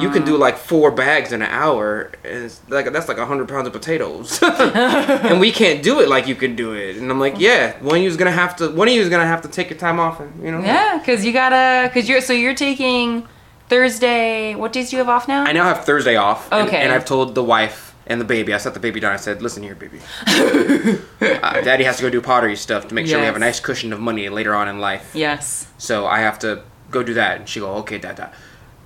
You 0.00 0.10
can 0.10 0.24
do 0.24 0.36
like 0.36 0.56
four 0.58 0.90
bags 0.90 1.32
in 1.32 1.42
an 1.42 1.50
hour, 1.50 2.12
and 2.24 2.44
it's 2.44 2.60
like 2.68 2.90
that's 2.92 3.08
like 3.08 3.18
hundred 3.18 3.48
pounds 3.48 3.66
of 3.66 3.72
potatoes, 3.72 4.40
and 4.42 5.40
we 5.40 5.50
can't 5.52 5.82
do 5.82 6.00
it 6.00 6.08
like 6.08 6.26
you 6.26 6.34
can 6.34 6.54
do 6.56 6.72
it. 6.72 6.96
And 6.96 7.10
I'm 7.10 7.18
like, 7.20 7.38
yeah, 7.38 7.78
one 7.82 7.96
of 7.98 8.02
you's 8.02 8.16
gonna 8.16 8.30
have 8.30 8.56
to, 8.56 8.70
one 8.70 8.88
of 8.88 8.94
you's 8.94 9.08
gonna 9.08 9.26
have 9.26 9.42
to 9.42 9.48
take 9.48 9.70
your 9.70 9.78
time 9.78 9.98
off, 9.98 10.20
and 10.20 10.42
you 10.44 10.50
know. 10.50 10.60
yeah, 10.60 10.98
because 10.98 11.24
you 11.24 11.32
gotta, 11.32 11.88
because 11.88 12.08
you're 12.08 12.20
so 12.20 12.32
you're 12.32 12.54
taking 12.54 13.26
Thursday. 13.68 14.54
What 14.54 14.72
days 14.72 14.90
do 14.90 14.96
you 14.96 15.00
have 15.00 15.08
off 15.08 15.28
now? 15.28 15.44
I 15.44 15.52
now 15.52 15.64
have 15.64 15.84
Thursday 15.84 16.16
off. 16.16 16.52
Okay. 16.52 16.82
And, 16.82 16.92
I've 16.92 17.04
told 17.04 17.34
the 17.34 17.44
wife 17.44 17.94
and 18.06 18.20
the 18.20 18.24
baby. 18.24 18.52
I 18.54 18.58
set 18.58 18.74
the 18.74 18.80
baby 18.80 19.00
down. 19.00 19.12
I 19.12 19.16
said, 19.16 19.42
"Listen 19.42 19.62
here, 19.62 19.74
baby. 19.74 20.00
uh, 20.26 21.60
Daddy 21.62 21.84
has 21.84 21.96
to 21.96 22.02
go 22.02 22.10
do 22.10 22.20
pottery 22.20 22.56
stuff 22.56 22.88
to 22.88 22.94
make 22.94 23.06
sure 23.06 23.18
we 23.18 23.26
have 23.26 23.36
a 23.36 23.40
nice 23.40 23.60
cushion 23.60 23.92
of 23.92 24.00
money 24.00 24.28
later 24.28 24.54
on 24.54 24.68
in 24.68 24.78
life. 24.78 25.12
Yes. 25.14 25.68
So 25.78 26.06
I 26.06 26.20
have 26.20 26.38
to 26.40 26.62
go 26.90 27.02
do 27.02 27.14
that." 27.14 27.38
And 27.38 27.48
she 27.48 27.60
go, 27.60 27.74
"Okay, 27.76 27.98
Dad, 27.98 28.16
Dad. 28.16 28.32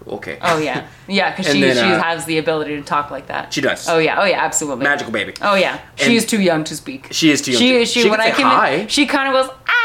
Okay." 0.07 0.39
Oh 0.41 0.59
yeah. 0.59 0.87
Yeah, 1.09 1.31
because 1.31 1.53
she 1.53 1.61
then, 1.61 1.77
she 1.77 1.83
uh, 1.83 2.03
has 2.03 2.25
the 2.27 2.39
ability 2.39 2.77
to 2.77 2.83
talk 2.83 3.11
like 3.11 3.27
that. 3.29 3.53
She 3.53 3.61
does. 3.61 3.89
Oh 3.89 3.99
yeah. 3.99 4.21
Oh 4.21 4.25
yeah. 4.25 4.45
Absolutely. 4.45 4.85
Magical 4.85 5.13
baby. 5.13 5.35
Oh 5.43 5.55
yeah. 5.55 5.81
And- 5.99 6.01
She's 6.01 6.27
too 6.27 6.41
young 6.41 6.65
to 6.65 6.77
speak. 6.77 7.09
She 7.11 7.31
is 7.31 7.43
too 7.43 7.53
young. 7.53 7.61
She 7.61 7.73
to- 7.73 7.87
she, 7.87 8.03
she 8.03 8.11
when 8.11 8.21
I 8.21 8.31
came 8.31 8.47
hi. 8.47 8.71
in, 8.71 8.89
she 8.89 9.07
kind 9.07 9.29
of 9.29 9.35
goes 9.47 9.57
ah. 9.69 9.80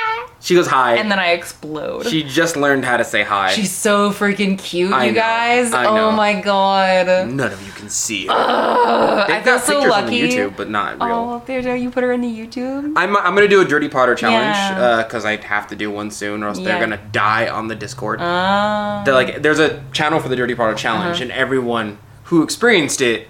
She 0.45 0.53
goes 0.53 0.67
hi. 0.67 0.97
and 0.97 1.11
then 1.11 1.17
I 1.17 1.31
explode. 1.31 2.05
she 2.05 2.21
just 2.21 2.55
learned 2.55 2.85
how 2.85 2.97
to 2.97 3.03
say 3.03 3.23
hi. 3.23 3.51
She's 3.51 3.71
so 3.75 4.11
freaking 4.11 4.59
cute, 4.59 4.93
I 4.93 5.05
you 5.05 5.11
know, 5.13 5.19
guys. 5.19 5.73
I 5.73 5.85
Oh 5.87 6.11
my 6.11 6.39
god. 6.39 7.07
None 7.31 7.51
of 7.51 7.65
you 7.65 7.71
can 7.71 7.89
see 7.89 8.27
her. 8.27 8.33
I 8.33 9.25
They've 9.27 9.43
feel 9.43 9.55
got 9.55 9.63
so 9.63 9.73
pictures 9.73 9.89
lucky. 9.89 10.21
on 10.23 10.29
YouTube, 10.51 10.55
but 10.55 10.69
not 10.69 11.01
real. 11.03 11.15
Oh, 11.15 11.43
there, 11.47 11.75
you 11.75 11.89
put 11.89 12.03
her 12.03 12.11
in 12.11 12.21
the 12.21 12.27
YouTube. 12.27 12.93
I'm, 12.95 13.17
I'm 13.17 13.33
gonna 13.33 13.47
do 13.47 13.61
a 13.61 13.65
Dirty 13.65 13.89
Potter 13.89 14.13
challenge 14.13 14.55
Yeah. 14.55 15.01
because 15.01 15.25
I 15.25 15.37
have 15.37 15.65
to 15.69 15.75
do 15.75 15.89
one 15.89 16.11
soon, 16.11 16.43
or 16.43 16.49
else 16.49 16.59
Yeah. 16.59 16.65
they're 16.65 16.79
gonna 16.79 17.01
die 17.11 17.47
on 17.47 17.67
the 17.67 17.75
Discord. 17.75 18.21
Uh, 18.21 19.01
They're 19.03 19.15
like, 19.15 19.41
there's 19.41 19.57
a 19.59 19.83
channel 19.93 20.19
for 20.19 20.29
the 20.29 20.35
Dirty 20.35 20.53
Potter 20.53 20.75
challenge, 20.75 21.15
Uh-huh. 21.15 21.23
and 21.23 21.31
everyone 21.31 21.97
who 22.25 22.43
experienced 22.43 23.01
it 23.01 23.27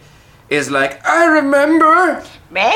is 0.49 0.70
like, 0.70 0.99
I 1.07 1.26
remember 1.26 2.24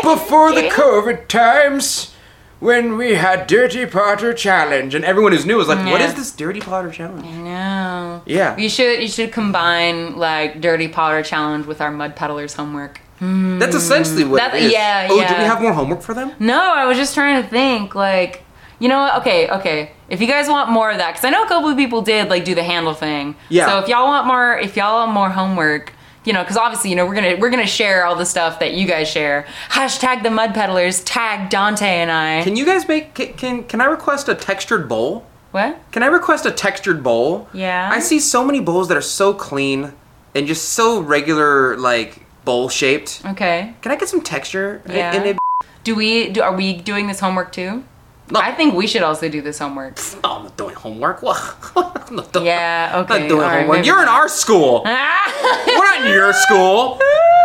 before 0.02 0.54
the 0.54 0.70
COVID 0.70 1.28
times 1.28 2.14
when 2.60 2.98
we 2.98 3.16
had 3.16 3.48
Dirty 3.48 3.86
Potter 3.86 4.34
challenge, 4.34 4.94
and 4.96 5.06
everyone 5.06 5.32
who's 5.32 5.46
new 5.46 5.58
was 5.58 5.68
like, 5.68 5.78
what 5.86 6.02
Yeah. 6.02 6.08
is 6.08 6.14
this 6.16 6.32
Dirty 6.32 6.60
Potter 6.60 6.92
challenge? 6.92 7.26
no. 7.26 8.22
Yeah. 8.26 8.58
You 8.58 8.70
should 8.70 9.02
you 9.02 9.08
should 9.08 9.32
combine 9.32 10.16
like 10.18 10.60
Dirty 10.62 10.88
Potter 10.88 11.24
challenge 11.24 11.66
with 11.66 11.80
our 11.82 11.92
Mud 11.92 12.16
Peddlers 12.16 12.56
homework. 12.56 13.00
That's 13.22 13.76
essentially 13.76 14.24
what 14.24 14.38
That- 14.38 14.56
it 14.56 14.64
is. 14.64 14.72
yeah, 14.72 15.08
oh, 15.10 15.16
do 15.28 15.34
we 15.36 15.44
have 15.44 15.62
more 15.62 15.74
homework 15.74 16.02
for 16.02 16.14
them? 16.14 16.32
No, 16.40 16.74
I 16.74 16.86
was 16.86 16.98
just 16.98 17.14
trying 17.14 17.42
to 17.44 17.48
think 17.50 17.94
like 17.96 18.44
you 18.80 18.88
know 18.88 19.00
what? 19.02 19.18
Okay, 19.18 19.50
okay. 19.50 19.92
If 20.08 20.22
you 20.22 20.28
guys 20.28 20.48
want 20.48 20.70
more 20.70 20.90
of 20.90 20.98
that, 21.00 21.10
because 21.12 21.26
I 21.26 21.30
know 21.32 21.44
a 21.44 21.48
couple 21.50 21.68
of 21.70 21.76
people 21.76 22.02
did 22.02 22.30
like 22.30 22.46
do 22.46 22.56
the 22.56 22.64
handle 22.64 22.94
thing. 22.94 23.36
Yeah. 23.50 23.68
So 23.68 23.80
if 23.80 23.90
y'all 23.90 24.08
want 24.08 24.26
more, 24.26 24.58
if 24.58 24.78
y'all 24.78 25.02
want 25.02 25.12
more 25.12 25.30
homework, 25.30 25.92
you 26.30 26.34
know, 26.34 26.44
because 26.44 26.58
obviously 26.58 26.92
you 26.92 26.96
know 26.96 27.08
we're 27.08 27.16
gonna 27.16 27.38
we're 27.38 27.50
gonna 27.50 27.66
share 27.66 28.06
all 28.06 28.16
the 28.16 28.24
stuff 28.26 28.60
that 28.60 28.76
you 28.76 28.86
guys 28.86 29.08
share. 29.10 29.48
Hashtag 29.70 30.22
the 30.22 30.30
Mud 30.30 30.54
Peddlers. 30.54 31.04
Tag 31.04 31.50
Donte 31.50 31.82
and 31.82 32.12
I. 32.12 32.44
Can 32.44 32.56
you 32.56 32.68
guys 32.68 32.88
make, 32.88 33.16
can, 33.16 33.64
can, 33.64 33.82
I 33.82 33.86
request 33.86 34.30
a 34.30 34.36
textured 34.36 34.88
bowl? 34.88 35.26
what? 35.50 35.80
Can 35.92 36.04
I 36.04 36.06
request 36.06 36.46
a 36.46 36.52
textured 36.52 37.02
bowl? 37.02 37.50
Yeah. 37.52 37.90
I 37.92 38.00
see 38.00 38.20
so 38.20 38.46
many 38.46 38.60
bowls 38.60 38.90
that 38.90 38.98
are 38.98 39.02
so 39.02 39.34
clean 39.34 39.92
and 40.36 40.46
just 40.46 40.70
so 40.70 41.00
regular, 41.02 41.76
like 41.78 42.24
bowl 42.46 42.70
shaped. 42.70 43.24
Okay. 43.26 43.74
Can 43.82 43.92
I 43.92 43.96
get 43.96 44.08
some 44.08 44.22
texture 44.22 44.84
in- 44.86 44.92
Yeah. 44.92 45.16
in 45.16 45.26
it? 45.26 45.38
Do 45.84 45.96
we 45.96 46.30
do? 46.30 46.44
Are 46.44 46.56
we 46.56 46.78
doing 46.78 47.08
this 47.08 47.20
homework 47.20 47.52
too? 47.52 47.84
No. 48.32 48.40
I 48.40 48.52
think 48.54 48.76
we 48.76 48.86
should 48.86 49.02
also 49.02 49.28
do 49.28 49.42
this 49.42 49.58
homework. 49.60 49.98
Oh, 50.24 50.38
I'm 50.38 50.44
not 50.44 50.56
doing 50.58 50.76
homework. 50.76 51.24
What? 51.24 51.40
I'm 51.76 52.16
not 52.16 52.32
doing, 52.32 52.46
Yeah. 52.46 52.92
I'm 52.94 53.08
not 53.08 53.28
doing 53.28 53.32
all 53.32 53.40
right, 53.40 53.60
homework. 53.62 53.78
maybe 53.78 53.88
You're 53.88 54.02
in 54.04 54.08
our 54.08 54.28
school. 54.30 54.84
We're 54.86 54.92
not 54.94 56.06
in 56.06 56.12
your 56.14 56.32
school. 56.34 57.00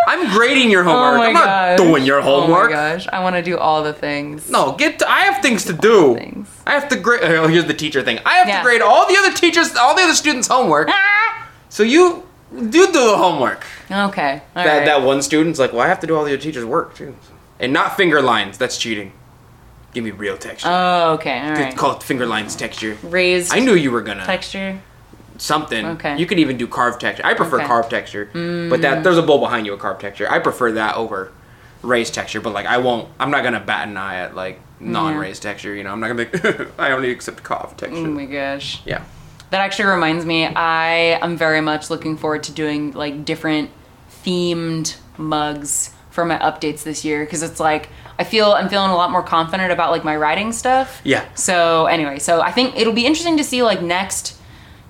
I'm 0.07 0.29
grading 0.37 0.71
your 0.71 0.85
homework. 0.85 1.19
Oh 1.21 1.23
I'm 1.23 1.33
not 1.33 1.45
gosh. 1.45 1.79
doing 1.79 2.05
your 2.05 2.21
homework. 2.21 2.71
Oh 2.71 2.75
my 2.75 2.93
gosh, 2.93 3.09
I 3.11 3.21
want 3.23 3.37
to 3.37 3.43
do 3.43 3.57
all 3.57 3.83
the 3.83 3.95
things. 3.95 4.51
No, 4.51 4.73
get. 4.73 4.99
To, 4.99 5.11
I 5.11 5.21
have 5.21 5.41
things 5.41 5.65
to 5.65 5.73
do. 5.73 6.17
Things. 6.17 6.49
I 6.67 6.73
have 6.73 6.89
to 6.91 6.97
grade. 6.97 7.21
Oh, 7.25 7.49
here's 7.49 7.65
the 7.65 7.73
teacher 7.75 8.03
thing. 8.03 8.19
I 8.27 8.35
have 8.35 8.49
Yeah. 8.49 8.59
to 8.59 8.63
grade 8.65 8.83
all 8.83 9.09
the 9.09 9.17
other 9.17 9.33
teachers, 9.33 9.75
all 9.77 9.95
the 9.97 10.03
other 10.03 10.13
students' 10.15 10.49
homework. 10.49 10.89
Ah! 10.91 11.49
So 11.71 11.83
you 11.83 12.27
do 12.55 12.71
do 12.71 12.93
the 12.93 13.17
homework. 13.17 13.65
Okay. 13.91 14.43
all 14.55 14.65
That 14.65 14.77
right. 14.79 14.85
that 14.85 15.01
one 15.03 15.23
student's 15.23 15.59
like, 15.59 15.73
well, 15.73 15.81
I 15.81 15.89
have 15.89 16.01
to 16.01 16.07
do 16.07 16.15
all 16.15 16.25
the 16.25 16.33
other 16.35 16.43
teachers' 16.43 16.67
work 16.67 16.95
too, 16.95 17.17
and 17.59 17.73
not 17.73 17.97
finger 17.97 18.21
lines. 18.21 18.59
That's 18.59 18.77
cheating. 18.77 19.13
Give 19.95 20.03
me 20.05 20.11
real 20.11 20.37
texture. 20.37 20.69
Oh, 20.71 21.13
okay. 21.15 21.39
All 21.41 21.51
It's 21.53 21.61
right. 21.61 21.77
called 21.77 22.03
finger 22.03 22.27
lines 22.27 22.57
texture. 22.57 22.99
Raised 23.05 23.55
I 23.55 23.61
knew 23.61 23.75
you 23.75 23.91
were 23.93 24.03
gonna 24.03 24.27
texture. 24.27 24.81
something. 25.39 25.87
Okay. 25.87 26.19
You 26.19 26.27
could 26.27 26.39
even 26.41 26.57
do 26.57 26.67
carved 26.67 27.01
texture. 27.01 27.25
I 27.25 27.35
prefer 27.35 27.57
Okay. 27.57 27.65
Mm. 27.65 27.69
carved 27.69 27.91
texture, 27.91 28.25
but 28.71 28.83
that 28.83 29.05
there's 29.05 29.19
a 29.19 29.23
bowl 29.23 29.39
behind 29.39 29.67
you 29.67 29.73
with 29.73 29.81
carved 29.81 30.01
texture. 30.01 30.29
I 30.31 30.41
prefer 30.41 30.73
that 30.73 30.97
over 30.97 31.31
raised 31.83 32.13
texture. 32.13 32.41
But 32.41 32.53
like, 32.55 32.67
I 32.67 32.79
won't. 32.79 33.09
I'm 33.21 33.31
not 33.31 33.45
gonna 33.45 33.61
bat 33.61 33.87
an 33.89 33.97
eye 33.97 34.17
at 34.17 34.35
like 34.35 34.59
non-raised 34.81 35.43
texture. 35.43 35.73
You 35.75 35.85
know, 35.85 35.93
I'm 35.93 36.01
not 36.01 36.09
gonna. 36.09 36.25
Be, 36.27 36.71
I 36.79 36.91
only 36.91 37.11
accept 37.13 37.45
carved 37.45 37.79
texture. 37.79 37.99
Oh 37.99 38.05
my 38.07 38.25
gosh. 38.27 38.83
Yeah. 38.85 39.05
That 39.51 39.61
actually 39.61 39.85
reminds 39.91 40.27
me, 40.27 40.47
I 40.47 41.21
am 41.23 41.37
very 41.37 41.61
much 41.61 41.89
looking 41.89 42.17
forward 42.17 42.43
to 42.45 42.53
doing 42.53 42.91
like 42.93 43.25
different 43.25 43.71
themed 44.25 44.97
mugs 45.17 45.91
for 46.11 46.25
my 46.25 46.39
updates 46.39 46.83
this 46.83 47.05
year 47.05 47.25
because 47.25 47.43
it's 47.45 47.61
like 47.61 47.89
I 48.19 48.25
feel 48.25 48.53
I'm 48.53 48.69
feeling 48.69 48.91
a 48.91 48.97
lot 48.97 49.11
more 49.11 49.23
confident 49.23 49.73
about 49.73 49.91
like 49.91 50.05
my 50.05 50.17
writing 50.17 50.53
stuff. 50.53 51.01
Yeah. 51.05 51.25
So 51.35 51.87
anyway, 51.87 52.19
so 52.19 52.41
I 52.41 52.53
think 52.53 52.77
it'll 52.77 52.93
be 52.93 53.07
interesting 53.07 53.37
to 53.39 53.45
see 53.45 53.63
like 53.63 53.83
next 53.83 54.39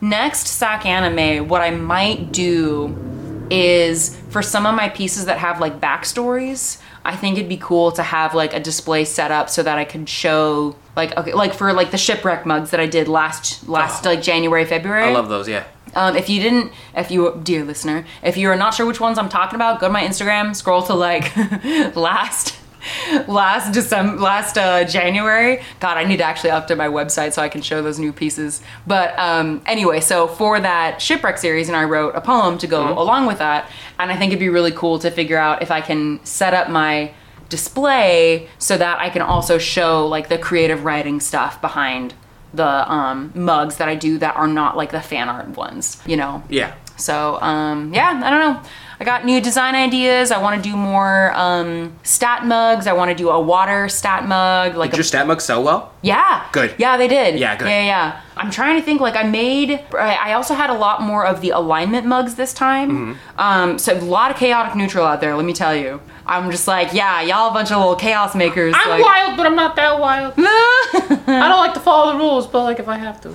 next 0.00 0.46
SacAnime 0.48 1.46
what 1.48 1.62
I 1.62 1.70
might 1.70 2.32
do 2.32 3.46
is 3.50 4.18
for 4.30 4.42
some 4.42 4.66
of 4.66 4.74
my 4.74 4.88
pieces 4.88 5.26
that 5.26 5.38
have 5.38 5.60
like 5.60 5.80
backstories, 5.80 6.78
I 7.04 7.16
think 7.16 7.36
it'd 7.36 7.48
be 7.48 7.56
cool 7.58 7.92
to 7.92 8.02
have 8.02 8.34
like 8.34 8.54
a 8.54 8.60
display 8.60 9.04
set 9.04 9.30
up 9.30 9.48
so 9.50 9.62
that 9.62 9.78
I 9.78 9.84
could 9.84 10.08
show 10.08 10.76
like 10.96 11.16
okay 11.16 11.32
like 11.34 11.54
for 11.54 11.72
like 11.72 11.90
the 11.90 11.98
shipwreck 11.98 12.46
mugs 12.46 12.70
that 12.70 12.80
I 12.80 12.86
did 12.86 13.08
last 13.08 13.68
last 13.68 14.06
Oh. 14.06 14.10
like 14.10 14.22
January 14.22 14.64
February. 14.64 15.04
I 15.04 15.12
love 15.12 15.28
those. 15.28 15.48
Yeah. 15.48 15.64
Um, 15.94 16.16
if 16.16 16.28
you 16.28 16.42
didn't, 16.42 16.72
if 16.96 17.12
you, 17.12 17.40
dear 17.44 17.62
listener, 17.62 18.04
if 18.24 18.36
you 18.36 18.48
are 18.50 18.56
not 18.56 18.74
sure 18.74 18.84
which 18.84 18.98
ones 19.00 19.16
I'm 19.16 19.28
talking 19.28 19.54
about, 19.54 19.78
go 19.80 19.86
to 19.86 19.92
my 19.92 20.02
Instagram, 20.02 20.56
scroll 20.56 20.82
to 20.84 20.94
like 20.94 21.36
last, 21.96 22.58
last 23.28 23.72
December, 23.72 24.20
last 24.20 24.58
uh, 24.58 24.84
January. 24.84 25.62
God, 25.80 25.96
I 25.96 26.04
need 26.04 26.18
to 26.18 26.24
actually 26.24 26.50
update 26.50 26.76
my 26.76 26.88
website 26.88 27.32
so 27.32 27.42
I 27.42 27.48
can 27.48 27.62
show 27.62 27.82
those 27.82 27.98
new 27.98 28.12
pieces. 28.12 28.62
But 28.86 29.18
um, 29.18 29.62
anyway, 29.66 30.00
so 30.00 30.26
for 30.26 30.60
that 30.60 31.00
shipwreck 31.00 31.38
series, 31.38 31.68
and 31.68 31.76
I 31.76 31.84
wrote 31.84 32.14
a 32.14 32.20
poem 32.20 32.58
to 32.58 32.66
go 32.66 32.98
along 32.98 33.26
with 33.26 33.38
that, 33.38 33.70
and 33.98 34.10
I 34.10 34.16
think 34.16 34.30
it'd 34.30 34.40
be 34.40 34.48
really 34.48 34.72
cool 34.72 34.98
to 35.00 35.10
figure 35.10 35.38
out 35.38 35.62
if 35.62 35.70
I 35.70 35.80
can 35.80 36.24
set 36.24 36.54
up 36.54 36.68
my 36.68 37.12
display 37.48 38.48
so 38.58 38.76
that 38.76 38.98
I 38.98 39.10
can 39.10 39.22
also 39.22 39.58
show 39.58 40.06
like 40.06 40.28
the 40.28 40.38
creative 40.38 40.84
writing 40.84 41.20
stuff 41.20 41.60
behind 41.60 42.14
the 42.52 42.90
um, 42.90 43.32
mugs 43.34 43.76
that 43.76 43.88
I 43.88 43.94
do 43.94 44.18
that 44.18 44.36
are 44.36 44.46
not 44.46 44.76
like 44.76 44.92
the 44.92 45.00
fan 45.00 45.28
art 45.28 45.48
ones, 45.48 46.00
you 46.06 46.16
know? 46.16 46.42
Yeah. 46.48 46.74
So, 46.96 47.40
um, 47.40 47.92
yeah, 47.92 48.20
I 48.24 48.30
don't 48.30 48.40
know. 48.40 48.70
I 49.00 49.04
got 49.04 49.24
new 49.24 49.40
design 49.40 49.74
ideas. 49.74 50.30
I 50.30 50.40
want 50.40 50.62
to 50.62 50.70
do 50.70 50.76
more 50.76 51.32
um, 51.34 51.96
stat 52.02 52.46
mugs. 52.46 52.86
I 52.86 52.92
want 52.92 53.10
to 53.10 53.14
do 53.14 53.28
a 53.30 53.40
water 53.40 53.88
stat 53.88 54.26
mug. 54.26 54.76
Like 54.76 54.90
Did 54.90 54.96
a, 54.96 54.98
your 54.98 55.04
stat 55.04 55.26
mug 55.26 55.40
sell 55.40 55.62
well? 55.62 55.92
yeah. 56.02 56.46
Good. 56.52 56.74
Yeah, 56.78 56.96
they 56.96 57.08
did. 57.08 57.38
Yeah, 57.38 57.56
good. 57.56 57.68
Yeah, 57.68 57.84
yeah. 57.84 58.20
I'm 58.36 58.50
trying 58.50 58.78
to 58.78 58.84
think. 58.84 59.00
Like, 59.00 59.16
I 59.16 59.24
made. 59.24 59.70
I 59.92 60.14
I 60.14 60.32
also 60.34 60.54
had 60.54 60.70
a 60.70 60.74
lot 60.74 61.02
more 61.02 61.26
of 61.26 61.40
the 61.40 61.50
alignment 61.50 62.06
mugs 62.06 62.34
this 62.36 62.52
time. 62.52 62.90
Mm-hmm. 62.90 63.40
Um, 63.40 63.78
so 63.78 63.96
a 63.96 64.00
lot 64.00 64.30
of 64.30 64.36
chaotic 64.36 64.74
neutral 64.74 65.04
out 65.04 65.20
there. 65.20 65.34
Let 65.36 65.44
me 65.44 65.52
tell 65.52 65.74
you. 65.74 66.00
I'm 66.26 66.50
just 66.50 66.66
like, 66.66 66.94
yeah, 66.94 67.20
y'all 67.20 67.50
a 67.50 67.52
bunch 67.52 67.70
of 67.70 67.78
little 67.78 67.96
chaos 67.96 68.34
makers. 68.34 68.74
I'm 68.76 68.88
like, 68.88 69.04
wild, 69.04 69.36
but 69.36 69.46
I'm 69.46 69.56
not 69.56 69.76
that 69.76 70.00
wild. 70.00 70.34
I 70.38 71.48
don't 71.48 71.58
like 71.58 71.74
to 71.74 71.80
follow 71.80 72.12
the 72.12 72.18
rules, 72.18 72.46
but 72.46 72.64
like 72.64 72.78
if 72.78 72.88
I 72.88 72.96
have 72.96 73.20
to. 73.22 73.34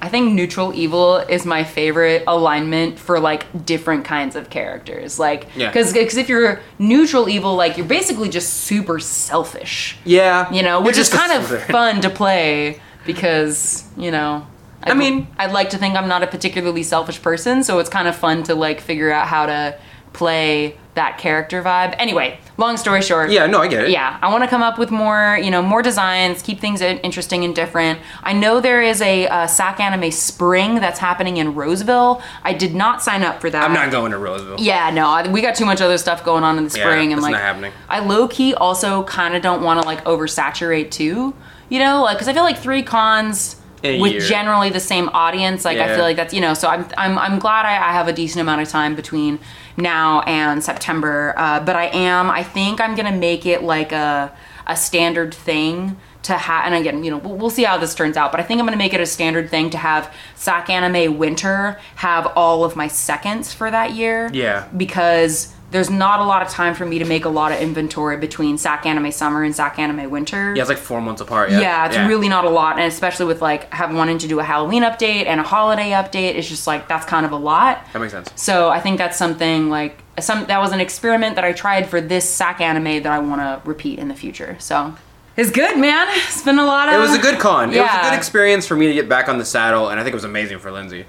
I 0.00 0.08
think 0.08 0.32
neutral 0.32 0.72
evil 0.74 1.16
is 1.16 1.44
my 1.44 1.64
favorite 1.64 2.22
alignment 2.26 2.98
for 2.98 3.18
like 3.18 3.66
different 3.66 4.04
kinds 4.04 4.36
of 4.36 4.48
characters. 4.48 5.18
Like, 5.18 5.48
Yeah. 5.56 5.68
because 5.68 5.94
if 6.16 6.28
you're 6.28 6.60
neutral 6.78 7.28
evil, 7.28 7.56
like 7.56 7.76
you're 7.76 7.86
basically 7.86 8.28
just 8.28 8.52
super 8.64 9.00
selfish. 9.00 9.96
Yeah. 10.04 10.50
You 10.52 10.62
know, 10.62 10.80
which 10.80 10.98
is 10.98 11.08
kind 11.08 11.32
of 11.32 11.62
fun 11.64 12.00
to 12.02 12.10
play 12.10 12.80
because 13.06 13.84
you 13.96 14.10
know. 14.10 14.46
I 14.84 14.94
mean- 14.94 15.26
I'd 15.38 15.52
like 15.52 15.70
to 15.70 15.78
think 15.78 15.96
I'm 15.96 16.08
not 16.08 16.22
a 16.22 16.26
particularly 16.28 16.84
selfish 16.84 17.20
person, 17.20 17.64
so 17.64 17.78
it's 17.80 17.90
kind 17.90 18.06
of 18.06 18.14
fun 18.14 18.44
to 18.44 18.54
like 18.54 18.80
figure 18.80 19.10
out 19.10 19.26
how 19.26 19.46
to 19.46 19.76
play 20.12 20.76
that 20.94 21.18
character 21.18 21.62
vibe. 21.62 21.94
Anyway, 21.98 22.38
long 22.58 22.76
story 22.76 23.00
short, 23.00 23.30
Yeah. 23.30 23.46
No, 23.46 23.60
I 23.60 23.68
get 23.68 23.84
it. 23.84 23.90
yeah, 23.90 24.18
I 24.20 24.30
want 24.30 24.44
to 24.44 24.50
come 24.50 24.62
up 24.62 24.78
with 24.78 24.90
more, 24.90 25.38
you 25.40 25.50
know, 25.50 25.62
more 25.62 25.80
designs, 25.80 26.42
keep 26.42 26.60
things 26.60 26.80
interesting 26.82 27.44
and 27.44 27.54
different. 27.54 28.00
I 28.22 28.32
know 28.34 28.60
there 28.60 28.82
is 28.82 29.00
a 29.00 29.26
uh, 29.28 29.46
SacAnime 29.46 30.12
Spring 30.12 30.74
that's 30.76 30.98
happening 30.98 31.36
in 31.38 31.54
Roseville. 31.54 32.20
I 32.42 32.52
did 32.52 32.74
not 32.74 33.02
sign 33.02 33.22
up 33.22 33.40
for 33.40 33.48
that. 33.48 33.62
I'm 33.64 33.72
not 33.72 33.90
going 33.90 34.10
to 34.12 34.18
Roseville. 34.18 34.56
Yeah, 34.58 34.90
no, 34.90 35.08
I- 35.08 35.28
we 35.28 35.40
got 35.40 35.54
too 35.54 35.64
much 35.66 35.80
other 35.80 35.96
stuff 35.98 36.24
going 36.24 36.42
on 36.44 36.58
in 36.58 36.66
the 36.66 36.76
Yeah, 36.76 36.84
spring, 36.84 37.12
and 37.12 37.18
that's 37.22 37.22
like, 37.22 37.32
not 37.32 37.40
happening. 37.42 37.72
I 37.88 38.00
low 38.00 38.26
key 38.28 38.54
also 38.54 39.04
kind 39.04 39.34
of 39.36 39.42
don't 39.42 39.62
want 39.62 39.80
to 39.80 39.86
like 39.86 40.02
oversaturate 40.04 40.90
too, 40.90 41.34
you 41.68 41.78
know, 41.78 42.02
like 42.02 42.16
because 42.16 42.28
I 42.28 42.32
feel 42.34 42.42
like 42.42 42.58
three 42.58 42.82
cons. 42.82 43.54
A 43.84 44.00
with 44.00 44.12
year. 44.12 44.20
generally 44.20 44.70
the 44.70 44.80
same 44.80 45.08
audience, 45.10 45.64
like 45.64 45.78
I 45.78 45.94
feel 45.94 46.04
like 46.04 46.16
that's 46.16 46.34
you 46.34 46.40
know, 46.40 46.54
so 46.54 46.68
I'm 46.68 46.86
I'm 46.96 47.18
I'm 47.18 47.38
glad 47.38 47.64
I, 47.64 47.76
I 47.76 47.92
have 47.92 48.08
a 48.08 48.12
decent 48.12 48.40
amount 48.40 48.62
of 48.62 48.68
time 48.68 48.94
between 48.94 49.38
now 49.76 50.20
and 50.22 50.62
September. 50.62 51.34
Uh, 51.36 51.60
but 51.60 51.76
I 51.76 51.86
am, 51.86 52.30
I 52.30 52.42
think 52.42 52.80
I'm 52.80 52.94
gonna 52.94 53.16
make 53.16 53.46
it 53.46 53.62
like 53.62 53.92
a 53.92 54.32
a 54.66 54.76
standard 54.76 55.32
thing 55.32 55.96
to 56.24 56.34
have. 56.34 56.66
And 56.66 56.74
again, 56.74 57.04
you 57.04 57.10
know, 57.10 57.18
we'll, 57.18 57.36
we'll 57.36 57.50
see 57.50 57.64
how 57.64 57.78
this 57.78 57.94
turns 57.94 58.16
out. 58.16 58.32
But 58.32 58.40
I 58.40 58.42
think 58.42 58.60
I'm 58.60 58.66
gonna 58.66 58.76
make 58.76 58.94
it 58.94 59.00
a 59.00 59.06
standard 59.06 59.48
thing 59.48 59.70
to 59.70 59.78
have 59.78 60.12
SacAnime 60.36 61.16
Winter 61.16 61.80
have 61.96 62.26
all 62.36 62.64
of 62.64 62.76
my 62.76 62.88
seconds 62.88 63.54
for 63.54 63.70
that 63.70 63.94
year. 63.94 64.30
Yeah. 64.32 64.68
Because 64.76 65.54
there's 65.70 65.90
not 65.90 66.20
a 66.20 66.24
lot 66.24 66.40
of 66.40 66.48
time 66.48 66.74
for 66.74 66.86
me 66.86 66.98
to 66.98 67.04
make 67.04 67.24
a 67.26 67.28
lot 67.28 67.52
of 67.52 67.60
inventory 67.60 68.16
between 68.16 68.56
SacAnime 68.56 69.12
Summer 69.12 69.42
and 69.42 69.54
SacAnime 69.54 70.08
Winter. 70.08 70.54
Yeah, 70.54 70.62
it's 70.62 70.68
like 70.68 70.78
four 70.78 71.00
months 71.00 71.20
apart. 71.20 71.50
Yeah. 71.50 71.60
Yeah, 71.60 71.86
it's 71.86 71.96
really 72.08 72.28
not 72.28 72.44
a 72.44 72.50
lot, 72.50 72.78
and 72.78 72.86
especially 72.86 73.26
with 73.26 73.42
like 73.42 73.72
having 73.72 73.96
wanting 73.96 74.18
to 74.18 74.28
do 74.28 74.40
a 74.40 74.44
Halloween 74.44 74.82
update 74.82 75.26
and 75.26 75.40
a 75.40 75.42
holiday 75.42 75.90
update, 75.90 76.36
it's 76.36 76.48
just 76.48 76.66
like 76.66 76.88
that's 76.88 77.04
kind 77.04 77.26
of 77.26 77.32
a 77.32 77.36
lot. 77.36 77.84
That 77.92 77.98
makes 77.98 78.12
sense. 78.12 78.30
So 78.34 78.70
I 78.70 78.80
think 78.80 78.98
that's 78.98 79.18
something 79.18 79.68
like 79.68 80.02
some 80.20 80.46
that 80.46 80.58
was 80.58 80.72
an 80.72 80.80
experiment 80.80 81.34
that 81.36 81.44
I 81.44 81.52
tried 81.52 81.88
for 81.88 82.00
this 82.00 82.24
SacAnime 82.38 83.02
that 83.02 83.12
I 83.12 83.18
want 83.18 83.40
to 83.40 83.60
repeat 83.68 83.98
in 83.98 84.08
the 84.08 84.14
future. 84.14 84.56
So 84.58 84.94
It's 85.36 85.50
good, 85.50 85.78
man. 85.78 86.06
It's 86.10 86.42
been 86.42 86.58
a 86.58 86.64
lot 86.64 86.88
of. 86.88 86.94
It 86.94 86.98
was 86.98 87.14
a 87.14 87.20
good 87.20 87.38
con. 87.38 87.72
It 87.72 87.80
was 87.80 87.90
a 87.90 88.10
good 88.10 88.16
experience 88.16 88.66
for 88.66 88.74
me 88.74 88.86
to 88.88 88.94
get 88.94 89.08
back 89.08 89.28
on 89.28 89.38
the 89.38 89.44
saddle, 89.44 89.90
and 89.90 90.00
I 90.00 90.02
think 90.02 90.12
it 90.14 90.16
was 90.16 90.24
amazing 90.24 90.58
for 90.60 90.72
Lindsey. 90.72 91.04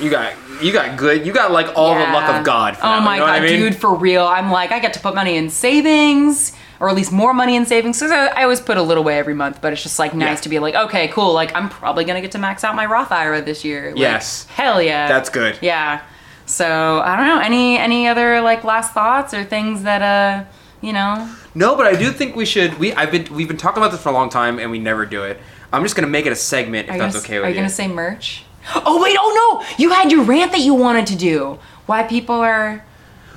You 0.00 0.10
got 0.10 0.34
you 0.62 0.72
got 0.72 0.96
good. 0.96 1.26
You 1.26 1.32
got 1.32 1.50
like 1.52 1.76
all 1.76 1.94
the 1.94 2.00
luck 2.00 2.28
of 2.34 2.44
God. 2.44 2.76
For 2.76 2.86
oh 2.86 3.00
my 3.00 3.14
you 3.16 3.20
know 3.20 3.26
god, 3.26 3.34
I 3.34 3.40
mean? 3.40 3.58
dude, 3.60 3.76
for 3.76 3.94
real. 3.94 4.24
I'm 4.26 4.50
like, 4.50 4.70
I 4.72 4.78
get 4.80 4.92
to 4.94 5.00
put 5.00 5.14
money 5.14 5.36
in 5.36 5.48
savings, 5.50 6.52
or 6.80 6.88
at 6.88 6.94
least 6.94 7.12
more 7.12 7.32
money 7.34 7.56
in 7.56 7.66
savings. 7.66 7.98
So 7.98 8.06
I 8.10 8.42
always 8.42 8.60
put 8.60 8.76
a 8.76 8.82
little 8.82 9.02
away 9.02 9.18
every 9.18 9.34
month, 9.34 9.60
but 9.60 9.72
it's 9.72 9.82
just 9.82 9.98
like 9.98 10.14
nice 10.14 10.38
Yeah. 10.38 10.42
to 10.42 10.48
be 10.48 10.58
like, 10.58 10.74
okay, 10.74 11.08
cool. 11.08 11.32
Like 11.32 11.54
I'm 11.54 11.68
probably 11.68 12.04
gonna 12.04 12.20
get 12.20 12.32
to 12.32 12.38
max 12.38 12.64
out 12.64 12.74
my 12.74 12.86
Roth 12.86 13.10
IRA 13.12 13.42
this 13.42 13.64
year. 13.64 13.90
Like, 13.90 13.98
Yes. 13.98 14.46
hell 14.46 14.80
yeah. 14.82 15.08
That's 15.08 15.30
good. 15.30 15.58
Yeah. 15.62 16.02
So 16.46 17.00
I 17.04 17.16
don't 17.16 17.26
know. 17.26 17.38
Any 17.40 17.78
any 17.78 18.08
other 18.08 18.40
like 18.40 18.64
last 18.64 18.92
thoughts 18.92 19.32
or 19.34 19.44
things 19.44 19.82
that 19.84 20.02
uh 20.02 20.44
you 20.80 20.92
know? 20.92 21.28
No, 21.54 21.76
but 21.76 21.86
I 21.86 21.94
do 21.94 22.10
think 22.10 22.34
we 22.34 22.44
should. 22.44 22.78
We 22.78 22.92
I've 22.92 23.10
been 23.12 23.32
we've 23.34 23.48
been 23.48 23.56
talking 23.56 23.80
about 23.82 23.92
this 23.92 24.02
for 24.02 24.08
a 24.08 24.12
long 24.12 24.28
time, 24.28 24.58
and 24.58 24.70
we 24.70 24.78
never 24.78 25.06
do 25.06 25.22
it. 25.24 25.38
I'm 25.72 25.82
just 25.82 25.94
gonna 25.96 26.08
make 26.08 26.26
it 26.26 26.32
a 26.32 26.36
segment 26.36 26.88
if 26.88 26.94
Are 26.94 26.98
that's 26.98 27.14
gonna, 27.14 27.24
okay 27.24 27.36
are 27.36 27.40
with 27.42 27.48
you 27.48 27.52
Are 27.52 27.54
you. 27.54 27.56
gonna 27.60 27.70
say 27.70 27.88
merch? 27.88 28.44
Oh 28.74 29.02
wait, 29.02 29.16
oh 29.20 29.60
no! 29.60 29.66
You 29.78 29.90
had 29.90 30.10
your 30.12 30.22
rant 30.24 30.52
that 30.52 30.60
you 30.60 30.74
wanted 30.74 31.06
to 31.08 31.16
do. 31.16 31.58
Why 31.86 32.02
people 32.04 32.36
are 32.36 32.84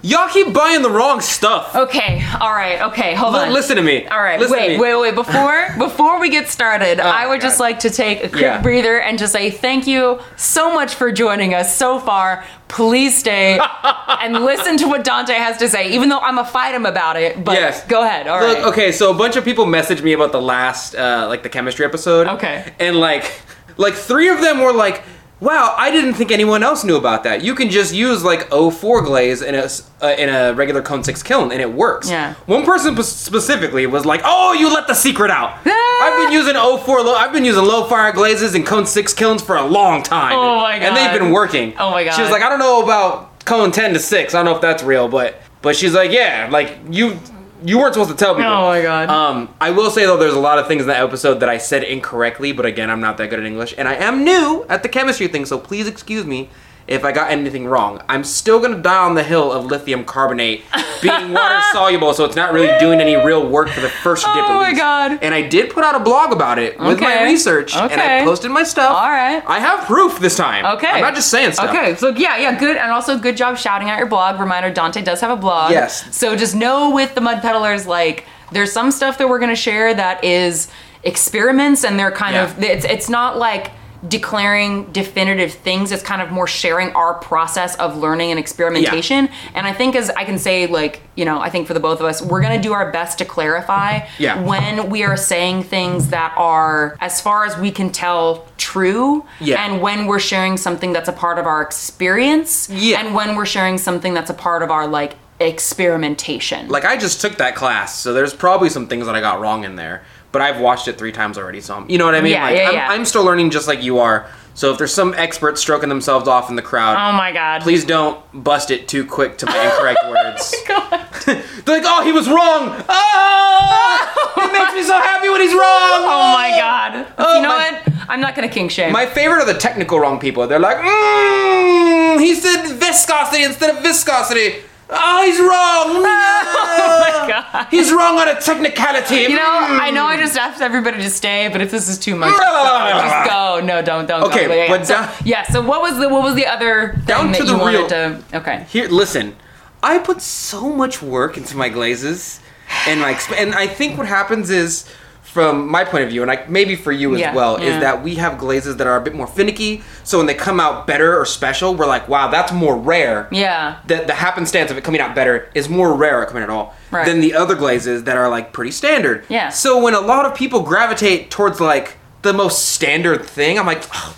Y'all 0.01 0.29
keep 0.29 0.53
buying 0.53 0.83
the 0.83 0.89
wrong 0.91 1.19
stuff. 1.19 1.75
okay? 1.75 2.23
All 2.39 2.53
right, 2.53 2.79
okay, 2.91 3.15
hold 3.15 3.33
Li- 3.33 3.39
on. 3.39 3.51
listen 3.53 3.75
to 3.77 3.81
me. 3.81 4.05
All 4.05 4.21
right, 4.21 4.39
Listen 4.39 4.55
wait, 4.55 4.69
me. 4.73 4.77
wait, 4.77 4.95
wait. 5.01 5.15
Before 5.15 5.67
before 5.79 6.19
we 6.19 6.29
get 6.29 6.47
started, 6.47 6.99
I 6.99 7.25
would 7.25 7.41
just 7.41 7.59
like 7.59 7.79
to 7.79 7.89
take 7.89 8.23
a 8.23 8.29
quick 8.29 8.41
Yeah. 8.43 8.61
breather 8.61 8.99
and 9.01 9.17
just 9.17 9.33
say 9.33 9.49
thank 9.49 9.87
you 9.87 10.19
so 10.37 10.71
much 10.71 10.93
for 10.93 11.11
joining 11.11 11.55
us 11.55 11.75
so 11.75 11.97
far. 11.97 12.43
Please 12.67 13.17
stay 13.17 13.59
and 14.21 14.45
listen 14.45 14.77
to 14.77 14.87
what 14.87 15.03
Dante 15.03 15.33
has 15.33 15.57
to 15.57 15.67
say, 15.67 15.89
even 15.93 16.09
though 16.09 16.19
I'm 16.19 16.35
gonna 16.35 16.47
fight 16.47 16.75
him 16.75 16.85
about 16.85 17.15
it. 17.17 17.43
But 17.43 17.53
Yes. 17.53 17.83
go 17.87 18.03
ahead. 18.03 18.27
All 18.27 18.37
right. 18.39 18.59
Look, 18.59 18.67
okay, 18.73 18.91
so 18.91 19.09
a 19.09 19.13
bunch 19.15 19.37
of 19.37 19.43
people 19.43 19.65
messaged 19.65 20.03
me 20.03 20.13
about 20.13 20.31
the 20.33 20.41
last, 20.41 20.93
uh, 20.93 21.25
like 21.27 21.41
the 21.41 21.49
chemistry 21.49 21.83
episode. 21.83 22.27
Okay. 22.27 22.73
And 22.79 22.99
like, 22.99 23.41
like 23.77 23.95
three 23.95 24.29
of 24.29 24.39
them 24.39 24.59
were 24.59 24.71
like, 24.71 25.01
"Wow, 25.39 25.75
I 25.77 25.91
didn't 25.91 26.13
think 26.13 26.31
anyone 26.31 26.63
else 26.63 26.83
knew 26.83 26.95
about 26.95 27.23
that. 27.23 27.43
You 27.43 27.55
can 27.55 27.69
just 27.69 27.93
use 27.93 28.23
like 28.23 28.49
04 28.49 29.01
glaze 29.01 29.41
in 29.41 29.55
a 29.55 29.67
uh, 30.01 30.15
in 30.17 30.29
a 30.29 30.53
regular 30.53 30.81
cone 30.81 31.03
six 31.03 31.21
kiln, 31.23 31.51
and 31.51 31.61
it 31.61 31.71
works." 31.73 32.09
Yeah. 32.09 32.33
One 32.45 32.65
person 32.65 32.95
p- 32.95 33.03
specifically 33.03 33.85
was 33.87 34.05
like, 34.05 34.21
"Oh, 34.23 34.53
you 34.53 34.73
let 34.73 34.87
the 34.87 34.93
secret 34.93 35.31
out." 35.31 35.57
I've 35.65 36.23
been 36.23 36.31
using 36.33 36.55
04 36.55 37.01
low. 37.03 37.15
I've 37.15 37.33
been 37.33 37.45
using 37.45 37.63
low 37.65 37.85
fire 37.85 38.11
glazes 38.11 38.55
and 38.55 38.65
cone 38.65 38.85
six 38.85 39.13
kilns 39.13 39.41
for 39.41 39.55
a 39.57 39.65
long 39.65 40.03
time. 40.03 40.33
Oh 40.35 40.57
my 40.57 40.79
god. 40.79 40.85
And 40.85 40.95
they've 40.95 41.19
been 41.19 41.31
working. 41.31 41.73
Oh 41.79 41.91
my 41.91 42.03
god. 42.03 42.15
She 42.15 42.21
was 42.21 42.31
like, 42.31 42.41
"I 42.43 42.49
don't 42.49 42.59
know 42.59 42.81
about 42.83 43.45
cone 43.45 43.71
10 43.71 43.93
to 43.93 43.99
six. 43.99 44.33
I 44.33 44.39
don't 44.39 44.45
know 44.45 44.55
if 44.55 44.61
that's 44.61 44.83
real, 44.83 45.07
but." 45.07 45.35
But 45.61 45.75
she's 45.75 45.95
like, 45.95 46.11
yeah, 46.11 46.47
like 46.51 46.77
you, 46.91 47.19
you 47.65 47.79
weren't 47.79 47.93
supposed 47.93 48.11
to 48.11 48.15
tell 48.15 48.35
me. 48.35 48.43
Oh 48.43 48.61
my 48.67 48.81
God. 48.81 49.09
Um, 49.09 49.53
I 49.59 49.71
will 49.71 49.89
say 49.89 50.05
though, 50.05 50.17
there's 50.17 50.33
a 50.33 50.39
lot 50.39 50.59
of 50.59 50.67
things 50.67 50.83
in 50.83 50.87
that 50.87 51.03
episode 51.03 51.35
that 51.39 51.49
I 51.49 51.57
said 51.57 51.83
incorrectly, 51.83 52.51
but 52.51 52.65
again, 52.65 52.89
I'm 52.89 53.01
not 53.01 53.17
that 53.17 53.29
good 53.29 53.39
at 53.39 53.45
English, 53.45 53.73
and 53.77 53.87
I 53.87 53.95
am 53.95 54.23
new 54.23 54.65
at 54.69 54.83
the 54.83 54.89
chemistry 54.89 55.27
thing, 55.27 55.45
so 55.45 55.57
please 55.57 55.87
excuse 55.87 56.25
me 56.25 56.49
if 56.87 57.03
I 57.03 57.11
got 57.11 57.31
anything 57.31 57.65
wrong. 57.67 58.01
I'm 58.07 58.23
still 58.23 58.59
gonna 58.59 58.81
die 58.81 59.03
on 59.03 59.15
the 59.15 59.23
hill 59.23 59.51
of 59.51 59.65
lithium 59.65 60.05
carbonate 60.05 60.63
being 61.01 61.33
water 61.33 61.59
soluble, 61.71 62.13
so 62.13 62.25
it's 62.25 62.35
not 62.35 62.53
really 62.53 62.77
doing 62.79 62.99
any 63.01 63.15
real 63.15 63.47
work 63.49 63.69
for 63.69 63.81
the 63.81 63.89
first 63.89 64.23
oh 64.27 64.33
dip. 64.35 64.43
Oh 64.47 64.55
my. 64.57 64.73
God. 64.73 65.19
And 65.23 65.33
I 65.33 65.41
did 65.41 65.71
put 65.71 65.83
out 65.83 65.95
a 65.95 65.99
blog 65.99 66.31
about 66.31 66.59
it 66.59 66.77
with 66.79 66.99
my 66.99 67.15
Okay. 67.15 67.23
research, 67.25 67.75
and 67.75 67.99
I 67.99 68.23
posted 68.23 68.51
my 68.51 68.63
stuff. 68.63 68.91
All 68.91 69.09
right. 69.09 69.43
I 69.47 69.59
have 69.59 69.85
proof 69.85 70.19
this 70.19 70.35
time. 70.35 70.65
Okay. 70.77 70.87
I'm 70.87 71.01
not 71.01 71.15
just 71.15 71.29
saying 71.31 71.53
stuff. 71.53 71.69
Okay, 71.69 71.95
so 71.95 72.09
yeah, 72.09 72.37
yeah, 72.37 72.57
good, 72.59 72.77
and 72.77 72.91
also 72.91 73.17
good 73.17 73.35
job 73.35 73.57
shouting 73.57 73.89
out 73.89 73.97
your 73.97 74.07
blog. 74.07 74.39
Reminder: 74.39 74.71
Donte 74.71 75.03
does 75.03 75.21
have 75.21 75.31
a 75.31 75.35
blog. 75.41 75.71
Yes. 75.71 76.15
So 76.15 76.35
just 76.35 76.55
know 76.55 76.91
with 76.91 77.15
the 77.15 77.21
Mud 77.21 77.41
Peddlers, 77.41 77.87
like, 77.87 78.25
there's 78.51 78.71
some 78.71 78.91
stuff 78.91 79.17
that 79.17 79.27
we're 79.27 79.39
gonna 79.39 79.55
share 79.55 79.93
that 79.95 80.23
is 80.23 80.67
experiments, 81.03 81.83
and 81.83 81.99
they're 81.99 82.11
kind 82.11 82.35
Yeah. 82.35 82.43
of 82.43 82.61
it's 82.63 82.85
it's 82.85 83.09
not 83.09 83.37
like 83.37 83.71
declaring 84.09 84.91
definitive 84.91 85.53
things 85.53 85.91
it's 85.91 86.03
kind 86.03 86.21
of 86.21 86.31
more 86.31 86.47
sharing 86.47 86.89
our 86.91 87.13
process 87.15 87.75
of 87.77 87.97
learning 87.97 88.29
and 88.31 88.39
experimentation 88.39 89.29
and 89.53 89.65
i 89.65 89.71
think 89.73 89.95
as 89.95 90.09
i 90.11 90.23
can 90.23 90.37
say 90.37 90.67
like 90.67 91.01
you 91.15 91.23
know 91.25 91.39
i 91.39 91.49
think 91.49 91.65
for 91.65 91.73
the 91.73 91.79
both 91.79 91.99
of 91.99 92.05
us 92.05 92.21
we're 92.21 92.41
going 92.41 92.55
to 92.55 92.61
do 92.61 92.73
our 92.73 92.91
best 92.91 93.17
to 93.17 93.25
clarify 93.25 93.99
Yeah. 94.19 94.41
when 94.43 94.89
we 94.89 95.03
are 95.03 95.17
saying 95.17 95.63
things 95.63 96.09
that 96.09 96.33
are 96.37 96.97
as 96.99 97.21
far 97.21 97.45
as 97.45 97.57
we 97.57 97.71
can 97.71 97.89
tell 97.91 98.45
true 98.57 99.25
Yeah. 99.39 99.65
and 99.65 99.81
when 99.81 100.05
we're 100.07 100.19
sharing 100.19 100.57
something 100.57 100.93
that's 100.93 101.09
a 101.09 101.13
part 101.13 101.39
of 101.39 101.45
our 101.47 101.61
experience 101.61 102.69
Yeah. 102.69 102.99
and 103.03 103.15
when 103.15 103.35
we're 103.35 103.45
sharing 103.45 103.77
something 103.77 104.13
that's 104.13 104.29
a 104.29 104.33
part 104.35 104.61
of 104.61 104.71
our 104.71 104.87
like 104.87 105.15
experimentation 105.39 106.69
like 106.69 106.85
I 106.85 106.95
just 106.97 107.19
took 107.21 107.37
that 107.39 107.55
class, 107.55 107.99
so 107.99 108.13
there's 108.13 108.33
probably 108.33 108.69
some 108.69 108.87
things 108.87 109.05
that 109.05 109.15
I 109.15 109.19
got 109.19 109.41
wrong 109.41 109.63
in 109.65 109.75
there. 109.75 110.03
But 110.35 110.41
I've 110.41 110.59
watched 110.59 110.89
it 110.89 110.97
three 110.97 111.13
times 111.13 111.37
already, 111.37 111.61
so 111.61 111.75
I'm, 111.75 111.89
you 111.89 111.97
know 111.97 112.03
what 112.03 112.13
I 112.13 112.19
mean. 112.19 112.33
Yeah, 112.33 112.43
like, 112.43 112.57
yeah, 112.57 112.67
I'm, 112.67 112.73
yeah. 112.73 112.87
I'm 112.89 113.05
still 113.05 113.23
learning 113.23 113.51
just 113.51 113.69
like 113.69 113.81
you 113.81 113.99
are. 113.99 114.27
So 114.53 114.69
if 114.73 114.77
there's 114.77 114.93
some 114.93 115.13
expert 115.13 115.57
stroking 115.57 115.87
themselves 115.87 116.27
off 116.27 116.49
in 116.49 116.57
the 116.57 116.61
crowd, 116.61 116.97
oh 116.97 117.15
my 117.17 117.31
god 117.31 117.61
please 117.61 117.85
don't 117.85 118.19
bust 118.33 118.69
it 118.69 118.89
too 118.89 119.05
quick 119.05 119.37
to 119.37 119.45
my 119.45 119.57
incorrect 119.63 119.99
words. 120.09 120.53
God. 120.67 121.07
They're 121.25 121.77
like, 121.77 121.83
oh, 121.85 122.03
he 122.03 122.11
was 122.11 122.27
wrong. 122.27 122.83
Oh, 122.89 124.33
it 124.43 124.51
makes 124.51 124.73
me 124.73 124.83
so 124.83 124.93
happy 124.99 125.29
when 125.29 125.39
he's 125.39 125.53
wrong. 125.53 125.61
oh 125.63 126.33
my 126.35 126.49
god 126.59 127.07
Oh, 127.17 127.35
you 127.37 127.41
know 127.41 127.47
my- 127.47 127.71
what 127.85 127.93
i'm 128.09 128.19
not 128.19 128.35
gonna 128.35 128.49
king 128.49 128.67
shame 128.67 128.91
My 128.91 129.05
favorite 129.05 129.39
are 129.43 129.45
the 129.53 129.57
technical 129.57 130.01
wrong 130.01 130.19
people. 130.19 130.45
They're 130.47 130.59
like, 130.59 130.77
mm, 130.79 132.19
he 132.19 132.35
said 132.35 132.73
viscosity 132.77 133.43
instead 133.45 133.73
of 133.73 133.81
viscosity. 133.81 134.63
Oh, 134.89 135.23
he's 135.25 135.39
wrong. 135.39 136.03
No! 136.03 136.41
Oh 136.77 136.99
my 136.99 137.27
god 137.27 137.67
He's 137.71 137.91
wrong 137.91 138.17
on 138.19 138.27
a 138.27 138.39
technicality. 138.39 139.15
You 139.15 139.29
know, 139.37 139.65
hmm. 139.65 139.79
I 139.81 139.91
know 139.91 140.05
I 140.05 140.17
just 140.17 140.37
asked 140.37 140.61
everybody 140.61 140.97
to 140.97 141.09
stay, 141.09 141.47
but 141.51 141.61
if 141.61 141.71
this 141.71 141.87
is 141.87 141.97
too 141.97 142.15
much, 142.15 142.31
just 142.37 143.29
go. 143.29 143.61
No, 143.63 143.81
don't, 143.81 144.05
don't. 144.07 144.23
Okay, 144.25 144.47
go. 144.47 144.53
yeah, 144.53 144.63
yeah. 144.65 144.77
but 144.77 144.85
so, 144.85 145.09
yeah. 145.23 145.43
So 145.43 145.61
what 145.61 145.81
was 145.81 145.97
the 145.97 146.09
what 146.09 146.21
was 146.23 146.35
the 146.35 146.45
other 146.45 146.99
Down 147.05 147.33
to 147.33 147.39
you 147.39 147.45
the 147.45 147.57
wanted 147.57 147.77
real- 147.79 147.87
to? 147.87 148.23
Okay. 148.33 148.65
Here, 148.69 148.87
listen. 148.87 149.35
I 149.81 149.99
put 149.99 150.21
so 150.21 150.69
much 150.73 151.01
work 151.01 151.37
into 151.37 151.55
my 151.57 151.69
glazes, 151.69 152.39
and 152.87 152.99
my 153.01 153.19
and 153.37 153.53
I 153.55 153.67
think 153.67 153.97
what 153.97 154.07
happens 154.07 154.49
is, 154.49 154.89
from 155.35 155.67
my 155.67 155.83
point 155.83 156.01
of 156.05 156.09
view, 156.09 156.21
and 156.21 156.29
like 156.29 156.49
maybe 156.49 156.77
for 156.77 156.93
you 156.93 157.13
as 157.13 157.19
Yeah, 157.19 157.35
well, 157.35 157.59
yeah. 157.59 157.65
is 157.75 157.81
that 157.81 158.01
we 158.01 158.15
have 158.15 158.37
glazes 158.37 158.77
that 158.77 158.87
are 158.87 158.95
a 158.95 159.01
bit 159.01 159.13
more 159.13 159.27
finicky. 159.27 159.83
So 160.05 160.17
when 160.17 160.27
they 160.27 160.33
come 160.33 160.61
out 160.61 160.87
better 160.87 161.19
or 161.19 161.25
special, 161.25 161.75
we're 161.75 161.87
like, 161.87 162.07
wow, 162.07 162.29
that's 162.29 162.53
more 162.53 162.77
rare. 162.77 163.27
Yeah. 163.33 163.79
The, 163.85 164.05
the 164.07 164.13
happenstance 164.13 164.71
of 164.71 164.77
it 164.77 164.85
coming 164.85 165.01
out 165.01 165.13
better 165.13 165.51
is 165.53 165.67
more 165.67 165.93
rare 165.93 166.25
coming 166.25 166.41
at 166.41 166.49
all 166.49 166.73
Right. 166.89 167.05
than 167.05 167.19
the 167.19 167.33
other 167.33 167.53
glazes 167.55 168.05
that 168.05 168.15
are 168.15 168.29
like 168.29 168.53
pretty 168.53 168.71
standard. 168.71 169.25
Yeah. 169.27 169.49
So 169.49 169.83
when 169.83 169.93
a 169.93 169.99
lot 169.99 170.25
of 170.25 170.35
people 170.35 170.61
gravitate 170.61 171.29
towards 171.31 171.59
like 171.59 171.97
the 172.21 172.31
most 172.31 172.69
standard 172.69 173.25
thing, 173.25 173.59
I'm 173.59 173.65
like, 173.65 173.83
"Oh, 173.93 174.15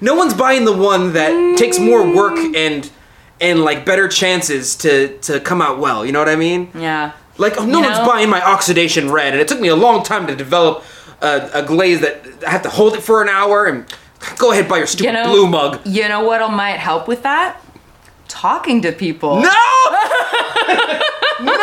no 0.00 0.16
one's 0.16 0.34
buying 0.34 0.64
the 0.64 0.76
one 0.76 1.12
that 1.12 1.56
takes 1.58 1.78
more 1.78 2.02
work 2.12 2.34
mm. 2.34 2.56
and 2.56 2.90
and 3.40 3.62
like 3.62 3.84
better 3.86 4.08
chances 4.08 4.74
to 4.78 5.16
to 5.18 5.38
come 5.38 5.62
out 5.62 5.78
well. 5.78 6.04
You 6.04 6.10
know 6.10 6.18
what 6.18 6.28
I 6.28 6.34
mean? 6.36 6.70
Yeah. 6.74 7.12
Like 7.38 7.58
oh, 7.58 7.64
no 7.64 7.78
You 7.78 7.84
one's 7.84 7.98
know? 7.98 8.06
buying 8.06 8.28
my 8.28 8.42
oxidation 8.42 9.10
red, 9.10 9.32
and 9.32 9.40
it 9.40 9.48
took 9.48 9.60
me 9.60 9.68
a 9.68 9.76
long 9.76 10.02
time 10.02 10.26
to 10.26 10.36
develop 10.36 10.84
a, 11.20 11.50
a 11.54 11.62
glaze 11.62 12.00
that 12.00 12.22
I 12.46 12.50
have 12.50 12.62
to 12.62 12.70
hold 12.70 12.94
it 12.94 13.02
for 13.02 13.22
an 13.22 13.28
hour. 13.28 13.66
And 13.66 13.86
go 14.38 14.52
ahead, 14.52 14.68
buy 14.68 14.78
your 14.78 14.86
stupid 14.86 15.06
You 15.06 15.12
know, 15.12 15.30
blue 15.30 15.46
mug. 15.46 15.80
You 15.86 16.08
know 16.08 16.24
what 16.24 16.40
might 16.50 16.78
help 16.78 17.08
with 17.08 17.22
that? 17.22 17.62
Talking 18.30 18.80
to 18.82 18.92
people. 18.92 19.40
No, 19.42 19.50
no. 21.40 21.56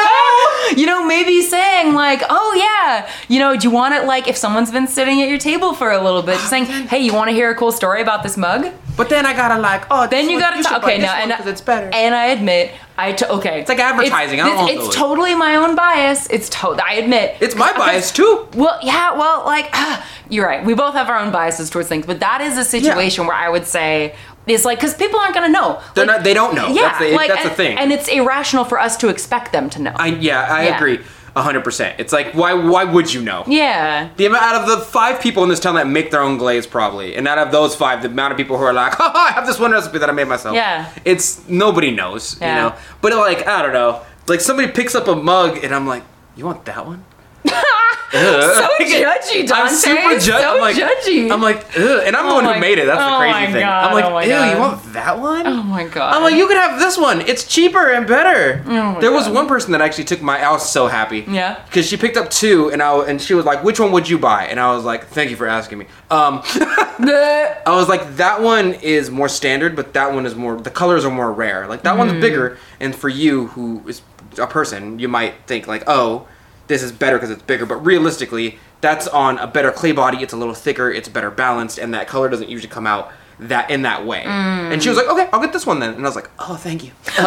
You 0.76 0.86
know, 0.86 1.06
maybe 1.06 1.42
saying 1.42 1.94
like, 1.94 2.22
"Oh 2.30 2.54
yeah, 2.58 3.10
you 3.30 3.40
know, 3.40 3.56
do 3.56 3.68
you 3.68 3.74
want 3.74 3.96
it 3.96 4.06
like 4.06 4.28
if 4.28 4.36
someone's 4.36 4.72
been 4.72 4.88
sitting 4.88 5.22
at 5.22 5.30
your 5.30 5.38
table 5.40 5.74
for 5.74 5.92
a 5.92 6.04
little 6.04 6.22
bit, 6.22 6.36
just 6.36 6.50
saying, 6.56 6.66
"Hey, 6.66 7.00
you 7.00 7.14
want 7.14 7.30
to 7.30 7.34
hear 7.34 7.50
a 7.50 7.56
cool 7.56 7.72
story 7.72 8.02
about 8.02 8.22
this 8.24 8.36
mug?" 8.38 8.72
But 8.98 9.10
then 9.10 9.28
I 9.28 9.34
gotta 9.34 9.62
like, 9.62 9.86
oh, 9.92 10.08
Then 10.08 10.28
you 10.28 10.40
gotta 10.40 10.62
talk. 10.64 10.84
Okay, 10.84 10.98
now 10.98 11.14
and 11.14 11.30
because 11.30 11.46
it's 11.46 11.62
better. 11.62 11.88
And 11.94 12.16
I 12.16 12.28
admit, 12.28 12.72
I 12.98 13.12
t- 13.12 13.26
okay. 13.28 13.60
It's 13.60 13.70
like 13.70 13.78
advertising, 13.78 14.42
I 14.42 14.50
don't 14.50 14.70
It's, 14.70 14.88
it's 14.88 14.96
totally 14.96 15.36
my 15.36 15.56
own 15.56 15.76
bias. 15.76 16.28
It's 16.32 16.50
to- 16.50 16.80
I 16.84 16.94
admit. 16.94 17.38
it's 17.40 17.56
my 17.56 17.72
bias 17.78 18.12
too. 18.12 18.48
Well, 18.56 18.80
yeah, 18.82 19.14
well, 19.16 19.46
like, 19.46 19.72
you're 20.30 20.48
right. 20.48 20.66
We 20.66 20.74
both 20.74 20.96
have 20.96 21.10
our 21.10 21.20
own 21.20 21.32
biases 21.32 21.70
towards 21.70 21.88
things, 21.90 22.08
but 22.08 22.20
that 22.22 22.42
is 22.42 22.58
a 22.58 22.64
situation 22.64 23.28
where 23.28 23.36
I 23.36 23.50
would 23.50 23.68
say 23.68 24.16
is 24.48 24.66
like 24.66 24.80
because 24.80 24.94
people 24.96 25.20
aren't 25.20 25.34
gonna 25.34 25.50
know. 25.50 25.82
They're 25.96 26.06
Like, 26.06 26.18
not. 26.18 26.24
They 26.24 26.34
don't 26.34 26.56
know. 26.56 26.68
Yeah, 26.70 26.84
that's 26.84 27.00
the, 27.00 27.12
like, 27.16 27.28
that's 27.30 27.42
and, 27.44 27.52
the 27.52 27.56
thing. 27.56 27.78
and 27.78 27.92
it's 27.92 28.08
irrational 28.08 28.66
for 28.66 28.80
us 28.80 28.98
to 28.98 29.10
expect 29.10 29.52
them 29.52 29.70
to 29.72 29.82
know. 29.82 29.94
I 29.96 30.08
yeah, 30.08 30.42
I 30.50 30.66
Yeah. 30.68 30.76
agree, 30.78 31.00
hundred 31.36 31.64
percent. 31.64 31.96
It's 32.00 32.12
like 32.12 32.34
why 32.34 32.54
why 32.54 32.84
would 32.84 33.14
you 33.14 33.22
know? 33.22 33.44
yeah. 33.46 34.10
The 34.18 34.26
amount 34.26 34.44
out 34.44 34.56
of 34.62 34.68
the 34.68 34.78
five 34.86 35.22
people 35.22 35.44
in 35.44 35.50
this 35.50 35.60
town 35.60 35.76
that 35.76 35.88
make 35.88 36.10
their 36.12 36.22
own 36.22 36.38
glaze, 36.38 36.66
probably, 36.66 37.16
and 37.16 37.28
out 37.28 37.38
of 37.38 37.52
those 37.52 37.76
five, 37.76 38.02
the 38.02 38.08
amount 38.10 38.32
of 38.32 38.38
people 38.38 38.58
who 38.58 38.64
are 38.64 38.74
like, 38.74 38.94
"Haha, 38.96 39.12
oh, 39.16 39.28
I 39.30 39.32
have 39.34 39.46
this 39.46 39.60
one 39.60 39.72
recipe 39.72 40.00
that 40.00 40.10
I 40.10 40.14
made 40.14 40.28
myself." 40.28 40.56
Yeah. 40.56 40.90
it's 41.06 41.48
nobody 41.48 41.92
knows, 41.92 42.38
Yeah. 42.42 42.48
you 42.50 42.62
know. 42.70 42.76
But 43.02 43.14
like, 43.14 43.48
I 43.48 43.62
don't 43.62 43.74
know, 43.74 44.02
like 44.28 44.42
somebody 44.42 44.70
picks 44.72 44.96
up 44.96 45.08
a 45.08 45.16
mug, 45.16 45.64
and 45.64 45.76
I'm 45.76 45.86
like, 45.88 46.04
"You 46.36 46.46
want 46.46 46.66
that 46.66 46.86
one?" 46.88 47.04
So 47.46 47.52
judgy, 48.80 49.46
Donte. 49.46 49.52
I'm 49.52 49.70
super 49.70 50.16
judgy. 50.16 50.22
So 50.22 50.56
I'm 50.56 50.62
like, 50.62 50.76
judgy. 50.76 51.32
I'm 51.32 51.42
like, 51.42 51.78
Ugh. 51.78 52.02
and 52.06 52.16
I'm 52.16 52.28
the 52.30 52.34
one 52.36 52.46
who 52.54 52.60
made 52.60 52.78
it. 52.80 52.86
That's 52.86 53.02
oh 53.02 53.12
the 53.12 53.18
crazy 53.18 53.52
thing. 53.52 53.62
God, 53.62 53.86
I'm 53.90 53.94
like, 53.94 54.06
oh 54.06 54.20
ew, 54.20 54.30
God. 54.30 54.54
you 54.54 54.60
want 54.60 54.94
that 54.94 55.20
one? 55.20 55.46
oh 55.48 55.64
my 55.64 55.84
god. 55.88 56.16
I'm 56.16 56.24
like, 56.24 56.36
you 56.36 56.48
could 56.48 56.58
have 56.58 56.80
this 56.80 56.98
one. 56.98 57.22
It's 57.22 57.46
cheaper 57.46 57.92
and 57.92 58.08
better. 58.08 58.64
my 58.66 59.00
there 59.02 59.12
was 59.12 59.28
one 59.30 59.48
person 59.48 59.72
that 59.74 59.82
actually 59.82 60.06
took 60.06 60.22
my. 60.22 60.42
I 60.42 60.52
was 60.52 60.68
so 60.68 60.88
happy. 60.88 61.26
Yeah. 61.28 61.62
Because 61.66 61.86
she 61.88 61.98
picked 61.98 62.18
up 62.18 62.30
two, 62.30 62.72
and 62.72 62.82
I 62.82 62.98
and 63.06 63.22
she 63.22 63.34
was 63.34 63.46
like, 63.46 63.64
"Which 63.64 63.80
one 63.80 63.92
would 63.92 64.08
you 64.10 64.18
buy?" 64.18 64.46
And 64.46 64.60
I 64.60 64.74
was 64.74 64.84
like, 64.86 65.08
"Thank 65.08 65.30
you 65.30 65.36
for 65.36 65.48
asking 65.48 65.78
me." 65.80 65.86
Um, 66.10 66.42
I 66.46 67.62
was 67.68 67.90
like, 67.90 68.16
"That 68.16 68.42
one 68.42 68.74
is 68.76 69.12
more 69.12 69.30
standard, 69.30 69.76
but 69.76 69.94
that 69.94 70.14
one 70.14 70.26
is 70.26 70.34
more. 70.36 70.56
The 70.56 70.72
colors 70.72 71.04
are 71.06 71.12
more 71.12 71.32
rare. 71.32 71.68
Like 71.68 71.84
that 71.84 71.96
Mm. 71.96 72.00
one's 72.00 72.22
bigger, 72.22 72.58
and 72.80 72.96
for 72.96 73.10
you, 73.10 73.48
who 73.48 73.84
is 73.88 74.02
a 74.40 74.48
person, 74.48 75.00
you 75.00 75.08
might 75.08 75.34
think 75.48 75.68
like, 75.68 75.84
oh, 75.88 76.28
this 76.68 76.84
is 76.84 76.92
better 76.92 77.18
because 77.18 77.30
it's 77.32 77.42
bigger. 77.44 77.66
But 77.66 77.78
realistically, 77.86 78.60
that's 78.82 79.08
on 79.08 79.38
a 79.40 79.48
better 79.48 79.72
clay 79.72 79.92
body. 79.92 80.20
It's 80.20 80.34
a 80.34 80.38
little 80.38 80.54
thicker. 80.54 80.92
It's 80.92 81.10
better 81.10 81.32
balanced, 81.32 81.78
and 81.78 81.94
that 81.94 82.08
color 82.08 82.30
doesn't 82.30 82.50
usually 82.50 82.70
come 82.70 82.86
out 82.88 83.12
that 83.40 83.70
in 83.70 83.84
that 83.84 84.04
way. 84.06 84.24
Mm. 84.24 84.74
And 84.74 84.82
she 84.84 84.90
was 84.90 84.98
like, 84.98 85.08
"Okay, 85.08 85.30
I'll 85.32 85.40
get 85.40 85.54
this 85.54 85.66
one 85.66 85.80
then." 85.80 85.94
And 85.94 86.04
I 86.06 86.10
was 86.10 86.16
like, 86.16 86.30
"Oh, 86.40 86.56
thank 86.56 86.84
you." 86.84 86.92
the 87.06 87.22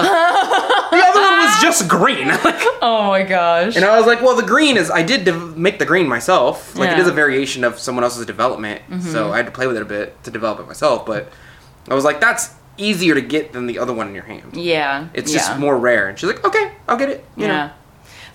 other 1.06 1.20
one 1.20 1.38
was 1.38 1.60
just 1.62 1.88
green. 1.88 2.28
Like, 2.50 2.62
oh 2.82 3.08
my 3.08 3.22
gosh. 3.22 3.76
and 3.76 3.84
I 3.84 3.96
was 3.98 4.06
like, 4.06 4.22
well, 4.22 4.34
the 4.34 4.42
green 4.42 4.76
is, 4.78 4.90
I 4.90 5.02
did 5.02 5.24
dev- 5.24 5.56
make 5.56 5.78
the 5.78 5.84
green 5.84 6.08
myself. 6.08 6.74
Like, 6.76 6.90
it 6.90 6.96
Yeah. 6.96 7.02
is 7.02 7.08
a 7.08 7.12
variation 7.12 7.62
of 7.64 7.78
someone 7.78 8.02
else's 8.04 8.24
development. 8.26 8.80
So 9.02 9.30
I 9.32 9.36
had 9.36 9.46
to 9.46 9.52
play 9.52 9.66
with 9.66 9.76
it 9.76 9.82
a 9.82 9.86
bit 9.86 10.22
to 10.24 10.30
develop 10.30 10.58
it 10.60 10.66
myself. 10.66 11.04
But 11.04 11.30
I 11.88 11.94
was 11.94 12.04
like, 12.04 12.20
that's 12.20 12.54
easier 12.78 13.14
to 13.14 13.20
get 13.20 13.52
than 13.52 13.66
the 13.66 13.78
other 13.78 13.92
one 13.92 14.08
in 14.08 14.14
your 14.14 14.24
hand. 14.24 14.56
yeah. 14.56 15.08
It's 15.12 15.30
yeah. 15.32 15.38
just 15.38 15.58
more 15.58 15.76
rare. 15.78 16.08
And 16.08 16.18
she's 16.18 16.28
like, 16.30 16.44
okay, 16.44 16.72
I'll 16.88 16.96
get 16.96 17.10
it. 17.10 17.24
You 17.36 17.46
Yeah. 17.46 17.66
know? 17.66 17.72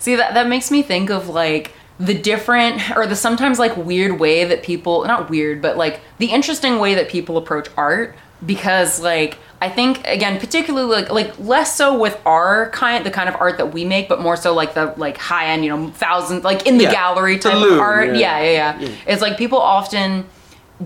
See 0.06 0.14
that 0.14 0.34
that 0.34 0.46
makes 0.46 0.70
me 0.70 0.82
think 0.82 1.10
of 1.10 1.28
like 1.28 1.72
the 1.98 2.14
different 2.14 2.96
or 2.96 3.08
the 3.08 3.16
sometimes 3.16 3.58
like 3.58 3.76
weird 3.76 4.20
way 4.20 4.44
that 4.44 4.62
people 4.62 5.04
not 5.04 5.28
weird 5.28 5.60
but 5.60 5.76
like 5.76 6.00
the 6.18 6.26
interesting 6.26 6.78
way 6.78 6.94
that 6.94 7.08
people 7.08 7.36
approach 7.36 7.66
art. 7.76 8.14
Because 8.44 9.00
like 9.00 9.38
I 9.60 9.68
think 9.68 10.06
again 10.06 10.38
particularly 10.38 10.88
like 10.94 11.10
like 11.10 11.36
less 11.40 11.74
so 11.76 11.98
with 11.98 12.16
our 12.24 12.70
kind 12.70 13.04
the 13.04 13.10
kind 13.10 13.28
of 13.28 13.34
art 13.40 13.56
that 13.58 13.72
we 13.74 13.84
make 13.84 14.08
but 14.08 14.20
more 14.20 14.36
so 14.36 14.54
like 14.54 14.74
the 14.74 14.94
like 14.96 15.16
high 15.18 15.46
end 15.46 15.64
you 15.64 15.70
know 15.74 15.88
thousand 15.90 16.44
like 16.44 16.66
in 16.68 16.78
the 16.78 16.84
Yeah. 16.84 16.92
gallery 16.92 17.38
type 17.38 17.54
of 17.56 17.80
art. 17.80 18.14
yeah. 18.14 18.38
yeah 18.40 18.50
yeah. 18.50 18.80
Yeah. 18.80 18.88
It's 19.08 19.22
like 19.22 19.36
people 19.38 19.58
often 19.58 20.26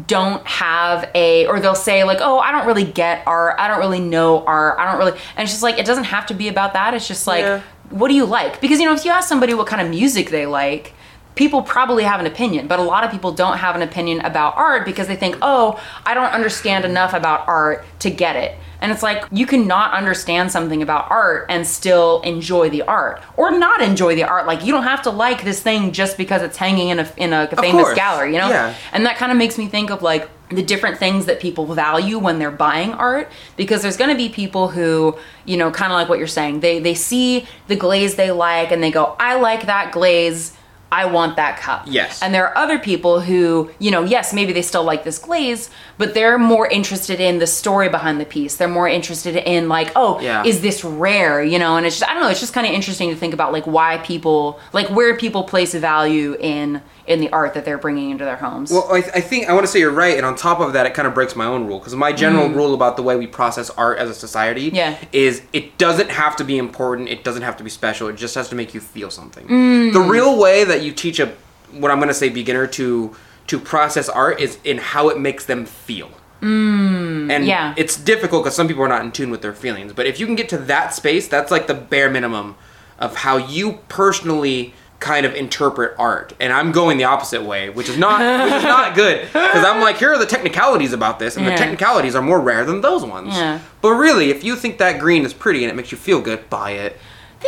don't 0.07 0.47
have 0.47 1.11
a 1.17 1.47
or 1.49 1.59
they'll 1.59 1.75
say 1.75 2.05
like 2.05 2.19
oh 2.21 2.39
i 2.39 2.53
don't 2.53 2.67
really 2.69 2.85
get 2.85 3.25
art. 3.27 3.57
I 3.59 3.67
don't 3.69 3.81
really 3.81 3.99
know 4.01 4.45
art. 4.47 4.79
I 4.79 4.85
don't 4.89 4.99
really 5.03 5.19
and 5.37 5.43
it's 5.45 5.51
just 5.53 5.65
like 5.65 5.79
it 5.79 5.85
doesn't 5.85 6.05
have 6.05 6.27
to 6.27 6.35
be 6.35 6.47
about 6.49 6.73
that. 6.75 6.95
It's 6.95 7.09
just 7.09 7.27
like 7.27 7.43
Yeah. 7.43 7.61
What 7.91 8.09
do 8.09 8.15
you 8.15 8.25
like? 8.25 8.61
Because 8.61 8.81
you 8.81 8.87
know 8.87 8.95
if 8.95 9.05
you 9.05 9.11
ask 9.11 9.29
somebody 9.29 9.55
what 9.55 9.67
kind 9.67 9.83
of 9.83 9.89
music 9.89 10.31
they 10.31 10.47
like 10.47 10.95
people 11.37 11.63
probably 11.63 12.03
have 12.03 12.19
an 12.19 12.27
opinion 12.27 12.67
but 12.67 12.81
a 12.81 12.83
lot 12.83 13.05
of 13.05 13.11
people 13.11 13.33
don't 13.33 13.59
have 13.59 13.77
an 13.77 13.83
opinion 13.83 14.21
about 14.23 14.55
art 14.57 14.85
because 14.85 15.07
they 15.07 15.15
think 15.15 15.39
oh 15.41 15.81
i 16.05 16.13
don't 16.13 16.33
understand 16.33 16.85
enough 16.85 17.15
about 17.15 17.47
art 17.47 17.85
to 18.01 18.11
get 18.11 18.37
it. 18.37 18.57
And 18.83 18.91
it's 18.91 19.03
like 19.03 19.25
you 19.31 19.47
cannot 19.47 19.93
understand 19.93 20.51
something 20.51 20.83
about 20.83 21.11
art 21.11 21.47
and 21.51 21.67
still 21.67 22.23
enjoy 22.23 22.71
the 22.71 22.83
art 22.83 23.23
or 23.37 23.51
not 23.51 23.83
enjoy 23.83 24.15
the 24.15 24.25
art. 24.25 24.47
Like 24.47 24.65
you 24.65 24.73
don't 24.73 24.85
have 24.85 25.03
to 25.03 25.11
like 25.11 25.45
this 25.45 25.63
thing 25.63 25.93
just 25.93 26.17
because 26.17 26.43
it's 26.43 26.57
hanging 26.57 26.89
in 26.89 26.99
a 26.99 27.13
in 27.17 27.33
a 27.33 27.47
famous 27.57 27.93
gallery 27.95 28.33
you 28.33 28.39
know? 28.39 28.49
Yeah. 28.49 28.75
and 28.93 29.05
that 29.07 29.17
kind 29.17 29.31
of 29.31 29.39
makes 29.39 29.59
me 29.59 29.67
think 29.67 29.91
of 29.91 30.03
like 30.03 30.29
the 30.51 30.63
different 30.63 30.99
things 30.99 31.27
that 31.27 31.41
people 31.41 31.67
value 31.67 32.19
when 32.19 32.39
they're 32.39 32.51
buying 32.51 32.93
art 32.93 33.31
because 33.57 33.83
there's 33.83 33.97
going 33.97 34.11
to 34.11 34.17
be 34.17 34.29
people 34.29 34.69
who 34.69 35.17
you 35.45 35.57
know 35.57 35.71
kind 35.71 35.93
of 35.93 35.97
like 35.97 36.09
what 36.09 36.19
you're 36.19 36.27
saying. 36.27 36.61
They 36.61 36.79
they 36.81 36.95
see 36.95 37.47
the 37.69 37.77
glaze 37.77 38.17
they 38.17 38.31
like 38.31 38.71
and 38.71 38.83
they 38.83 38.91
go 38.91 39.17
i 39.19 39.41
like 39.41 39.67
that 39.67 39.93
glaze 39.93 40.57
I 40.93 41.05
want 41.07 41.37
that 41.37 41.59
cup. 41.59 41.85
Yes. 41.87 42.21
And 42.23 42.35
there 42.35 42.49
are 42.49 42.57
other 42.59 42.79
people 42.79 43.21
who, 43.21 43.71
you 43.79 43.91
know, 43.91 44.03
yes, 44.05 44.33
maybe 44.33 44.53
they 44.53 44.63
still 44.63 44.83
like 44.83 45.05
this 45.05 45.19
glaze, 45.19 45.71
but 45.99 46.15
they're 46.15 46.39
more 46.39 46.67
interested 46.67 47.21
in 47.21 47.39
the 47.39 47.47
story 47.47 47.89
behind 47.89 48.21
the 48.21 48.25
piece. 48.25 48.57
They're 48.57 48.67
more 48.69 48.89
interested 48.89 49.37
in 49.37 49.69
like, 49.69 49.93
oh, 49.95 50.21
Yeah. 50.21 50.43
is 50.45 50.63
this 50.63 50.83
rare, 50.85 51.43
you 51.43 51.59
know? 51.59 51.77
And 51.77 51.87
it's 51.87 51.99
just 51.99 52.11
I 52.11 52.15
don't 52.15 52.23
know, 52.25 52.29
it's 52.31 52.41
just 52.41 52.53
kind 52.53 52.67
of 52.67 52.73
interesting 52.73 53.11
to 53.11 53.17
think 53.17 53.35
about 53.35 53.53
like 53.53 53.67
why 53.67 53.99
people 53.99 54.59
like 54.73 54.89
where 54.89 55.17
people 55.17 55.45
place 55.45 55.75
value 55.75 56.37
in 56.41 56.83
in 57.07 57.21
the 57.21 57.31
art 57.31 57.55
that 57.55 57.65
they're 57.65 57.79
bringing 57.79 58.11
into 58.11 58.25
their 58.25 58.37
homes. 58.37 58.71
Well, 58.71 58.87
I, 58.93 58.99
I 58.99 59.21
think 59.21 59.49
I 59.49 59.53
want 59.53 59.65
to 59.67 59.73
say 59.73 59.81
you're 59.81 59.91
right, 59.91 60.17
and 60.17 60.25
on 60.25 60.37
top 60.37 60.61
of 60.61 60.75
that, 60.75 60.87
it 60.87 60.95
kind 60.95 61.09
of 61.09 61.15
breaks 61.15 61.35
my 61.35 61.45
own 61.47 61.67
rule 61.67 61.79
because 61.81 61.95
my 61.97 62.13
general 62.13 62.49
rule 62.49 62.73
about 62.73 62.97
the 62.97 63.03
way 63.03 63.17
we 63.17 63.27
process 63.27 63.69
art 63.71 63.99
as 63.99 64.09
a 64.11 64.15
society 64.15 64.71
Mm. 64.71 64.75
Yeah. 64.75 64.97
is 65.13 65.43
it 65.53 65.77
doesn't 65.79 66.11
have 66.11 66.37
to 66.37 66.45
be 66.45 66.57
important, 66.59 67.09
it 67.09 67.25
doesn't 67.25 67.43
have 67.43 67.57
to 67.57 67.65
be 67.65 67.71
special, 67.71 68.09
it 68.09 68.17
just 68.17 68.35
has 68.37 68.49
to 68.51 68.55
make 68.55 68.75
you 68.75 68.81
feel 68.81 69.11
something. 69.11 69.47
Mm. 69.49 69.93
The 69.93 70.01
real 70.01 70.39
way 70.39 70.65
that 70.65 70.80
you 70.83 70.93
teach 70.93 71.19
a 71.21 71.33
what 71.73 71.91
I'm 71.91 71.99
going 71.99 72.09
to 72.09 72.15
say 72.15 72.29
beginner 72.29 72.67
to 72.69 73.15
to 73.49 73.59
process 73.59 74.09
art 74.09 74.41
is 74.41 74.59
in 74.65 74.79
how 74.79 75.09
it 75.09 75.19
makes 75.19 75.45
them 75.45 75.67
feel. 75.67 76.11
Mm, 76.41 77.31
and 77.31 77.45
yeah. 77.45 77.75
it's 77.77 77.97
difficult 77.97 78.45
because 78.45 78.57
some 78.57 78.67
people 78.67 78.83
are 78.83 78.89
not 78.89 79.05
in 79.05 79.13
tune 79.13 79.31
with 79.31 79.43
their 79.43 79.53
feelings. 79.53 79.93
But 79.93 80.07
if 80.07 80.19
you 80.19 80.27
can 80.27 80.37
get 80.37 80.49
to 80.51 80.59
that 80.59 80.95
space, 80.95 81.29
that's 81.29 81.51
like 81.51 81.67
the 81.67 81.75
bare 81.75 82.09
minimum 82.09 82.55
of 82.99 83.17
how 83.17 83.37
you 83.37 83.81
personally 83.89 84.73
kind 85.01 85.25
of 85.27 85.35
interpret 85.35 85.95
art. 85.99 86.35
And 86.39 86.53
I'm 86.53 86.73
going 86.73 86.99
the 86.99 87.05
opposite 87.05 87.43
way, 87.43 87.71
which 87.71 87.89
is 87.89 87.99
not 87.99 88.21
which 88.45 88.55
is 88.55 88.63
not 88.63 88.95
good 88.95 89.23
because 89.27 89.65
I'm 89.65 89.81
like, 89.81 89.97
here 89.97 90.13
are 90.13 90.19
the 90.19 90.27
technicalities 90.27 90.93
about 90.93 91.19
this, 91.19 91.37
and 91.37 91.45
Yeah. 91.45 91.53
the 91.53 91.59
technicalities 91.59 92.15
are 92.15 92.23
more 92.23 92.41
rare 92.41 92.65
than 92.65 92.83
those 92.83 93.05
ones. 93.05 93.35
Yeah. 93.35 93.61
But 93.81 93.93
really, 93.93 94.31
if 94.31 94.45
you 94.45 94.57
think 94.57 94.79
that 94.79 95.01
green 95.01 95.25
is 95.25 95.33
pretty 95.35 95.65
and 95.65 95.73
it 95.73 95.75
makes 95.75 95.91
you 95.91 95.99
feel 95.99 96.21
good, 96.21 96.49
buy 96.51 96.73
it. 96.73 96.99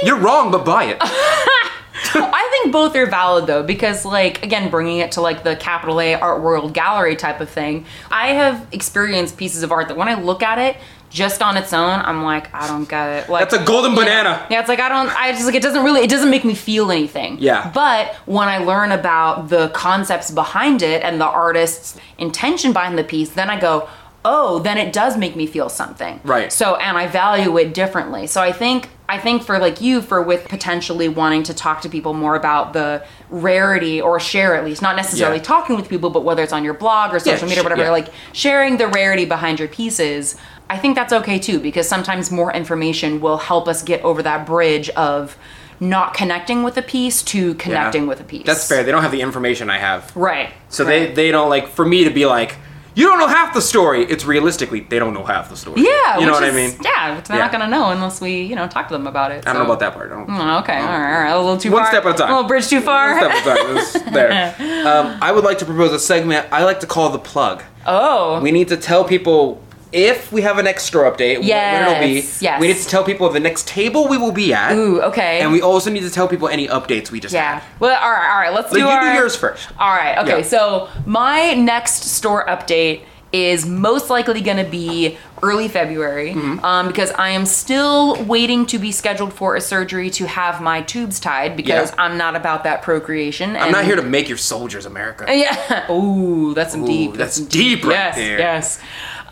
You're 0.02 0.18
wrong, 0.18 0.50
but 0.50 0.64
buy 0.64 0.84
it. 0.84 1.02
I 2.14 2.48
think 2.50 2.72
both 2.72 2.96
are 2.96 3.06
valid 3.06 3.46
though, 3.46 3.62
because 3.62 4.04
like 4.04 4.42
again, 4.42 4.70
bringing 4.70 4.98
it 4.98 5.12
to 5.12 5.20
like 5.20 5.44
the 5.44 5.56
capital 5.56 6.00
A 6.00 6.14
art 6.14 6.42
world 6.42 6.74
gallery 6.74 7.16
type 7.16 7.40
of 7.40 7.50
thing, 7.50 7.84
I 8.10 8.28
have 8.28 8.66
experienced 8.72 9.36
pieces 9.36 9.62
of 9.62 9.72
art 9.72 9.88
that 9.88 9.96
when 9.96 10.08
I 10.08 10.14
look 10.14 10.42
at 10.42 10.58
it 10.58 10.76
just 11.12 11.42
on 11.42 11.56
its 11.56 11.72
own, 11.72 12.00
I'm 12.00 12.22
like, 12.22 12.52
I 12.54 12.66
don't 12.66 12.88
get 12.88 13.24
it. 13.24 13.28
Like 13.28 13.48
That's 13.48 13.62
a 13.62 13.66
golden 13.66 13.94
banana. 13.94 14.46
Yeah, 14.50 14.60
it's 14.60 14.68
like 14.68 14.80
I 14.80 14.88
don't. 14.88 15.08
I 15.14 15.32
just 15.32 15.44
like 15.44 15.54
it 15.54 15.62
doesn't 15.62 15.84
really. 15.84 16.00
It 16.00 16.10
doesn't 16.10 16.30
make 16.30 16.44
me 16.44 16.54
feel 16.54 16.90
anything. 16.90 17.36
Yeah. 17.38 17.70
But 17.74 18.14
when 18.26 18.48
I 18.48 18.58
learn 18.58 18.92
about 18.92 19.48
the 19.48 19.68
concepts 19.68 20.30
behind 20.30 20.82
it 20.82 21.02
and 21.02 21.20
the 21.20 21.26
artist's 21.26 21.98
intention 22.18 22.72
behind 22.72 22.98
the 22.98 23.04
piece, 23.04 23.30
then 23.30 23.50
I 23.50 23.60
go, 23.60 23.88
oh, 24.24 24.60
then 24.60 24.78
it 24.78 24.92
does 24.92 25.16
make 25.16 25.34
me 25.34 25.46
feel 25.46 25.68
something. 25.68 26.20
Right. 26.24 26.52
So 26.52 26.76
and 26.76 26.96
I 26.96 27.06
value 27.08 27.56
it 27.58 27.74
differently. 27.74 28.26
So 28.26 28.40
I 28.40 28.52
think 28.52 28.88
I 29.08 29.18
think 29.18 29.42
for 29.42 29.58
like 29.58 29.80
you, 29.80 30.00
for 30.00 30.22
with 30.22 30.48
potentially 30.48 31.08
wanting 31.08 31.42
to 31.44 31.54
talk 31.54 31.80
to 31.82 31.88
people 31.88 32.14
more 32.14 32.34
about 32.36 32.72
the 32.72 33.04
rarity 33.30 34.00
or 34.00 34.18
share 34.20 34.54
at 34.54 34.64
least, 34.64 34.80
not 34.80 34.96
necessarily 34.96 35.38
Yeah. 35.38 35.42
talking 35.42 35.76
with 35.76 35.88
people, 35.88 36.10
but 36.10 36.24
whether 36.24 36.42
it's 36.42 36.52
on 36.52 36.64
your 36.64 36.74
blog 36.74 37.12
or 37.12 37.18
social 37.18 37.46
media 37.46 37.60
or 37.62 37.64
whatever, 37.64 37.82
yeah. 37.82 37.90
like 37.90 38.08
sharing 38.32 38.76
the 38.76 38.86
rarity 38.88 39.24
behind 39.24 39.58
your 39.58 39.68
pieces. 39.68 40.36
I 40.70 40.78
think 40.78 40.94
that's 40.94 41.12
okay 41.12 41.38
too 41.38 41.58
because 41.60 41.88
sometimes 41.88 42.30
more 42.30 42.52
information 42.52 43.20
will 43.20 43.36
help 43.38 43.68
us 43.68 43.82
get 43.82 44.02
over 44.02 44.22
that 44.22 44.46
bridge 44.46 44.88
of 44.90 45.36
not 45.80 46.14
connecting 46.14 46.62
with 46.62 46.76
a 46.78 46.82
piece 46.82 47.22
to 47.24 47.54
connecting 47.54 48.02
Yeah. 48.04 48.08
with 48.08 48.20
a 48.20 48.24
piece. 48.24 48.46
That's 48.46 48.66
fair. 48.68 48.84
They 48.84 48.92
don't 48.92 49.02
have 49.02 49.10
the 49.10 49.20
information 49.20 49.68
I 49.68 49.78
have. 49.78 50.14
Right. 50.16 50.50
So 50.68 50.84
right. 50.84 51.08
they 51.08 51.12
they 51.14 51.30
don't 51.32 51.50
like 51.50 51.68
for 51.68 51.84
me 51.84 52.04
to 52.04 52.10
be 52.10 52.24
like, 52.24 52.54
you 52.94 53.06
don't 53.06 53.18
know 53.18 53.26
half 53.28 53.54
the 53.54 53.60
story. 53.62 54.04
It's 54.04 54.24
realistically 54.24 54.80
they 54.80 54.98
don't 54.98 55.14
know 55.14 55.24
half 55.24 55.48
the 55.48 55.56
story. 55.56 55.82
Yeah, 55.82 56.18
you 56.18 56.26
know 56.26 56.32
what 56.32 56.44
I 56.44 56.50
mean. 56.50 56.72
Yeah, 56.82 57.20
they're 57.20 57.36
Yeah. 57.38 57.44
not 57.44 57.52
gonna 57.52 57.68
know 57.68 57.90
unless 57.90 58.20
we, 58.20 58.42
you 58.42 58.54
know, 58.56 58.66
talk 58.68 58.88
to 58.88 58.94
them 58.94 59.06
about 59.06 59.30
it. 59.32 59.46
I 59.46 59.52
don't 59.52 59.60
know 59.62 59.66
about 59.66 59.80
that 59.80 59.94
part. 59.94 60.12
I 60.12 60.14
don't. 60.16 60.28
Oh, 60.30 60.58
okay, 60.58 60.78
all 60.78 60.86
right, 60.86 61.14
all 61.16 61.22
right, 61.22 61.30
a 61.30 61.38
little 61.38 61.56
too 61.58 61.70
One 61.70 61.82
far. 61.82 61.90
step 61.90 62.04
at 62.04 62.14
a 62.14 62.18
time. 62.18 62.30
A 62.30 62.34
little 62.34 62.48
bridge 62.48 62.68
too 62.68 62.80
far. 62.80 63.12
One 63.18 63.18
step 63.40 63.46
at 63.46 63.58
a 63.58 64.00
time. 64.00 64.12
There. 64.12 64.86
Um, 64.86 65.16
I 65.22 65.32
would 65.32 65.44
like 65.44 65.58
to 65.58 65.64
propose 65.64 65.92
a 65.92 65.98
segment 65.98 66.46
I 66.52 66.64
like 66.64 66.80
to 66.80 66.86
call 66.86 67.08
the 67.10 67.18
plug. 67.18 67.62
Oh, 67.86 68.40
We 68.40 68.50
need 68.52 68.68
to 68.68 68.76
tell 68.76 69.04
people 69.04 69.62
if 69.92 70.32
we 70.32 70.42
have 70.42 70.58
a 70.58 70.62
next 70.62 70.84
store 70.84 71.04
update, 71.04 71.38
what- 71.38 71.48
when 71.48 71.82
it'll 71.82 72.00
be. 72.00 72.14
Yes, 72.14 72.40
yes. 72.42 72.60
We 72.60 72.68
need 72.68 72.76
to 72.78 72.86
tell 72.88 73.04
people 73.04 73.28
the 73.30 73.40
next 73.40 73.66
table 73.68 74.08
we 74.08 74.16
will 74.18 74.32
be 74.32 74.52
at. 74.54 74.72
ooh, 74.72 75.00
okay. 75.02 75.40
And 75.40 75.52
we 75.52 75.60
also 75.62 75.90
need 75.90 76.02
to 76.02 76.10
tell 76.10 76.28
people 76.28 76.48
any 76.48 76.66
updates 76.68 77.10
we 77.10 77.20
just 77.20 77.34
yeah. 77.34 77.60
had. 77.60 77.62
Well, 77.78 77.98
all 78.02 78.10
right, 78.10 78.30
all 78.34 78.40
right. 78.40 78.52
Let's 78.52 78.68
So 78.70 78.74
do 78.76 78.80
you 78.80 78.88
our. 78.88 79.02
do 79.12 79.18
yours 79.18 79.36
first. 79.36 79.68
All 79.78 79.90
right. 79.94 80.18
Okay. 80.18 80.38
Yeah. 80.38 80.42
So 80.44 80.88
my 81.06 81.54
next 81.54 82.04
store 82.04 82.46
update 82.46 83.02
is 83.32 83.64
most 83.64 84.10
likely 84.10 84.42
going 84.42 84.58
to 84.62 84.70
be 84.70 85.16
early 85.42 85.66
February 85.66 86.34
Mm-hmm. 86.34 86.62
um, 86.62 86.86
because 86.86 87.10
I 87.12 87.30
am 87.30 87.46
still 87.46 88.22
waiting 88.24 88.66
to 88.66 88.78
be 88.78 88.92
scheduled 88.92 89.32
for 89.32 89.56
a 89.56 89.60
surgery 89.62 90.10
to 90.10 90.26
have 90.26 90.60
my 90.60 90.82
tubes 90.82 91.18
tied 91.18 91.56
because 91.56 91.90
Yeah. 91.90 91.96
I'm 92.02 92.18
not 92.18 92.36
about 92.36 92.64
that 92.64 92.82
procreation. 92.82 93.56
I'm 93.56 93.72
not 93.72 93.86
here 93.86 93.96
to 93.96 94.02
make 94.02 94.28
your 94.28 94.36
soldiers 94.38 94.84
America. 94.84 95.24
Yeah. 95.34 95.90
Ooh, 95.90 96.52
that's 96.52 96.72
some 96.72 96.82
Ooh, 96.84 96.86
deep. 96.86 97.14
that's 97.14 97.36
some 97.36 97.46
deep 97.46 97.84
right 97.84 97.90
yes, 97.92 98.16
there. 98.16 98.38
Yes. 98.38 98.78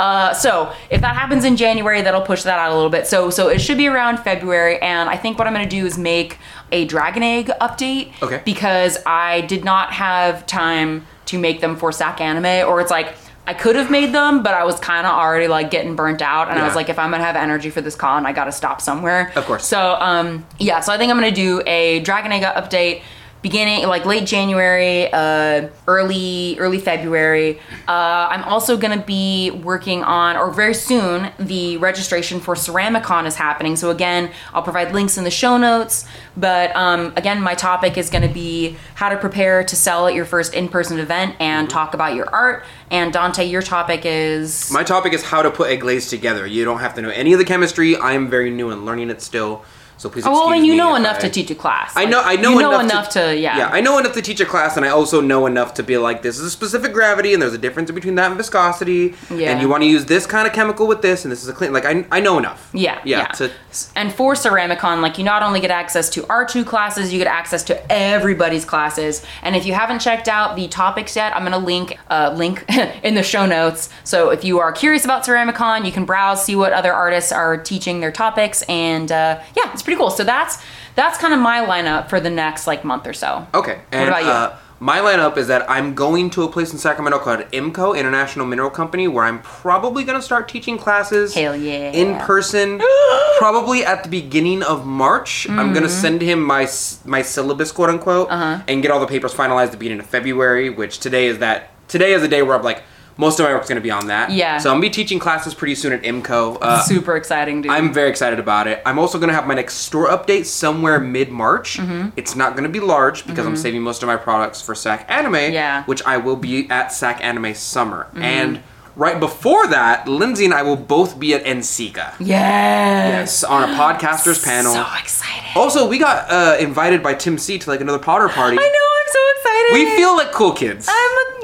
Uh, 0.01 0.33
so 0.33 0.73
if 0.89 1.03
that 1.03 1.15
happens 1.15 1.45
in 1.45 1.57
January, 1.57 2.01
that'll 2.01 2.23
push 2.23 2.43
that 2.45 2.59
out 2.59 2.73
a 2.73 2.75
little 2.75 2.89
bit. 2.89 3.07
So 3.07 3.29
so 3.29 3.49
it 3.49 3.61
should 3.61 3.77
be 3.77 3.87
around 3.87 4.19
February, 4.21 4.81
and 4.81 5.11
I 5.11 5.17
think 5.17 5.39
what 5.39 5.47
I'm 5.47 5.53
gonna 5.53 5.69
do 5.69 5.85
is 5.85 5.99
make 5.99 6.39
a 6.73 6.87
dragon 6.87 7.23
egg 7.23 7.51
update. 7.61 8.13
Okay. 8.23 8.41
Because 8.45 8.97
I 9.05 9.43
did 9.43 9.63
not 9.63 9.93
have 9.93 10.47
time 10.47 11.07
to 11.27 11.39
make 11.39 11.61
them 11.61 11.77
for 11.77 11.91
SacAnime, 11.91 12.67
or 12.67 12.81
it's 12.81 12.91
like. 12.91 13.15
I 13.47 13.55
could 13.55 13.75
have 13.75 13.91
made 13.91 14.13
them, 14.13 14.45
but 14.45 14.55
I 14.55 14.65
was 14.65 14.79
kind 14.79 15.05
of 15.07 15.13
already 15.13 15.49
like 15.49 15.73
getting 15.73 15.97
burnt 15.97 16.23
out, 16.23 16.51
and 16.51 16.59
I 16.59 16.65
was 16.65 16.77
like, 16.77 16.89
if 16.89 17.01
I'm 17.01 17.11
gonna 17.11 17.25
have 17.25 17.35
energy 17.35 17.69
for 17.69 17.81
this 17.81 17.97
con, 17.97 18.25
I 18.25 18.33
gotta 18.33 18.53
stop 18.53 18.81
somewhere. 18.81 19.33
Of 19.35 19.45
course. 19.45 19.67
So 19.67 19.97
um, 19.99 20.47
yeah, 20.61 20.79
so 20.79 20.93
I 20.93 20.99
think 20.99 21.11
I'm 21.11 21.17
gonna 21.17 21.33
do 21.33 21.61
a 21.67 21.99
Dragon 22.01 22.31
Egg 22.31 22.43
update 22.43 23.03
beginning 23.43 23.87
like 23.89 24.05
late 24.05 24.27
January, 24.27 25.11
uh, 25.13 25.69
early 25.87 26.59
early 26.59 26.79
February. 26.79 27.59
Uh, 27.89 28.29
I'm 28.31 28.45
also 28.45 28.77
gonna 28.77 29.03
be 29.03 29.51
working 29.51 30.03
on, 30.05 30.37
or 30.37 30.51
very 30.51 30.75
soon, 30.75 31.31
the 31.39 31.77
registration 31.79 32.41
for 32.41 32.55
Ceramicon 32.55 33.27
is 33.27 33.37
happening. 33.37 33.77
So 33.77 33.91
again, 33.91 34.31
I'll 34.53 34.63
provide 34.63 34.93
links 34.93 35.17
in 35.17 35.25
the 35.25 35.31
show 35.31 35.57
notes. 35.57 36.07
But 36.37 36.75
um, 36.77 37.13
again, 37.17 37.41
my 37.41 37.55
topic 37.55 37.97
is 37.97 38.11
gonna 38.11 38.33
be 38.33 38.77
how 38.95 39.09
to 39.09 39.17
prepare 39.17 39.65
to 39.65 39.77
sell 39.77 40.07
at 40.07 40.15
your 40.15 40.25
first 40.25 40.55
in-person 40.55 40.99
event 40.99 41.37
and 41.41 41.69
talk 41.69 41.95
about 41.95 42.15
your 42.15 42.29
art. 42.31 42.65
And 42.91 43.13
Donte, 43.13 43.51
your 43.51 43.63
topic 43.63 44.03
is 44.05 44.71
My 44.71 44.83
topic 44.83 45.13
is 45.13 45.23
how 45.23 45.43
to 45.43 45.51
put 45.51 45.71
a 45.71 45.77
glaze 45.77 46.09
together. 46.09 46.47
You 46.47 46.65
don't 46.65 46.81
have 46.81 46.95
to 46.95 47.03
know 47.03 47.11
any 47.11 47.33
of 47.33 47.39
the 47.39 47.45
chemistry. 47.45 47.97
I 47.97 48.13
am 48.13 48.29
very 48.29 48.51
new 48.51 48.71
and 48.71 48.85
learning 48.85 49.11
it 49.11 49.23
still. 49.23 49.65
So 50.01 50.09
please. 50.09 50.25
Oh, 50.25 50.31
well, 50.33 50.41
excuse 50.49 50.61
then 50.63 50.65
you 50.65 50.77
know 50.77 50.95
enough 50.95 51.19
I- 51.19 51.21
to 51.21 51.29
teach 51.29 51.51
a 51.51 51.55
class. 51.55 51.93
I 51.95 52.07
know. 52.07 52.23
I 52.25 52.37
know, 52.37 52.53
you 52.55 52.61
know 52.61 52.71
enough, 52.81 52.91
enough 52.91 53.09
to, 53.11 53.37
yeah. 53.37 53.59
Yeah, 53.59 53.69
I 53.69 53.83
know 53.83 53.99
enough 53.99 54.15
to 54.15 54.23
teach 54.23 54.41
a 54.41 54.47
class, 54.47 54.79
and 54.79 54.87
I 54.87 54.89
also 54.89 55.21
know 55.21 55.45
enough 55.45 55.75
to 55.75 55.83
be 55.83 55.99
like, 55.99 56.23
this 56.23 56.39
is 56.39 56.47
a 56.47 56.51
specific 56.51 56.95
gravity, 56.95 57.35
and 57.35 57.43
there's 57.43 57.53
a 57.53 57.59
difference 57.59 57.91
between 57.91 58.15
that 58.15 58.29
and 58.29 58.37
viscosity. 58.39 59.15
Yeah. 59.31 59.51
And 59.51 59.61
you 59.61 59.69
want 59.69 59.83
to 59.83 59.87
use 59.87 60.07
this 60.07 60.25
kind 60.25 60.47
of 60.49 60.55
chemical 60.55 60.87
with 60.87 61.03
this, 61.03 61.27
and 61.27 61.31
this 61.31 61.43
is 61.43 61.49
a 61.51 61.53
clean. 61.53 61.75
Like 61.75 61.85
I, 61.85 62.07
I 62.11 62.21
know 62.21 62.39
enough. 62.39 62.71
Yeah, 62.73 62.99
Yeah. 63.05 63.19
yeah. 63.19 63.27
To, 63.27 63.51
and 63.95 64.11
for 64.11 64.33
Ceramicon, 64.33 65.03
like 65.03 65.19
you 65.19 65.25
not 65.25 65.43
only 65.43 65.61
get 65.61 65.71
access 65.71 66.09
to 66.11 66.27
our 66.29 66.47
two 66.47 66.65
classes, 66.65 67.13
you 67.13 67.19
get 67.19 67.29
access 67.29 67.63
to 67.65 67.93
everybody's 67.93 68.65
classes. 68.65 69.23
And 69.43 69.55
if 69.55 69.67
you 69.67 69.75
haven't 69.75 69.99
checked 69.99 70.29
out 70.29 70.57
the 70.57 70.67
topics 70.69 71.15
yet, 71.15 71.37
I'm 71.37 71.43
gonna 71.45 71.59
link 71.59 71.99
uh, 72.09 72.33
link 72.35 72.65
in 73.03 73.15
the 73.17 73.23
show 73.23 73.45
notes. 73.45 73.91
So 74.05 74.31
if 74.31 74.45
you 74.45 74.61
are 74.61 74.73
curious 74.73 75.05
about 75.05 75.25
Ceramicon, 75.25 75.85
you 75.85 75.93
can 75.93 76.07
browse, 76.07 76.43
see 76.43 76.57
what 76.57 76.73
other 76.73 76.95
artists 76.95 77.33
are 77.33 77.59
teaching 77.59 78.01
their 78.01 78.13
topics, 78.13 78.63
and 78.63 79.13
uh, 79.13 79.41
yeah, 79.55 79.71
it's 79.75 79.83
pretty 79.83 79.90
cool. 79.97 80.11
So 80.11 80.25
that's 80.25 80.59
that's 80.95 81.19
kind 81.19 81.33
of 81.35 81.41
my 81.41 81.61
lineup 81.61 82.09
for 82.09 82.21
the 82.21 82.31
next 82.31 82.67
like 82.67 82.85
month 82.85 83.07
or 83.07 83.13
so. 83.13 83.47
okay. 83.55 83.81
And 83.93 84.09
about 84.09 84.23
you? 84.25 84.29
Uh, 84.31 84.57
my 84.83 84.99
lineup 85.01 85.37
is 85.37 85.49
that 85.49 85.71
I'm 85.71 85.95
going 85.95 86.31
to 86.31 86.43
a 86.43 86.49
place 86.49 86.73
in 86.73 86.79
Sacramento 86.79 87.19
called 87.19 87.41
IMCO 87.53 87.99
International 87.99 88.47
Mineral 88.47 88.71
Company, 88.71 89.09
where 89.09 89.27
I'm 89.27 89.43
probably 89.43 90.05
going 90.05 90.19
to 90.19 90.23
start 90.25 90.49
teaching 90.49 90.79
classes. 90.79 91.35
Hell 91.35 91.55
yeah. 91.55 91.91
In 91.93 92.17
person, 92.21 92.81
probably 93.39 93.85
at 93.85 94.03
the 94.05 94.09
beginning 94.09 94.63
of 94.63 94.87
March. 94.87 95.47
I'm 95.51 95.75
gonna 95.75 95.87
Mm-hmm. 95.87 96.01
send 96.01 96.23
him 96.23 96.43
my 96.43 96.67
my 97.05 97.21
syllabus, 97.23 97.73
quote 97.73 97.91
unquote, 97.91 98.31
Uh-huh. 98.31 98.63
and 98.69 98.81
get 98.83 98.91
all 98.91 99.01
the 99.01 99.07
papers 99.07 99.35
finalized 99.35 99.67
at 99.67 99.73
the 99.73 99.77
beginning 99.77 100.01
of 100.01 100.07
February. 100.07 100.71
Which 100.71 100.99
today 100.99 101.27
is 101.27 101.39
that 101.39 101.71
today 101.89 102.13
is 102.13 102.23
the 102.23 102.29
day 102.29 102.43
where 102.43 102.57
I'm 102.57 102.63
like 102.63 102.83
most 103.21 103.39
of 103.39 103.45
my 103.47 103.53
work's 103.53 103.69
gonna 103.69 103.81
be 103.81 103.91
on 103.91 104.07
that. 104.09 104.31
Yeah. 104.31 104.59
So 104.59 104.71
I'm 104.71 104.77
gonna 104.77 104.83
be 104.89 104.91
teaching 104.91 105.19
classes 105.19 105.53
pretty 105.55 105.75
soon 105.75 105.93
at 105.93 106.03
IMCO. 106.03 106.59
Uh, 106.61 106.83
Super 106.83 107.15
exciting, 107.17 107.61
dude. 107.63 107.71
I'm 107.71 107.93
very 107.93 108.09
excited 108.09 108.39
about 108.39 108.67
it. 108.67 108.81
I'm 108.87 108.99
also 108.99 109.19
gonna 109.19 109.35
have 109.35 109.47
my 109.47 109.55
next 109.55 109.75
store 109.75 110.09
update 110.09 110.47
somewhere 110.47 110.99
mid 110.99 111.31
March. 111.31 111.77
Mm-hmm. 111.79 112.09
It's 112.17 112.35
not 112.35 112.57
gonna 112.57 112.69
be 112.71 112.81
large 112.81 113.27
because 113.27 113.47
I'm 113.47 113.57
saving 113.57 113.83
most 113.83 114.03
of 114.03 114.07
my 114.09 114.17
products 114.17 114.63
for 114.63 114.75
SacAnime. 114.75 115.53
Yeah. 115.53 115.81
Mm-hmm. 115.83 115.91
Which 115.91 116.03
I 116.05 116.17
will 116.17 116.37
be 116.37 116.69
at 116.71 116.89
SacAnime 116.89 117.55
Summer. 117.55 118.09
And 118.17 118.63
right 118.97 119.21
before 119.21 119.67
that, 119.69 120.09
Lindsey 120.09 120.45
and 120.47 120.55
I 120.55 120.63
will 120.63 120.77
both 120.77 121.19
be 121.21 121.35
at 121.35 121.45
NCECA. 121.45 122.15
yes. 122.21 122.21
Yes, 122.21 123.45
on 123.45 123.69
a 123.69 123.73
podcasters 123.75 124.43
panel. 124.51 124.73
So 124.73 124.87
excited. 124.99 125.51
Also, 125.57 125.89
we 125.89 125.99
got 125.99 126.31
uh, 126.31 126.57
invited 126.59 127.03
by 127.03 127.15
Tim 127.15 127.37
C 127.39 127.59
to 127.59 127.71
like 127.71 127.81
another 127.81 127.99
Potter 127.99 128.29
party. 128.29 128.57
I 128.59 128.61
know. 128.61 128.87
I'm 129.01 129.11
so 129.19 129.23
excited. 129.37 129.75
We 129.75 129.97
feel 129.97 130.17
like 130.17 130.33
cool 130.33 130.53
kids. 130.53 130.87
I'm 130.89 131.13
a. 131.37 131.40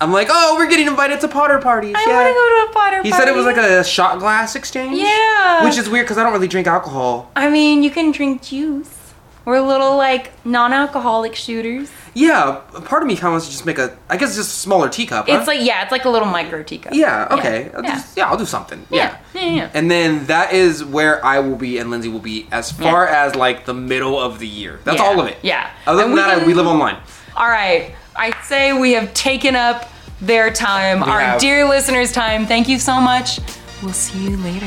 I'm 0.00 0.12
like, 0.12 0.28
oh, 0.30 0.56
we're 0.58 0.68
getting 0.68 0.86
invited 0.86 1.20
to 1.20 1.28
Potter 1.28 1.58
parties. 1.58 1.94
I 1.96 2.04
yeah. 2.06 2.14
want 2.16 2.28
to 2.28 2.32
go 2.32 2.48
to 2.64 2.70
a 2.70 2.72
Potter 2.72 2.96
party. 2.96 3.08
He 3.08 3.10
party. 3.12 3.24
said 3.26 3.28
it 3.32 3.36
was 3.36 3.44
like 3.44 3.56
a 3.58 3.84
shot 3.84 4.18
glass 4.18 4.56
exchange. 4.56 4.98
Yeah. 4.98 5.64
Which 5.64 5.76
is 5.76 5.88
weird 5.90 6.06
because 6.06 6.16
I 6.18 6.22
don't 6.22 6.32
really 6.32 6.48
drink 6.48 6.66
alcohol. 6.66 7.30
I 7.36 7.50
mean, 7.50 7.82
you 7.82 7.90
can 7.90 8.10
drink 8.10 8.42
juice. 8.42 8.96
We're 9.44 9.60
little 9.60 9.96
like 9.96 10.32
non-alcoholic 10.46 11.34
shooters. 11.34 11.90
Yeah, 12.12 12.60
part 12.84 13.02
of 13.02 13.08
me 13.08 13.14
kind 13.14 13.26
of 13.28 13.32
wants 13.34 13.46
to 13.46 13.52
just 13.52 13.64
make 13.66 13.78
a, 13.78 13.96
I 14.08 14.16
guess 14.16 14.34
just 14.36 14.50
a 14.50 14.58
smaller 14.58 14.88
teacup. 14.88 15.28
huh? 15.28 15.36
It's 15.38 15.46
like 15.46 15.60
yeah, 15.62 15.82
it's 15.82 15.92
like 15.92 16.04
a 16.04 16.10
little 16.10 16.28
micro 16.28 16.62
teacup. 16.62 16.92
yeah, 16.94 17.28
okay. 17.30 17.70
I'll 17.74 17.82
Yeah. 17.82 17.94
just- 17.94 18.16
yeah, 18.16 18.28
I'll 18.28 18.36
do 18.36 18.44
something. 18.46 18.84
Yeah. 18.90 19.16
Yeah. 19.34 19.40
Yeah. 19.42 19.50
yeah. 19.54 19.70
And 19.74 19.90
then 19.90 20.26
that 20.26 20.52
is 20.52 20.84
where 20.84 21.24
I 21.24 21.38
will 21.40 21.56
be 21.56 21.78
and 21.78 21.90
Lindsey 21.90 22.08
will 22.08 22.18
be 22.20 22.48
as 22.52 22.70
far 22.72 23.06
as 23.06 23.34
like 23.34 23.64
the 23.64 23.74
middle 23.74 24.18
of 24.18 24.38
the 24.40 24.46
year. 24.48 24.80
That's 24.84 24.98
Yeah. 24.98 25.04
all 25.06 25.20
of 25.20 25.26
it. 25.28 25.38
Yeah. 25.42 25.70
Other 25.86 26.02
And 26.02 26.10
than 26.10 26.16
that, 26.16 26.30
I, 26.30 26.38
can- 26.38 26.46
we 26.46 26.54
live 26.54 26.66
online. 26.66 26.96
All 27.36 27.48
right. 27.48 27.94
I 28.16 28.38
say 28.42 28.72
we 28.72 28.92
have 28.92 29.12
taken 29.14 29.56
up 29.56 29.90
their 30.20 30.52
time, 30.52 31.02
our 31.02 31.20
have. 31.20 31.40
dear 31.40 31.66
listeners' 31.68 32.12
time. 32.12 32.46
Thank 32.46 32.68
you 32.68 32.78
so 32.78 33.00
much. 33.00 33.40
We'll 33.82 33.92
see 33.92 34.30
you 34.30 34.36
later. 34.38 34.66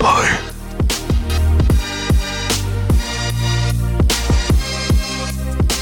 Bye. 0.00 0.48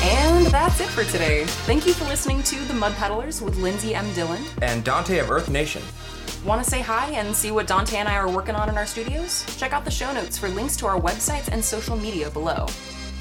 And 0.02 0.46
that's 0.46 0.80
it 0.80 0.88
for 0.88 1.04
today. 1.04 1.44
Thank 1.66 1.86
you 1.86 1.94
for 1.94 2.04
listening 2.04 2.42
to 2.44 2.56
The 2.66 2.74
Mud 2.74 2.92
Peddlers 2.94 3.40
with 3.40 3.56
Lindsey 3.56 3.94
M. 3.94 4.12
Dillon. 4.14 4.42
And 4.60 4.84
Donte 4.84 5.20
of 5.20 5.30
Earth 5.30 5.48
Nation. 5.48 5.82
Want 6.44 6.62
to 6.64 6.68
say 6.68 6.80
hi 6.80 7.10
and 7.12 7.34
see 7.34 7.50
what 7.50 7.66
Donte 7.66 7.94
and 7.94 8.08
I 8.08 8.16
are 8.16 8.30
working 8.30 8.54
on 8.54 8.68
in 8.68 8.76
our 8.78 8.86
studios? 8.86 9.44
Check 9.58 9.72
out 9.72 9.84
the 9.84 9.90
show 9.90 10.12
notes 10.12 10.38
for 10.38 10.48
links 10.48 10.76
to 10.78 10.86
our 10.86 10.98
websites 10.98 11.48
and 11.52 11.62
social 11.62 11.96
media 11.96 12.30
below. 12.30 12.66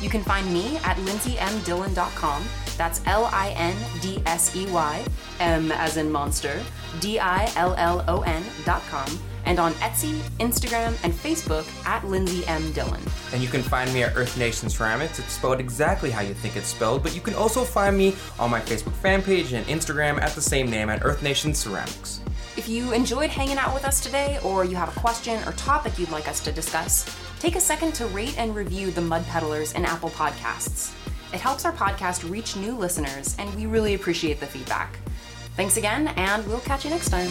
You 0.02 0.10
can 0.10 0.24
find 0.24 0.52
me 0.54 0.78
at 0.78 0.96
lindseymdillon.com. 0.98 2.44
That's 2.80 3.02
L 3.08 3.26
I 3.34 3.50
N 3.58 3.76
D 4.00 4.24
S 4.26 4.56
E 4.56 4.66
Y, 4.68 5.06
M 5.42 5.70
as 5.74 5.98
in 5.98 6.10
monster, 6.10 6.64
D 7.02 7.20
I 7.20 7.52
L 7.58 7.76
L 7.78 8.06
O 8.08 8.22
N 8.22 8.42
dot 8.64 8.82
com, 8.90 9.20
and 9.44 9.60
on 9.60 9.74
Etsy, 9.74 10.22
Instagram, 10.40 10.96
and 11.04 11.12
Facebook 11.12 11.68
at 11.86 12.08
Lindsey 12.08 12.48
M. 12.48 12.72
Dillon. 12.72 13.02
And 13.34 13.44
you 13.44 13.50
can 13.50 13.62
find 13.62 13.94
me 13.94 14.04
at 14.04 14.16
Earth 14.16 14.38
Nation 14.38 14.70
Ceramics. 14.70 15.20
It's 15.20 15.34
spelled 15.34 15.60
exactly 15.60 16.10
how 16.10 16.22
you 16.22 16.34
think 16.34 16.56
it's 16.56 16.68
spelled, 16.68 17.04
but 17.04 17.14
you 17.14 17.20
can 17.20 17.34
also 17.34 17.66
find 17.66 17.98
me 17.98 18.16
on 18.40 18.50
my 18.50 18.62
Facebook 18.62 18.94
fan 18.94 19.22
page 19.22 19.52
and 19.52 19.66
Instagram 19.66 20.18
at 20.22 20.32
the 20.32 20.42
same 20.42 20.72
name 20.72 20.90
at 20.90 21.04
Earth 21.04 21.22
Nation 21.22 21.54
Ceramics. 21.54 22.22
If 22.56 22.70
you 22.70 22.94
enjoyed 22.94 23.30
hanging 23.30 23.58
out 23.58 23.74
with 23.74 23.84
us 23.84 24.00
today, 24.00 24.40
or 24.42 24.64
you 24.64 24.78
have 24.78 24.96
a 24.96 24.98
question 24.98 25.46
or 25.46 25.52
topic 25.54 26.00
you'd 26.00 26.12
like 26.12 26.30
us 26.30 26.40
to 26.46 26.52
discuss, 26.54 27.14
take 27.42 27.58
a 27.58 27.60
second 27.60 27.94
to 27.96 28.06
rate 28.08 28.38
and 28.38 28.56
review 28.56 28.92
the 28.92 29.02
Mud 29.02 29.26
Peddlers 29.26 29.74
in 29.74 29.84
Apple 29.84 30.12
Podcasts. 30.12 30.94
It 31.32 31.40
helps 31.40 31.66
our 31.66 31.72
podcast 31.72 32.30
reach 32.30 32.56
new 32.56 32.76
listeners, 32.76 33.36
and 33.38 33.54
we 33.56 33.66
really 33.66 33.94
appreciate 33.94 34.40
the 34.40 34.48
feedback. 34.48 34.98
Thanks 35.56 35.78
again, 35.78 36.08
and 36.16 36.46
we'll 36.48 36.60
catch 36.62 36.86
you 36.86 36.90
next 36.90 37.10
time. 37.10 37.30